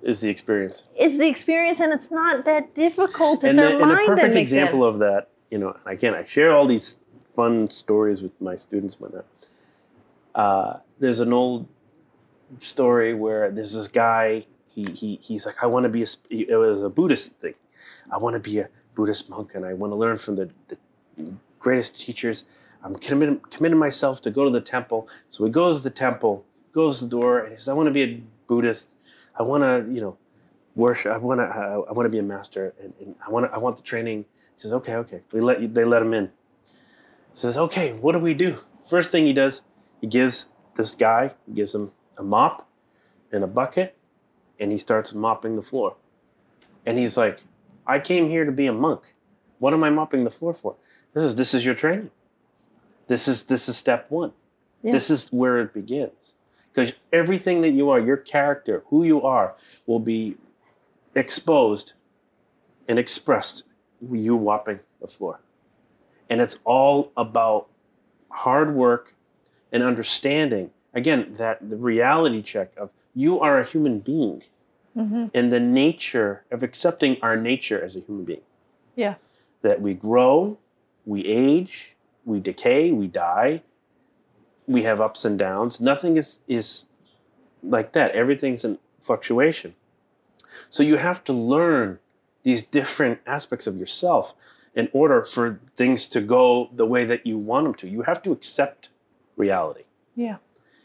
is 0.04 0.22
the 0.22 0.30
experience. 0.30 0.88
is 0.98 1.18
the 1.18 1.28
experience, 1.28 1.80
and 1.80 1.94
it's 1.94 2.12
not 2.12 2.46
that 2.46 2.76
difficult. 2.76 3.44
It's 3.44 3.58
and, 3.58 3.66
our 3.66 3.78
the, 3.78 3.84
and 3.84 3.92
a 3.92 3.96
mind 3.96 4.08
perfect 4.08 4.36
example 4.36 4.86
it. 4.86 4.90
of 4.90 5.00
that, 5.00 5.30
you 5.50 5.58
know, 5.58 5.76
again, 5.86 6.14
I 6.14 6.24
share 6.24 6.56
all 6.56 6.68
these 6.68 6.98
fun 7.36 7.70
stories 7.70 8.22
with 8.22 8.40
my 8.42 8.56
students 8.56 9.00
whatnot. 9.00 9.26
Uh, 10.36 10.78
there's 11.00 11.20
an 11.20 11.34
old 11.34 11.68
story 12.60 13.14
where 13.14 13.52
there's 13.52 13.74
this 13.74 13.88
guy. 13.88 14.46
He, 14.70 14.86
he 14.86 15.20
he's 15.22 15.46
like, 15.46 15.64
I 15.64 15.68
want 15.68 15.84
to 15.84 15.90
be 15.90 16.04
a. 16.04 16.08
It 16.30 16.56
was 16.56 16.82
a 16.82 16.90
Buddhist 16.90 17.34
thing. 17.40 17.54
I 18.12 18.18
want 18.18 18.34
to 18.34 18.40
be 18.40 18.60
a 18.60 18.70
Buddhist 18.96 19.30
monk, 19.30 19.56
and 19.56 19.66
I 19.66 19.74
want 19.74 19.92
to 19.92 19.96
learn 19.96 20.18
from 20.18 20.36
the, 20.36 20.50
the 20.68 20.78
greatest 21.60 22.00
teachers. 22.00 22.46
I'm 22.84 22.96
committing 22.96 23.40
committing 23.50 23.78
myself 23.78 24.22
to 24.22 24.32
go 24.32 24.44
to 24.44 24.50
the 24.50 24.62
temple. 24.62 25.08
So 25.30 25.46
he 25.46 25.52
goes 25.52 25.80
to 25.80 25.90
the 25.90 25.96
temple, 25.96 26.46
goes 26.74 27.00
to 27.00 27.06
the 27.06 27.12
door, 27.12 27.40
and 27.40 27.52
he 27.52 27.58
says, 27.58 27.70
I 27.70 27.74
want 27.74 27.88
to 27.88 27.94
be 27.94 28.04
a 28.04 28.22
Buddhist. 28.48 28.96
I 29.38 29.44
want 29.44 29.64
to, 29.64 29.92
you 29.94 30.02
know, 30.02 30.18
worship. 30.76 31.12
I 31.12 31.18
want 31.18 31.40
to. 31.40 31.46
I 31.46 31.92
want 31.92 32.06
to 32.06 32.10
be 32.10 32.20
a 32.20 32.24
master, 32.24 32.74
and, 32.82 32.94
and 33.00 33.16
I 33.26 33.30
want. 33.30 33.52
I 33.52 33.58
want 33.58 33.78
the 33.78 33.84
training. 33.84 34.26
He 34.56 34.62
says, 34.62 34.74
okay, 34.74 34.96
okay. 34.96 35.22
We 35.32 35.42
let 35.42 35.62
you, 35.62 35.68
they 35.68 35.84
let 35.84 36.02
him 36.02 36.14
in. 36.14 36.26
He 36.26 37.38
says, 37.38 37.58
okay, 37.58 37.94
what 37.94 38.12
do 38.12 38.20
we 38.20 38.34
do? 38.34 38.60
First 38.88 39.10
thing 39.12 39.26
he 39.26 39.34
does, 39.34 39.64
he 40.00 40.08
gives 40.08 40.48
this 40.76 40.94
guy, 40.94 41.34
he 41.48 41.54
gives 41.54 41.74
him 41.74 41.92
a 42.18 42.24
mop 42.24 42.68
and 43.32 43.44
a 43.44 43.48
bucket, 43.48 43.98
and 44.60 44.72
he 44.72 44.78
starts 44.78 45.14
mopping 45.14 45.56
the 45.56 45.62
floor. 45.62 45.96
And 46.86 47.00
he's 47.00 47.18
like, 47.18 47.44
I 47.88 48.00
came 48.00 48.30
here 48.30 48.46
to 48.46 48.52
be 48.52 48.68
a 48.68 48.74
monk. 48.74 49.16
What 49.60 49.74
am 49.74 49.84
I 49.84 49.90
mopping 49.90 50.24
the 50.24 50.30
floor 50.30 50.54
for? 50.54 50.76
This 51.14 51.24
is 51.24 51.36
this 51.36 51.54
is 51.54 51.66
your 51.66 51.76
training. 51.76 52.12
This 53.08 53.28
is 53.28 53.44
this 53.44 53.68
is 53.68 53.78
step 53.78 54.12
one. 54.12 54.34
Yeah. 54.84 54.92
This 54.92 55.10
is 55.10 55.30
where 55.32 55.60
it 55.60 55.74
begins. 55.74 56.36
Because 56.74 56.94
everything 57.12 57.62
that 57.62 57.70
you 57.72 57.90
are, 57.92 58.00
your 58.00 58.18
character, 58.18 58.84
who 58.88 59.04
you 59.04 59.22
are, 59.22 59.54
will 59.86 60.00
be 60.00 60.36
exposed 61.16 61.94
and 62.88 62.98
expressed 62.98 63.64
you 64.12 64.36
whopping 64.36 64.80
the 65.00 65.08
floor. 65.08 65.40
And 66.30 66.42
it's 66.42 66.60
all 66.66 67.12
about 67.16 67.68
hard 68.30 68.74
work 68.74 69.16
and 69.72 69.84
understanding, 69.84 70.72
again, 70.94 71.36
that 71.36 71.70
the 71.70 71.78
reality 71.78 72.42
check 72.42 72.72
of 72.76 72.90
you 73.14 73.40
are 73.40 73.60
a 73.60 73.64
human 73.66 74.00
being 74.00 74.44
Mhm. 74.96 75.30
and 75.34 75.54
the 75.54 75.60
nature 75.60 76.44
of 76.52 76.64
accepting 76.64 77.18
our 77.22 77.36
nature 77.38 77.82
as 77.82 77.96
a 77.96 78.00
human 78.00 78.26
being. 78.26 78.42
Yeah. 78.96 79.16
That 79.62 79.82
we 79.82 79.94
grow, 79.94 80.58
we 81.06 81.24
age, 81.26 81.96
we 82.26 82.40
decay, 82.40 82.92
we 82.92 83.08
die, 83.08 83.62
we 84.68 84.84
have 84.84 85.02
ups 85.02 85.26
and 85.26 85.38
downs. 85.38 85.82
Nothing 85.82 86.18
is, 86.18 86.42
is 86.48 86.86
like 87.62 87.94
that. 87.94 88.12
Everything's 88.12 88.64
in 88.64 88.80
fluctuation. 89.02 89.76
So 90.70 90.84
you 90.84 90.98
have 90.98 91.24
to 91.26 91.34
learn 91.34 92.00
these 92.44 92.64
different 92.64 93.20
aspects 93.26 93.68
of 93.68 93.78
yourself 93.78 94.34
in 94.76 94.90
order 94.92 95.24
for 95.24 95.60
things 95.76 96.08
to 96.08 96.22
go 96.22 96.70
the 96.74 96.86
way 96.86 97.06
that 97.06 97.26
you 97.26 97.38
want 97.38 97.66
them 97.66 97.74
to. 97.76 97.88
You 97.88 98.04
have 98.04 98.22
to 98.24 98.32
accept 98.32 98.90
reality. 99.36 99.84
Yeah. 100.16 100.38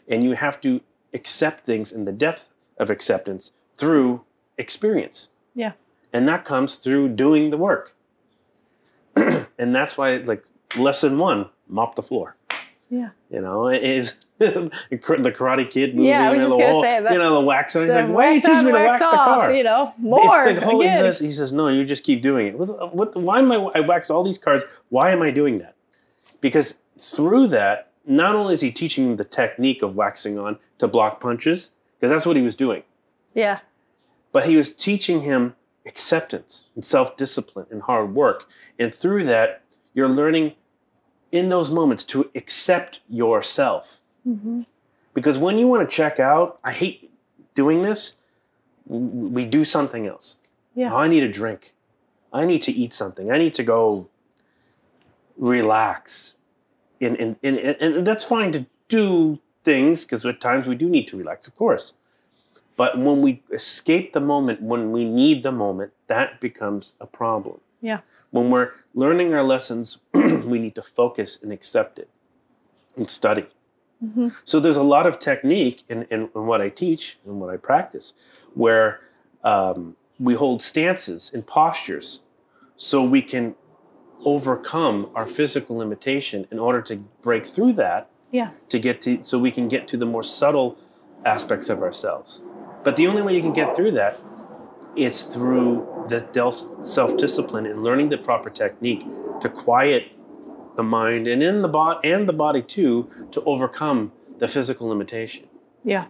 And 0.06 0.22
you 0.22 0.32
have 0.32 0.60
to 0.62 0.80
accept 1.12 1.64
things 1.64 1.92
in 1.92 2.04
the 2.04 2.12
depth 2.12 2.52
of 2.78 2.90
acceptance 2.90 3.52
through 3.74 4.24
experience. 4.56 5.30
Yeah. 5.54 5.72
And 6.12 6.28
that 6.28 6.44
comes 6.44 6.76
through 6.76 7.10
doing 7.10 7.50
the 7.50 7.56
work. 7.56 7.94
and 9.16 9.74
that's 9.74 9.96
why, 9.96 10.16
like, 10.16 10.44
lesson 10.76 11.18
one 11.18 11.50
mop 11.66 11.96
the 11.96 12.02
floor. 12.02 12.36
Yeah. 12.90 13.10
You 13.30 13.40
know, 13.40 13.68
is 13.68 14.14
the 14.38 14.70
Karate 14.92 15.70
Kid 15.70 15.94
movie. 15.94 16.08
Yeah, 16.08 16.28
I 16.28 16.32
was 16.32 16.38
just 16.42 16.50
the 16.50 16.56
gonna 16.56 16.72
whole, 16.72 16.82
say 16.82 17.00
that- 17.00 17.12
You 17.12 17.18
know, 17.18 17.34
the 17.34 17.40
wax 17.40 17.76
on. 17.76 17.84
He's 17.84 17.94
like, 17.94 18.08
why 18.08 18.28
are 18.28 18.32
you 18.34 18.40
teaching 18.40 18.64
me 18.64 18.72
to 18.72 18.78
wax 18.78 19.00
wax 19.00 19.06
the 19.10 19.16
car? 19.16 19.52
You 19.52 19.64
know, 19.64 19.94
more. 19.98 20.48
It's 20.48 20.60
the 20.60 20.64
whole, 20.64 20.80
he, 20.80 20.92
says, 20.92 21.18
he 21.18 21.32
says, 21.32 21.52
no, 21.52 21.68
you 21.68 21.84
just 21.84 22.04
keep 22.04 22.22
doing 22.22 22.48
it. 22.48 22.58
What, 22.58 22.94
what, 22.94 23.16
why 23.16 23.40
am 23.40 23.52
I, 23.52 23.56
I 23.56 23.80
wax 23.80 24.10
all 24.10 24.24
these 24.24 24.38
cars? 24.38 24.62
Why 24.88 25.10
am 25.10 25.22
I 25.22 25.30
doing 25.30 25.58
that? 25.58 25.74
Because 26.40 26.76
through 26.98 27.48
that, 27.48 27.90
not 28.06 28.34
only 28.34 28.54
is 28.54 28.60
he 28.60 28.70
teaching 28.70 29.06
him 29.06 29.16
the 29.16 29.24
technique 29.24 29.82
of 29.82 29.94
waxing 29.94 30.38
on 30.38 30.58
to 30.78 30.88
block 30.88 31.20
punches, 31.20 31.70
because 31.98 32.10
that's 32.10 32.24
what 32.24 32.36
he 32.36 32.42
was 32.42 32.54
doing, 32.54 32.82
yeah. 33.34 33.58
but 34.32 34.46
he 34.46 34.56
was 34.56 34.72
teaching 34.72 35.22
him 35.22 35.54
acceptance 35.84 36.64
and 36.74 36.84
self-discipline 36.84 37.66
and 37.70 37.82
hard 37.82 38.14
work. 38.14 38.46
And 38.78 38.94
through 38.94 39.24
that, 39.24 39.62
you're 39.94 40.08
learning 40.08 40.52
in 41.30 41.48
those 41.48 41.70
moments 41.70 42.04
to 42.04 42.30
accept 42.34 43.00
yourself. 43.08 44.00
hmm 44.24 44.62
Because 45.14 45.38
when 45.38 45.58
you 45.58 45.66
want 45.66 45.88
to 45.88 45.94
check 45.94 46.20
out, 46.20 46.58
I 46.64 46.72
hate 46.72 47.10
doing 47.54 47.82
this, 47.82 48.14
we 48.86 49.44
do 49.44 49.64
something 49.64 50.06
else. 50.06 50.38
Yeah. 50.74 50.92
Oh, 50.92 50.98
I 50.98 51.08
need 51.08 51.22
a 51.22 51.28
drink. 51.30 51.74
I 52.32 52.44
need 52.44 52.62
to 52.62 52.72
eat 52.72 52.92
something. 52.92 53.30
I 53.30 53.38
need 53.38 53.52
to 53.54 53.62
go 53.62 54.08
relax. 55.36 56.34
And, 57.00 57.16
and, 57.16 57.36
and, 57.42 57.58
and 57.58 58.06
that's 58.06 58.24
fine 58.24 58.52
to 58.52 58.66
do 58.88 59.38
things 59.64 60.04
because 60.04 60.24
at 60.24 60.40
times 60.40 60.66
we 60.66 60.74
do 60.74 60.88
need 60.88 61.06
to 61.08 61.16
relax, 61.16 61.46
of 61.46 61.56
course. 61.56 61.94
But 62.76 62.96
when 62.98 63.22
we 63.22 63.42
escape 63.50 64.12
the 64.12 64.20
moment, 64.20 64.62
when 64.62 64.92
we 64.92 65.04
need 65.04 65.42
the 65.42 65.52
moment, 65.52 65.92
that 66.06 66.40
becomes 66.40 66.94
a 67.00 67.06
problem. 67.06 67.60
Yeah. 67.80 68.00
When 68.30 68.50
we're 68.50 68.72
learning 68.94 69.32
our 69.34 69.42
lessons, 69.42 69.98
we 70.14 70.58
need 70.58 70.74
to 70.74 70.82
focus 70.82 71.38
and 71.42 71.52
accept 71.52 71.98
it 71.98 72.08
and 72.96 73.08
study. 73.08 73.46
hmm 74.00 74.28
So 74.44 74.60
there's 74.60 74.76
a 74.76 74.82
lot 74.82 75.06
of 75.06 75.18
technique 75.18 75.82
in, 75.88 76.02
in, 76.10 76.28
in 76.34 76.46
what 76.46 76.60
I 76.60 76.68
teach 76.68 77.18
and 77.24 77.40
what 77.40 77.50
I 77.50 77.56
practice 77.56 78.14
where 78.54 79.00
um, 79.44 79.96
we 80.18 80.34
hold 80.34 80.60
stances 80.60 81.30
and 81.32 81.46
postures 81.46 82.22
so 82.76 83.02
we 83.02 83.22
can 83.22 83.54
overcome 84.24 85.10
our 85.14 85.26
physical 85.26 85.76
limitation 85.76 86.46
in 86.50 86.58
order 86.58 86.82
to 86.82 86.96
break 87.22 87.46
through 87.46 87.72
that 87.74 88.10
Yeah. 88.32 88.50
to 88.68 88.78
get 88.78 89.00
to 89.02 89.22
so 89.22 89.38
we 89.38 89.50
can 89.52 89.68
get 89.68 89.86
to 89.88 89.96
the 89.96 90.06
more 90.06 90.22
subtle 90.24 90.76
aspects 91.24 91.68
of 91.68 91.82
ourselves. 91.82 92.42
But 92.84 92.96
the 92.96 93.06
only 93.06 93.22
way 93.22 93.34
you 93.34 93.42
can 93.42 93.52
get 93.52 93.76
through 93.76 93.92
that 93.92 94.18
is 94.98 95.22
through 95.22 96.06
the 96.08 96.20
self-discipline 96.82 97.66
and 97.66 97.82
learning 97.82 98.08
the 98.08 98.18
proper 98.18 98.50
technique 98.50 99.06
to 99.40 99.48
quiet 99.48 100.12
the 100.76 100.82
mind 100.82 101.26
and 101.26 101.42
in 101.42 101.62
the 101.62 101.68
body 101.68 102.08
and 102.08 102.28
the 102.28 102.32
body 102.32 102.62
too 102.62 103.10
to 103.32 103.42
overcome 103.44 104.12
the 104.38 104.48
physical 104.48 104.88
limitation. 104.88 105.46
Yeah. 105.82 106.06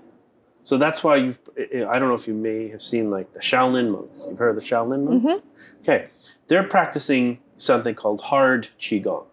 So 0.65 0.77
that's 0.77 1.02
why 1.02 1.16
you've 1.16 1.39
I 1.59 1.98
don't 1.98 2.09
know 2.09 2.15
if 2.15 2.28
you 2.28 2.35
may 2.35 2.69
have 2.69 2.82
seen 2.82 3.10
like 3.10 3.32
the 3.32 3.40
Shaolin 3.40 3.90
monks. 3.90 4.27
You've 4.28 4.39
heard 4.39 4.51
of 4.51 4.56
the 4.56 4.69
Shaolin 4.69 5.05
monks? 5.05 5.27
Mm-hmm. 5.27 5.81
Okay. 5.81 6.09
They're 6.48 6.65
practicing 6.65 7.39
something 7.56 7.94
called 7.94 8.20
hard 8.20 8.69
qigong. 8.78 9.24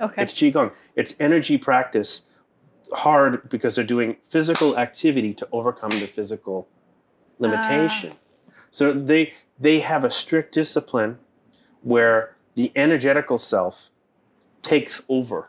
Okay. 0.00 0.22
It's 0.22 0.32
qigong. 0.32 0.72
It's 0.96 1.14
energy 1.20 1.58
practice 1.58 2.22
hard 2.92 3.48
because 3.50 3.74
they're 3.76 3.84
doing 3.84 4.16
physical 4.28 4.78
activity 4.78 5.34
to 5.34 5.48
overcome 5.52 5.90
the 5.90 6.06
physical 6.06 6.68
limitation. 7.38 8.12
Ah. 8.14 8.27
So 8.78 8.92
they 8.92 9.32
they 9.58 9.80
have 9.80 10.04
a 10.04 10.10
strict 10.10 10.54
discipline 10.54 11.18
where 11.82 12.36
the 12.54 12.70
energetical 12.76 13.38
self 13.38 13.90
takes 14.62 15.02
over 15.08 15.40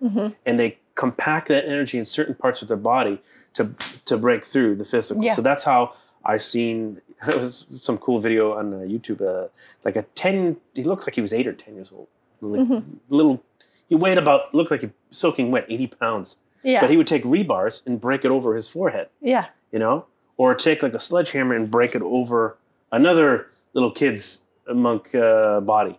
hmm 0.00 0.28
and 0.46 0.58
they 0.60 0.78
compact 0.94 1.48
that 1.48 1.64
energy 1.66 1.98
in 1.98 2.04
certain 2.04 2.34
parts 2.34 2.62
of 2.62 2.68
their 2.68 2.76
body 2.94 3.20
to 3.54 3.62
to 4.04 4.16
break 4.16 4.44
through 4.44 4.74
the 4.76 4.84
physical. 4.84 5.22
Yeah. 5.22 5.34
So 5.34 5.42
that's 5.42 5.64
how 5.64 5.80
I 6.24 6.36
seen 6.38 7.00
it 7.28 7.40
was 7.40 7.66
some 7.80 7.98
cool 7.98 8.18
video 8.18 8.44
on 8.58 8.74
uh, 8.74 8.78
YouTube. 8.78 9.20
Uh, 9.22 9.48
like 9.84 9.96
a 9.96 10.02
ten, 10.14 10.56
he 10.74 10.84
looked 10.84 11.06
like 11.06 11.14
he 11.14 11.20
was 11.22 11.32
eight 11.32 11.46
or 11.46 11.52
ten 11.52 11.74
years 11.74 11.92
old. 11.92 12.08
Like, 12.40 12.60
Mhm. 12.68 12.82
Little, 13.08 13.42
he 13.88 13.94
weighed 13.94 14.18
about 14.18 14.54
looked 14.54 14.70
like 14.70 14.82
he 14.82 14.90
soaking 15.10 15.50
wet, 15.50 15.64
eighty 15.68 15.86
pounds. 15.86 16.38
Yeah. 16.62 16.80
But 16.80 16.90
he 16.90 16.96
would 16.96 17.06
take 17.06 17.24
rebars 17.24 17.82
and 17.86 18.00
break 18.00 18.24
it 18.24 18.30
over 18.30 18.54
his 18.56 18.68
forehead, 18.68 19.08
yeah. 19.20 19.46
you 19.72 19.78
know, 19.78 20.06
or 20.36 20.54
take 20.54 20.82
like 20.82 20.94
a 20.94 21.00
sledgehammer 21.00 21.54
and 21.54 21.70
break 21.70 21.94
it 21.94 22.02
over 22.02 22.56
another 22.92 23.50
little 23.72 23.90
kid's 23.90 24.42
monk 24.72 25.14
uh, 25.14 25.60
body. 25.60 25.98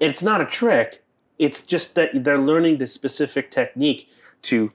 It's 0.00 0.22
not 0.22 0.40
a 0.40 0.46
trick. 0.46 1.02
It's 1.38 1.62
just 1.62 1.94
that 1.94 2.24
they're 2.24 2.38
learning 2.38 2.78
the 2.78 2.86
specific 2.86 3.50
technique 3.50 4.08
to 4.42 4.72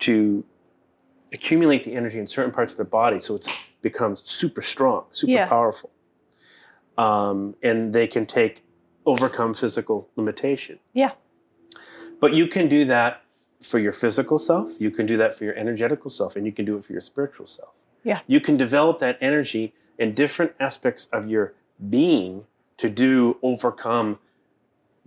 to 0.00 0.44
accumulate 1.32 1.84
the 1.84 1.94
energy 1.94 2.18
in 2.18 2.26
certain 2.26 2.52
parts 2.52 2.72
of 2.72 2.76
their 2.76 2.84
body, 2.86 3.18
so 3.18 3.36
it 3.36 3.46
becomes 3.82 4.22
super 4.28 4.60
strong, 4.62 5.04
super 5.12 5.32
Yeah. 5.32 5.48
powerful, 5.48 5.90
um, 6.98 7.54
and 7.62 7.92
they 7.92 8.06
can 8.06 8.26
take 8.26 8.62
overcome 9.06 9.54
physical 9.54 10.08
limitation. 10.16 10.78
Yeah. 10.92 11.12
But 12.20 12.34
you 12.34 12.46
can 12.46 12.68
do 12.68 12.84
that 12.86 13.22
for 13.62 13.78
your 13.78 13.92
physical 13.92 14.38
self. 14.38 14.70
You 14.80 14.90
can 14.90 15.06
do 15.06 15.16
that 15.16 15.36
for 15.36 15.44
your 15.44 15.54
energetical 15.54 16.10
self, 16.10 16.36
and 16.36 16.44
you 16.46 16.52
can 16.52 16.64
do 16.64 16.76
it 16.76 16.84
for 16.84 16.92
your 16.92 17.00
spiritual 17.00 17.46
self. 17.46 17.70
Yeah. 18.04 18.20
You 18.26 18.40
can 18.40 18.56
develop 18.56 18.98
that 18.98 19.16
energy 19.20 19.72
in 20.02 20.12
different 20.14 20.52
aspects 20.58 21.06
of 21.12 21.28
your 21.30 21.54
being 21.88 22.44
to 22.76 22.90
do 22.90 23.36
overcome 23.42 24.18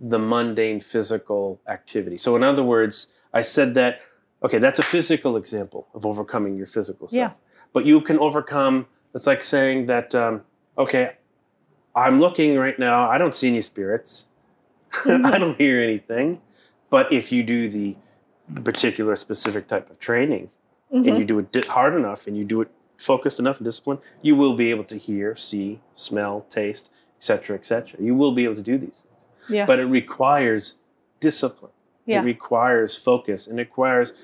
the 0.00 0.18
mundane 0.18 0.80
physical 0.80 1.60
activity. 1.68 2.16
So, 2.16 2.34
in 2.34 2.42
other 2.42 2.62
words, 2.62 3.08
I 3.32 3.42
said 3.42 3.74
that, 3.74 4.00
okay, 4.42 4.58
that's 4.58 4.78
a 4.78 4.82
physical 4.82 5.36
example 5.36 5.86
of 5.94 6.04
overcoming 6.06 6.56
your 6.56 6.66
physical 6.66 7.08
self. 7.08 7.16
Yeah. 7.16 7.30
But 7.74 7.84
you 7.84 8.00
can 8.00 8.18
overcome, 8.18 8.86
it's 9.14 9.26
like 9.26 9.42
saying 9.42 9.86
that, 9.86 10.14
um, 10.14 10.42
okay, 10.78 11.16
I'm 11.94 12.18
looking 12.18 12.56
right 12.56 12.78
now, 12.78 13.08
I 13.10 13.18
don't 13.18 13.34
see 13.34 13.48
any 13.48 13.62
spirits, 13.62 14.26
I 15.06 15.38
don't 15.38 15.58
hear 15.58 15.82
anything. 15.82 16.40
But 16.88 17.12
if 17.12 17.32
you 17.32 17.42
do 17.42 17.68
the 17.68 17.96
particular 18.64 19.16
specific 19.16 19.66
type 19.66 19.90
of 19.90 19.98
training, 19.98 20.50
Mhm. 20.94 21.08
and 21.08 21.18
you 21.18 21.24
do 21.24 21.40
it 21.40 21.64
hard 21.66 21.94
enough 21.96 22.28
and 22.28 22.36
you 22.38 22.44
do 22.44 22.60
it 22.60 22.68
focused 22.96 23.38
enough 23.38 23.58
and 23.58 23.64
disciplined, 23.64 24.00
you 24.22 24.34
will 24.34 24.54
be 24.54 24.70
able 24.70 24.84
to 24.84 24.96
hear, 24.96 25.36
see, 25.36 25.80
smell, 25.94 26.46
taste, 26.48 26.90
etc., 27.18 27.56
etc. 27.56 28.00
You 28.02 28.14
will 28.14 28.32
be 28.32 28.44
able 28.44 28.56
to 28.56 28.62
do 28.62 28.78
these 28.78 29.06
things. 29.08 29.26
Yeah. 29.48 29.66
But 29.66 29.78
it 29.78 29.84
requires 29.84 30.76
discipline. 31.20 31.72
Yeah. 32.04 32.20
It 32.20 32.24
requires 32.24 32.96
focus 32.96 33.46
and 33.46 33.58
it 33.58 33.64
requires 33.64 34.14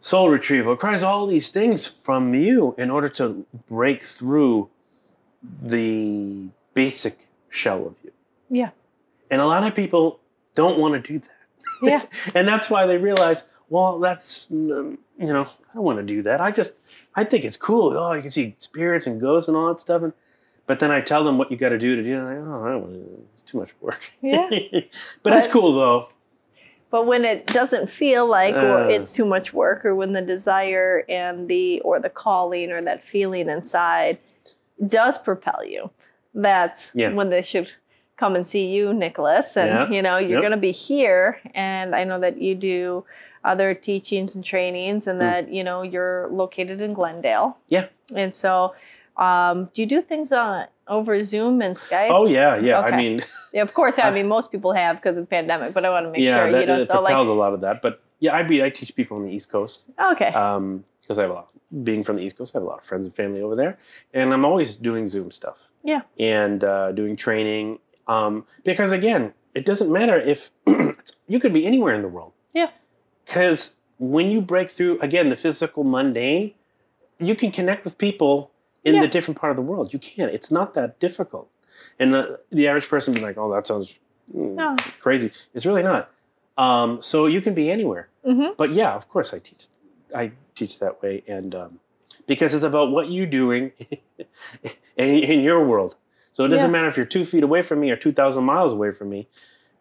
soul 0.00 0.30
retrieval. 0.30 0.72
It 0.72 0.76
requires 0.76 1.02
all 1.02 1.26
these 1.26 1.48
things 1.48 1.86
from 1.86 2.34
you 2.34 2.74
in 2.78 2.90
order 2.90 3.08
to 3.10 3.46
break 3.66 4.02
through 4.02 4.70
the 5.42 6.48
basic 6.74 7.28
shell 7.48 7.86
of 7.86 7.94
you. 8.02 8.12
Yeah. 8.50 8.70
And 9.30 9.40
a 9.40 9.46
lot 9.46 9.64
of 9.64 9.74
people 9.74 10.20
don't 10.54 10.78
want 10.78 10.94
to 10.94 11.12
do 11.12 11.18
that. 11.18 11.30
Yeah. 11.82 12.02
and 12.34 12.48
that's 12.48 12.70
why 12.70 12.86
they 12.86 12.96
realize, 12.96 13.44
well, 13.68 13.98
that's 13.98 14.48
um, 14.50 14.98
you 15.18 15.26
know, 15.26 15.42
I 15.42 15.74
don't 15.74 15.84
want 15.84 15.98
to 15.98 16.04
do 16.04 16.22
that. 16.22 16.40
I 16.40 16.50
just 16.50 16.72
I 17.20 17.24
think 17.24 17.44
it's 17.44 17.56
cool. 17.56 17.96
Oh, 17.96 18.12
you 18.12 18.20
can 18.20 18.30
see 18.30 18.54
spirits 18.58 19.06
and 19.06 19.20
ghosts 19.20 19.48
and 19.48 19.56
all 19.56 19.68
that 19.68 19.80
stuff. 19.80 20.02
And 20.02 20.12
but 20.66 20.78
then 20.80 20.90
I 20.90 21.00
tell 21.00 21.24
them 21.24 21.38
what 21.38 21.50
you 21.50 21.56
got 21.56 21.70
to 21.70 21.78
do 21.78 21.96
to 21.96 22.02
do. 22.02 22.14
it. 22.20 22.22
Like, 22.24 22.36
oh, 22.38 22.64
I 22.64 22.70
don't 22.72 22.82
want 22.82 22.92
to. 22.94 23.00
do. 23.00 23.22
It's 23.32 23.42
too 23.42 23.58
much 23.58 23.74
work. 23.80 24.12
Yeah. 24.22 24.48
but, 25.22 25.32
it's 25.32 25.46
cool 25.46 25.72
though. 25.74 26.08
But 26.90 27.06
when 27.06 27.24
it 27.24 27.46
doesn't 27.46 27.90
feel 27.90 28.26
like 28.26 28.54
or 28.54 28.84
Uh. 28.84 28.88
it's 28.88 29.12
too 29.12 29.24
much 29.24 29.52
work 29.52 29.84
or 29.84 29.94
when 29.94 30.12
the 30.12 30.22
desire 30.22 31.04
and 31.08 31.48
the 31.48 31.80
or 31.80 31.98
the 32.00 32.10
calling 32.10 32.70
or 32.70 32.80
that 32.82 33.02
feeling 33.02 33.48
inside 33.48 34.18
does 34.86 35.18
propel 35.18 35.64
you, 35.64 35.90
that's 36.34 36.92
Yeah. 36.94 37.12
when 37.12 37.30
they 37.30 37.42
should 37.42 37.72
come 38.16 38.34
and 38.36 38.46
see 38.46 38.66
you, 38.66 38.92
Nicholas. 38.94 39.56
And 39.56 39.68
Yeah. 39.70 39.90
you 39.96 40.02
know, 40.02 40.16
you're 40.18 40.40
Yep. 40.40 40.42
gonna 40.42 40.56
be 40.70 40.72
here 40.72 41.40
and 41.54 41.94
I 41.94 42.04
know 42.04 42.18
that 42.20 42.40
you 42.40 42.54
do 42.54 43.04
other 43.44 43.74
teachings 43.74 44.34
and 44.34 44.44
trainings 44.44 45.06
and 45.06 45.18
Mm. 45.18 45.22
that, 45.22 45.52
you 45.52 45.62
know, 45.64 45.82
you're 45.82 46.28
located 46.30 46.80
in 46.80 46.92
Glendale. 46.94 47.56
Yeah. 47.68 47.86
And 48.14 48.34
so 48.36 48.74
um, 49.16 49.68
do 49.74 49.82
you 49.82 49.86
do 49.88 50.00
things 50.00 50.32
on 50.32 50.66
over 50.86 51.22
Zoom 51.24 51.60
and 51.60 51.74
Skype? 51.76 52.08
Oh 52.10 52.26
yeah, 52.26 52.56
yeah. 52.56 52.78
I 52.80 52.96
mean, 52.96 53.20
Yeah, 53.52 53.62
of 53.62 53.74
course. 53.74 53.98
I 53.98 54.08
Uh, 54.08 54.12
mean, 54.12 54.28
most 54.28 54.52
people 54.52 54.72
have 54.74 54.96
because 54.96 55.16
of 55.16 55.22
the 55.24 55.26
pandemic, 55.26 55.74
but 55.74 55.84
I 55.84 55.90
want 55.90 56.06
to 56.06 56.10
make 56.12 56.20
yeah, 56.20 56.44
sure 56.44 56.52
that, 56.52 56.60
you 56.60 56.66
know. 56.66 56.76
it 56.78 56.86
So 56.86 57.00
like, 57.00 57.14
a 57.14 57.18
lot 57.20 57.52
of 57.52 57.60
that. 57.62 57.82
But 57.82 58.00
yeah, 58.20 58.34
I 58.36 58.42
be 58.44 58.62
I 58.62 58.70
teach 58.70 58.94
people 58.94 59.16
on 59.16 59.24
the 59.24 59.32
East 59.32 59.50
Coast. 59.50 59.86
okay, 60.12 60.28
Um, 60.28 60.84
because 61.00 61.18
I 61.18 61.22
have 61.22 61.30
a 61.30 61.34
lot. 61.34 61.48
Being 61.82 62.02
from 62.04 62.16
the 62.16 62.22
East 62.22 62.38
Coast, 62.38 62.54
I 62.54 62.58
have 62.58 62.62
a 62.64 62.68
lot 62.68 62.78
of 62.78 62.84
friends 62.84 63.06
and 63.06 63.14
family 63.14 63.42
over 63.42 63.54
there, 63.56 63.76
and 64.14 64.32
I'm 64.32 64.44
always 64.44 64.74
doing 64.74 65.08
Zoom 65.08 65.30
stuff. 65.30 65.68
Yeah. 65.84 66.02
and 66.18 66.62
uh, 66.64 66.92
doing 66.92 67.16
training 67.16 67.78
um, 68.08 68.44
because 68.64 68.92
again, 68.92 69.32
it 69.54 69.64
doesn't 69.64 69.90
matter 69.90 70.18
if 70.20 70.50
you 71.26 71.40
could 71.40 71.52
be 71.52 71.66
anywhere 71.66 71.94
in 71.94 72.02
the 72.02 72.08
world. 72.08 72.32
Yeah. 72.52 72.68
Because 73.28 73.72
when 73.98 74.30
you 74.30 74.40
break 74.40 74.70
through 74.70 74.98
again 75.00 75.28
the 75.28 75.36
physical 75.36 75.84
mundane, 75.84 76.54
you 77.18 77.34
can 77.34 77.50
connect 77.50 77.84
with 77.84 77.98
people 77.98 78.50
in 78.84 78.94
Yeah. 78.94 79.02
the 79.02 79.08
different 79.08 79.38
part 79.38 79.50
of 79.50 79.56
the 79.56 79.62
world. 79.62 79.92
You 79.92 79.98
can. 79.98 80.28
It's 80.30 80.50
not 80.50 80.72
that 80.74 80.98
difficult, 80.98 81.48
and 81.98 82.14
uh, 82.14 82.36
the 82.50 82.66
average 82.68 82.88
person 82.88 83.12
be 83.14 83.20
like, 83.20 83.36
"Oh, 83.36 83.52
that 83.52 83.66
sounds 83.66 83.94
mm, 84.34 84.54
No. 84.54 84.76
crazy." 85.00 85.30
It's 85.54 85.66
really 85.66 85.82
not. 85.82 86.10
Um, 86.56 87.00
so 87.00 87.26
you 87.26 87.40
can 87.40 87.54
be 87.54 87.70
anywhere 87.70 88.08
hmm 88.24 88.48
but 88.56 88.72
yeah, 88.72 88.92
of 88.94 89.08
course 89.08 89.32
I 89.32 89.38
teach. 89.38 89.66
I 90.14 90.32
teach 90.56 90.78
that 90.80 91.00
way, 91.02 91.22
and 91.28 91.54
um, 91.54 91.80
because 92.26 92.52
it's 92.54 92.64
about 92.64 92.90
what 92.90 93.10
you're 93.10 93.26
doing 93.42 93.72
in, 94.96 95.14
in 95.32 95.40
your 95.40 95.64
world. 95.64 95.94
So 96.32 96.44
it 96.44 96.48
doesn't 96.48 96.68
Yeah. 96.70 96.72
matter 96.72 96.88
if 96.88 96.96
you're 96.96 97.06
two 97.06 97.24
feet 97.24 97.42
away 97.44 97.62
from 97.62 97.80
me 97.80 97.90
or 97.90 97.96
two 97.96 98.12
thousand 98.12 98.44
miles 98.44 98.72
away 98.72 98.90
from 98.92 99.10
me. 99.10 99.28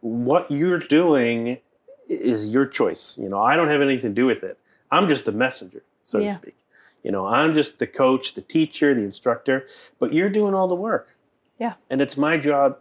What 0.02 0.52
you're 0.52 0.80
doing 0.80 1.60
is 2.08 2.48
your 2.48 2.66
choice. 2.66 3.18
You 3.18 3.30
know, 3.30 3.42
I 3.42 3.56
don't 3.56 3.68
have 3.70 3.82
anything 3.82 4.12
to 4.12 4.16
do 4.16 4.26
with 4.26 4.44
it. 4.44 4.58
I'm 4.92 5.08
just 5.08 5.26
the 5.26 5.32
messenger, 5.32 5.84
so 6.04 6.20
Yeah. 6.20 6.28
to 6.28 6.34
speak. 6.34 6.56
You 7.04 7.12
know, 7.12 7.26
I'm 7.28 7.54
just 7.54 7.80
the 7.80 7.88
coach, 7.88 8.34
the 8.34 8.42
teacher, 8.42 8.94
the 8.94 9.02
instructor, 9.02 9.66
but 10.00 10.14
you're 10.14 10.30
doing 10.30 10.54
all 10.54 10.68
the 10.68 10.76
work. 10.76 11.16
Yeah. 11.60 11.74
And 11.90 12.02
it's 12.02 12.18
my 12.18 12.38
job, 12.38 12.80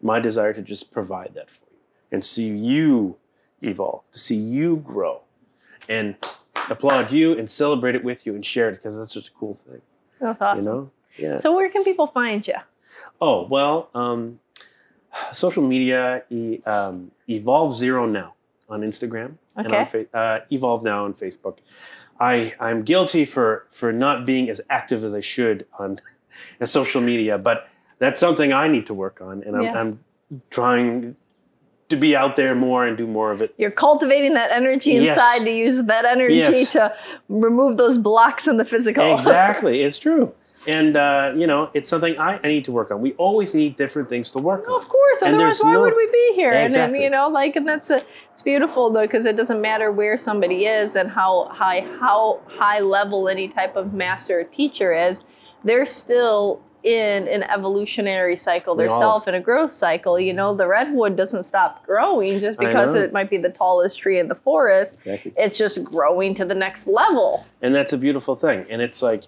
my 0.00 0.20
desire 0.20 0.52
to 0.52 0.62
just 0.62 0.92
provide 0.92 1.32
that 1.34 1.50
for 1.50 1.64
you 1.70 1.78
and 2.10 2.24
see 2.24 2.48
you 2.48 3.16
evolve, 3.62 4.02
to 4.12 4.18
see 4.18 4.36
you 4.36 4.76
grow, 4.76 5.22
and 5.88 6.16
applaud 6.70 7.12
you 7.12 7.36
and 7.36 7.48
celebrate 7.50 7.94
it 7.94 8.04
with 8.04 8.26
you 8.26 8.34
and 8.34 8.44
share 8.44 8.68
it 8.68 8.72
because 8.72 8.96
that's 8.98 9.14
just 9.14 9.28
a 9.28 9.32
cool 9.32 9.54
thing. 9.54 9.80
that's 10.20 10.40
awesome. 10.40 10.64
You 10.64 10.70
know? 10.70 10.90
Yeah. 11.18 11.36
So 11.36 11.54
where 11.54 11.68
can 11.68 11.84
people 11.84 12.06
find 12.08 12.46
you? 12.46 12.54
Oh 13.20 13.46
well, 13.46 13.88
um, 13.94 14.38
social 15.32 15.62
media 15.62 16.22
e- 16.30 16.60
um, 16.66 17.10
evolve 17.28 17.74
zero 17.74 18.06
now 18.06 18.34
on 18.68 18.80
Instagram 18.82 19.34
and 19.56 19.72
on 19.74 19.86
fa- 19.86 20.06
uh, 20.14 20.40
evolve 20.50 20.82
now 20.82 21.04
on 21.04 21.14
Facebook. 21.14 21.58
I 22.20 22.54
I'm 22.60 22.82
guilty 22.82 23.24
for 23.24 23.66
for 23.70 23.92
not 23.92 24.24
being 24.26 24.48
as 24.50 24.60
active 24.70 25.04
as 25.04 25.14
I 25.14 25.20
should 25.20 25.66
on 25.78 26.00
social 26.64 27.00
media, 27.00 27.38
but 27.38 27.68
that's 27.98 28.20
something 28.20 28.52
I 28.52 28.68
need 28.68 28.86
to 28.86 28.94
work 28.94 29.20
on, 29.20 29.42
and 29.44 29.56
I'm, 29.56 29.62
Yeah. 29.62 29.78
I'm 29.80 30.00
trying 30.50 31.16
to 31.88 31.96
be 31.96 32.16
out 32.16 32.36
there 32.36 32.54
more 32.54 32.86
and 32.86 32.96
do 32.96 33.06
more 33.06 33.32
of 33.32 33.42
it. 33.42 33.54
You're 33.58 33.70
cultivating 33.70 34.32
that 34.34 34.50
energy 34.50 34.92
Yes. 34.92 35.16
inside 35.18 35.44
to 35.44 35.52
use 35.52 35.82
that 35.82 36.04
energy 36.06 36.36
Yes. 36.36 36.70
to 36.72 36.94
remove 37.28 37.76
those 37.76 37.98
blocks 37.98 38.46
in 38.48 38.56
the 38.56 38.64
physical. 38.64 39.04
Exactly, 39.14 39.82
it's 39.82 39.98
true. 39.98 40.32
And 40.66 40.96
uh, 40.96 41.32
you 41.36 41.46
know, 41.46 41.70
it's 41.74 41.88
something 41.90 42.16
I, 42.18 42.38
I 42.42 42.48
need 42.48 42.64
to 42.66 42.72
work 42.72 42.90
on. 42.90 43.00
We 43.00 43.12
always 43.14 43.52
need 43.54 43.76
different 43.76 44.08
things 44.08 44.30
to 44.30 44.38
work 44.38 44.68
on. 44.68 44.74
Of 44.80 44.88
course, 44.88 45.22
And 45.22 45.34
otherwise, 45.34 45.60
why 45.60 45.72
no- 45.72 45.80
would 45.82 45.96
we 45.96 46.06
be 46.12 46.32
here? 46.34 46.52
And 46.52 46.64
Exactly. 46.66 46.98
then 46.98 47.02
you 47.02 47.10
know, 47.10 47.28
like, 47.28 47.56
and 47.56 47.68
that's 47.68 47.90
a, 47.90 48.02
it's 48.32 48.42
beautiful 48.42 48.90
though, 48.90 49.02
because 49.02 49.24
it 49.24 49.36
doesn't 49.36 49.60
matter 49.60 49.90
where 49.90 50.16
somebody 50.16 50.66
is 50.66 50.94
and 50.94 51.10
how 51.10 51.48
high 51.52 51.80
how 52.00 52.40
high 52.46 52.80
level 52.80 53.28
any 53.28 53.48
type 53.48 53.74
of 53.76 53.92
master 53.92 54.40
or 54.40 54.44
teacher 54.44 54.92
is, 54.92 55.22
they're 55.64 55.86
still 55.86 56.60
in 56.84 57.28
an 57.28 57.44
evolutionary 57.44 58.34
cycle 58.34 58.74
themselves 58.74 59.28
in 59.28 59.34
a 59.34 59.40
growth 59.40 59.70
cycle. 59.72 60.18
You 60.18 60.32
know, 60.32 60.52
the 60.52 60.66
redwood 60.66 61.16
doesn't 61.16 61.44
stop 61.44 61.86
growing 61.86 62.40
just 62.40 62.58
because 62.58 62.94
it 62.94 63.12
might 63.12 63.30
be 63.30 63.36
the 63.38 63.50
tallest 63.50 64.00
tree 64.00 64.18
in 64.18 64.26
the 64.26 64.34
forest. 64.34 64.96
Exactly. 64.98 65.32
It's 65.36 65.56
just 65.56 65.84
growing 65.84 66.34
to 66.34 66.44
the 66.44 66.56
next 66.56 66.88
level. 66.88 67.46
and 67.60 67.72
that's 67.74 67.92
a 67.92 67.98
beautiful 67.98 68.34
thing 68.34 68.66
and 68.68 68.82
it's 68.82 69.00
like 69.00 69.24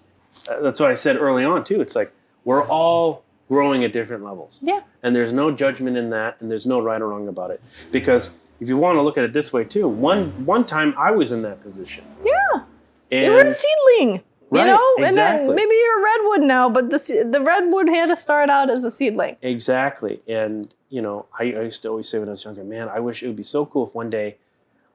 Uh, 0.49 0.61
that's 0.61 0.79
what 0.79 0.89
i 0.89 0.93
said 0.93 1.17
early 1.17 1.43
on 1.43 1.63
too 1.63 1.81
it's 1.81 1.95
like 1.95 2.11
we're 2.43 2.63
all 2.67 3.23
growing 3.49 3.83
at 3.83 3.91
different 3.93 4.23
levels 4.23 4.59
Yeah. 4.61 4.81
and 5.03 5.15
there's 5.15 5.33
no 5.33 5.51
judgment 5.51 5.97
in 5.97 6.09
that 6.11 6.37
and 6.39 6.49
there's 6.49 6.65
no 6.65 6.79
right 6.79 7.01
or 7.01 7.07
wrong 7.09 7.27
about 7.27 7.51
it 7.51 7.61
because 7.91 8.29
if 8.59 8.67
you 8.69 8.77
want 8.77 8.97
to 8.97 9.01
look 9.01 9.17
at 9.17 9.23
it 9.23 9.33
this 9.33 9.51
way 9.53 9.63
too 9.63 9.87
one 9.87 10.45
one 10.45 10.65
time 10.65 10.93
i 10.97 11.11
was 11.11 11.31
in 11.31 11.41
that 11.43 11.61
position 11.63 12.03
Yeah. 12.23 12.63
and 13.11 13.25
you 13.25 13.31
were 13.31 13.45
a 13.45 13.51
seedling. 13.51 14.21
You 14.51 14.59
Right, 14.61 14.67
know, 14.67 14.93
and 14.97 15.05
exactly. 15.07 15.47
then 15.47 15.55
maybe 15.55 15.73
you're 15.75 15.99
a 15.99 16.03
redwood 16.03 16.41
now, 16.47 16.69
but 16.69 16.89
the 16.91 17.27
the 17.29 17.41
redwood 17.41 17.89
had 17.89 18.09
to 18.09 18.15
start 18.15 18.47
out 18.49 18.69
as 18.69 18.83
a 18.83 18.91
seedling. 18.91 19.35
Exactly. 19.41 20.21
And, 20.27 20.73
you 20.89 21.01
know, 21.01 21.25
I, 21.37 21.43
I 21.45 21.61
used 21.63 21.81
to 21.81 21.89
always 21.89 22.07
say 22.07 22.19
when 22.19 22.27
I 22.29 22.31
was 22.31 22.45
younger, 22.45 22.63
man, 22.63 22.87
I 22.87 22.99
wish 22.99 23.23
it 23.23 23.27
would 23.27 23.35
be 23.35 23.43
so 23.43 23.65
cool 23.65 23.87
if 23.87 23.95
one 23.95 24.09
day 24.11 24.37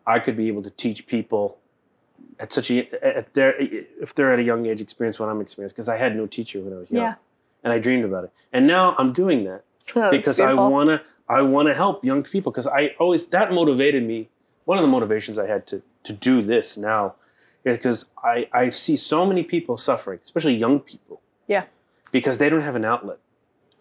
I 0.07 0.21
could 0.21 0.37
be 0.37 0.47
able 0.47 0.63
to 0.63 0.71
teach 0.71 1.07
people 1.09 1.59
at 2.41 2.53
such 2.53 2.71
a, 2.71 2.89
at 3.05 3.35
their, 3.35 3.55
if 3.61 4.15
they're 4.15 4.33
at 4.33 4.39
a 4.39 4.43
young 4.43 4.67
age, 4.67 4.81
experience 4.81 5.19
what 5.21 5.29
I'm 5.29 5.41
experiencing. 5.41 5.75
Because 5.77 5.89
I 5.89 5.97
had 5.97 6.17
no 6.17 6.27
teacher 6.27 6.61
when 6.61 6.73
I 6.73 6.77
was 6.79 6.91
young. 6.91 7.05
Yeah. 7.05 7.15
And 7.63 7.73
I 7.73 7.79
dreamed 7.79 8.05
about 8.05 8.25
it. 8.25 8.33
And 8.53 8.67
now 8.67 8.95
I'm 8.99 9.13
doing 9.13 9.45
that 9.45 9.65
That's 9.95 10.11
because 10.17 10.41
I 10.41 10.55
want 10.55 10.89
to, 10.89 11.03
I 11.29 11.43
want 11.43 11.69
to 11.69 11.75
help 11.75 12.05
young 12.05 12.23
people 12.23 12.51
because 12.51 12.67
I 12.67 12.95
always, 12.99 13.25
that 13.27 13.53
motivated 13.53 14.03
me. 14.03 14.31
One 14.65 14.79
of 14.79 14.83
the 14.83 14.89
motivations 14.89 15.39
I 15.39 15.47
had 15.47 15.67
to, 15.69 15.83
to 16.05 16.13
do 16.13 16.41
this 16.43 16.77
now 16.77 17.15
is 17.65 17.77
because 17.77 18.07
I, 18.25 18.49
I 18.53 18.71
see 18.71 18.97
so 18.97 19.27
many 19.27 19.43
people 19.43 19.77
suffering, 19.77 20.19
especially 20.23 20.55
young 20.57 20.81
people. 20.81 21.21
Yeah. 21.47 21.65
Because 22.11 22.39
they 22.39 22.49
don't 22.49 22.63
have 22.63 22.75
an 22.77 22.85
outlet 22.85 23.19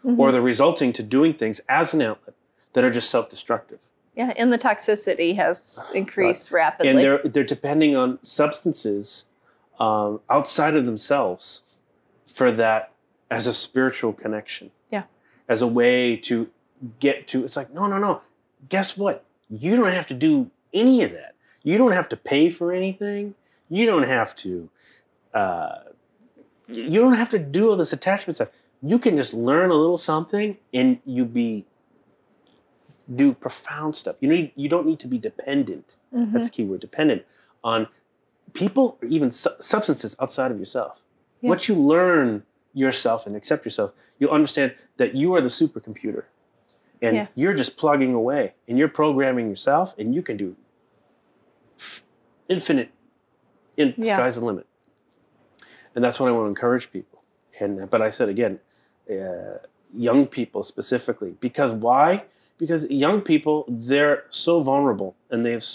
Mhm. 0.05 0.17
or 0.17 0.31
they're 0.31 0.41
resulting 0.41 0.93
to 0.93 1.03
doing 1.03 1.33
things 1.33 1.59
as 1.67 1.93
an 1.93 2.01
outlet 2.01 2.33
that 2.71 2.85
are 2.85 2.89
just 2.89 3.09
self-destructive 3.09 3.79
yeah, 4.19 4.33
and 4.35 4.51
the 4.51 4.57
toxicity 4.57 5.33
has 5.37 5.89
increased 5.95 6.51
rapidly. 6.51 6.91
and 6.91 6.99
they're 6.99 7.21
they're 7.23 7.43
depending 7.45 7.95
on 7.95 8.19
substances 8.21 9.23
um, 9.79 10.19
outside 10.29 10.75
of 10.75 10.85
themselves 10.85 11.61
for 12.27 12.51
that 12.51 12.91
as 13.31 13.47
a 13.47 13.53
spiritual 13.53 14.11
connection. 14.11 14.71
Yeah. 14.91 15.03
as 15.47 15.61
a 15.61 15.67
way 15.67 16.17
to 16.17 16.49
get 16.99 17.29
to 17.29 17.45
it's 17.45 17.55
like 17.55 17.73
no 17.73 17.87
no 17.87 17.97
no. 17.97 18.21
Guess 18.67 18.97
what? 18.97 19.23
You 19.49 19.77
don't 19.77 19.93
have 19.93 20.05
to 20.07 20.13
do 20.13 20.51
any 20.73 21.01
of 21.01 21.11
that. 21.13 21.35
You 21.63 21.77
don't 21.77 21.93
have 21.93 22.09
to 22.09 22.17
pay 22.17 22.49
for 22.49 22.73
anything. 22.73 23.35
You 23.69 23.85
don't 23.85 24.03
have 24.03 24.35
to 24.35 24.69
uh, 25.33 25.75
you 26.67 26.99
don't 26.99 27.13
have 27.13 27.29
to 27.29 27.39
do 27.39 27.69
all 27.69 27.77
this 27.77 27.93
attachment 27.93 28.35
stuff. 28.35 28.49
You 28.81 28.99
can 28.99 29.15
just 29.15 29.33
learn 29.33 29.69
a 29.69 29.75
little 29.75 29.97
something 29.97 30.57
and 30.73 30.99
you'd 31.05 31.33
be 31.33 31.65
do 33.15 33.33
profound 33.33 33.95
stuff 33.95 34.15
you 34.19 34.29
need 34.29 34.51
you 34.55 34.69
don't 34.69 34.85
need 34.85 34.99
to 34.99 35.07
be 35.07 35.17
dependent 35.17 35.95
Mhm. 36.13 36.31
that's 36.33 36.45
the 36.47 36.51
key 36.51 36.63
word 36.63 36.79
dependent 36.79 37.23
on 37.63 37.87
people 38.53 38.97
or 39.01 39.07
even 39.07 39.31
su- 39.31 39.49
substances 39.59 40.15
outside 40.19 40.51
of 40.51 40.59
yourself 40.59 41.01
Yeah. 41.41 41.49
once 41.49 41.67
you 41.67 41.75
learn 41.75 42.43
yourself 42.73 43.25
and 43.25 43.35
accept 43.35 43.65
yourself 43.65 43.91
you'll 44.19 44.31
understand 44.31 44.73
that 44.97 45.15
you 45.15 45.33
are 45.35 45.41
the 45.41 45.49
supercomputer 45.49 46.23
and 47.01 47.15
Yeah. 47.15 47.27
you're 47.35 47.53
just 47.55 47.77
plugging 47.77 48.13
away 48.13 48.53
and 48.67 48.77
you're 48.77 48.87
programming 48.89 49.49
yourself 49.49 49.95
and 49.97 50.13
you 50.13 50.21
can 50.21 50.37
do 50.37 50.55
f- 51.77 52.03
infinite 52.47 52.89
in 53.77 53.93
Yeah. 53.97 54.15
sky's 54.17 54.35
the 54.35 54.45
limit 54.45 54.67
and 55.95 56.03
that's 56.03 56.19
what 56.19 56.29
i 56.29 56.31
want 56.31 56.45
to 56.45 56.49
encourage 56.49 56.91
people 56.91 57.23
and 57.59 57.89
but 57.89 58.01
i 58.01 58.09
said 58.09 58.29
again 58.29 58.59
uh, 59.09 59.57
young 59.95 60.27
people 60.27 60.61
specifically 60.61 61.31
because 61.39 61.71
why 61.71 62.25
because 62.59 62.87
young 62.91 63.21
people 63.21 63.65
they're 63.67 64.25
so 64.29 64.61
vulnerable 64.61 65.15
and 65.31 65.43
they've 65.45 65.65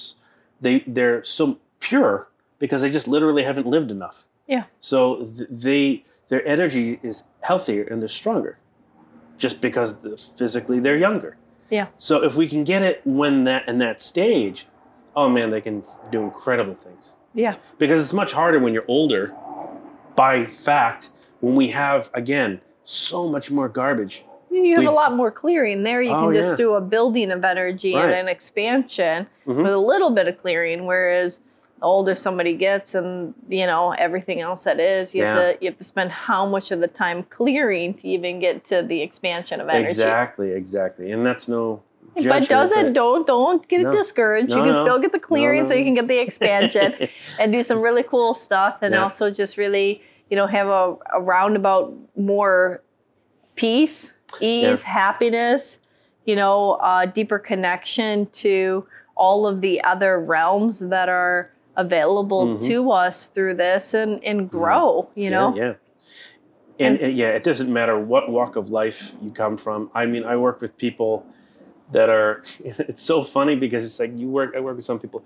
they 0.61 0.81
they're 0.87 1.25
so 1.25 1.59
pure 1.81 2.29
because 2.61 2.83
they 2.83 2.91
just 2.91 3.09
literally 3.09 3.43
haven't 3.43 3.67
lived 3.67 3.91
enough 3.91 4.25
Yeah. 4.47 4.65
so 4.79 5.25
th- 5.37 5.49
they 5.51 6.05
their 6.29 6.47
energy 6.47 7.01
is 7.03 7.25
healthier 7.41 7.83
and 7.91 8.01
they're 8.01 8.09
stronger 8.09 8.59
just 9.37 9.61
because 9.61 9.97
the, 10.03 10.17
physically 10.39 10.79
they're 10.81 10.97
younger 11.09 11.37
Yeah. 11.71 11.87
so 11.99 12.23
if 12.23 12.37
we 12.37 12.49
can 12.49 12.63
get 12.65 12.83
it 12.83 13.01
when 13.05 13.45
that 13.45 13.69
in 13.69 13.79
that 13.79 14.01
stage 14.01 14.67
oh 15.17 15.29
man 15.29 15.51
they 15.51 15.61
can 15.61 15.83
do 16.13 16.23
incredible 16.23 16.75
things 16.75 17.17
Yeah. 17.35 17.57
because 17.79 17.99
it's 18.01 18.13
much 18.13 18.33
harder 18.33 18.59
when 18.61 18.73
you're 18.75 18.89
older 18.89 19.35
by 20.17 20.47
fact 20.47 21.11
when 21.41 21.55
we 21.57 21.69
have 21.69 22.11
again 22.15 22.61
so 22.85 23.29
much 23.29 23.51
more 23.51 23.69
garbage 23.69 24.25
You 24.55 24.75
have 24.77 24.81
We- 24.83 24.87
a 24.87 24.91
lot 24.93 25.15
more 25.15 25.31
clearing 25.31 25.83
there. 25.83 26.01
You 26.01 26.13
Oh, 26.13 26.23
can 26.25 26.33
just 26.33 26.51
yeah. 26.53 26.57
do 26.65 26.75
a 26.75 26.81
building 26.81 27.31
of 27.33 27.45
energy 27.45 27.95
and 27.95 28.13
an 28.13 28.29
expansion 28.29 29.27
Mhm. 29.47 29.63
with 29.65 29.73
a 29.73 29.79
little 29.79 30.11
bit 30.11 30.29
of 30.29 30.41
clearing. 30.41 30.87
Whereas 30.87 31.41
the 31.81 31.85
older 31.87 32.15
somebody 32.15 32.55
gets, 32.55 32.95
and 32.95 33.35
you 33.49 33.67
know 33.67 33.93
everything 33.99 34.41
else 34.41 34.65
that 34.65 34.79
is, 34.79 35.15
you 35.15 35.25
have 35.25 35.37
to 35.37 35.65
you 35.65 35.71
have 35.71 35.79
to 35.79 35.85
spend 35.85 36.13
how 36.13 36.47
much 36.47 36.71
of 36.71 36.79
the 36.81 36.87
time 36.89 37.25
clearing 37.31 37.95
to 37.95 38.07
even 38.09 38.39
get 38.39 38.65
to 38.67 38.83
the 38.83 39.03
expansion 39.03 39.61
of 39.61 39.69
energy. 39.69 39.85
exactly 39.85 40.53
exactly 40.53 41.11
and 41.11 41.27
that's 41.27 41.49
no 41.49 41.83
But 42.17 42.49
doesn't 42.49 42.93
don't 42.93 43.27
don't 43.27 43.67
get 43.67 43.81
No. 43.83 43.91
discouraged. 43.91 44.51
No, 44.51 44.59
you 44.59 44.63
can 44.63 44.73
no. 44.75 44.83
still 44.85 45.01
get 45.01 45.11
the 45.11 45.19
clearing, 45.19 45.67
so 45.67 45.75
you 45.75 45.83
can 45.83 45.95
get 45.95 46.07
the 46.07 46.19
expansion 46.19 46.95
and 47.41 47.53
do 47.53 47.65
some 47.65 47.81
really 47.81 48.05
cool 48.05 48.35
stuff, 48.35 48.77
and 48.83 48.95
Yeah. 48.95 49.03
also 49.03 49.33
just 49.33 49.57
really 49.57 50.01
you 50.31 50.37
know 50.37 50.47
have 50.47 50.69
a, 50.69 50.95
a 51.13 51.21
roundabout 51.21 51.93
more 52.17 52.81
peace, 53.57 54.14
ease, 54.41 54.83
happiness, 54.83 55.79
you 56.25 56.37
know, 56.37 56.73
uh, 56.75 57.07
deeper 57.07 57.39
connection 57.39 58.27
to 58.27 58.87
all 59.17 59.47
of 59.47 59.61
the 59.61 59.83
other 59.85 60.19
realms 60.19 60.81
that 60.89 61.09
are 61.09 61.51
available 61.77 62.47
Mhm. 62.47 62.67
to 62.67 62.91
us 62.93 63.27
through 63.27 63.55
this, 63.55 63.95
and 63.95 64.23
and 64.25 64.49
grow. 64.51 65.09
You 65.15 65.31
know, 65.31 65.55
yeah, 65.57 65.63
yeah. 65.65 66.87
And, 66.87 66.99
and 66.99 67.17
yeah, 67.17 67.29
it 67.29 67.43
doesn't 67.45 67.73
matter 67.73 67.99
what 67.99 68.31
walk 68.31 68.57
of 68.57 68.71
life 68.71 69.13
you 69.23 69.31
come 69.31 69.57
from. 69.57 69.91
I 69.95 70.07
mean, 70.07 70.25
I 70.25 70.37
work 70.37 70.61
with 70.61 70.77
people 70.77 71.25
that 71.93 72.09
are. 72.09 72.43
It's 72.65 73.05
so 73.05 73.23
funny 73.23 73.55
because 73.57 73.85
it's 73.85 74.01
like 74.01 74.13
you 74.17 74.29
work. 74.29 74.55
I 74.57 74.61
work 74.61 74.77
with 74.77 74.85
some 74.85 74.99
people. 74.99 75.25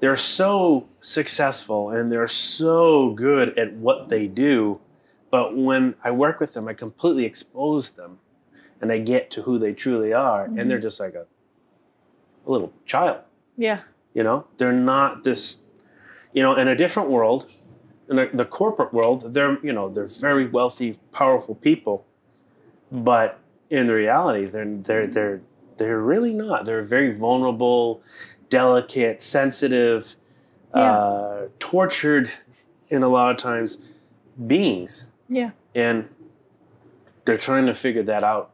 They're 0.00 0.16
so 0.16 0.88
successful 1.00 1.90
and 1.90 2.10
they're 2.10 2.26
so 2.26 3.10
good 3.10 3.56
at 3.56 3.72
what 3.74 4.08
they 4.08 4.26
do, 4.26 4.80
but 5.30 5.56
when 5.56 5.94
I 6.02 6.10
work 6.10 6.40
with 6.40 6.54
them, 6.54 6.66
I 6.66 6.74
completely 6.74 7.24
expose 7.24 7.92
them, 7.92 8.18
and 8.82 8.90
they 8.90 9.00
get 9.00 9.30
to 9.30 9.42
who 9.42 9.58
they 9.58 9.72
truly 9.72 10.12
are, 10.12 10.44
and 10.44 10.68
they're 10.68 10.80
just 10.80 10.98
like 11.00 11.14
a, 11.14 11.24
a 12.46 12.50
little 12.50 12.72
child. 12.84 13.20
yeah, 13.56 13.82
You 14.12 14.24
know, 14.24 14.46
they're 14.58 14.72
not 14.72 15.22
this, 15.22 15.58
you 16.34 16.42
know, 16.42 16.54
in 16.56 16.66
a 16.66 16.74
different 16.74 17.08
world, 17.08 17.46
in 18.08 18.16
the, 18.16 18.28
the 18.34 18.44
corporate 18.44 18.92
world, 18.92 19.32
they're, 19.34 19.58
you 19.64 19.72
know, 19.72 19.88
they're 19.88 20.06
very 20.08 20.46
wealthy, 20.48 20.98
powerful 21.12 21.54
people, 21.54 22.04
but 22.90 23.38
in 23.70 23.88
reality, 23.88 24.44
they're 24.46 24.66
they're 24.66 25.06
they're 25.06 25.40
they're 25.78 26.00
really 26.00 26.34
not. 26.34 26.64
They're 26.66 26.82
very 26.82 27.14
vulnerable, 27.16 28.02
delicate, 28.50 29.22
sensitive, 29.22 30.16
uh, 30.74 31.42
tortured, 31.58 32.30
in 32.90 33.02
a 33.02 33.08
lot 33.08 33.30
of 33.30 33.36
times, 33.38 33.78
beings, 34.46 35.08
yeah, 35.28 35.50
and 35.74 36.08
they're 37.24 37.38
trying 37.38 37.66
to 37.66 37.74
figure 37.74 38.02
that 38.02 38.24
out 38.24 38.51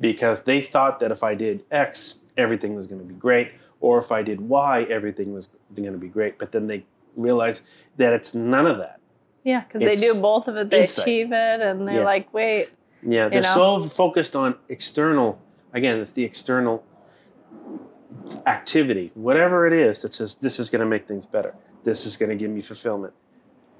because 0.00 0.42
they 0.42 0.60
thought 0.60 1.00
that 1.00 1.10
if 1.10 1.22
I 1.22 1.34
did 1.34 1.64
X, 1.70 2.16
everything 2.36 2.74
was 2.74 2.86
going 2.86 3.00
to 3.00 3.06
be 3.06 3.14
great, 3.14 3.52
or 3.80 3.98
if 3.98 4.10
I 4.12 4.22
did 4.22 4.40
Y, 4.40 4.82
everything 4.84 5.32
was 5.32 5.48
going 5.74 5.92
to 5.92 5.98
be 5.98 6.08
great. 6.08 6.38
But 6.38 6.52
then 6.52 6.66
they 6.66 6.84
realize 7.16 7.62
that 7.96 8.12
it's 8.12 8.34
none 8.34 8.66
of 8.66 8.78
that. 8.78 9.00
yeah, 9.44 9.62
because 9.62 9.82
they 9.82 9.94
do 9.94 10.20
both 10.20 10.46
of 10.48 10.56
it. 10.56 10.68
They 10.70 10.80
insight. 10.80 11.04
achieve 11.04 11.32
it, 11.32 11.60
and 11.60 11.86
they're 11.88 11.96
Yeah. 11.98 12.04
like, 12.04 12.32
wait, 12.34 12.70
Yeah, 13.02 13.28
they're 13.28 13.42
know? 13.42 13.78
so 13.80 13.88
focused 13.88 14.36
on 14.36 14.56
external. 14.68 15.38
Again, 15.72 16.00
it's 16.00 16.12
the 16.12 16.24
external 16.24 16.84
activity, 18.46 19.10
whatever 19.14 19.66
it 19.66 19.72
is 19.72 20.02
that 20.02 20.12
says 20.12 20.34
this 20.36 20.58
is 20.58 20.70
going 20.70 20.80
to 20.80 20.86
make 20.86 21.06
things 21.06 21.26
better. 21.26 21.54
This 21.84 22.06
is 22.06 22.16
going 22.16 22.30
to 22.30 22.36
give 22.36 22.50
me 22.50 22.60
fulfillment. 22.60 23.14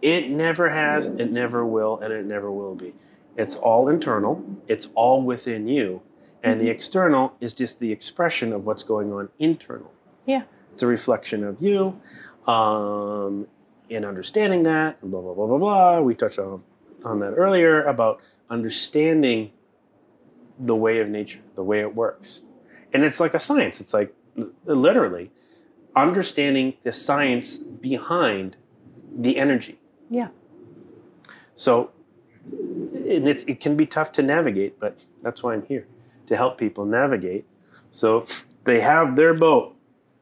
It 0.01 0.31
never 0.31 0.69
has, 0.71 1.07
it 1.07 1.33
never 1.33 1.67
will, 1.67 1.99
and 1.99 2.13
it 2.13 2.25
never 2.25 2.51
will 2.51 2.75
be. 2.75 2.95
It's 3.37 3.57
all 3.57 3.89
internal. 3.89 4.45
It's 4.69 4.89
all 4.95 5.23
within 5.23 5.67
you, 5.69 6.03
and 6.43 6.61
the 6.61 6.71
external 6.71 7.35
is 7.41 7.55
just 7.55 7.81
the 7.81 7.93
expression 7.93 8.53
of 8.53 8.65
what's 8.65 8.83
going 8.83 9.13
on 9.13 9.29
internal. 9.39 9.93
Yeah. 10.27 10.43
it's 10.73 10.83
a 10.83 10.87
reflection 10.87 11.43
of 11.43 11.61
you. 11.61 12.01
Um, 12.47 13.47
in 13.89 14.05
understanding 14.05 14.63
that, 14.65 15.01
blah 15.01 15.21
blah 15.21 15.35
blah 15.35 15.47
blah 15.47 15.59
blah. 15.59 16.01
We 16.01 16.15
touched 16.15 16.39
on 16.39 16.63
on 17.05 17.19
that 17.21 17.33
earlier 17.33 17.83
about 17.85 18.21
understanding 18.51 19.53
the 20.59 20.75
way 20.75 21.01
of 21.01 21.09
nature, 21.09 21.41
the 21.55 21.63
way 21.63 21.81
it 21.81 21.95
works. 21.95 22.43
And 22.93 23.05
it's 23.05 23.21
like 23.21 23.35
a 23.35 23.39
science. 23.39 23.81
It's 23.81 23.95
like 23.95 24.15
literally 24.65 25.31
understanding 25.97 26.75
the 26.83 26.93
science 26.93 27.59
behind 27.59 28.57
the 29.17 29.39
energy. 29.39 29.79
Yeah. 30.11 30.29
So 31.55 31.91
and 32.51 33.29
it's, 33.29 33.45
it 33.45 33.61
can 33.61 33.77
be 33.77 33.87
tough 33.87 34.13
to 34.13 34.23
navigate, 34.23 34.79
but 34.79 35.05
that's 35.23 35.43
why 35.43 35.55
I'm 35.55 35.67
here 35.67 35.87
to 36.29 36.37
help 36.37 36.59
people 36.59 36.85
navigate. 36.85 37.47
So 37.91 38.27
they 38.65 38.81
have 38.81 39.17
their 39.17 39.35
boat 39.35 39.75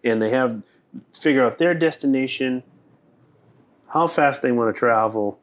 and 0.03 0.23
they 0.23 0.31
have 0.31 0.63
figure 1.13 1.45
out 1.45 1.59
their 1.59 1.75
destination, 1.75 2.63
how 3.89 4.07
fast 4.07 4.41
they 4.41 4.53
want 4.53 4.75
to 4.75 4.79
travel, 4.79 5.41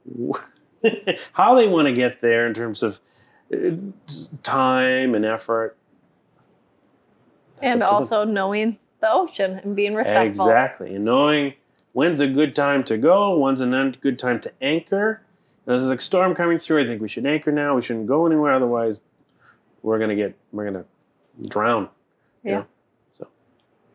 how 1.34 1.56
they 1.56 1.68
want 1.68 1.88
to 1.88 1.94
get 1.94 2.22
there 2.22 2.48
in 2.48 2.54
terms 2.54 2.82
of 2.82 3.00
uh, 3.54 3.72
time 4.42 5.14
and 5.14 5.26
effort. 5.26 5.78
That's 7.56 7.74
and 7.74 7.82
to 7.82 7.86
them. 7.86 7.96
also 7.96 8.24
knowing 8.24 8.80
the 9.02 9.12
ocean 9.12 9.60
and 9.64 9.76
being 9.76 9.94
respectful. 9.94 10.46
Exactly. 10.46 10.96
And 10.96 11.06
knowing 11.06 11.54
when's 11.92 12.22
a 12.22 12.28
good 12.28 12.56
time 12.56 12.84
to 12.86 12.98
go, 12.98 13.38
when's 13.38 13.62
a 13.62 13.94
good 14.00 14.18
time 14.18 14.40
to 14.42 14.52
anchor, 14.62 15.24
There's 15.66 15.88
a 15.88 16.00
storm 16.00 16.36
coming 16.36 16.58
through. 16.58 16.82
I 16.82 16.86
think 16.86 17.02
we 17.02 17.10
should 17.10 17.26
anchor 17.26 17.52
now. 17.52 17.76
We 17.76 17.82
shouldn't 17.82 18.08
go 18.08 18.26
anywhere. 18.26 18.54
Otherwise, 18.54 19.02
we're 19.84 20.00
gonna 20.00 20.16
get 20.16 20.36
we're 20.52 20.66
gonna 20.66 20.86
drown. 21.48 21.90
you 22.44 22.52
Yeah. 22.52 22.58
know? 22.60 22.66
So 23.12 23.28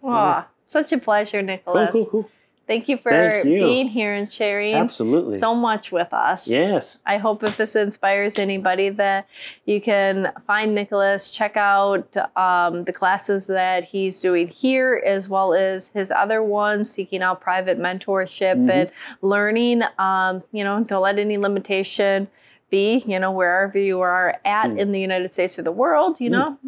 Aw, 0.04 0.46
such 0.66 0.92
a 0.92 0.98
pleasure, 0.98 1.42
Nicholas. 1.42 1.90
cool, 1.92 2.04
cool. 2.06 2.22
cool. 2.22 2.30
Thank 2.66 2.86
you 2.86 2.98
for 2.98 3.10
Thank 3.10 3.46
you. 3.46 3.60
being 3.60 3.88
here 3.88 4.12
and 4.12 4.30
sharing 4.30 4.74
Absolutely. 4.74 5.38
so 5.38 5.54
much 5.54 5.90
with 5.90 6.12
us. 6.12 6.46
yes. 6.46 6.98
I 7.06 7.16
hope 7.16 7.42
if 7.42 7.56
this 7.56 7.74
inspires 7.74 8.38
anybody 8.38 8.90
that 8.90 9.26
you 9.64 9.80
can 9.80 10.32
find 10.46 10.74
Nicholas, 10.74 11.30
check 11.30 11.56
out 11.56 12.14
um, 12.36 12.84
the 12.84 12.92
classes 12.92 13.46
that 13.46 13.84
he's 13.84 14.20
doing 14.20 14.48
here, 14.48 15.02
as 15.06 15.30
well 15.30 15.54
as 15.54 15.88
his 15.88 16.10
other 16.10 16.42
ones, 16.42 16.90
seeking 16.90 17.22
out 17.22 17.40
private 17.40 17.78
mentorship 17.78 18.56
Mhm. 18.62 18.70
and 18.70 18.90
learning. 19.22 19.82
Um, 19.98 20.42
you 20.52 20.62
know, 20.62 20.84
don't 20.84 21.00
let 21.00 21.18
any 21.18 21.38
limitation 21.38 22.28
be. 22.70 23.02
You 23.06 23.18
know, 23.18 23.30
wherever 23.30 23.78
you 23.78 24.00
are 24.00 24.36
at 24.44 24.66
Mm. 24.70 24.78
in 24.78 24.92
the 24.92 25.00
United 25.00 25.32
States 25.32 25.58
or 25.58 25.62
the 25.62 25.72
world. 25.72 26.20
You 26.20 26.30
know, 26.30 26.58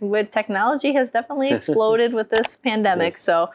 with 0.00 0.30
technology 0.30 0.92
has 0.94 1.10
definitely 1.10 1.50
exploded 1.58 2.12
with 2.14 2.30
this 2.30 2.56
pandemic. 2.56 3.14
Yes. 3.14 3.22
So 3.22 3.50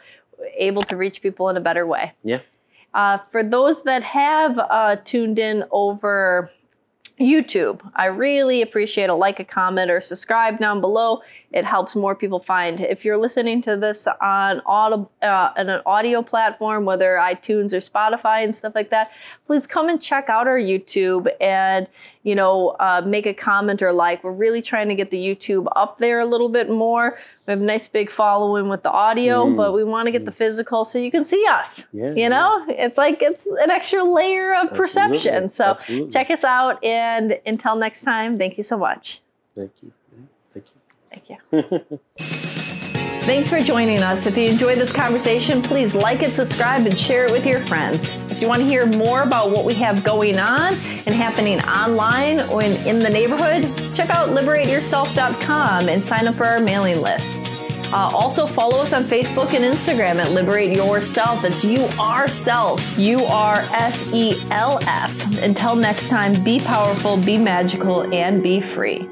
able 0.58 0.82
to 0.84 0.96
reach 0.96 1.22
people 1.22 1.50
in 1.50 1.58
a 1.58 1.62
better 1.62 1.86
way. 1.88 2.14
Yeah. 2.24 2.40
Uh, 2.94 3.18
for 3.32 3.44
those 3.44 3.84
that 3.84 4.04
have 4.04 4.58
uh, 4.60 4.96
tuned 5.04 5.38
in 5.40 5.64
over 5.72 6.52
YouTube, 7.20 7.80
I 7.96 8.06
really 8.06 8.62
appreciate 8.62 9.10
a 9.10 9.16
like, 9.16 9.40
a 9.40 9.44
comment, 9.44 9.90
or 9.90 10.00
subscribe 10.02 10.60
down 10.60 10.82
below. 10.82 11.22
It 11.52 11.66
helps 11.66 11.96
more 11.96 12.14
people 12.14 12.40
find. 12.40 12.80
If 12.80 13.04
you're 13.04 13.18
listening 13.18 13.62
to 13.64 13.76
this 13.76 14.08
on 14.22 14.62
audio, 14.68 15.10
uh, 15.24 15.52
on 15.58 15.70
an 15.70 15.82
audio 15.86 16.22
platform, 16.22 16.86
whether 16.86 17.16
iTunes 17.16 17.74
or 17.74 17.78
Spotify 17.78 18.44
and 18.44 18.56
stuff 18.56 18.76
like 18.76 18.92
that, 18.92 19.12
please 19.48 19.66
come 19.66 19.90
and 19.90 20.00
check 20.00 20.30
out 20.30 20.48
our 20.48 20.60
YouTube 20.60 21.28
and 21.42 21.88
you 22.28 22.36
know 22.36 22.76
uh, 22.88 23.02
make 23.06 23.26
a 23.26 23.34
comment 23.34 23.82
or 23.82 23.92
like. 23.94 24.24
We're 24.24 24.40
really 24.46 24.62
trying 24.62 24.90
to 24.90 24.96
get 24.96 25.10
the 25.12 25.18
YouTube 25.28 25.66
up 25.76 25.98
there 26.00 26.20
a 26.20 26.26
little 26.26 26.50
bit 26.50 26.70
more. 26.70 27.18
We 27.46 27.52
have 27.54 27.62
a 27.62 27.64
nice 27.64 27.88
big 27.88 28.10
following 28.12 28.68
with 28.68 28.84
the 28.84 28.92
audio, 28.92 29.46
Mm. 29.46 29.56
but 29.56 29.72
we 29.72 29.84
want 29.86 30.08
to 30.08 30.12
get 30.12 30.26
the 30.26 30.32
physical 30.44 30.84
so 30.84 31.00
you 31.00 31.10
can 31.10 31.24
see 31.24 31.44
us. 31.50 31.88
Yeah. 31.94 32.14
You 32.22 32.28
know, 32.28 32.66
it's 32.68 32.98
like 32.98 33.22
it's 33.22 33.46
an 33.64 33.72
extra 33.72 34.04
layer 34.04 34.54
of 34.56 34.74
perception. 34.74 35.50
So 35.50 35.64
Absolutely. 35.72 36.12
check 36.12 36.30
us 36.30 36.44
out. 36.44 36.84
And 36.84 37.40
until 37.46 37.76
next 37.78 38.02
time, 38.04 38.38
thank 38.38 38.58
you 38.58 38.64
so 38.64 38.78
much. 38.78 39.22
Thank 39.56 39.72
you. 39.82 39.92
Thank 40.54 40.66
you. 41.32 41.40
Thank 41.54 41.70
you. 41.90 42.00
Thanks 43.28 43.50
for 43.50 43.60
joining 43.60 44.04
us. 44.04 44.26
If 44.26 44.38
you 44.38 44.46
enjoyed 44.46 44.78
this 44.78 44.94
conversation, 44.94 45.62
please 45.62 45.94
like 45.94 46.22
it, 46.22 46.34
subscribe, 46.34 46.86
and 46.86 46.98
share 46.98 47.26
it 47.26 47.32
with 47.34 47.46
your 47.46 47.60
friends. 47.66 48.16
If 48.32 48.40
you 48.40 48.48
want 48.48 48.62
to 48.62 48.66
hear 48.66 48.86
more 48.86 49.24
about 49.24 49.52
what 49.52 49.66
we 49.66 49.74
have 49.74 50.02
going 50.02 50.40
on 50.40 50.76
and 50.76 51.10
happening 51.10 51.60
online 51.64 52.40
or 52.50 52.64
in, 52.64 52.78
in 52.88 53.00
the 53.00 53.10
neighborhood, 53.10 53.64
check 53.94 54.10
out 54.12 54.30
liberateyourself.com 54.30 55.90
and 55.90 56.08
sign 56.08 56.30
up 56.30 56.36
for 56.36 56.46
our 56.46 56.62
mailing 56.62 57.02
list. 57.02 57.36
Uh, 57.92 58.10
also, 58.14 58.46
follow 58.46 58.78
us 58.82 58.94
on 58.94 59.04
Facebook 59.04 59.54
and 59.54 59.66
Instagram 59.66 60.24
at 60.24 60.32
Liberate 60.32 60.74
Yourself. 60.74 61.44
It's 61.44 61.66
You 61.66 61.82
Are 62.00 62.30
Self, 62.30 62.98
U 62.98 63.26
R 63.26 63.56
S 63.74 64.10
E 64.14 64.42
L 64.52 64.80
F. 64.84 65.44
Until 65.44 65.76
next 65.76 66.08
time, 66.08 66.42
be 66.46 66.60
powerful, 66.60 67.18
be 67.18 67.38
magical, 67.38 68.14
and 68.14 68.42
be 68.42 68.62
free. 68.62 69.06